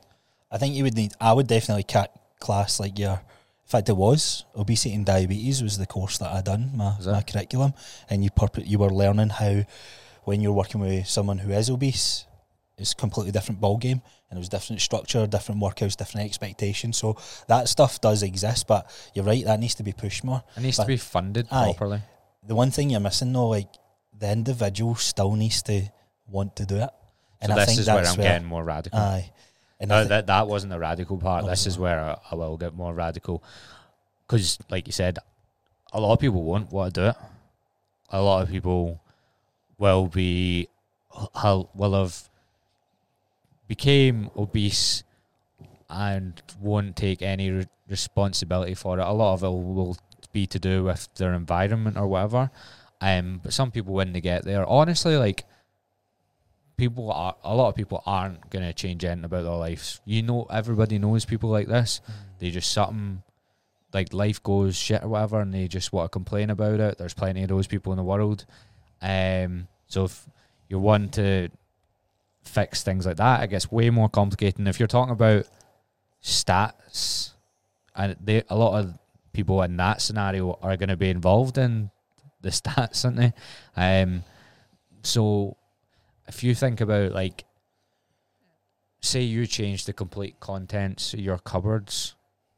I 0.55 0.59
think 0.59 0.77
you 0.77 0.85
would 0.85 0.95
need. 0.95 1.12
I 1.20 1.33
would 1.33 1.49
definitely 1.49 1.83
cut 1.83 2.14
class 2.39 2.79
like 2.79 2.97
your. 2.97 3.11
In 3.11 3.70
fact, 3.70 3.89
it 3.89 3.97
was 3.97 4.45
obesity 4.55 4.95
and 4.95 5.05
diabetes 5.05 5.62
was 5.62 5.79
the 5.79 5.87
course 5.87 6.18
that 6.18 6.31
I 6.31 6.43
done 6.43 6.70
my, 6.75 6.95
my 7.05 7.22
curriculum, 7.22 7.75
and 8.09 8.22
you 8.22 8.31
purpo- 8.31 8.64
you 8.64 8.79
were 8.79 8.91
learning 8.91 9.31
how 9.31 9.64
when 10.22 10.41
you're 10.41 10.53
working 10.53 10.81
with 10.81 11.09
someone 11.09 11.39
who 11.39 11.51
is 11.51 11.70
obese, 11.70 12.27
it's 12.77 12.93
a 12.93 12.97
completely 12.97 13.31
different 13.33 13.61
ball 13.61 13.77
game, 13.77 14.03
and 14.31 14.37
it 14.37 14.41
was 14.41 14.49
different 14.49 14.81
structure, 14.83 15.27
different 15.27 15.61
workouts, 15.61 15.97
different 15.97 16.27
expectations. 16.27 16.97
So 16.97 17.16
that 17.49 17.68
stuff 17.68 18.01
does 18.01 18.22
exist, 18.22 18.66
but 18.66 18.91
you're 19.14 19.25
right, 19.25 19.45
that 19.45 19.61
needs 19.61 19.75
to 19.77 19.83
be 19.83 19.93
pushed 19.93 20.25
more. 20.25 20.43
it 20.57 20.61
needs 20.62 20.77
But- 20.77 20.85
to 20.85 20.89
be 20.89 20.97
funded 20.97 21.47
Aye. 21.51 21.64
properly. 21.77 22.03
The 22.47 22.55
one 22.55 22.70
thing 22.70 22.91
you're 22.91 23.01
missing 23.01 23.33
though, 23.33 23.49
like 23.49 23.68
the 24.18 24.31
individual 24.31 24.95
still 24.97 25.33
needs 25.35 25.62
to 25.62 25.83
want 26.29 26.57
to 26.57 26.66
do 26.66 26.77
it, 26.77 26.91
and 27.41 27.51
so 27.51 27.55
I 27.55 27.59
this 27.61 27.66
think 27.66 27.79
is 27.81 27.87
where 27.87 27.99
I'm 28.07 28.16
where, 28.16 28.29
getting 28.29 28.47
more 28.47 28.64
radical. 28.64 28.99
aye, 28.99 29.31
and 29.81 29.89
No, 29.89 30.03
thi- 30.03 30.09
that 30.09 30.27
that 30.27 30.47
wasn't 30.49 30.70
the 30.72 30.79
radical 30.79 31.16
part. 31.16 31.45
This 31.47 31.64
was 31.64 31.75
is 31.75 31.79
where 31.79 31.99
I, 32.01 32.16
I 32.33 32.35
will 32.35 32.57
get 32.57 32.75
more 32.75 32.93
radical, 32.93 33.43
because, 34.27 34.59
like 34.68 34.87
you 34.87 34.93
said, 34.93 35.18
a 35.93 36.01
lot 36.01 36.12
of 36.12 36.18
people 36.18 36.43
won't 36.43 36.70
want 36.72 36.95
to 36.95 37.01
do 37.01 37.07
it. 37.09 37.16
A 38.11 38.20
lot 38.22 38.43
of 38.43 38.49
people 38.51 39.01
will 39.79 40.07
be 40.09 40.68
will 41.43 41.70
will 41.75 41.95
have 41.95 42.29
became 43.69 44.31
obese 44.37 45.05
and 45.89 46.43
won't 46.61 46.97
take 46.97 47.23
any 47.23 47.51
re- 47.51 47.67
responsibility 47.89 48.75
for 48.75 48.99
it. 48.99 49.03
A 49.03 49.12
lot 49.12 49.35
of 49.35 49.45
it 49.45 49.49
will 49.49 49.97
be 50.33 50.47
to 50.47 50.59
do 50.59 50.85
with 50.85 51.09
their 51.17 51.33
environment 51.33 51.97
or 51.97 52.07
whatever. 52.07 52.51
Um, 53.01 53.41
but 53.43 53.53
some 53.53 53.71
people 53.71 53.95
when 53.95 54.12
they 54.12 54.21
get 54.21 54.45
there, 54.45 54.67
honestly, 54.67 55.17
like 55.17 55.45
people 56.77 57.12
are 57.12 57.37
a 57.45 57.55
lot 57.55 57.69
of 57.69 57.77
people 57.77 58.03
aren't 58.07 58.51
gonna 58.51 58.73
change 58.73 59.05
anything 59.05 59.25
about 59.25 59.43
their 59.43 59.53
lives. 59.53 60.01
You 60.05 60.23
know, 60.23 60.47
everybody 60.51 60.99
knows 60.99 61.25
people 61.25 61.51
like 61.51 61.69
this. 61.69 62.01
They 62.39 62.51
just 62.51 62.71
something 62.71 63.23
like 63.93 64.12
life 64.12 64.43
goes 64.43 64.77
shit 64.77 65.05
or 65.05 65.09
whatever, 65.09 65.41
and 65.41 65.55
they 65.55 65.69
just 65.69 65.93
want 65.93 66.07
to 66.07 66.09
complain 66.11 66.51
about 66.51 66.81
it. 66.81 66.99
There's 66.99 67.15
plenty 67.15 67.43
of 67.43 67.49
those 67.49 67.67
people 67.67 67.93
in 67.93 67.97
the 67.97 68.05
world. 68.05 68.45
Um, 69.01 69.69
so 69.87 70.05
if 70.05 70.27
you're 70.69 70.81
one 70.81 71.11
to 71.11 71.51
fix 72.45 72.83
things 72.83 73.07
like 73.07 73.17
that, 73.17 73.43
it 73.43 73.51
gets 73.51 73.71
way 73.71 73.91
more 73.91 74.09
complicated. 74.09 74.59
And 74.59 74.69
if 74.69 74.79
you're 74.79 74.87
talking 74.87 75.13
about 75.13 75.47
stats, 76.23 77.33
and 77.95 78.17
they, 78.21 78.43
a 78.49 78.57
lot 78.57 78.79
of 78.79 78.99
people 79.33 79.63
in 79.63 79.77
that 79.77 80.01
scenario 80.01 80.59
are 80.63 80.77
going 80.77 80.89
to 80.89 80.97
be 80.97 81.11
involved 81.11 81.59
in 81.59 81.91
the 82.41 82.49
stats, 82.51 83.05
aren't 83.05 83.17
they? 83.17 83.33
Um, 83.77 84.25
so 85.03 85.57
if 86.27 86.43
you 86.43 86.55
think 86.55 86.81
about 86.81 87.13
like, 87.13 87.45
say 89.01 89.21
you 89.21 89.47
change 89.47 89.85
the 89.85 89.93
complete 89.93 90.41
contents 90.41 91.13
of 91.13 91.21
your 91.21 91.39
cupboards 91.39 92.15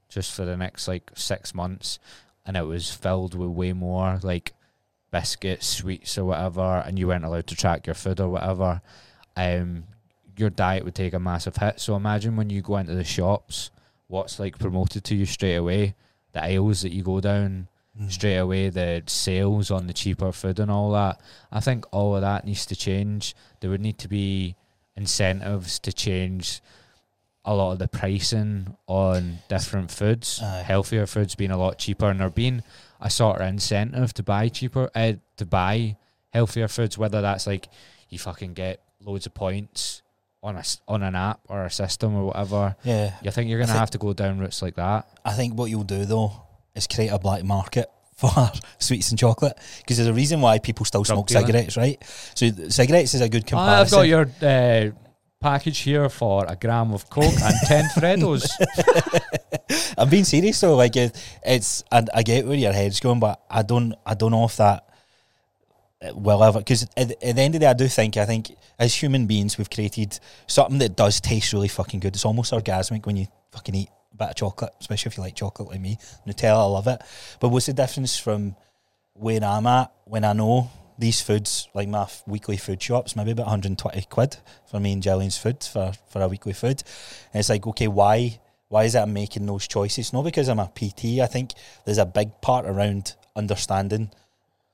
just 0.08 0.32
for 0.32 0.44
the 0.44 0.56
next 0.56 0.86
like 0.86 1.10
six 1.14 1.54
months, 1.54 1.98
and 2.44 2.56
it 2.56 2.62
was 2.62 2.92
filled 2.92 3.34
with 3.34 3.50
way 3.50 3.72
more 3.72 4.20
like 4.22 4.52
biscuits, 5.10 5.66
sweets, 5.66 6.16
or 6.16 6.26
whatever, 6.26 6.82
and 6.86 6.98
you 6.98 7.08
weren't 7.08 7.24
allowed 7.24 7.46
to 7.48 7.56
track 7.56 7.86
your 7.86 7.94
food 7.94 8.20
or 8.20 8.28
whatever, 8.28 8.80
um, 9.36 9.84
your 10.36 10.50
diet 10.50 10.84
would 10.84 10.94
take 10.94 11.14
a 11.14 11.18
massive 11.20 11.56
hit. 11.56 11.80
So 11.80 11.96
imagine 11.96 12.36
when 12.36 12.50
you 12.50 12.62
go 12.62 12.76
into 12.76 12.94
the 12.94 13.04
shops, 13.04 13.70
what's 14.08 14.38
like 14.38 14.58
promoted 14.58 15.04
to 15.04 15.14
you 15.14 15.26
straight 15.26 15.56
away, 15.56 15.94
the 16.32 16.42
aisles 16.44 16.82
that 16.82 16.92
you 16.92 17.02
go 17.02 17.20
down 17.20 17.68
Mm. 17.98 18.12
straight 18.12 18.36
away, 18.36 18.68
the 18.68 19.02
sales 19.06 19.70
on 19.70 19.86
the 19.86 19.94
cheaper 19.94 20.30
food 20.30 20.58
and 20.60 20.70
all 20.70 20.90
that. 20.92 21.18
I 21.50 21.60
think 21.60 21.86
all 21.92 22.14
of 22.14 22.20
that 22.20 22.44
needs 22.44 22.66
to 22.66 22.76
change. 22.76 23.34
There 23.60 23.70
would 23.70 23.80
need 23.80 23.96
to 24.00 24.08
be 24.08 24.54
incentives 24.96 25.78
to 25.78 25.92
change 25.94 26.60
a 27.44 27.54
lot 27.54 27.72
of 27.72 27.78
the 27.78 27.88
pricing 27.88 28.76
on 28.86 29.38
different 29.48 29.90
foods, 29.90 30.40
Aye. 30.42 30.62
healthier 30.66 31.06
foods 31.06 31.34
being 31.36 31.50
a 31.52 31.56
lot 31.56 31.78
cheaper, 31.78 32.10
and 32.10 32.20
there 32.20 32.28
being 32.28 32.62
a 33.00 33.08
sort 33.08 33.40
of 33.40 33.46
incentive 33.46 34.12
to 34.14 34.22
buy 34.22 34.48
cheaper, 34.48 34.90
uh, 34.94 35.12
to 35.38 35.46
buy 35.46 35.96
healthier 36.34 36.68
foods. 36.68 36.98
Whether 36.98 37.22
that's 37.22 37.46
like 37.46 37.68
you 38.10 38.18
fucking 38.18 38.52
get 38.54 38.82
loads 39.06 39.24
of 39.26 39.32
points 39.34 40.02
on 40.42 40.56
a 40.56 40.62
on 40.86 41.02
an 41.02 41.14
app 41.14 41.40
or 41.48 41.64
a 41.64 41.70
system 41.70 42.14
or 42.16 42.24
whatever. 42.26 42.76
Yeah, 42.84 43.14
You 43.22 43.30
think 43.30 43.48
you're 43.48 43.58
gonna 43.60 43.72
thi- 43.72 43.78
have 43.78 43.90
to 43.92 43.98
go 43.98 44.12
down 44.12 44.38
routes 44.38 44.60
like 44.62 44.74
that? 44.76 45.06
I 45.24 45.32
think 45.32 45.54
what 45.54 45.70
you'll 45.70 45.84
do 45.84 46.04
though 46.04 46.32
is 46.74 46.86
create 46.86 47.08
a 47.08 47.18
black 47.18 47.42
market 47.44 47.86
for 48.16 48.30
sweets 48.78 49.10
and 49.10 49.18
chocolate 49.18 49.56
because 49.78 49.96
there's 49.96 50.08
a 50.08 50.12
reason 50.12 50.40
why 50.40 50.58
people 50.58 50.84
still 50.84 51.02
Drug 51.02 51.16
smoke 51.16 51.28
dealing. 51.28 51.46
cigarettes, 51.46 51.76
right? 51.76 52.02
So 52.34 52.50
cigarettes 52.68 53.14
is 53.14 53.20
a 53.22 53.28
good 53.28 53.44
Ah, 53.52 53.80
I've 53.80 53.90
got 53.90 54.02
your 54.08 54.26
uh, 54.42 54.90
package 55.40 55.78
here 55.80 56.08
for 56.08 56.44
a 56.48 56.56
gram 56.56 56.92
of 56.92 57.08
coke 57.10 57.24
and 57.42 57.54
ten 57.66 57.84
Freddos. 57.94 58.48
I'm 59.98 60.08
being 60.08 60.24
serious 60.24 60.60
though. 60.60 60.76
Like 60.76 60.96
it, 60.96 61.16
it's, 61.44 61.84
and 61.92 62.08
I 62.14 62.22
get 62.22 62.46
where 62.46 62.56
your 62.56 62.72
head's 62.72 63.00
going, 63.00 63.20
but 63.20 63.40
I 63.50 63.62
don't, 63.62 63.94
I 64.04 64.14
don't 64.14 64.30
know 64.30 64.44
if 64.44 64.56
that 64.56 64.86
will 66.14 66.44
ever. 66.44 66.58
Because 66.58 66.84
at, 66.96 67.10
at 67.10 67.36
the 67.36 67.42
end 67.42 67.54
of 67.54 67.60
the 67.60 67.66
day, 67.66 67.66
I 67.66 67.72
do 67.72 67.88
think, 67.88 68.16
I 68.16 68.26
think 68.26 68.54
as 68.78 68.94
human 68.94 69.26
beings, 69.26 69.58
we've 69.58 69.70
created 69.70 70.18
something 70.46 70.78
that 70.78 70.96
does 70.96 71.20
taste 71.20 71.52
really 71.52 71.68
fucking 71.68 72.00
good. 72.00 72.14
It's 72.14 72.24
almost 72.24 72.52
orgasmic 72.52 73.06
when 73.06 73.16
you 73.16 73.26
fucking 73.52 73.74
eat 73.74 73.88
a 74.12 74.16
bit 74.16 74.28
of 74.28 74.34
chocolate, 74.36 74.72
especially 74.80 75.10
if 75.10 75.16
you 75.16 75.22
like 75.22 75.34
chocolate 75.34 75.68
like 75.68 75.80
me. 75.80 75.98
Nutella, 76.26 76.58
I 76.58 76.64
love 76.64 76.86
it. 76.86 77.00
But 77.40 77.48
what's 77.48 77.66
the 77.66 77.72
difference 77.72 78.18
from 78.18 78.56
where 79.14 79.42
I'm 79.42 79.66
at 79.66 79.92
when 80.04 80.24
I 80.24 80.32
know 80.32 80.70
these 80.98 81.20
foods, 81.20 81.68
like 81.74 81.88
my 81.88 82.02
f- 82.02 82.22
weekly 82.26 82.56
food 82.56 82.82
shops, 82.82 83.16
maybe 83.16 83.30
about 83.32 83.46
120 83.46 84.02
quid 84.08 84.36
for 84.70 84.80
me 84.80 84.92
and 84.92 85.02
Jillian's 85.02 85.36
food 85.36 85.62
for, 85.62 85.92
for 86.08 86.22
a 86.22 86.28
weekly 86.28 86.52
food. 86.52 86.82
And 87.32 87.40
it's 87.40 87.48
like, 87.48 87.66
okay, 87.66 87.88
why 87.88 88.40
why 88.68 88.84
is 88.84 88.94
that 88.94 89.02
I'm 89.02 89.12
making 89.12 89.46
those 89.46 89.68
choices? 89.68 90.12
Not 90.12 90.24
because 90.24 90.48
I'm 90.48 90.58
a 90.58 90.70
PT. 90.74 91.20
I 91.20 91.26
think 91.26 91.52
there's 91.84 91.98
a 91.98 92.06
big 92.06 92.40
part 92.40 92.66
around 92.66 93.14
understanding 93.36 94.10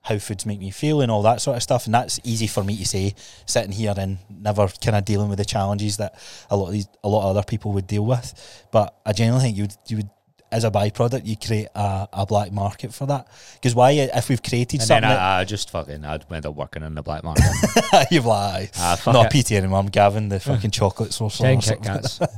how 0.02 0.18
foods 0.18 0.44
make 0.44 0.58
me 0.58 0.70
feel 0.70 1.00
and 1.00 1.10
all 1.10 1.22
that 1.22 1.40
sort 1.40 1.56
of 1.56 1.62
stuff. 1.62 1.86
And 1.86 1.94
that's 1.94 2.18
easy 2.24 2.46
for 2.46 2.64
me 2.64 2.76
to 2.76 2.84
say, 2.86 3.14
sitting 3.46 3.72
here 3.72 3.94
and 3.96 4.18
never 4.28 4.68
kind 4.68 4.96
of 4.96 5.04
dealing 5.04 5.28
with 5.28 5.38
the 5.38 5.44
challenges 5.44 5.96
that 5.98 6.18
a 6.50 6.56
lot 6.56 6.66
of 6.66 6.72
these, 6.72 6.88
a 7.04 7.08
lot 7.08 7.28
of 7.28 7.36
other 7.36 7.44
people 7.44 7.72
would 7.72 7.86
deal 7.86 8.04
with. 8.04 8.66
But 8.72 8.94
I 9.06 9.12
genuinely 9.12 9.44
think 9.46 9.56
you 9.56 9.62
would, 9.64 9.76
you 9.86 9.96
would, 9.98 10.10
as 10.50 10.64
a 10.64 10.70
byproduct, 10.70 11.24
you 11.24 11.36
create 11.36 11.68
a, 11.74 12.08
a 12.12 12.26
black 12.26 12.52
market 12.52 12.92
for 12.92 13.06
that. 13.06 13.26
Because 13.54 13.74
why, 13.74 13.92
if 13.92 14.28
we've 14.28 14.42
created 14.42 14.80
and 14.80 14.86
something 14.86 15.08
then 15.08 15.18
I, 15.18 15.40
I 15.40 15.44
just 15.44 15.70
fucking 15.70 16.04
I'd 16.04 16.30
end 16.30 16.44
up 16.44 16.54
working 16.54 16.82
in 16.82 16.94
the 16.94 17.02
black 17.02 17.24
market. 17.24 17.44
You've 18.10 18.26
lied. 18.26 18.70
Ah, 18.76 19.00
Not 19.06 19.34
it. 19.34 19.44
PT 19.44 19.52
anymore. 19.52 19.78
I'm 19.78 19.86
Gavin, 19.86 20.28
the 20.28 20.40
fucking 20.40 20.70
chocolate 20.72 21.14
source. 21.14 21.38
Ten 21.38 21.60
Kit. 21.60 21.82
Kats. 21.82 22.20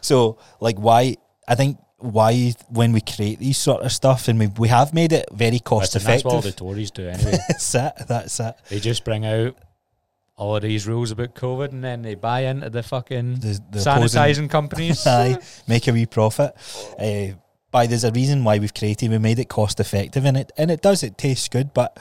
So, 0.00 0.38
like, 0.60 0.76
why? 0.76 1.16
I 1.48 1.54
think 1.54 1.78
why 1.98 2.52
when 2.68 2.92
we 2.92 3.00
create 3.00 3.38
these 3.38 3.56
sort 3.58 3.82
of 3.82 3.92
stuff 3.92 4.28
and 4.28 4.38
we 4.38 4.46
we 4.58 4.68
have 4.68 4.92
made 4.92 5.12
it 5.12 5.26
very 5.32 5.58
cost 5.58 5.94
Listen, 5.94 6.10
that's 6.10 6.24
what 6.24 6.34
all 6.34 6.40
the 6.40 6.48
effective. 6.48 6.66
Tories 6.66 6.90
do 6.90 7.08
anyway. 7.08 7.38
That's 7.48 7.74
it. 7.74 7.92
That's 8.08 8.40
it. 8.40 8.54
they 8.68 8.80
just 8.80 9.04
bring 9.04 9.24
out 9.24 9.56
all 10.36 10.56
of 10.56 10.62
these 10.62 10.86
rules 10.86 11.10
about 11.12 11.34
COVID 11.34 11.70
and 11.70 11.82
then 11.84 12.02
they 12.02 12.14
buy 12.16 12.40
into 12.40 12.68
the 12.68 12.82
fucking 12.82 13.36
The, 13.36 13.60
the 13.70 13.78
sanitizing 13.78 14.50
companies. 14.50 15.06
Aye, 15.06 15.38
make 15.68 15.86
a 15.86 15.92
wee 15.92 16.06
profit. 16.06 16.54
Uh, 16.98 17.36
by 17.70 17.86
there's 17.86 18.04
a 18.04 18.12
reason 18.12 18.44
why 18.44 18.58
we've 18.58 18.74
created. 18.74 19.10
We 19.10 19.18
made 19.18 19.38
it 19.38 19.48
cost 19.48 19.80
effective, 19.80 20.24
and 20.24 20.36
it 20.36 20.52
and 20.56 20.70
it 20.70 20.82
does. 20.82 21.02
It 21.02 21.16
tastes 21.16 21.48
good, 21.48 21.72
but 21.72 21.98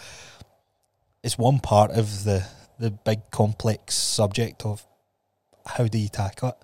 it's 1.23 1.37
one 1.37 1.59
part 1.59 1.91
of 1.91 2.23
the 2.23 2.45
the 2.79 2.91
big 2.91 3.29
complex 3.31 3.95
subject 3.95 4.65
of 4.65 4.85
how 5.65 5.87
do 5.87 5.97
you 5.97 6.09
tackle 6.09 6.49
it. 6.49 6.55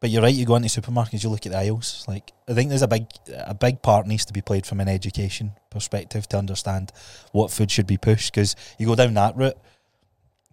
But 0.00 0.10
you're 0.10 0.22
right. 0.22 0.34
You 0.34 0.46
go 0.46 0.54
into 0.54 0.68
supermarkets, 0.68 1.24
you 1.24 1.28
look 1.28 1.44
at 1.44 1.52
the 1.52 1.58
aisles. 1.58 2.04
Like 2.06 2.32
I 2.48 2.54
think 2.54 2.68
there's 2.68 2.82
a 2.82 2.88
big 2.88 3.06
a 3.28 3.54
big 3.54 3.82
part 3.82 4.06
needs 4.06 4.24
to 4.26 4.32
be 4.32 4.40
played 4.40 4.64
from 4.64 4.80
an 4.80 4.88
education 4.88 5.52
perspective 5.70 6.28
to 6.28 6.38
understand 6.38 6.92
what 7.32 7.50
food 7.50 7.70
should 7.70 7.86
be 7.86 7.96
pushed. 7.96 8.32
Because 8.32 8.54
you 8.78 8.86
go 8.86 8.94
down 8.94 9.14
that 9.14 9.36
route, 9.36 9.58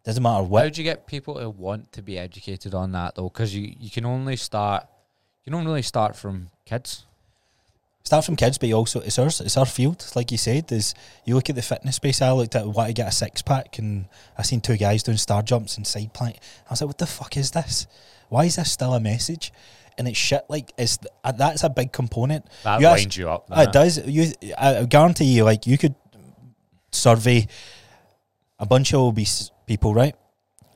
doesn't 0.06 0.22
matter 0.22 0.46
How 0.46 0.70
do 0.70 0.82
you 0.82 0.84
get 0.84 1.08
people 1.08 1.36
to 1.40 1.50
want 1.50 1.92
to 1.94 2.04
be 2.04 2.18
educated 2.18 2.76
on 2.76 2.92
that 2.92 3.16
though? 3.16 3.30
Because 3.30 3.56
you, 3.56 3.74
you 3.80 3.90
can 3.90 4.06
only 4.06 4.36
start, 4.36 4.86
you 5.44 5.52
don't 5.52 5.66
really 5.66 5.82
start 5.82 6.16
from 6.16 6.52
kids. 6.64 7.06
Start 8.04 8.24
from 8.24 8.36
kids, 8.36 8.60
but 8.60 8.70
you 8.70 8.76
also 8.76 9.00
it's 9.00 9.18
ours. 9.18 9.42
It's 9.42 9.58
our 9.58 9.66
field, 9.66 10.06
like 10.16 10.32
you 10.32 10.38
said. 10.38 10.72
Is 10.72 10.94
you 11.26 11.34
look 11.34 11.50
at 11.50 11.56
the 11.56 11.64
fitness 11.64 11.96
space. 11.96 12.22
I 12.22 12.32
looked 12.34 12.54
at 12.54 12.68
want 12.68 12.90
to 12.90 12.94
get 12.94 13.08
a 13.08 13.12
six 13.12 13.42
pack, 13.42 13.80
and 13.80 14.06
I 14.38 14.44
seen 14.44 14.62
two 14.62 14.78
guys 14.78 15.02
doing 15.02 15.18
star 15.18 15.42
jumps 15.42 15.76
and 15.76 15.88
side 15.88 16.14
plank. 16.14 16.38
I 16.68 16.74
was 16.74 16.82
like, 16.82 16.88
"What 16.90 16.98
the 17.00 17.08
fuck 17.08 17.36
is 17.36 17.50
this? 17.50 17.88
Why 18.30 18.46
is 18.46 18.56
this 18.58 18.72
still 18.72 18.94
a 18.94 19.00
message?" 19.00 19.52
And 19.98 20.08
it's 20.08 20.18
shit. 20.18 20.44
Like 20.50 20.74
it's 20.78 20.98
uh, 21.24 21.32
that's 21.32 21.64
a 21.64 21.70
big 21.70 21.92
component. 21.92 22.46
That 22.64 22.82
You 22.82 22.88
ask- 22.88 23.00
winds 23.00 23.18
you 23.18 23.30
up. 23.30 23.48
Uh, 23.50 23.66
it 23.68 23.72
does. 23.72 24.06
You, 24.06 24.32
I 24.58 24.84
guarantee 24.86 25.26
you, 25.26 25.44
like 25.44 25.66
you 25.68 25.78
could 25.78 25.96
survey 26.92 27.48
a 28.60 28.66
bunch 28.66 28.94
of 28.94 29.02
obese 29.02 29.52
people, 29.66 29.94
right? 29.94 30.16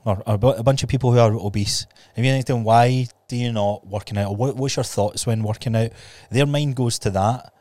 Or, 0.05 0.23
or 0.25 0.35
a 0.57 0.63
bunch 0.63 0.83
of 0.83 0.89
people 0.89 1.11
who 1.11 1.19
are 1.19 1.33
obese. 1.33 1.85
If 2.15 2.23
you 2.25 2.31
ask 2.31 2.47
them, 2.47 2.63
why 2.63 3.07
do 3.27 3.35
you 3.35 3.51
not 3.51 3.85
working 3.85 4.17
out? 4.17 4.29
Or 4.29 4.35
what, 4.35 4.55
what's 4.55 4.75
your 4.75 4.83
thoughts 4.83 5.27
when 5.27 5.43
working 5.43 5.75
out? 5.75 5.91
Their 6.31 6.45
mind 6.45 6.75
goes 6.75 6.97
to 6.99 7.09
that. 7.11 7.53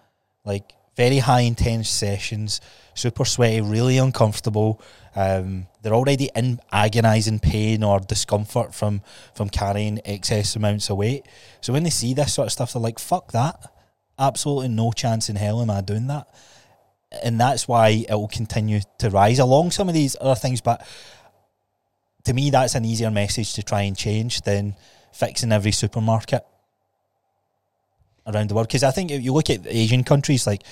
Like 0.44 0.72
very 0.98 1.18
high 1.18 1.42
intense 1.42 1.88
sessions, 1.88 2.60
super 2.92 3.24
sweaty, 3.24 3.60
really 3.60 3.98
uncomfortable. 3.98 4.82
Um, 5.14 5.68
they're 5.80 5.94
already 5.94 6.28
in 6.34 6.58
agonising 6.72 7.38
pain 7.38 7.84
or 7.84 8.00
discomfort 8.00 8.74
from 8.74 9.02
from 9.32 9.48
carrying 9.48 10.00
excess 10.04 10.56
amounts 10.56 10.90
of 10.90 10.96
weight. 10.96 11.24
So 11.60 11.72
when 11.72 11.84
they 11.84 11.90
see 11.90 12.14
this 12.14 12.34
sort 12.34 12.46
of 12.46 12.52
stuff, 12.52 12.72
they're 12.72 12.82
like, 12.82 12.98
"Fuck 12.98 13.30
that! 13.30 13.72
Absolutely 14.18 14.68
no 14.68 14.90
chance 14.90 15.30
in 15.30 15.36
hell 15.36 15.62
am 15.62 15.70
I 15.70 15.82
doing 15.82 16.08
that." 16.08 16.26
And 17.22 17.40
that's 17.40 17.68
why 17.68 18.04
it 18.08 18.14
will 18.14 18.26
continue 18.26 18.80
to 18.98 19.08
rise 19.08 19.38
along 19.38 19.70
some 19.70 19.88
of 19.88 19.94
these 19.94 20.16
other 20.20 20.34
things. 20.34 20.60
But 20.60 20.84
to 22.24 22.34
me, 22.34 22.50
that's 22.50 22.74
an 22.74 22.84
easier 22.84 23.12
message 23.12 23.54
to 23.54 23.62
try 23.62 23.82
and 23.82 23.96
change 23.96 24.42
than 24.42 24.74
fixing 25.12 25.52
every 25.52 25.72
supermarket 25.72 26.44
around 28.28 28.48
the 28.50 28.54
world. 28.54 28.68
Because 28.68 28.84
I 28.84 28.90
think 28.92 29.10
if 29.10 29.22
you 29.22 29.32
look 29.32 29.50
at 29.50 29.66
Asian 29.66 30.04
countries, 30.04 30.46
like 30.46 30.62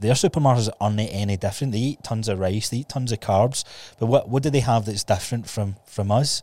their 0.00 0.14
supermarkets 0.14 0.70
aren't 0.80 1.00
any 1.00 1.36
different. 1.36 1.72
They 1.72 1.78
eat 1.80 2.04
tons 2.04 2.28
of 2.28 2.38
rice, 2.38 2.68
they 2.70 2.78
eat 2.78 2.88
tons 2.88 3.12
of 3.12 3.20
carbs. 3.20 3.64
But 3.98 4.06
what 4.06 4.28
what 4.28 4.42
do 4.42 4.50
they 4.50 4.60
have 4.60 4.84
that's 4.86 5.04
different 5.04 5.48
from 5.48 5.76
from 5.86 6.10
us? 6.10 6.42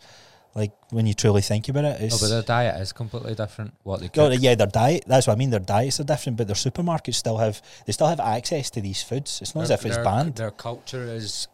Like 0.55 0.71
when 0.89 1.05
you 1.05 1.13
truly 1.13 1.41
think 1.41 1.69
about 1.69 1.85
it, 1.85 1.97
Oh, 2.01 2.05
it's 2.05 2.19
but 2.21 2.29
their 2.29 2.41
diet 2.41 2.81
is 2.81 2.91
completely 2.91 3.35
different. 3.35 3.75
What 3.83 3.99
they 4.01 4.07
Oh, 4.07 4.29
cook. 4.29 4.37
yeah, 4.41 4.55
their 4.55 4.67
diet. 4.67 5.03
That's 5.07 5.27
what 5.27 5.33
I 5.33 5.37
mean. 5.37 5.51
Their 5.51 5.59
diets 5.59 5.99
are 5.99 6.03
different, 6.03 6.37
but 6.37 6.47
their 6.47 6.55
supermarkets 6.55 7.15
still 7.15 7.37
have 7.37 7.61
they 7.85 7.93
still 7.93 8.07
have 8.07 8.19
access 8.19 8.69
to 8.71 8.81
these 8.81 9.01
foods. 9.03 9.39
It's 9.41 9.53
not 9.55 9.63
as 9.65 9.69
if 9.71 9.85
it's 9.85 9.95
their- 9.95 10.03
banned. 10.03 10.35
Their 10.35 10.51
culture 10.51 11.03
is 11.03 11.47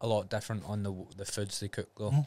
a 0.00 0.06
lot 0.06 0.28
different 0.30 0.64
on 0.66 0.82
the 0.82 0.92
the 1.16 1.24
foods 1.26 1.60
they 1.60 1.68
cook 1.68 1.90
though. 1.98 2.10
Mhm. 2.10 2.26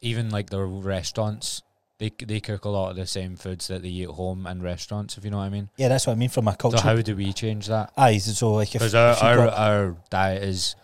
Even 0.00 0.30
like 0.30 0.50
their 0.50 0.66
restaurants, 0.66 1.62
they 2.02 2.10
they 2.26 2.40
cook 2.40 2.64
a 2.64 2.68
lot 2.68 2.90
of 2.90 2.96
the 2.96 3.06
same 3.06 3.36
foods 3.36 3.68
that 3.68 3.82
they 3.82 3.88
eat 3.88 4.04
at 4.04 4.10
home 4.10 4.44
and 4.44 4.60
restaurants. 4.60 5.16
If 5.16 5.24
you 5.24 5.30
know 5.30 5.36
what 5.36 5.44
I 5.44 5.50
mean. 5.50 5.68
Yeah, 5.76 5.86
that's 5.86 6.04
what 6.06 6.14
I 6.14 6.16
mean 6.16 6.30
from 6.30 6.48
a 6.48 6.56
culture. 6.56 6.78
So 6.78 6.82
how 6.82 6.96
do 6.96 7.14
we 7.14 7.32
change 7.32 7.68
that? 7.68 7.92
Aye, 7.96 8.18
so 8.18 8.54
like 8.54 8.72
Because 8.72 8.94
our 8.94 9.12
if 9.12 9.22
our, 9.22 9.48
our 9.48 9.96
diet 10.10 10.42
is 10.42 10.74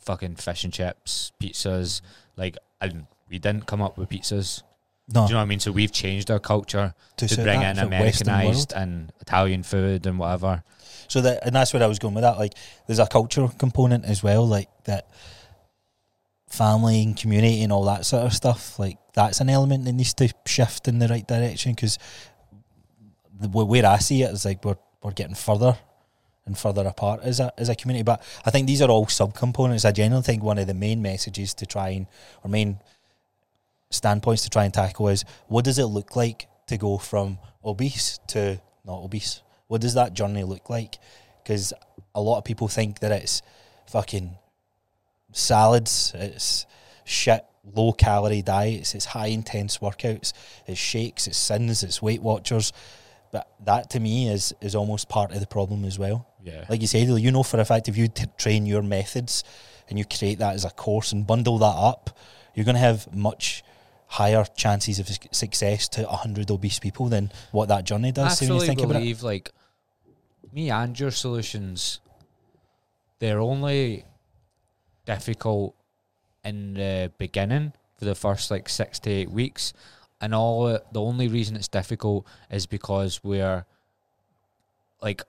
fucking 0.00 0.36
fish 0.36 0.64
and 0.64 0.72
chips, 0.72 1.32
pizzas. 1.38 2.00
Like, 2.36 2.56
and 2.80 3.06
we 3.28 3.38
didn't 3.38 3.66
come 3.66 3.82
up 3.82 3.98
with 3.98 4.08
pizzas. 4.08 4.62
no, 5.14 5.26
Do 5.26 5.30
you 5.30 5.34
know 5.34 5.40
what 5.40 5.42
I 5.42 5.44
mean? 5.44 5.60
So 5.60 5.72
we've 5.72 5.92
changed 5.92 6.30
our 6.30 6.40
culture 6.40 6.94
to, 7.18 7.28
to 7.28 7.42
bring 7.42 7.60
in 7.60 7.76
for 7.76 7.88
Western 7.88 7.88
world. 7.88 8.40
Americanized 8.40 8.72
and 8.72 9.12
Italian 9.20 9.62
food 9.62 10.06
and 10.06 10.18
whatever. 10.18 10.62
So 11.08 11.20
that 11.20 11.44
and 11.44 11.54
that's 11.54 11.74
where 11.74 11.82
I 11.82 11.86
was 11.86 11.98
going 11.98 12.14
with 12.14 12.22
that. 12.22 12.38
Like, 12.38 12.54
there's 12.86 12.98
a 12.98 13.06
cultural 13.06 13.48
component 13.48 14.06
as 14.06 14.22
well, 14.22 14.46
like 14.46 14.70
that 14.84 15.10
family 16.50 17.02
and 17.02 17.16
community 17.16 17.62
and 17.62 17.72
all 17.72 17.84
that 17.84 18.04
sort 18.04 18.24
of 18.24 18.34
stuff. 18.34 18.78
Like 18.78 18.98
that's 19.14 19.40
an 19.40 19.48
element 19.48 19.84
that 19.84 19.92
needs 19.92 20.14
to 20.14 20.32
shift 20.46 20.88
in 20.88 20.98
the 20.98 21.08
right 21.08 21.26
direction 21.26 21.72
because 21.72 21.98
the 23.40 23.48
where 23.48 23.86
I 23.86 23.98
see 23.98 24.22
it 24.22 24.30
is 24.32 24.44
like 24.44 24.64
we're 24.64 24.76
we're 25.02 25.12
getting 25.12 25.34
further 25.34 25.78
and 26.44 26.58
further 26.58 26.86
apart 26.86 27.20
as 27.22 27.40
a 27.40 27.52
as 27.58 27.68
a 27.68 27.74
community. 27.74 28.02
But 28.02 28.22
I 28.44 28.50
think 28.50 28.66
these 28.66 28.82
are 28.82 28.90
all 28.90 29.06
subcomponents. 29.06 29.84
I 29.84 29.92
generally 29.92 30.22
think 30.22 30.42
one 30.42 30.58
of 30.58 30.66
the 30.66 30.74
main 30.74 31.00
messages 31.00 31.54
to 31.54 31.66
try 31.66 31.90
and 31.90 32.06
or 32.42 32.50
main 32.50 32.80
standpoints 33.90 34.42
to 34.42 34.50
try 34.50 34.64
and 34.64 34.74
tackle 34.74 35.08
is 35.08 35.24
what 35.48 35.64
does 35.64 35.78
it 35.78 35.86
look 35.86 36.14
like 36.16 36.48
to 36.66 36.76
go 36.76 36.98
from 36.98 37.38
obese 37.64 38.18
to 38.28 38.60
not 38.84 39.02
obese? 39.02 39.42
What 39.68 39.80
does 39.80 39.94
that 39.94 40.14
journey 40.14 40.44
look 40.44 40.68
like? 40.68 40.98
Because 41.42 41.72
a 42.14 42.20
lot 42.20 42.38
of 42.38 42.44
people 42.44 42.68
think 42.68 43.00
that 43.00 43.12
it's 43.12 43.42
fucking 43.86 44.36
salads, 45.32 46.12
it's 46.14 46.66
shit, 47.04 47.44
low 47.74 47.92
calorie 47.92 48.42
diets, 48.42 48.94
it's 48.94 49.06
high 49.06 49.26
intense 49.28 49.78
workouts, 49.78 50.32
it's 50.66 50.78
shakes, 50.78 51.26
it's 51.26 51.38
syns, 51.38 51.82
it's 51.82 52.00
Weight 52.02 52.22
Watchers. 52.22 52.72
But 53.32 53.48
that 53.64 53.90
to 53.90 54.00
me 54.00 54.28
is 54.28 54.52
is 54.60 54.74
almost 54.74 55.08
part 55.08 55.32
of 55.32 55.40
the 55.40 55.46
problem 55.46 55.84
as 55.84 55.98
well. 55.98 56.26
Yeah. 56.42 56.64
Like 56.68 56.80
you 56.80 56.86
said, 56.88 57.06
you 57.08 57.30
know 57.30 57.42
for 57.42 57.60
a 57.60 57.64
fact 57.64 57.88
if 57.88 57.96
you 57.96 58.08
t- 58.08 58.24
train 58.38 58.66
your 58.66 58.82
methods 58.82 59.44
and 59.88 59.98
you 59.98 60.04
create 60.04 60.38
that 60.38 60.54
as 60.54 60.64
a 60.64 60.70
course 60.70 61.12
and 61.12 61.26
bundle 61.26 61.58
that 61.58 61.66
up, 61.66 62.18
you're 62.54 62.64
going 62.64 62.74
to 62.74 62.80
have 62.80 63.14
much 63.14 63.62
higher 64.06 64.44
chances 64.56 64.98
of 64.98 65.08
success 65.30 65.88
to 65.88 66.02
100 66.02 66.50
obese 66.50 66.80
people 66.80 67.08
than 67.08 67.30
what 67.52 67.68
that 67.68 67.84
journey 67.84 68.10
does. 68.10 68.42
I 68.42 68.46
So 68.46 68.56
when 68.56 68.66
you 68.66 68.74
fully 68.74 68.82
it. 68.82 68.88
believe 68.88 69.22
like 69.22 69.52
me 70.52 70.70
and 70.70 70.98
your 70.98 71.12
solutions, 71.12 72.00
they're 73.20 73.38
only 73.38 74.04
difficult 75.06 75.74
in 76.44 76.74
the 76.74 77.12
beginning 77.18 77.72
for 77.98 78.04
the 78.04 78.14
first 78.14 78.50
like 78.50 78.68
six 78.68 78.98
to 79.00 79.10
eight 79.10 79.30
weeks, 79.30 79.72
and 80.20 80.34
all 80.34 80.78
the 80.92 81.00
only 81.00 81.28
reason 81.28 81.56
it's 81.56 81.68
difficult 81.68 82.26
is 82.50 82.66
because 82.66 83.22
we're 83.22 83.64
like 85.02 85.22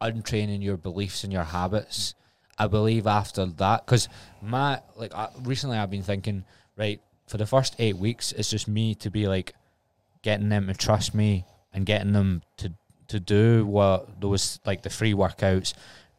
untraining 0.00 0.62
your 0.62 0.76
beliefs 0.76 1.24
and 1.24 1.32
your 1.32 1.44
habits. 1.44 2.14
I 2.58 2.66
believe 2.66 3.06
after 3.06 3.46
that, 3.46 3.86
because 3.86 4.08
my 4.42 4.80
like 4.96 5.14
I, 5.14 5.28
recently 5.42 5.78
I've 5.78 5.90
been 5.90 6.02
thinking 6.02 6.44
right 6.76 7.00
for 7.26 7.38
the 7.38 7.46
first 7.46 7.74
eight 7.78 7.96
weeks, 7.96 8.32
it's 8.32 8.50
just 8.50 8.68
me 8.68 8.94
to 8.96 9.10
be 9.10 9.26
like 9.26 9.54
getting 10.22 10.48
them 10.48 10.66
to 10.66 10.74
trust 10.74 11.14
me 11.14 11.44
and 11.72 11.86
getting 11.86 12.12
them 12.12 12.42
to 12.58 12.72
to 13.08 13.18
do 13.18 13.66
what 13.66 14.20
those 14.20 14.60
like 14.66 14.82
the 14.82 14.90
free 14.90 15.14
workouts, 15.14 15.74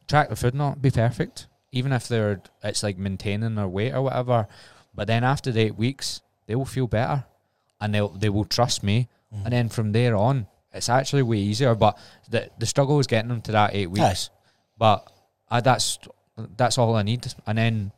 track 0.08 0.28
the 0.28 0.36
food, 0.36 0.54
not 0.54 0.82
be 0.82 0.90
perfect, 0.90 1.46
even 1.72 1.92
if 1.92 2.06
they're 2.08 2.40
it's 2.62 2.82
like 2.82 2.98
maintaining 2.98 3.54
their 3.54 3.68
weight 3.68 3.92
or 3.92 4.02
whatever. 4.02 4.46
But 4.94 5.06
then 5.06 5.24
after 5.24 5.50
the 5.50 5.60
eight 5.60 5.76
weeks, 5.76 6.20
they 6.46 6.54
will 6.54 6.66
feel 6.66 6.86
better, 6.86 7.24
and 7.80 7.94
they'll 7.94 8.10
they 8.10 8.28
will 8.28 8.44
trust 8.44 8.82
me, 8.82 9.08
Mhm. 9.34 9.44
and 9.44 9.52
then 9.52 9.68
from 9.70 9.92
there 9.92 10.14
on, 10.16 10.46
it's 10.72 10.88
actually 10.88 11.22
way 11.22 11.38
easier. 11.38 11.74
But 11.74 11.98
the 12.28 12.50
the 12.58 12.66
struggle 12.66 13.00
is 13.00 13.06
getting 13.06 13.28
them 13.30 13.40
to 13.42 13.52
that 13.52 13.74
eight 13.74 13.90
weeks. 13.90 14.30
But 14.78 15.10
I, 15.50 15.60
that's 15.60 15.98
that's 16.56 16.76
all 16.78 16.94
I 16.94 17.02
need, 17.02 17.26
and 17.46 17.56
then 17.58 17.92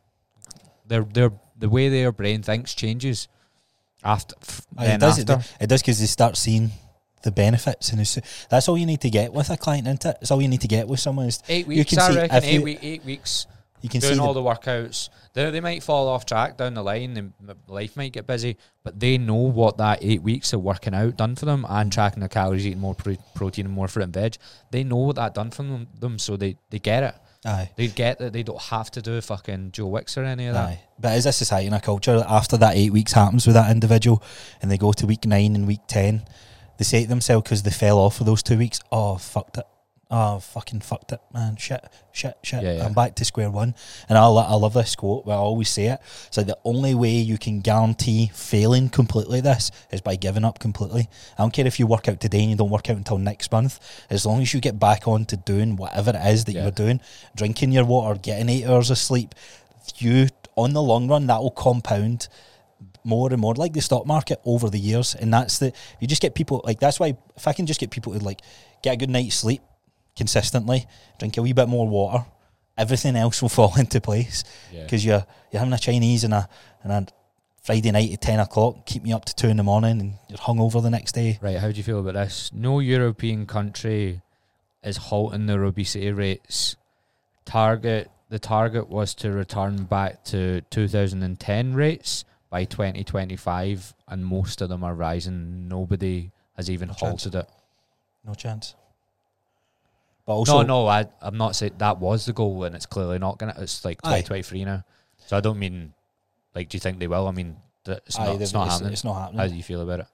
their 0.87 1.03
their 1.03 1.31
the 1.57 1.69
way 1.69 1.89
their 1.89 2.11
brain 2.11 2.43
thinks 2.43 2.73
changes 2.73 3.27
after. 4.03 4.35
then 4.77 4.95
it 4.95 4.99
does. 5.01 5.19
After. 5.29 5.43
it 5.59 5.67
does 5.67 5.81
because 5.81 5.99
they 5.99 6.05
start 6.05 6.37
seeing 6.37 6.71
the 7.23 7.31
benefits, 7.31 7.91
and 7.91 7.99
that's 8.49 8.69
all 8.69 8.77
you 8.77 8.85
need 8.85 9.01
to 9.01 9.09
get 9.09 9.33
with 9.33 9.49
a 9.49 9.57
client. 9.57 9.87
Isn't 9.87 10.05
it? 10.05 10.17
It's 10.21 10.31
all 10.31 10.41
you 10.41 10.47
need 10.47 10.61
to 10.61 10.67
get 10.67 10.87
with 10.87 10.99
someone. 10.99 11.25
Is 11.25 11.41
Eight 11.49 11.65
You 11.67 11.77
weeks, 11.79 11.89
can 11.89 11.99
I 11.99 12.09
see 12.11 12.15
reckon. 12.17 12.43
Eight, 12.43 12.53
you- 12.53 12.61
week, 12.63 12.79
eight 12.83 13.03
weeks 13.05 13.47
you 13.85 13.89
can 13.89 14.01
doing 14.01 14.17
the, 14.17 14.23
all 14.23 14.33
the 14.33 14.41
workouts. 14.41 15.09
They, 15.33 15.49
they 15.51 15.61
might 15.61 15.83
fall 15.83 16.07
off 16.07 16.25
track 16.25 16.57
down 16.57 16.73
the 16.73 16.83
line. 16.83 17.13
They, 17.13 17.53
life 17.67 17.95
might 17.95 18.11
get 18.11 18.27
busy, 18.27 18.57
but 18.83 18.99
they 18.99 19.17
know 19.17 19.35
what 19.35 19.77
that 19.77 19.99
eight 20.01 20.21
weeks 20.21 20.51
of 20.53 20.61
working 20.61 20.93
out 20.93 21.15
done 21.17 21.35
for 21.35 21.45
them 21.45 21.65
and 21.69 21.91
tracking 21.91 22.19
their 22.19 22.29
calories, 22.29 22.65
eating 22.65 22.79
more 22.79 22.95
pro- 22.95 23.17
protein 23.35 23.65
and 23.65 23.73
more 23.75 23.87
fruit 23.87 24.03
and 24.03 24.13
veg. 24.13 24.37
They 24.71 24.83
know 24.83 24.97
what 24.97 25.15
that 25.17 25.33
done 25.33 25.51
for 25.51 25.63
them, 25.63 25.87
them 25.99 26.19
so 26.19 26.35
they, 26.35 26.57
they 26.69 26.79
get 26.79 27.03
it. 27.03 27.15
aye. 27.45 27.71
They 27.75 27.87
get 27.87 28.19
that 28.19 28.33
they 28.33 28.43
don't 28.43 28.61
have 28.61 28.89
to 28.91 29.01
do 29.01 29.21
fucking 29.21 29.71
Joe 29.71 29.87
Wicks 29.87 30.17
or 30.17 30.23
any 30.23 30.47
of 30.47 30.55
that. 30.55 30.65
Aye. 30.69 30.83
But 30.99 31.11
as 31.13 31.25
a 31.25 31.31
society 31.31 31.67
and 31.67 31.75
a 31.75 31.81
culture, 31.81 32.23
after 32.27 32.57
that 32.57 32.75
eight 32.75 32.91
weeks 32.91 33.13
happens 33.13 33.45
with 33.45 33.55
that 33.55 33.69
individual 33.71 34.23
and 34.61 34.71
they 34.71 34.77
go 34.77 34.91
to 34.93 35.05
week 35.05 35.25
nine 35.25 35.55
and 35.55 35.67
week 35.67 35.81
10, 35.87 36.25
they 36.77 36.83
say 36.83 37.03
to 37.03 37.07
themselves 37.07 37.43
because 37.43 37.63
they 37.63 37.71
fell 37.71 37.99
off 37.99 38.17
for 38.17 38.23
those 38.23 38.41
two 38.43 38.57
weeks, 38.57 38.79
oh, 38.91 39.17
fucked 39.17 39.57
it. 39.57 39.65
Oh, 40.17 40.39
fucking 40.39 40.79
fucked 40.79 41.11
it, 41.11 41.19
man. 41.33 41.57
Shit, 41.57 41.83
shit, 42.13 42.37
shit. 42.41 42.63
Yeah, 42.63 42.75
yeah. 42.75 42.85
I'm 42.85 42.93
back 42.93 43.15
to 43.15 43.25
square 43.25 43.51
one. 43.51 43.75
And 44.07 44.17
I, 44.17 44.23
I 44.23 44.53
love 44.53 44.73
this 44.73 44.95
quote, 44.95 45.25
but 45.25 45.33
I 45.33 45.35
always 45.35 45.67
say 45.67 45.87
it. 45.87 45.99
So 46.31 46.41
the 46.41 46.57
only 46.63 46.95
way 46.95 47.09
you 47.15 47.37
can 47.37 47.59
guarantee 47.59 48.31
failing 48.33 48.87
completely 48.87 49.41
this 49.41 49.71
is 49.91 49.99
by 49.99 50.15
giving 50.15 50.45
up 50.45 50.59
completely. 50.59 51.09
I 51.37 51.41
don't 51.41 51.51
care 51.51 51.67
if 51.67 51.81
you 51.81 51.85
work 51.85 52.07
out 52.07 52.21
today 52.21 52.39
and 52.39 52.49
you 52.49 52.55
don't 52.55 52.69
work 52.69 52.89
out 52.89 52.95
until 52.95 53.17
next 53.17 53.51
month. 53.51 53.77
As 54.09 54.25
long 54.25 54.41
as 54.41 54.53
you 54.53 54.61
get 54.61 54.79
back 54.79 55.05
on 55.05 55.25
to 55.25 55.35
doing 55.35 55.75
whatever 55.75 56.11
it 56.11 56.25
is 56.27 56.45
that 56.45 56.53
Yeah. 56.53 56.61
you're 56.61 56.71
doing, 56.71 57.01
drinking 57.35 57.73
your 57.73 57.83
water, 57.83 58.17
getting 58.17 58.47
eight 58.47 58.65
hours 58.65 58.89
of 58.91 58.97
sleep, 58.97 59.35
you 59.97 60.29
on 60.55 60.71
the 60.71 60.81
long 60.81 61.09
run 61.09 61.27
that 61.27 61.41
will 61.41 61.51
compound 61.51 62.29
more 63.03 63.33
and 63.33 63.41
more 63.41 63.53
like 63.53 63.73
the 63.73 63.81
stock 63.81 64.05
market 64.07 64.39
over 64.45 64.69
the 64.69 64.79
years 64.79 65.13
and 65.13 65.33
that's 65.33 65.59
the 65.59 65.73
you 65.99 66.07
just 66.07 66.21
get 66.21 66.33
people 66.33 66.61
like 66.63 66.79
that's 66.79 66.99
why 66.99 67.15
if 67.35 67.47
I 67.47 67.53
can 67.53 67.65
just 67.65 67.79
get 67.79 67.91
people 67.91 68.13
to 68.13 68.19
like 68.23 68.41
get 68.81 68.93
a 68.93 68.97
good 68.97 69.09
night's 69.11 69.35
sleep 69.35 69.61
consistently 70.15 70.85
drink 71.19 71.37
a 71.37 71.41
wee 71.41 71.53
bit 71.53 71.67
more 71.67 71.87
water 71.87 72.25
everything 72.77 73.15
else 73.15 73.41
will 73.41 73.49
fall 73.59 73.73
into 73.77 73.99
place 74.01 74.43
Yeah. 74.71 74.83
because 74.83 75.05
you're 75.05 75.25
you're 75.51 75.59
having 75.59 75.73
a 75.73 75.77
Chinese 75.77 76.23
and 76.23 76.33
a 76.33 76.47
and 76.83 76.91
a 76.91 77.07
Friday 77.63 77.91
night 77.91 78.11
at 78.13 78.21
ten 78.21 78.39
o'clock 78.39 78.85
keep 78.85 79.03
me 79.03 79.11
up 79.13 79.25
to 79.25 79.33
two 79.35 79.47
in 79.47 79.57
the 79.57 79.63
morning 79.63 79.99
and 80.01 80.13
you're 80.29 80.37
hungover 80.37 80.81
the 80.81 80.89
next 80.89 81.13
day 81.13 81.39
Right, 81.41 81.57
how 81.57 81.69
do 81.71 81.77
you 81.77 81.83
feel 81.83 81.99
about 81.99 82.13
this? 82.13 82.51
No 82.53 82.79
European 82.79 83.45
country 83.47 84.21
is 84.83 84.97
halting 84.97 85.47
their 85.47 85.63
obesity 85.63 86.11
rates. 86.11 86.75
Target 87.45 88.09
the 88.29 88.39
target 88.39 88.89
was 88.89 89.13
to 89.15 89.31
return 89.31 89.83
back 89.85 90.23
to 90.25 90.61
2010 90.71 91.73
rates 91.75 92.25
by 92.49 92.63
2025, 92.65 93.93
and 94.07 94.25
most 94.25 94.61
of 94.61 94.69
them 94.69 94.83
are 94.83 94.95
rising. 94.95 95.67
Nobody 95.67 96.31
has 96.55 96.69
even 96.69 96.87
No 96.89 96.93
chance. 96.95 97.23
halted 97.23 97.35
it. 97.35 97.49
no 98.25 98.33
chance 98.33 98.75
but 100.25 100.33
also 100.33 100.61
no, 100.61 100.67
no, 100.83 100.87
I, 100.87 101.05
I'm 101.21 101.37
not 101.37 101.55
saying 101.55 101.73
that 101.77 101.99
was 101.99 102.25
the 102.25 102.33
goal, 102.33 102.63
and 102.63 102.75
it's 102.75 102.85
clearly 102.85 103.19
not 103.19 103.37
gonna. 103.37 103.55
It's 103.59 103.83
like 103.85 103.99
Aye. 104.03 104.21
2023 104.21 104.65
now, 104.65 104.83
so 105.27 105.37
I 105.37 105.41
don't 105.41 105.59
mean 105.59 105.93
like. 106.55 106.69
Do 106.69 106.75
you 106.75 106.79
think 106.79 106.99
they 106.99 107.07
will? 107.07 107.27
I 107.27 107.31
mean, 107.31 107.55
th- 107.85 107.99
it's 108.05 108.17
aye, 108.19 108.25
not. 108.25 108.41
It's 108.41 108.53
not 108.53 108.69
happening. 108.69 108.93
it's 108.93 109.03
not 109.03 109.13
happening 109.13 109.39
How 109.39 109.47
do 109.47 109.55
you 109.55 109.63
feel 109.63 109.81
about 109.81 109.99
it? 110.01 110.07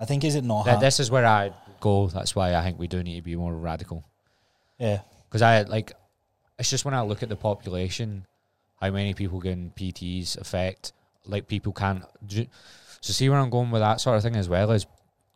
I 0.00 0.04
think 0.04 0.24
is 0.24 0.34
it 0.36 0.44
not 0.44 0.64
Th- 0.64 0.74
hap- 0.74 0.80
this 0.80 1.00
is 1.00 1.10
where 1.10 1.26
I 1.26 1.52
go. 1.80 2.06
That's 2.08 2.34
why 2.36 2.54
I 2.54 2.62
think 2.62 2.78
we 2.78 2.86
do 2.86 3.02
need 3.02 3.16
to 3.16 3.22
be 3.22 3.36
more 3.36 3.52
radical. 3.54 4.04
Yeah. 4.78 5.00
because 5.28 5.42
I 5.42 5.62
like 5.62 5.92
it's 6.58 6.70
just 6.70 6.84
when 6.84 6.94
I 6.94 7.02
look 7.02 7.22
at 7.22 7.28
the 7.28 7.36
population, 7.36 8.26
how 8.80 8.90
many 8.90 9.12
people 9.14 9.40
getting 9.40 9.72
PTs 9.76 10.38
affect 10.40 10.92
like 11.26 11.46
people 11.48 11.72
can't. 11.72 12.04
ju- 12.26 12.46
So 13.00 13.12
see 13.12 13.28
where 13.28 13.38
I'm 13.38 13.50
going 13.50 13.70
with 13.70 13.82
that 13.82 14.00
sort 14.00 14.16
of 14.16 14.22
thing 14.22 14.36
as 14.36 14.48
well 14.48 14.70
is 14.70 14.86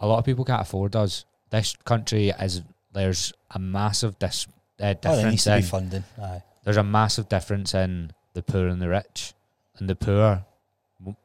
a 0.00 0.06
lot 0.06 0.18
of 0.18 0.24
people 0.24 0.44
can't 0.44 0.62
afford 0.62 0.96
us. 0.96 1.24
This 1.50 1.76
country 1.84 2.30
is 2.30 2.62
there's 2.92 3.32
a 3.50 3.58
massive 3.58 4.18
dis, 4.18 4.46
uh, 4.80 4.94
Oh, 5.04 5.16
there 5.16 5.30
needs 5.30 5.44
difference 5.44 5.44
to 5.44 5.50
be 5.50 5.56
in 5.56 5.62
funding. 5.62 6.04
Aye. 6.22 6.42
there's 6.64 6.76
a 6.76 6.82
massive 6.82 7.28
difference 7.28 7.74
in 7.74 8.12
the 8.34 8.42
poor 8.42 8.66
and 8.66 8.80
the 8.80 8.88
rich, 8.88 9.34
and 9.78 9.88
the 9.88 9.96
poor 9.96 10.44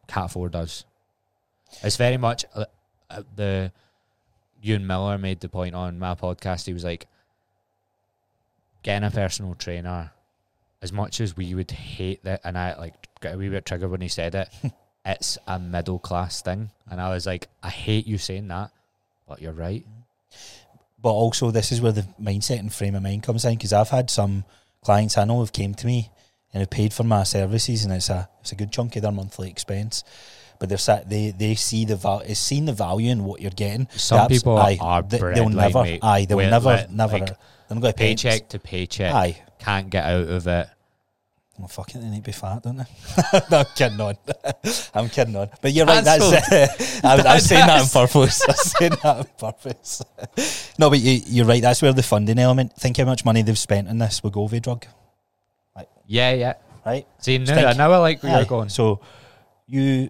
can't 0.08 0.26
afford 0.26 0.56
us. 0.56 0.86
It's 1.84 1.98
very 1.98 2.18
much 2.18 2.46
uh, 2.56 2.66
uh, 3.10 3.24
the 3.36 3.72
Ewan 4.62 4.88
Miller 4.88 5.18
made 5.18 5.40
the 5.42 5.50
point 5.50 5.76
on 5.76 6.00
my 6.00 6.16
podcast. 6.16 6.66
He 6.66 6.74
was 6.74 6.84
like, 6.84 7.08
getting 8.84 9.06
a 9.08 9.12
personal 9.12 9.54
trainer, 9.56 10.12
as 10.82 10.92
much 10.94 11.20
as 11.22 11.36
we 11.36 11.54
would 11.54 11.72
hate 11.72 12.24
that, 12.24 12.42
and 12.44 12.58
I 12.58 12.78
like 12.78 12.94
got 13.20 13.36
a 13.36 13.38
wee 13.38 13.50
bit 13.50 13.66
triggered 13.66 13.90
when 13.92 14.02
he 14.02 14.08
said 14.08 14.36
it. 14.36 14.50
it's 15.06 15.38
a 15.48 15.60
middle 15.60 16.00
class 16.00 16.42
thing, 16.42 16.72
and 16.90 17.02
I 17.02 17.10
was 17.10 17.26
like, 17.26 17.48
I 17.62 17.70
hate 17.70 18.08
you 18.08 18.18
saying 18.18 18.48
that, 18.50 18.72
but 19.28 19.42
you're 19.42 19.54
right. 19.54 19.86
But 21.00 21.12
also, 21.12 21.52
this 21.52 21.72
is 21.72 21.80
where 21.80 21.92
the 21.92 22.08
mindset 22.20 22.60
and 22.60 22.74
frame 22.74 22.96
of 22.96 23.04
mind 23.04 23.24
comes 23.24 23.46
in 23.46 23.54
because 23.56 23.74
I've 23.74 23.90
had 23.90 24.10
some 24.10 24.46
clients 24.84 25.18
I 25.18 25.26
know 25.26 25.40
have 25.42 25.54
came 25.54 25.74
to 25.76 25.86
me 25.86 26.10
and 26.54 26.62
have 26.62 26.70
paid 26.70 26.94
for 26.94 27.04
my 27.04 27.24
services, 27.24 27.84
and 27.84 27.94
it's 27.94 28.10
a 28.10 28.30
it's 28.42 28.52
a 28.52 28.56
good 28.56 28.72
chunk 28.72 28.96
of 28.96 29.04
their 29.04 29.12
monthly 29.12 29.50
expense. 29.50 30.04
But 30.60 30.70
they're 30.70 30.78
sat, 30.80 31.08
they 31.08 31.30
they 31.32 31.54
see 31.54 31.86
the 31.86 31.96
val, 31.96 32.22
it's 32.22 32.40
seen 32.40 32.66
the 32.66 32.74
value 32.74 33.12
in 33.12 33.26
what 33.26 33.42
you're 33.42 33.52
getting. 33.52 33.88
Some 33.92 34.28
They 34.28 34.36
people 34.36 34.58
aye, 34.58 34.78
are 34.82 35.04
they, 35.04 35.20
like 35.20 35.54
never, 35.54 35.84
me, 35.84 36.00
aye, 36.02 36.26
they'll 36.26 36.40
never, 36.40 36.88
never, 36.90 37.20
like, 37.20 37.28
they're 37.28 37.76
not 37.76 37.82
going 37.82 37.94
Paycheck 37.94 38.50
to 38.50 38.60
paycheck, 38.60 39.14
Aye, 39.14 39.42
can't 39.60 39.90
get 39.92 40.04
out 40.04 40.28
of 40.28 40.48
it. 40.48 40.68
Well, 41.58 41.68
fuck 41.68 41.94
it, 41.96 42.00
they 42.00 42.08
need 42.08 42.18
to 42.18 42.22
be 42.24 42.32
fat, 42.32 42.62
don't 42.64 42.78
they? 42.78 42.84
no, 43.52 43.58
I'm 43.60 43.66
kidding 43.76 44.00
on. 44.02 44.16
I'm 44.94 45.10
kidding 45.10 45.36
on. 45.36 45.50
But 45.62 45.74
you're 45.74 45.86
right. 45.86 46.04
That's 46.04 46.30
That's, 46.50 47.04
I, 47.04 47.16
was- 47.16 47.26
I 47.26 47.34
was 47.36 47.46
saying 47.46 47.66
that 47.68 47.82
on 47.82 47.88
purpose. 48.08 48.42
I 48.44 48.52
was 48.52 48.72
saying 48.72 48.92
that 49.04 49.06
on 49.06 49.26
purpose. 49.40 50.02
no, 50.78 50.90
but 50.90 51.00
you, 51.00 51.22
you're 51.26 51.46
right. 51.46 51.62
That's 51.62 51.82
where 51.82 51.94
the 51.94 52.04
funding 52.04 52.38
element. 52.40 52.74
Think 52.74 52.98
how 52.98 53.06
much 53.06 53.26
money 53.26 53.42
they've 53.42 53.58
spent 53.58 53.88
on 53.88 53.98
this 53.98 54.22
Wegovy 54.22 54.62
drug, 54.62 54.86
Like, 55.76 55.90
Yeah, 56.06 56.34
yeah. 56.34 56.54
right? 56.86 57.08
See, 57.20 57.38
now, 57.40 57.46
Stink. 57.46 57.78
now 57.78 57.92
I 57.92 57.98
like 57.98 58.22
where 58.24 58.34
Aye. 58.34 58.38
you're 58.40 58.46
going. 58.46 58.70
So 58.70 59.02
you, 59.66 60.10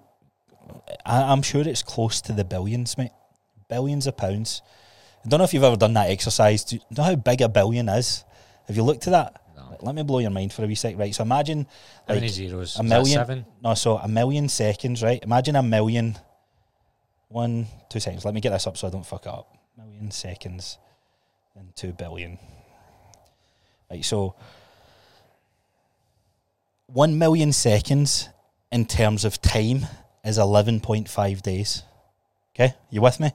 I, 1.05 1.23
I'm 1.23 1.41
sure 1.41 1.61
it's 1.67 1.83
close 1.83 2.19
to 2.21 2.33
the 2.33 2.43
billions, 2.43 2.97
mate. 2.97 3.11
Billions 3.69 4.05
of 4.07 4.15
pounds. 4.17 4.61
I 5.25 5.29
don't 5.29 5.39
know 5.39 5.43
if 5.43 5.53
you've 5.53 5.63
ever 5.63 5.75
done 5.75 5.93
that 5.93 6.09
exercise. 6.09 6.63
Do 6.63 6.75
you 6.77 6.81
know 6.91 7.03
how 7.03 7.15
big 7.15 7.41
a 7.41 7.49
billion 7.49 7.89
is? 7.89 8.23
Have 8.67 8.75
you 8.75 8.83
looked 8.83 9.07
at 9.07 9.11
that? 9.11 9.41
Let 9.83 9.95
me 9.95 10.03
blow 10.03 10.19
your 10.19 10.29
mind 10.31 10.53
for 10.53 10.63
a 10.63 10.67
wee 10.67 10.75
sec. 10.75 10.97
Right. 10.97 11.13
So 11.13 11.23
imagine 11.23 11.67
How 12.07 12.15
many 12.15 12.27
zeros? 12.27 12.79
a 12.79 12.83
that? 12.83 13.45
No, 13.63 13.73
so 13.73 13.97
a 13.97 14.07
million 14.07 14.49
seconds, 14.49 15.03
right? 15.03 15.21
Imagine 15.23 15.55
a 15.55 15.63
million. 15.63 16.17
One, 17.29 17.67
two 17.89 17.99
seconds. 17.99 18.23
Let 18.25 18.33
me 18.33 18.41
get 18.41 18.51
this 18.51 18.67
up 18.67 18.77
so 18.77 18.87
I 18.87 18.89
don't 18.91 19.05
fuck 19.05 19.25
it 19.25 19.29
up. 19.29 19.53
Million 19.77 20.11
seconds 20.11 20.77
and 21.55 21.75
two 21.75 21.91
billion. 21.93 22.39
Right, 23.91 24.03
so 24.03 24.35
one 26.87 27.17
million 27.17 27.51
seconds 27.53 28.29
in 28.71 28.85
terms 28.85 29.25
of 29.25 29.41
time 29.41 29.85
is 30.23 30.37
11.5 30.37 31.41
days. 31.41 31.83
Okay, 32.55 32.73
you 32.89 33.01
with 33.01 33.19
me? 33.19 33.31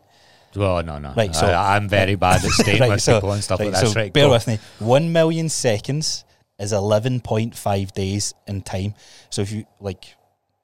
Well, 0.55 0.82
no, 0.82 0.99
no. 0.99 1.14
Right, 1.16 1.34
so- 1.34 1.47
I, 1.47 1.76
am 1.76 1.88
very 1.88 2.14
bad 2.16 2.45
at 2.45 2.51
staying 2.51 2.80
Right, 2.80 2.90
with 2.90 3.03
so- 3.03 3.14
people 3.14 3.32
and 3.32 3.43
stuff 3.43 3.61
Right, 3.61 3.72
like 3.72 3.80
that. 3.80 3.88
so 3.88 3.95
right, 3.95 4.12
bear 4.12 4.26
go. 4.26 4.32
with 4.32 4.47
me. 4.47 4.59
One 4.78 5.12
million 5.12 5.49
seconds 5.49 6.24
is 6.59 6.73
11.5 6.73 7.93
days 7.93 8.35
in 8.47 8.63
time. 8.63 8.95
So 9.31 9.43
if 9.43 9.53
you 9.53 9.65
like, 9.81 10.05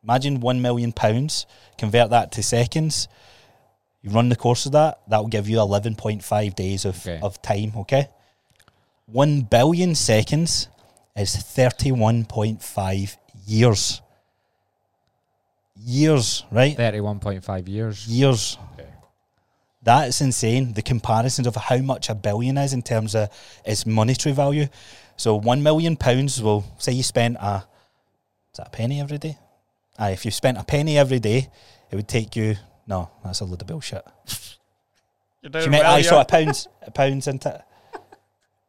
imagine 0.03 0.41
one 0.41 0.62
million 0.62 0.93
pounds, 0.93 1.47
convert 1.76 2.11
that 2.11 2.32
to 2.32 2.43
seconds. 2.43 3.09
You 4.03 4.11
run 4.11 4.28
the 4.28 4.36
course 4.36 4.66
of 4.66 4.72
that, 4.72 5.01
that 5.09 5.18
will 5.18 5.28
give 5.28 5.49
you 5.49 5.59
11.5 5.59 6.55
days 6.55 6.84
of, 6.84 6.97
Okay. 6.99 7.18
of 7.20 7.43
time, 7.43 7.72
okay? 7.78 8.09
One 9.07 9.41
billion 9.43 9.95
seconds 9.95 10.68
is 11.16 11.34
31.5 11.34 13.16
years. 13.47 14.01
Years, 15.80 16.45
right? 16.51 16.76
Thirty-one 16.76 17.20
point 17.20 17.45
five 17.45 17.68
years. 17.68 18.07
Years. 18.09 18.59
Okay. 18.74 18.89
That's 19.80 20.20
insane. 20.20 20.72
The 20.72 20.82
comparisons 20.82 21.47
of 21.47 21.55
how 21.55 21.78
much 21.78 22.09
a 22.11 22.16
billion 22.16 22.59
is 22.59 22.72
in 22.72 22.82
terms 22.82 23.14
of 23.14 23.28
its 23.64 23.86
monetary 23.86 24.34
value. 24.34 24.66
So 25.18 25.34
one 25.36 25.62
million 25.62 25.96
pounds 25.96 26.40
will 26.42 26.64
say 26.78 26.92
you 26.92 27.02
spent 27.02 27.36
a 27.40 27.64
is 28.52 28.56
that 28.56 28.68
a 28.68 28.70
penny 28.70 29.00
every 29.00 29.18
day? 29.18 29.36
Aye, 29.98 30.12
if 30.12 30.24
you 30.24 30.30
spent 30.30 30.56
a 30.58 30.64
penny 30.64 30.96
every 30.96 31.18
day, 31.18 31.48
it 31.90 31.96
would 31.96 32.08
take 32.08 32.34
you 32.36 32.56
no, 32.86 33.10
that's 33.22 33.40
a 33.40 33.44
load 33.44 33.60
of 33.60 33.66
bullshit. 33.66 34.02
You're 35.42 35.60
She 35.62 35.68
meant 35.68 35.84
I 35.84 36.00
saw 36.02 36.20
a 36.22 36.24
pounds 36.24 36.66
a 36.82 36.90
pounds 36.90 37.28
into 37.28 37.50
it. 37.50 37.62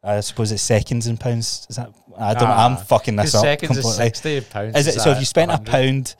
I 0.02 0.20
suppose 0.20 0.50
it's 0.52 0.62
seconds 0.62 1.06
and 1.06 1.18
pounds. 1.20 1.66
Is 1.70 1.76
that 1.76 1.90
I 2.18 2.34
don't 2.34 2.44
know. 2.48 2.54
I'm 2.54 2.72
Ah, 2.72 2.76
fucking 2.76 3.16
this 3.16 3.34
up 3.34 3.42
seconds 3.42 3.70
is 3.78 3.84
completely. 3.84 4.04
sixty 4.06 4.40
pounds. 4.40 4.76
Is 4.76 4.86
it 4.88 5.00
so? 5.00 5.10
If 5.12 5.18
you 5.20 5.24
spent 5.26 5.50
a 5.52 5.58
pound, 5.58 6.14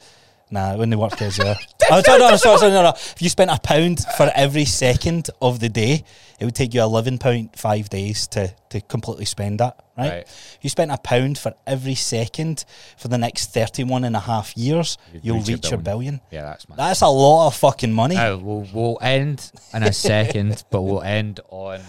nah, 0.51 0.75
when 0.75 0.89
they 0.89 0.95
work 0.95 1.21
as 1.21 1.37
well. 1.39 1.57
oh, 1.91 2.01
sorry, 2.01 2.19
no, 2.19 2.35
sorry, 2.35 2.57
sorry, 2.59 2.71
no, 2.71 2.83
no. 2.83 2.89
If 2.89 3.21
you 3.21 3.29
spent 3.29 3.51
a 3.51 3.59
pound 3.59 4.01
for 4.17 4.31
every 4.35 4.65
second 4.65 5.29
of 5.41 5.59
the 5.59 5.69
day, 5.69 6.03
it 6.39 6.45
would 6.45 6.55
take 6.55 6.73
you 6.73 6.81
eleven 6.81 7.17
point 7.17 7.57
five 7.57 7.89
days 7.89 8.27
to 8.27 8.53
to 8.69 8.81
completely 8.81 9.25
spend 9.25 9.59
that. 9.59 9.83
Right? 9.97 10.09
Right. 10.09 10.21
If 10.23 10.59
you 10.61 10.69
spent 10.69 10.91
a 10.91 10.97
pound 10.97 11.37
for 11.37 11.53
every 11.67 11.95
second 11.95 12.65
for 12.97 13.07
the 13.07 13.17
next 13.17 13.53
31 13.53 14.03
and 14.05 14.15
a 14.15 14.19
half 14.21 14.55
years, 14.57 14.97
You'd 15.13 15.25
you'll 15.25 15.37
reach 15.37 15.49
a 15.49 15.51
reach 15.53 15.71
your 15.71 15.79
billion. 15.79 16.21
Yeah, 16.31 16.43
that's 16.43 16.67
my. 16.67 16.75
That's 16.75 17.01
a 17.01 17.07
lot 17.07 17.47
of 17.47 17.55
fucking 17.55 17.91
money. 17.93 18.15
Now 18.15 18.37
we'll 18.37 18.67
we'll 18.73 18.97
end 19.01 19.51
in 19.73 19.83
a 19.83 19.93
second, 20.11 20.63
but 20.71 20.81
we'll 20.81 21.01
end 21.03 21.39
on 21.49 21.81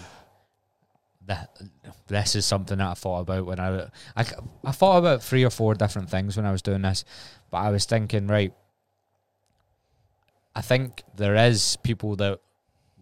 the. 1.25 1.47
This 2.07 2.35
is 2.35 2.45
something 2.45 2.77
that 2.77 2.87
I 2.87 2.93
thought 2.93 3.21
about 3.21 3.45
when 3.45 3.59
I, 3.59 3.85
I 4.15 4.25
I 4.65 4.71
thought 4.71 4.97
about 4.97 5.23
three 5.23 5.43
or 5.45 5.49
four 5.49 5.73
different 5.73 6.09
things 6.09 6.35
when 6.35 6.45
I 6.45 6.51
was 6.51 6.61
doing 6.61 6.81
this, 6.81 7.05
but 7.53 7.59
I 7.59 7.69
was 7.69 7.85
thinking 7.85 8.25
right. 8.25 8.51
I 10.55 10.61
think 10.61 11.03
there 11.15 11.35
is 11.35 11.77
people 11.83 12.15
that 12.15 12.39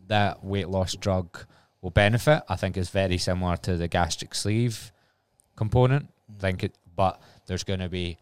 that 0.08 0.44
weight 0.44 0.68
loss 0.68 0.94
drug 0.94 1.46
will 1.82 1.90
benefit. 1.90 2.44
I 2.50 2.58
think 2.58 2.76
it's 2.76 2.90
very 2.90 3.18
similar 3.18 3.56
to 3.58 3.78
the 3.78 3.88
gastric 3.88 4.36
sleeve 4.36 4.92
component. 5.56 6.10
I 6.38 6.42
think 6.42 6.66
it, 6.66 6.78
but 6.98 7.22
there's 7.46 7.64
going 7.64 7.80
to 7.80 7.88
be 7.88 8.18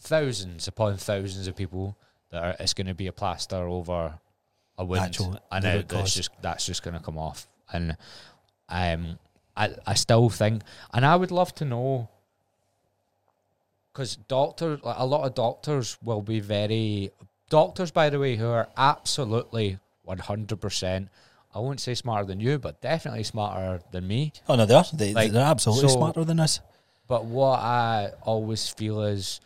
thousands 0.00 0.68
upon 0.68 0.96
thousands 0.96 1.46
of 1.46 1.54
people 1.54 1.98
that 2.30 2.42
are, 2.42 2.56
it's 2.58 2.72
going 2.72 2.86
to 2.86 2.94
be 2.94 3.08
a 3.08 3.12
plaster 3.12 3.68
over 3.68 4.18
a 4.78 4.84
wound, 4.86 5.02
Actual- 5.02 5.38
and 5.50 5.86
that's 5.86 6.14
just 6.14 6.30
that's 6.40 6.64
just 6.64 6.82
going 6.82 6.94
to 6.94 7.04
come 7.04 7.18
off. 7.18 7.46
And 7.70 7.98
um, 8.70 9.18
I 9.54 9.74
I 9.86 9.92
still 9.92 10.30
think, 10.30 10.62
and 10.94 11.04
I 11.04 11.14
would 11.14 11.30
love 11.30 11.54
to 11.56 11.66
know. 11.66 12.08
Because 13.92 14.16
doctors, 14.16 14.80
like, 14.82 14.96
a 14.98 15.04
lot 15.06 15.26
of 15.26 15.34
doctors 15.34 15.98
will 16.02 16.22
be 16.22 16.40
very 16.40 17.10
doctors, 17.50 17.90
by 17.90 18.08
the 18.10 18.18
way, 18.18 18.36
who 18.36 18.48
are 18.48 18.68
absolutely 18.76 19.78
one 20.04 20.18
hundred 20.18 20.60
percent. 20.60 21.08
I 21.54 21.58
won't 21.58 21.80
say 21.80 21.94
smarter 21.94 22.24
than 22.24 22.40
you, 22.40 22.58
but 22.58 22.80
definitely 22.80 23.24
smarter 23.24 23.82
than 23.90 24.06
me. 24.06 24.32
Oh, 24.48 24.54
no, 24.54 24.64
they 24.64 24.74
are. 24.74 24.84
They, 24.94 25.12
Like, 25.12 25.32
they're 25.32 25.44
absolutely 25.44 25.88
so- 25.90 25.94
smarter 25.96 26.24
than 26.24 26.40
us. 26.40 26.60
But 27.08 27.26
what 27.26 27.58
I 27.60 28.12
always 28.22 28.68
feel 28.70 29.02
is 29.02 29.40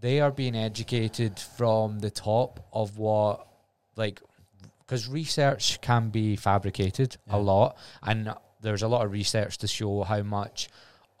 they 0.00 0.20
are 0.20 0.30
being 0.30 0.54
educated 0.54 1.40
from 1.40 1.98
the 1.98 2.10
top 2.10 2.60
of 2.72 2.98
what, 2.98 3.48
like, 3.96 4.20
because 4.86 5.08
research 5.08 5.80
can 5.80 6.10
be 6.10 6.36
fabricated 6.36 7.16
Yeah. 7.26 7.36
a 7.36 7.38
lot, 7.38 7.76
and 8.02 8.32
there's 8.60 8.82
a 8.82 8.88
lot 8.88 9.04
of 9.04 9.10
research 9.10 9.58
to 9.58 9.66
show 9.66 10.04
how 10.04 10.22
much 10.22 10.68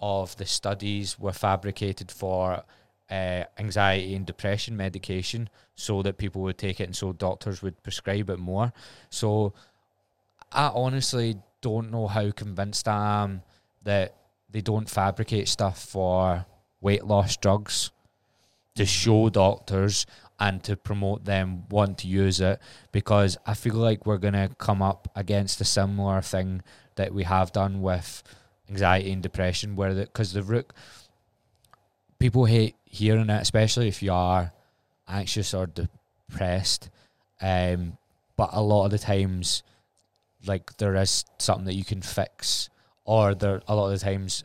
of 0.00 0.36
the 0.36 0.46
studies 0.46 1.18
were 1.18 1.32
fabricated 1.32 2.10
for 2.10 2.62
uh, 3.10 3.44
anxiety 3.58 4.14
and 4.14 4.24
depression 4.24 4.76
medication 4.76 5.48
so 5.74 6.02
that 6.02 6.18
people 6.18 6.42
would 6.42 6.58
take 6.58 6.80
it 6.80 6.84
and 6.84 6.96
so 6.96 7.12
doctors 7.12 7.62
would 7.62 7.82
prescribe 7.82 8.30
it 8.30 8.38
more. 8.38 8.72
So 9.10 9.52
I 10.52 10.70
honestly 10.74 11.36
don't 11.60 11.90
know 11.90 12.06
how 12.06 12.30
convinced 12.30 12.88
I 12.88 13.22
am 13.22 13.42
that 13.82 14.16
they 14.50 14.60
don't 14.60 14.88
fabricate 14.88 15.48
stuff 15.48 15.84
for 15.84 16.46
weight 16.80 17.04
loss 17.04 17.36
drugs 17.36 17.90
to 18.76 18.86
show 18.86 19.28
doctors 19.28 20.06
and 20.38 20.62
to 20.64 20.76
promote 20.76 21.24
them 21.24 21.64
want 21.68 21.98
to 21.98 22.08
use 22.08 22.40
it 22.40 22.58
because 22.92 23.36
I 23.46 23.54
feel 23.54 23.74
like 23.74 24.06
we're 24.06 24.18
going 24.18 24.34
to 24.34 24.50
come 24.58 24.80
up 24.80 25.10
against 25.14 25.60
a 25.60 25.64
similar 25.64 26.22
thing 26.22 26.62
that 26.96 27.12
we 27.12 27.24
have 27.24 27.52
done 27.52 27.82
with 27.82 28.22
anxiety 28.70 29.12
and 29.12 29.22
depression 29.22 29.76
where 29.76 29.92
the 29.94 30.02
because 30.02 30.32
the 30.32 30.42
root 30.42 30.72
people 32.18 32.44
hate 32.44 32.76
hearing 32.84 33.30
it 33.30 33.40
especially 33.42 33.88
if 33.88 34.02
you 34.02 34.12
are 34.12 34.52
anxious 35.08 35.52
or 35.54 35.66
depressed 35.66 36.90
um 37.40 37.96
but 38.36 38.50
a 38.52 38.62
lot 38.62 38.84
of 38.84 38.90
the 38.90 38.98
times 38.98 39.62
like 40.46 40.76
there 40.78 40.94
is 40.96 41.24
something 41.38 41.64
that 41.64 41.74
you 41.74 41.84
can 41.84 42.00
fix 42.02 42.68
or 43.04 43.34
there 43.34 43.60
a 43.68 43.74
lot 43.74 43.86
of 43.92 43.98
the 43.98 44.04
times 44.04 44.44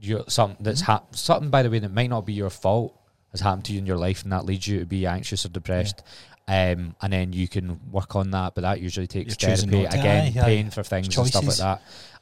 you 0.00 0.24
something 0.28 0.56
that's 0.62 0.82
Mm-hmm. 0.82 0.92
hap- 0.92 1.16
something 1.16 1.50
by 1.50 1.62
the 1.62 1.70
way 1.70 1.78
that 1.78 1.92
might 1.92 2.10
not 2.10 2.26
be 2.26 2.32
your 2.32 2.50
fault 2.50 2.98
has 3.30 3.40
happened 3.40 3.64
to 3.66 3.72
you 3.72 3.78
in 3.78 3.86
your 3.86 3.96
life 3.96 4.22
and 4.22 4.32
that 4.32 4.44
leads 4.44 4.66
you 4.66 4.80
to 4.80 4.86
be 4.86 5.06
anxious 5.06 5.44
or 5.44 5.48
depressed. 5.48 6.02
Um, 6.46 6.94
and 7.02 7.12
then 7.12 7.32
you 7.32 7.48
can 7.48 7.80
work 7.90 8.14
on 8.14 8.30
that, 8.30 8.54
but 8.54 8.60
that 8.60 8.80
usually 8.80 9.08
takes 9.08 9.34
You're 9.42 9.56
therapy 9.56 9.84
again, 9.86 10.32
aye, 10.36 10.40
aye. 10.40 10.44
paying 10.44 10.70
for 10.70 10.84
things 10.84 11.16
and 11.16 11.26
stuff 11.26 11.44
like 11.46 11.56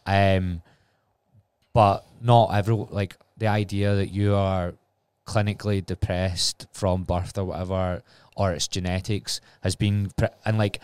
that. 0.07 0.39
Um, 0.39 0.63
but 1.73 2.05
not 2.21 2.51
every 2.55 2.75
like 2.75 3.17
the 3.39 3.47
idea 3.49 3.95
that 3.97 4.09
you 4.09 4.35
are 4.35 4.75
clinically 5.27 5.85
depressed 5.85 6.67
from 6.73 7.05
birth 7.05 7.39
or 7.39 7.45
whatever, 7.45 8.03
or 8.37 8.53
it's 8.53 8.69
genetics 8.69 9.41
has 9.63 9.77
been 9.77 10.11
pre- 10.17 10.29
and 10.45 10.59
like 10.59 10.81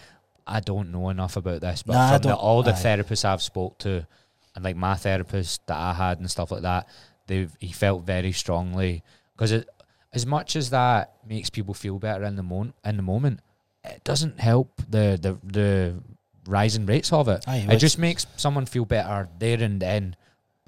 I 0.47 0.61
don't 0.61 0.91
know 0.93 1.11
enough 1.11 1.37
about 1.37 1.61
this, 1.61 1.83
but 1.83 1.93
Nah, 1.93 2.13
from 2.19 2.23
the, 2.23 2.35
all 2.37 2.63
the 2.63 2.71
aye. 2.73 2.75
therapists 2.75 3.25
I've 3.25 3.43
spoke 3.43 3.79
to, 3.79 4.07
and 4.55 4.65
like 4.65 4.77
my 4.77 4.95
therapist 4.95 5.67
that 5.67 5.77
I 5.77 5.93
had 5.93 6.19
and 6.21 6.31
stuff 6.31 6.51
like 6.51 6.63
that, 6.63 6.89
they 7.27 7.49
he 7.61 7.73
felt 7.73 8.05
very 8.05 8.33
strongly 8.33 9.03
because 9.35 9.53
it 9.53 9.69
as 10.15 10.25
much 10.25 10.57
as 10.57 10.71
that 10.71 11.15
makes 11.29 11.51
people 11.51 11.75
feel 11.75 11.99
better 11.99 12.25
in 12.25 12.37
the 12.37 12.43
moment 12.43 12.75
in 12.85 12.97
the 12.97 13.03
moment, 13.03 13.41
it 13.85 14.03
doesn't 14.05 14.41
help 14.41 14.81
the 14.89 15.19
the 15.21 15.37
the 15.45 15.95
rising 16.47 16.87
rates 16.87 17.13
of 17.13 17.29
it. 17.29 17.45
Aye, 17.47 17.67
It 17.69 17.77
just 17.77 17.99
makes 17.99 18.27
someone 18.37 18.65
feel 18.65 18.87
better 18.87 19.29
there 19.39 19.63
and 19.63 19.83
then, 19.83 20.17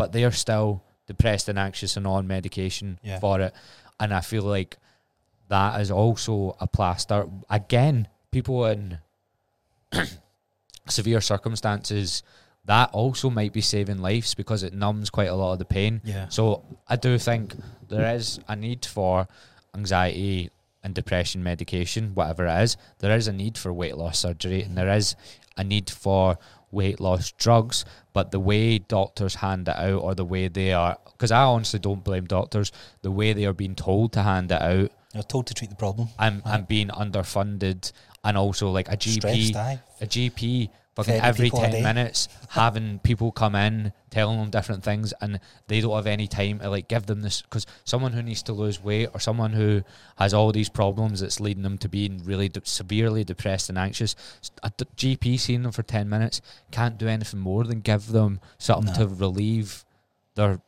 but 0.01 0.13
they 0.13 0.25
are 0.25 0.33
still 0.33 0.83
depressed 1.07 1.49
and 1.49 1.59
anxious 1.59 1.97
and 1.97 2.07
on 2.07 2.27
medication 2.27 2.99
Yeah. 3.03 3.19
for 3.21 3.41
it. 3.41 3.53
And 4.01 4.13
I 4.15 4.21
feel 4.21 4.43
like 4.45 4.79
that 5.49 5.81
is 5.81 5.91
also 5.91 6.57
a 6.61 6.67
plaster. 6.67 7.27
Again, 7.51 8.09
people 8.31 8.65
in 8.67 8.99
severe 10.89 11.21
circumstances, 11.21 12.23
that 12.65 12.91
also 12.93 13.31
might 13.31 13.53
be 13.53 13.61
saving 13.61 13.99
lives 13.99 14.35
because 14.35 14.63
it 14.63 14.73
numbs 14.75 15.11
quite 15.11 15.29
a 15.29 15.35
lot 15.35 15.53
of 15.55 15.59
the 15.59 15.65
pain. 15.65 16.01
yeah. 16.05 16.29
So 16.29 16.65
I 16.89 16.97
do 16.97 17.19
think 17.19 17.55
there 17.89 18.15
is 18.15 18.39
a 18.49 18.55
need 18.57 18.85
for 18.85 19.27
anxiety 19.75 20.51
and 20.83 20.95
depression 20.95 21.43
medication, 21.43 22.15
whatever 22.15 22.47
it 22.47 22.63
is. 22.63 22.77
There 22.99 23.15
is 23.17 23.29
a 23.29 23.33
need 23.33 23.59
for 23.59 23.73
weight 23.73 23.97
loss 23.97 24.19
surgery, 24.19 24.63
and 24.63 24.77
there 24.77 24.89
is 24.91 25.17
a 25.57 25.65
need 25.65 25.91
for 25.91 26.39
weight 26.71 27.01
loss 27.01 27.33
drugs. 27.33 27.85
But 28.13 28.31
the 28.33 28.41
way 28.41 28.79
doctors 28.79 29.37
hand 29.37 29.69
it 29.69 29.77
out, 29.77 30.03
or 30.03 30.15
the 30.15 30.25
way 30.25 30.49
they 30.49 30.73
are, 30.73 30.99
because 31.13 31.31
I 31.31 31.43
honestly 31.43 31.79
don't 31.79 32.03
blame 32.03 32.25
doctors, 32.27 32.73
the 33.03 33.11
way 33.11 33.33
they 33.33 33.45
are 33.47 33.53
being 33.53 33.75
told 33.75 34.13
to 34.15 34.23
hand 34.23 34.51
it 34.51 34.61
out, 34.61 34.91
They're 35.13 35.23
told 35.23 35.47
to 35.49 35.55
treat 35.55 35.71
the 35.71 35.77
problem. 35.77 36.09
and, 36.19 36.43
Aye. 36.45 36.55
and 36.57 36.69
being 36.69 36.89
underfunded, 36.89 37.93
and 38.25 38.37
also 38.37 38.71
like 38.71 38.89
a 38.89 38.97
GP 38.97 39.47
Stressed, 39.49 39.81
a 40.01 40.07
GP 40.07 40.71
fucking 40.97 41.15
every 41.15 41.51
10 41.51 41.83
minutes 41.83 42.29
having 42.51 42.99
people 42.99 43.31
come 43.31 43.55
in 43.55 43.93
telling 44.11 44.39
them 44.39 44.51
different 44.51 44.83
things 44.83 45.15
and 45.21 45.39
they 45.69 45.81
don't 45.81 45.95
have 45.95 46.07
any 46.07 46.27
time 46.27 46.59
to 46.59 46.69
like 46.69 46.89
give 46.89 47.07
them 47.07 47.21
this 47.21 47.43
because 47.43 47.65
someone 47.85 48.13
who 48.13 48.23
needs 48.23 48.43
to 48.43 48.53
lose 48.53 48.83
weight 48.83 49.09
or 49.15 49.21
someone 49.21 49.53
who 49.53 49.83
has 50.19 50.35
all 50.35 50.51
these 50.51 50.69
problems 50.69 51.21
that's 51.21 51.39
leading 51.39 51.63
them 51.63 51.79
to 51.79 51.89
being 51.89 52.21
really 52.25 52.49
de- 52.49 52.61
severely 52.65 53.23
depressed 53.23 53.69
and 53.69 53.79
anxious 53.79 54.17
a 54.65 54.71
d- 54.77 54.85
GP 55.17 55.39
seeing 55.39 55.63
them 55.63 55.71
for 55.73 55.85
10 55.85 56.09
minutes 56.09 56.41
can't 56.73 56.99
do 56.99 57.07
anything 57.07 57.39
more 57.41 57.63
than 57.65 57.81
give 57.81 58.09
them 58.09 58.41
something 58.59 58.93
No. 58.93 58.99
to 58.99 59.07
relieve 59.07 59.85
their 60.35 60.61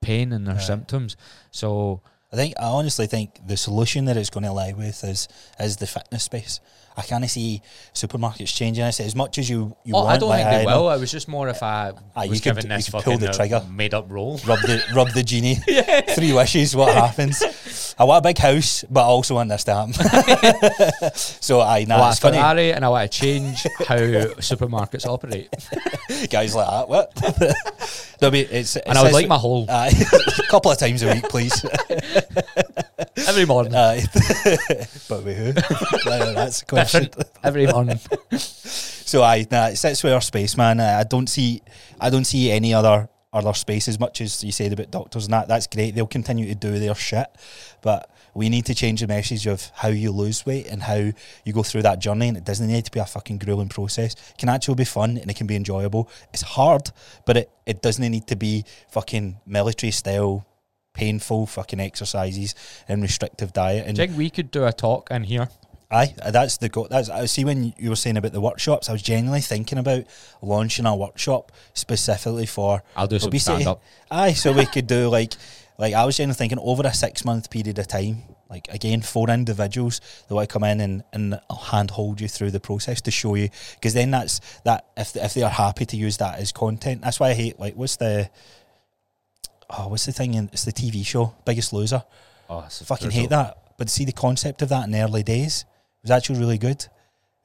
pain 0.00 0.32
and 0.32 0.46
their 0.46 0.54
Right. 0.54 0.62
symptoms 0.64 1.16
so 1.50 2.00
I 2.34 2.36
think 2.36 2.54
I 2.58 2.64
honestly 2.64 3.06
think 3.06 3.38
the 3.46 3.56
solution 3.56 4.06
that 4.06 4.16
it's 4.16 4.28
going 4.28 4.42
to 4.42 4.50
lie 4.50 4.72
with 4.72 5.04
is 5.04 5.28
is 5.60 5.76
the 5.76 5.86
fitness 5.86 6.24
space. 6.24 6.58
I 6.96 7.02
kind 7.02 7.24
of 7.24 7.30
see 7.30 7.60
supermarkets 7.92 8.54
changing 8.54 8.84
this 8.84 9.00
as 9.00 9.16
much 9.16 9.38
as 9.38 9.48
you 9.48 9.76
you 9.84 9.94
oh, 9.94 10.02
want. 10.02 10.10
I 10.10 10.18
don't 10.18 10.28
like, 10.28 10.44
think 10.44 10.60
they 10.60 10.66
know, 10.66 10.82
will 10.82 10.90
it 10.90 11.00
was 11.00 11.12
just 11.12 11.28
more 11.28 11.48
if 11.48 11.62
I 11.62 11.92
ah, 12.14 12.22
you 12.22 12.30
was 12.30 12.40
given 12.40 12.64
you 12.64 12.68
this 12.68 12.88
pull 12.88 13.00
fucking 13.00 13.20
the 13.20 13.32
trigger. 13.32 13.64
made 13.70 13.94
up 13.94 14.10
role 14.10 14.40
Rub 14.46 14.60
the 14.60 14.82
rub 14.94 15.10
the 15.10 15.22
genie. 15.22 15.54
Three 16.14 16.32
wishes. 16.32 16.74
What 16.74 16.94
happens? 17.04 17.94
I 17.98 18.04
want 18.04 18.24
a 18.24 18.28
big 18.28 18.38
house, 18.38 18.84
but 18.90 19.02
I 19.02 19.06
also 19.06 19.34
want 19.34 19.48
this 19.48 19.62
stamp. 19.62 19.94
so 21.14 21.60
I 21.60 21.78
I 21.78 21.84
nah, 21.84 22.10
it's 22.10 22.18
funny. 22.18 22.36
Ferrari 22.36 22.72
and 22.72 22.84
I 22.84 22.88
want 22.88 23.10
to 23.10 23.18
change 23.18 23.62
how 23.86 23.96
supermarkets 24.38 25.06
operate. 25.06 25.50
Guys 26.30 26.54
like 26.54 26.68
that. 26.68 26.88
What? 26.88 27.12
no, 28.22 28.30
but 28.30 28.38
it's, 28.38 28.76
And 28.76 28.96
I 28.96 29.02
would 29.02 29.12
like 29.12 29.28
my 29.28 29.36
whole 29.36 29.66
a 29.68 29.90
couple 30.48 30.70
of 30.70 30.78
times 30.78 31.02
a 31.02 31.12
week, 31.12 31.28
please. 31.28 31.64
every 33.28 33.46
morning. 33.46 33.74
Uh, 33.74 34.00
Aye. 34.00 34.06
but 35.08 35.24
with 35.24 35.36
who? 35.36 35.52
That's 36.04 36.60
the 36.60 36.66
question. 36.66 37.08
Every 37.42 37.66
morning. 37.66 37.98
So 38.36 39.22
I 39.22 39.46
nah, 39.50 39.68
it 39.68 39.76
sits 39.76 40.02
with 40.02 40.12
our 40.12 40.20
space, 40.20 40.56
man. 40.56 40.80
I 40.80 41.00
I 41.00 41.04
don't 41.04 41.28
see 41.28 41.62
I 42.00 42.10
don't 42.10 42.24
see 42.24 42.50
any 42.50 42.74
other 42.74 43.08
other 43.32 43.52
space 43.52 43.88
as 43.88 43.98
much 43.98 44.20
as 44.20 44.44
you 44.44 44.52
said 44.52 44.72
about 44.72 44.90
doctors 44.90 45.24
and 45.24 45.32
that. 45.34 45.48
That's 45.48 45.66
great. 45.66 45.94
They'll 45.94 46.06
continue 46.06 46.46
to 46.46 46.54
do 46.54 46.78
their 46.78 46.94
shit, 46.94 47.26
but 47.82 48.08
we 48.34 48.48
need 48.48 48.66
to 48.66 48.74
change 48.74 49.00
the 49.00 49.06
message 49.06 49.46
of 49.46 49.70
how 49.74 49.88
you 49.88 50.10
lose 50.10 50.44
weight 50.44 50.66
and 50.66 50.82
how 50.82 51.12
you 51.44 51.52
go 51.52 51.62
through 51.62 51.82
that 51.82 52.00
journey. 52.00 52.28
And 52.28 52.36
it 52.36 52.44
doesn't 52.44 52.66
need 52.66 52.84
to 52.84 52.90
be 52.90 53.00
a 53.00 53.06
fucking 53.06 53.38
grueling 53.38 53.68
process. 53.68 54.14
It 54.14 54.38
can 54.38 54.48
actually 54.48 54.74
be 54.74 54.84
fun 54.84 55.16
and 55.18 55.30
it 55.30 55.36
can 55.36 55.46
be 55.46 55.56
enjoyable. 55.56 56.08
It's 56.32 56.42
hard, 56.42 56.90
but 57.26 57.36
it, 57.36 57.50
it 57.66 57.82
doesn't 57.82 58.08
need 58.08 58.26
to 58.28 58.36
be 58.36 58.64
fucking 58.88 59.36
military 59.46 59.92
style. 59.92 60.46
Painful 60.94 61.46
fucking 61.46 61.80
exercises 61.80 62.54
and 62.88 63.02
restrictive 63.02 63.52
diet 63.52 63.86
and 63.86 63.96
Do 63.96 64.02
you 64.02 64.08
think 64.08 64.18
we 64.18 64.30
could 64.30 64.50
do 64.50 64.64
a 64.64 64.72
talk 64.72 65.10
in 65.10 65.24
here? 65.24 65.48
Aye, 65.90 66.14
that's 66.30 66.56
the 66.56 66.68
go. 66.68 66.86
That's 66.88 67.08
I 67.08 67.26
see 67.26 67.44
when 67.44 67.72
you 67.78 67.90
were 67.90 67.96
saying 67.96 68.16
about 68.16 68.32
the 68.32 68.40
workshops. 68.40 68.88
I 68.88 68.92
was 68.92 69.02
genuinely 69.02 69.40
thinking 69.40 69.78
about 69.78 70.04
launching 70.42 70.86
a 70.86 70.96
workshop 70.96 71.52
specifically 71.72 72.46
for 72.46 72.82
I'll 72.96 73.06
do 73.06 73.18
some 73.18 73.28
obesity. 73.28 73.62
stand 73.62 73.68
up. 73.68 73.82
Aye, 74.10 74.32
so 74.32 74.52
we 74.52 74.66
could 74.66 74.86
do 74.86 75.08
like, 75.08 75.34
like 75.78 75.94
I 75.94 76.04
was 76.04 76.16
genuinely 76.16 76.38
thinking 76.38 76.58
over 76.58 76.82
a 76.84 76.92
six 76.92 77.24
month 77.24 77.50
period 77.50 77.78
of 77.78 77.86
time. 77.86 78.22
Like 78.50 78.66
again, 78.68 79.02
four 79.02 79.30
individuals 79.30 80.00
that 80.26 80.34
want 80.34 80.48
to 80.48 80.52
come 80.52 80.64
in 80.64 80.80
and 80.80 81.04
and 81.12 81.40
hand 81.68 81.90
hold 81.92 82.20
you 82.20 82.28
through 82.28 82.50
the 82.50 82.60
process 82.60 83.00
to 83.02 83.10
show 83.10 83.34
you. 83.36 83.50
Because 83.74 83.94
then 83.94 84.10
that's 84.10 84.40
that 84.64 84.86
if 84.96 85.14
if 85.16 85.34
they 85.34 85.42
are 85.42 85.50
happy 85.50 85.86
to 85.86 85.96
use 85.96 86.16
that 86.16 86.38
as 86.38 86.50
content. 86.50 87.02
That's 87.02 87.20
why 87.20 87.30
I 87.30 87.34
hate 87.34 87.60
like 87.60 87.74
what's 87.74 87.96
the 87.96 88.30
oh 89.78 89.88
what's 89.88 90.06
the 90.06 90.12
thing 90.12 90.34
in 90.34 90.48
it's 90.52 90.64
the 90.64 90.72
TV 90.72 91.04
show 91.04 91.34
Biggest 91.44 91.72
Loser. 91.72 92.02
Oh, 92.48 92.60
Fucking 92.68 93.10
hate 93.10 93.30
that. 93.30 93.58
But 93.78 93.88
see 93.90 94.04
the 94.04 94.12
concept 94.12 94.62
of 94.62 94.68
that 94.68 94.84
in 94.84 94.90
the 94.92 95.00
early 95.00 95.22
days 95.22 95.64
it 96.02 96.02
was 96.02 96.10
actually 96.10 96.38
really 96.38 96.58
good. 96.58 96.82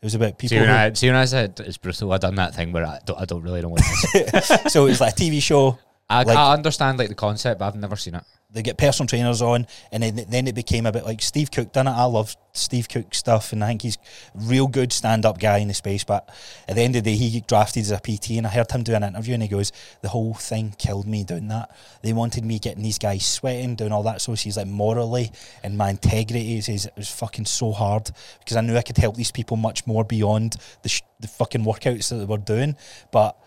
It 0.02 0.06
was 0.06 0.16
about 0.16 0.38
people. 0.38 0.56
See 0.56 0.60
when, 0.60 0.70
who- 0.70 0.76
I, 0.76 0.94
see 0.94 1.08
when 1.08 1.16
I 1.16 1.26
said 1.26 1.60
it's 1.66 1.78
brutal, 1.78 2.12
I 2.14 2.18
done 2.18 2.36
that 2.36 2.56
thing 2.56 2.72
where 2.72 2.86
I 2.86 3.00
don't, 3.06 3.20
I 3.20 3.26
don't 3.26 3.42
really 3.42 3.62
know 3.62 3.70
what 3.70 3.82
it 4.14 4.34
is. 4.34 4.46
so 4.74 4.86
it 4.86 4.90
was 4.90 5.02
like 5.02 5.14
a 5.14 5.16
TV 5.16 5.42
show. 5.42 5.78
I, 6.10 6.24
Like- 6.24 6.38
I 6.38 6.54
understand 6.54 6.98
like 7.00 7.10
the 7.10 7.16
concept, 7.16 7.60
but 7.60 7.68
I've 7.68 7.76
never 7.76 7.96
seen 7.96 8.16
it. 8.16 8.24
They 8.52 8.64
get 8.64 8.78
personal 8.78 9.08
trainers 9.08 9.44
on, 9.44 9.68
and 9.92 10.02
then 10.02 10.26
then 10.28 10.48
it 10.48 10.56
became 10.56 10.88
a 10.88 10.92
bit 10.92 11.06
like 11.06 11.22
Steve 11.22 11.52
Cook 11.52 11.72
done 11.72 11.88
it. 11.88 11.92
I 11.92 12.06
love 12.06 12.36
Steve 12.54 12.90
Cook 12.90 13.14
stuff, 13.14 13.54
and 13.54 13.64
I 13.64 13.68
think 13.68 13.84
he's 13.84 14.00
real 14.34 14.66
good 14.66 14.92
stand 14.92 15.24
up 15.24 15.40
guy 15.40 15.60
in 15.60 15.68
the 15.68 15.76
space. 15.76 16.04
But 16.04 16.28
at 16.68 16.76
the 16.76 16.82
end 16.82 16.96
of 16.96 17.04
the 17.04 17.12
day, 17.12 17.18
he 17.18 17.42
drafted 17.42 17.82
as 17.82 17.92
a 17.92 18.00
PT, 18.00 18.32
and 18.32 18.48
I 18.48 18.50
heard 18.50 18.72
him 18.72 18.82
do 18.82 18.96
an 18.96 19.04
interview, 19.04 19.36
and 19.36 19.44
he 19.44 19.50
goes, 19.50 19.72
"The 20.02 20.10
whole 20.10 20.34
thing 20.34 20.74
killed 20.80 21.06
me 21.06 21.24
doing 21.24 21.48
that. 21.50 21.70
They 22.02 22.12
wanted 22.12 22.44
me 22.44 22.58
getting 22.58 22.82
these 22.82 22.98
guys 22.98 23.24
sweating, 23.24 23.76
doing 23.76 23.92
all 23.92 24.04
that. 24.04 24.20
So 24.20 24.34
he's 24.34 24.58
like 24.58 24.68
morally 24.68 25.32
and 25.64 25.78
my 25.78 25.92
integrity 25.92 26.60
says 26.62 26.86
it 26.86 26.94
was 26.96 27.10
fucking 27.10 27.46
so 27.46 27.72
hard 27.72 28.10
because 28.40 28.58
I 28.58 28.62
knew 28.62 28.78
I 28.78 28.82
could 28.82 28.98
help 28.98 29.16
these 29.16 29.32
people 29.32 29.58
much 29.58 29.86
more 29.86 30.04
beyond 30.04 30.58
the 30.82 30.90
sh- 30.90 31.02
the 31.20 31.28
fucking 31.28 31.64
workouts 31.64 32.10
that 32.10 32.16
they 32.16 32.26
were 32.26 32.38
doing, 32.38 32.76
but." 33.12 33.38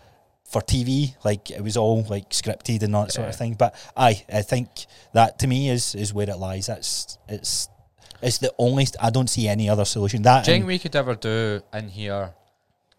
For 0.53 0.61
TV, 0.61 1.15
like 1.25 1.49
it 1.49 1.61
was 1.61 1.75
all 1.75 2.03
like 2.03 2.29
scripted 2.29 2.83
and 2.83 2.93
that 2.93 3.11
sort 3.11 3.27
of 3.27 3.35
thing. 3.35 3.55
But 3.55 3.75
I, 3.97 4.23
I 4.31 4.43
think 4.43 4.85
that 5.13 5.39
to 5.39 5.47
me 5.47 5.69
is 5.69 5.95
is 5.95 6.13
where 6.13 6.29
it 6.29 6.37
lies. 6.37 6.67
That's 6.67 7.17
it's 7.27 7.69
it's 8.21 8.37
the 8.37 8.53
only. 8.59 8.87
I 9.01 9.09
don't 9.09 9.29
see 9.29 9.47
any 9.47 9.67
other 9.67 9.83
solution. 9.83 10.21
That 10.21 10.45
Do 10.45 10.51
you 10.51 10.57
think 10.57 10.67
we 10.67 10.77
could 10.79 10.95
ever 10.95 11.15
do 11.15 11.61
in 11.73 11.89
here, 11.89 12.33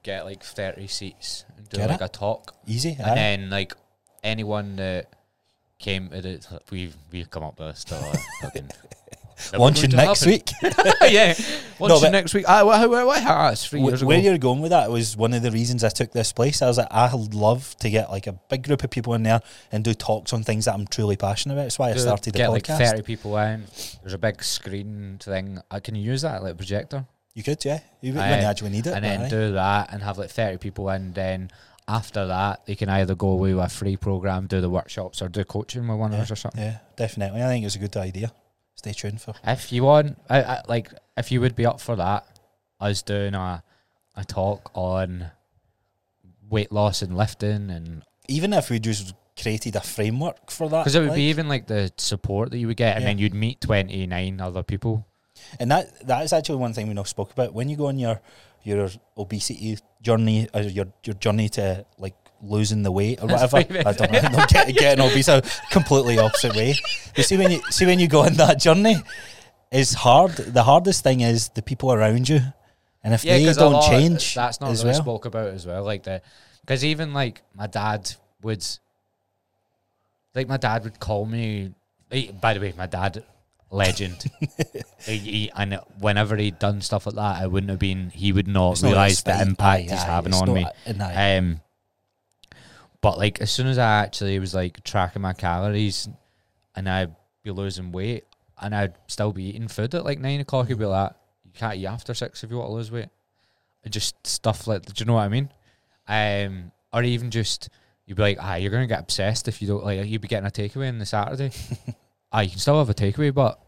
get 0.03 0.25
like 0.25 0.43
30 0.43 0.89
seats 0.89 1.45
and 1.57 1.69
do 1.69 1.79
like 1.79 2.01
it? 2.01 2.05
a 2.05 2.09
talk? 2.09 2.55
easy. 2.67 2.97
And 2.99 3.11
aye. 3.11 3.15
then 3.15 3.51
like 3.51 3.73
anyone 4.25 4.75
that 4.77 5.07
came 5.79 6.09
to 6.11 6.21
the, 6.21 6.61
we've, 6.71 6.97
we've 7.13 7.31
come 7.31 7.45
up 7.45 7.61
with 7.61 7.79
still 7.79 7.99
a 7.99 8.17
fucking. 8.43 8.69
Launching 9.53 9.91
next 9.91 10.25
week. 10.27 10.51
yeah, 10.63 11.35
launching 11.81 12.01
but- 12.03 12.11
next 12.13 12.35
week. 12.35 12.47
Wha- 12.47 12.87
wha- 12.87 13.15
ah, 13.25 13.51
it's 13.51 13.67
three 13.67 13.81
Wh- 13.81 13.85
years 13.87 14.03
ago. 14.03 14.09
Where 14.09 14.19
you're 14.19 14.39
going 14.39 14.61
with 14.61 14.71
that 14.71 14.91
was 14.91 15.17
one 15.17 15.35
of 15.35 15.43
the 15.43 15.51
reasons 15.51 15.85
I 15.85 15.89
took 15.89 16.13
this 16.13 16.33
place. 16.33 16.63
I 16.63 16.67
was 16.67 16.79
like, 16.79 16.89
I'd 16.91 17.35
love 17.35 17.77
to 17.79 17.91
get 17.91 18.11
like 18.11 18.27
a 18.27 18.33
big 18.49 18.65
group 18.65 18.85
of 18.85 18.91
people 18.91 19.15
in 19.15 19.23
there 19.23 19.41
and 19.73 19.83
do 19.85 19.95
talks 19.95 20.33
on 20.33 20.43
things 20.43 20.65
that 20.67 20.75
I'm 20.75 20.87
truly 20.87 21.17
passionate 21.17 21.55
about. 21.55 21.63
That's 21.65 21.79
why 21.79 21.91
I 21.91 21.97
started 21.97 22.33
the 22.35 22.39
get 22.39 22.51
podcast. 22.51 22.79
like 22.81 22.89
30 22.91 23.03
people 23.03 23.37
in. 23.39 23.65
There's 24.03 24.15
a 24.15 24.19
big 24.19 24.43
screen 24.43 25.19
thing. 25.23 25.61
Uh, 25.71 25.81
can 25.81 25.95
you 25.95 26.03
use 26.03 26.23
that 26.23 26.43
like 26.43 26.53
a 26.53 26.57
projector? 26.57 27.07
you 27.37 27.43
could, 27.43 27.65
yeah. 27.65 27.81
You 28.01 28.13
wouldn't 28.13 28.31
Aye. 28.45 28.49
actually 28.49 28.71
need 28.71 28.87
it. 28.87 28.93
and 28.93 29.03
but 29.03 29.09
then 29.09 29.21
aye. 29.23 29.29
do 29.29 29.53
that 29.55 29.93
and 29.93 30.03
have 30.05 30.19
like 30.19 30.31
30 30.31 30.59
people 30.59 30.89
in. 30.91 31.13
Then 31.15 31.51
after 31.89 32.29
that, 32.29 32.65
they 32.65 32.77
can 32.77 32.89
either 32.89 33.17
go 33.17 33.31
away 33.31 33.55
with 33.55 33.65
a 33.65 33.69
free 33.69 33.97
program, 33.97 34.47
do 34.47 34.61
the 34.61 34.71
workshops, 34.71 35.21
or 35.21 35.29
do 35.29 35.43
coaching 35.45 35.89
with 35.89 35.99
one 35.99 36.15
of 36.15 36.21
us 36.21 36.31
or 36.31 36.37
something. 36.37 36.63
yeah, 36.63 36.79
definitely. 36.97 37.43
I 37.43 37.47
think 37.49 37.67
it's 37.67 37.75
a 37.75 37.81
good 37.81 37.97
idea. 37.97 38.33
Stay 38.85 38.93
tuned 38.93 39.21
for. 39.23 39.35
If 39.45 39.73
you 39.73 39.83
want, 39.85 40.19
I, 40.29 40.43
I, 40.43 40.63
like, 40.69 40.93
if 41.17 41.33
you 41.33 41.41
would 41.41 41.57
be 41.57 41.65
up 41.65 41.81
for 41.81 41.97
that, 41.97 42.27
us 42.81 43.01
doing 43.03 43.35
a 43.35 43.63
a 44.17 44.25
talk 44.25 44.71
on 44.75 45.31
weight 46.51 46.71
loss 46.71 47.03
and 47.03 47.17
lifting 47.17 47.71
and 47.71 48.03
even 48.29 48.53
if 48.53 48.71
we 48.71 48.79
just 48.79 49.15
created 49.41 49.75
a 49.75 49.81
framework 49.81 50.51
for 50.51 50.69
that, 50.69 50.83
Because 50.83 50.95
it 50.95 51.01
would 51.01 51.09
like- 51.09 51.17
be 51.17 51.31
even 51.31 51.49
like 51.49 51.67
the 51.67 51.91
support 51.97 52.51
that 52.51 52.59
you 52.59 52.67
would 52.69 52.77
get, 52.77 52.97
and 52.97 53.05
then 53.07 53.19
you'd 53.19 53.35
meet 53.35 53.61
twenty 53.61 54.07
nine 54.07 54.41
other 54.41 54.63
people. 54.63 55.07
And 55.59 55.71
that 55.71 56.07
that 56.07 56.23
is 56.25 56.33
actually 56.33 56.57
one 56.57 56.73
thing 56.75 56.87
we 56.89 56.95
not 56.95 57.09
spoke 57.09 57.33
about. 57.33 57.55
When 57.55 57.69
you 57.71 57.77
go 57.77 57.87
on 57.87 57.99
your 57.99 58.21
your 58.63 58.89
obesity 59.17 59.79
journey, 60.03 60.49
or 60.55 60.61
your 60.63 60.87
your 61.05 61.15
journey 61.15 61.49
to 61.51 61.85
like 61.99 62.15
losing 62.47 62.83
the 62.83 62.93
weight 62.93 63.21
or 63.23 63.27
whatever. 63.29 63.57
I 63.59 63.63
don't 63.93 64.13
know, 64.13 64.21
not 64.21 64.49
get, 64.49 64.75
getting 64.75 65.05
obese 65.05 65.29
a 65.29 65.43
completely 65.71 66.19
opposite 66.19 66.55
way. 66.55 66.75
But 67.17 67.25
see 67.25 67.37
when 67.37 67.51
you 67.51 67.63
see 67.71 67.87
when 67.87 67.99
you 67.99 68.09
go 68.09 68.21
on 68.23 68.35
that 68.35 68.61
journey, 68.61 68.97
it's 69.73 69.95
hard. 69.95 70.33
The 70.33 70.63
hardest 70.63 71.03
thing 71.03 71.21
is 71.21 71.49
the 71.51 71.63
people 71.63 71.93
around 71.93 72.29
you, 72.29 72.41
and 73.03 73.15
if 73.15 73.23
they 73.23 73.45
'cause 73.45 73.57
a 73.57 73.61
don't 73.61 73.83
change, 73.83 74.35
That's 74.35 74.61
not 74.61 74.71
really 74.71 74.85
well. 74.85 74.95
spoke 74.95 75.25
about 75.25 75.49
as 75.49 75.67
well. 75.67 75.83
Like 75.85 76.03
that, 76.05 76.25
because 76.61 76.85
even 76.85 77.13
like 77.15 77.43
my 77.55 77.67
dad 77.67 78.11
would, 78.43 78.65
like 80.35 80.49
my 80.49 80.57
dad 80.57 80.85
would 80.85 81.01
call 81.01 81.25
me. 81.27 81.73
he- 82.11 82.31
by 82.33 82.55
the 82.55 82.61
way, 82.61 82.75
my 82.77 82.87
dad, 82.87 83.25
legend. 83.71 84.25
he, 85.07 85.17
he- 85.19 85.51
and 85.55 85.81
whenever 85.99 86.37
he'd 86.37 86.59
done 86.59 86.81
stuff 86.81 87.07
like 87.07 87.15
that, 87.17 87.43
I 87.43 87.47
wouldn't 87.47 87.71
have 87.71 87.79
been. 87.79 88.11
He 88.11 88.33
would 88.33 88.49
not 88.49 88.83
realize 88.83 89.23
the 89.23 89.41
impact 89.41 89.61
Aye, 89.79 89.83
he's 89.83 89.93
aye, 89.93 90.07
having 90.07 90.35
on 90.35 90.47
not- 90.47 90.55
me. 90.55 90.67
Um, 90.87 91.61
but 93.05 93.19
like 93.19 93.43
as 93.43 93.51
soon 93.51 93.67
as 93.67 93.77
I 93.77 94.03
actually 94.03 94.39
was 94.39 94.55
like 94.55 94.83
tracking 94.83 95.21
my 95.21 95.35
calories, 95.35 96.09
and 96.75 96.89
I'd 96.89 97.15
be 97.43 97.51
losing 97.51 97.93
weight, 97.93 98.25
and 98.59 98.75
I'd 98.75 98.95
still 99.09 99.31
be 99.31 99.51
eating 99.51 99.69
food 99.69 99.95
at 99.95 100.07
like 100.07 100.19
nine 100.19 100.41
o'clock, 100.41 100.71
you'd 100.71 100.79
be 100.79 100.87
like, 100.87 101.13
you 101.45 101.51
can't 101.53 101.77
eat 101.77 101.85
after 101.85 102.15
six 102.15 102.43
if 102.43 102.51
you 102.51 102.57
want 102.57 102.71
to 102.71 102.73
lose 102.73 102.91
weight. 102.91 103.11
Just 103.91 104.27
stuff 104.27 104.67
like, 104.67 104.87
do 104.87 104.93
you 104.97 105.05
know 105.05 105.13
what 105.13 105.25
I 105.25 105.29
mean? 105.29 105.51
Um, 106.09 106.73
or 106.95 107.03
even 107.03 107.31
just 107.31 107.69
you'd 108.07 108.15
be 108.15 108.23
like, 108.23 108.39
ah, 108.41 108.55
you're 108.55 108.71
gonna 108.71 108.87
get 108.87 109.01
obsessed 109.01 109.49
if 109.49 109.61
you 109.61 109.69
don't 109.69 109.85
like. 109.85 110.07
You'd 110.07 110.23
be 110.23 110.29
getting 110.29 110.47
a 110.47 110.51
takeaway 110.51 110.89
on 110.89 110.99
the 110.99 111.05
Saturday. 111.05 111.51
ah, 112.33 112.41
you 112.41 112.49
can 112.49 112.59
still 112.59 112.79
have 112.79 112.89
a 112.89 112.95
takeaway, 112.95 113.35
but 113.35 113.61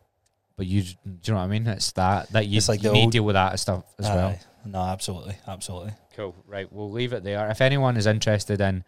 but 0.57 0.67
you, 0.67 0.81
do 0.83 0.89
you 1.05 1.35
know 1.35 1.41
what 1.41 1.45
I 1.45 1.49
mean? 1.49 1.67
It's 1.67 1.93
that 1.93 2.31
that 2.31 2.47
you, 2.47 2.57
It's 2.57 2.71
like 2.71 2.83
you 2.83 2.91
need 2.91 3.05
to 3.05 3.11
deal 3.11 3.25
with 3.25 3.35
that 3.35 3.61
stuff 3.61 3.85
as 3.99 4.07
well. 4.07 4.39
No, 4.65 4.81
absolutely, 4.81 5.37
absolutely. 5.47 5.93
Cool. 6.15 6.35
Right, 6.47 6.73
we'll 6.73 6.91
leave 6.91 7.13
it 7.13 7.23
there. 7.23 7.51
If 7.51 7.61
anyone 7.61 7.99
is 7.99 8.07
interested 8.07 8.63
in 8.63 8.83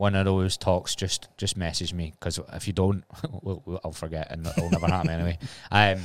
one 0.00 0.14
of 0.14 0.24
those 0.24 0.56
talks, 0.56 0.94
just 0.94 1.28
just 1.36 1.58
message 1.58 1.92
me 1.92 2.12
because 2.18 2.40
if 2.54 2.66
you 2.66 2.72
don't, 2.72 3.04
we'll, 3.42 3.62
we'll, 3.66 3.80
I'll 3.84 3.92
forget 3.92 4.28
and 4.30 4.46
it'll 4.46 4.70
never 4.70 4.86
happen 4.86 5.10
anyway. 5.10 5.38
Um, 5.70 6.00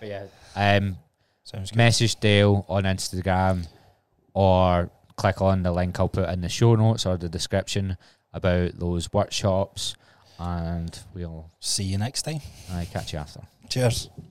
but 0.00 0.08
yeah, 0.08 0.24
um, 0.56 0.96
Sounds 1.44 1.70
good. 1.70 1.76
message 1.76 2.16
Dale 2.16 2.64
on 2.68 2.84
Instagram 2.84 3.66
or 4.32 4.90
click 5.16 5.40
on 5.42 5.62
the 5.62 5.72
link 5.72 6.00
I'll 6.00 6.08
put 6.08 6.28
in 6.30 6.40
the 6.40 6.48
show 6.48 6.74
notes 6.76 7.04
or 7.06 7.16
the 7.18 7.28
description 7.28 7.96
about 8.32 8.78
those 8.78 9.12
workshops, 9.12 9.94
and 10.38 10.98
we'll 11.14 11.50
See 11.60 11.84
you 11.84 11.98
next 11.98 12.22
time. 12.22 12.40
uh, 12.72 12.84
catch 12.90 13.12
you 13.12 13.18
after. 13.18 13.40
Cheers. 13.68 14.08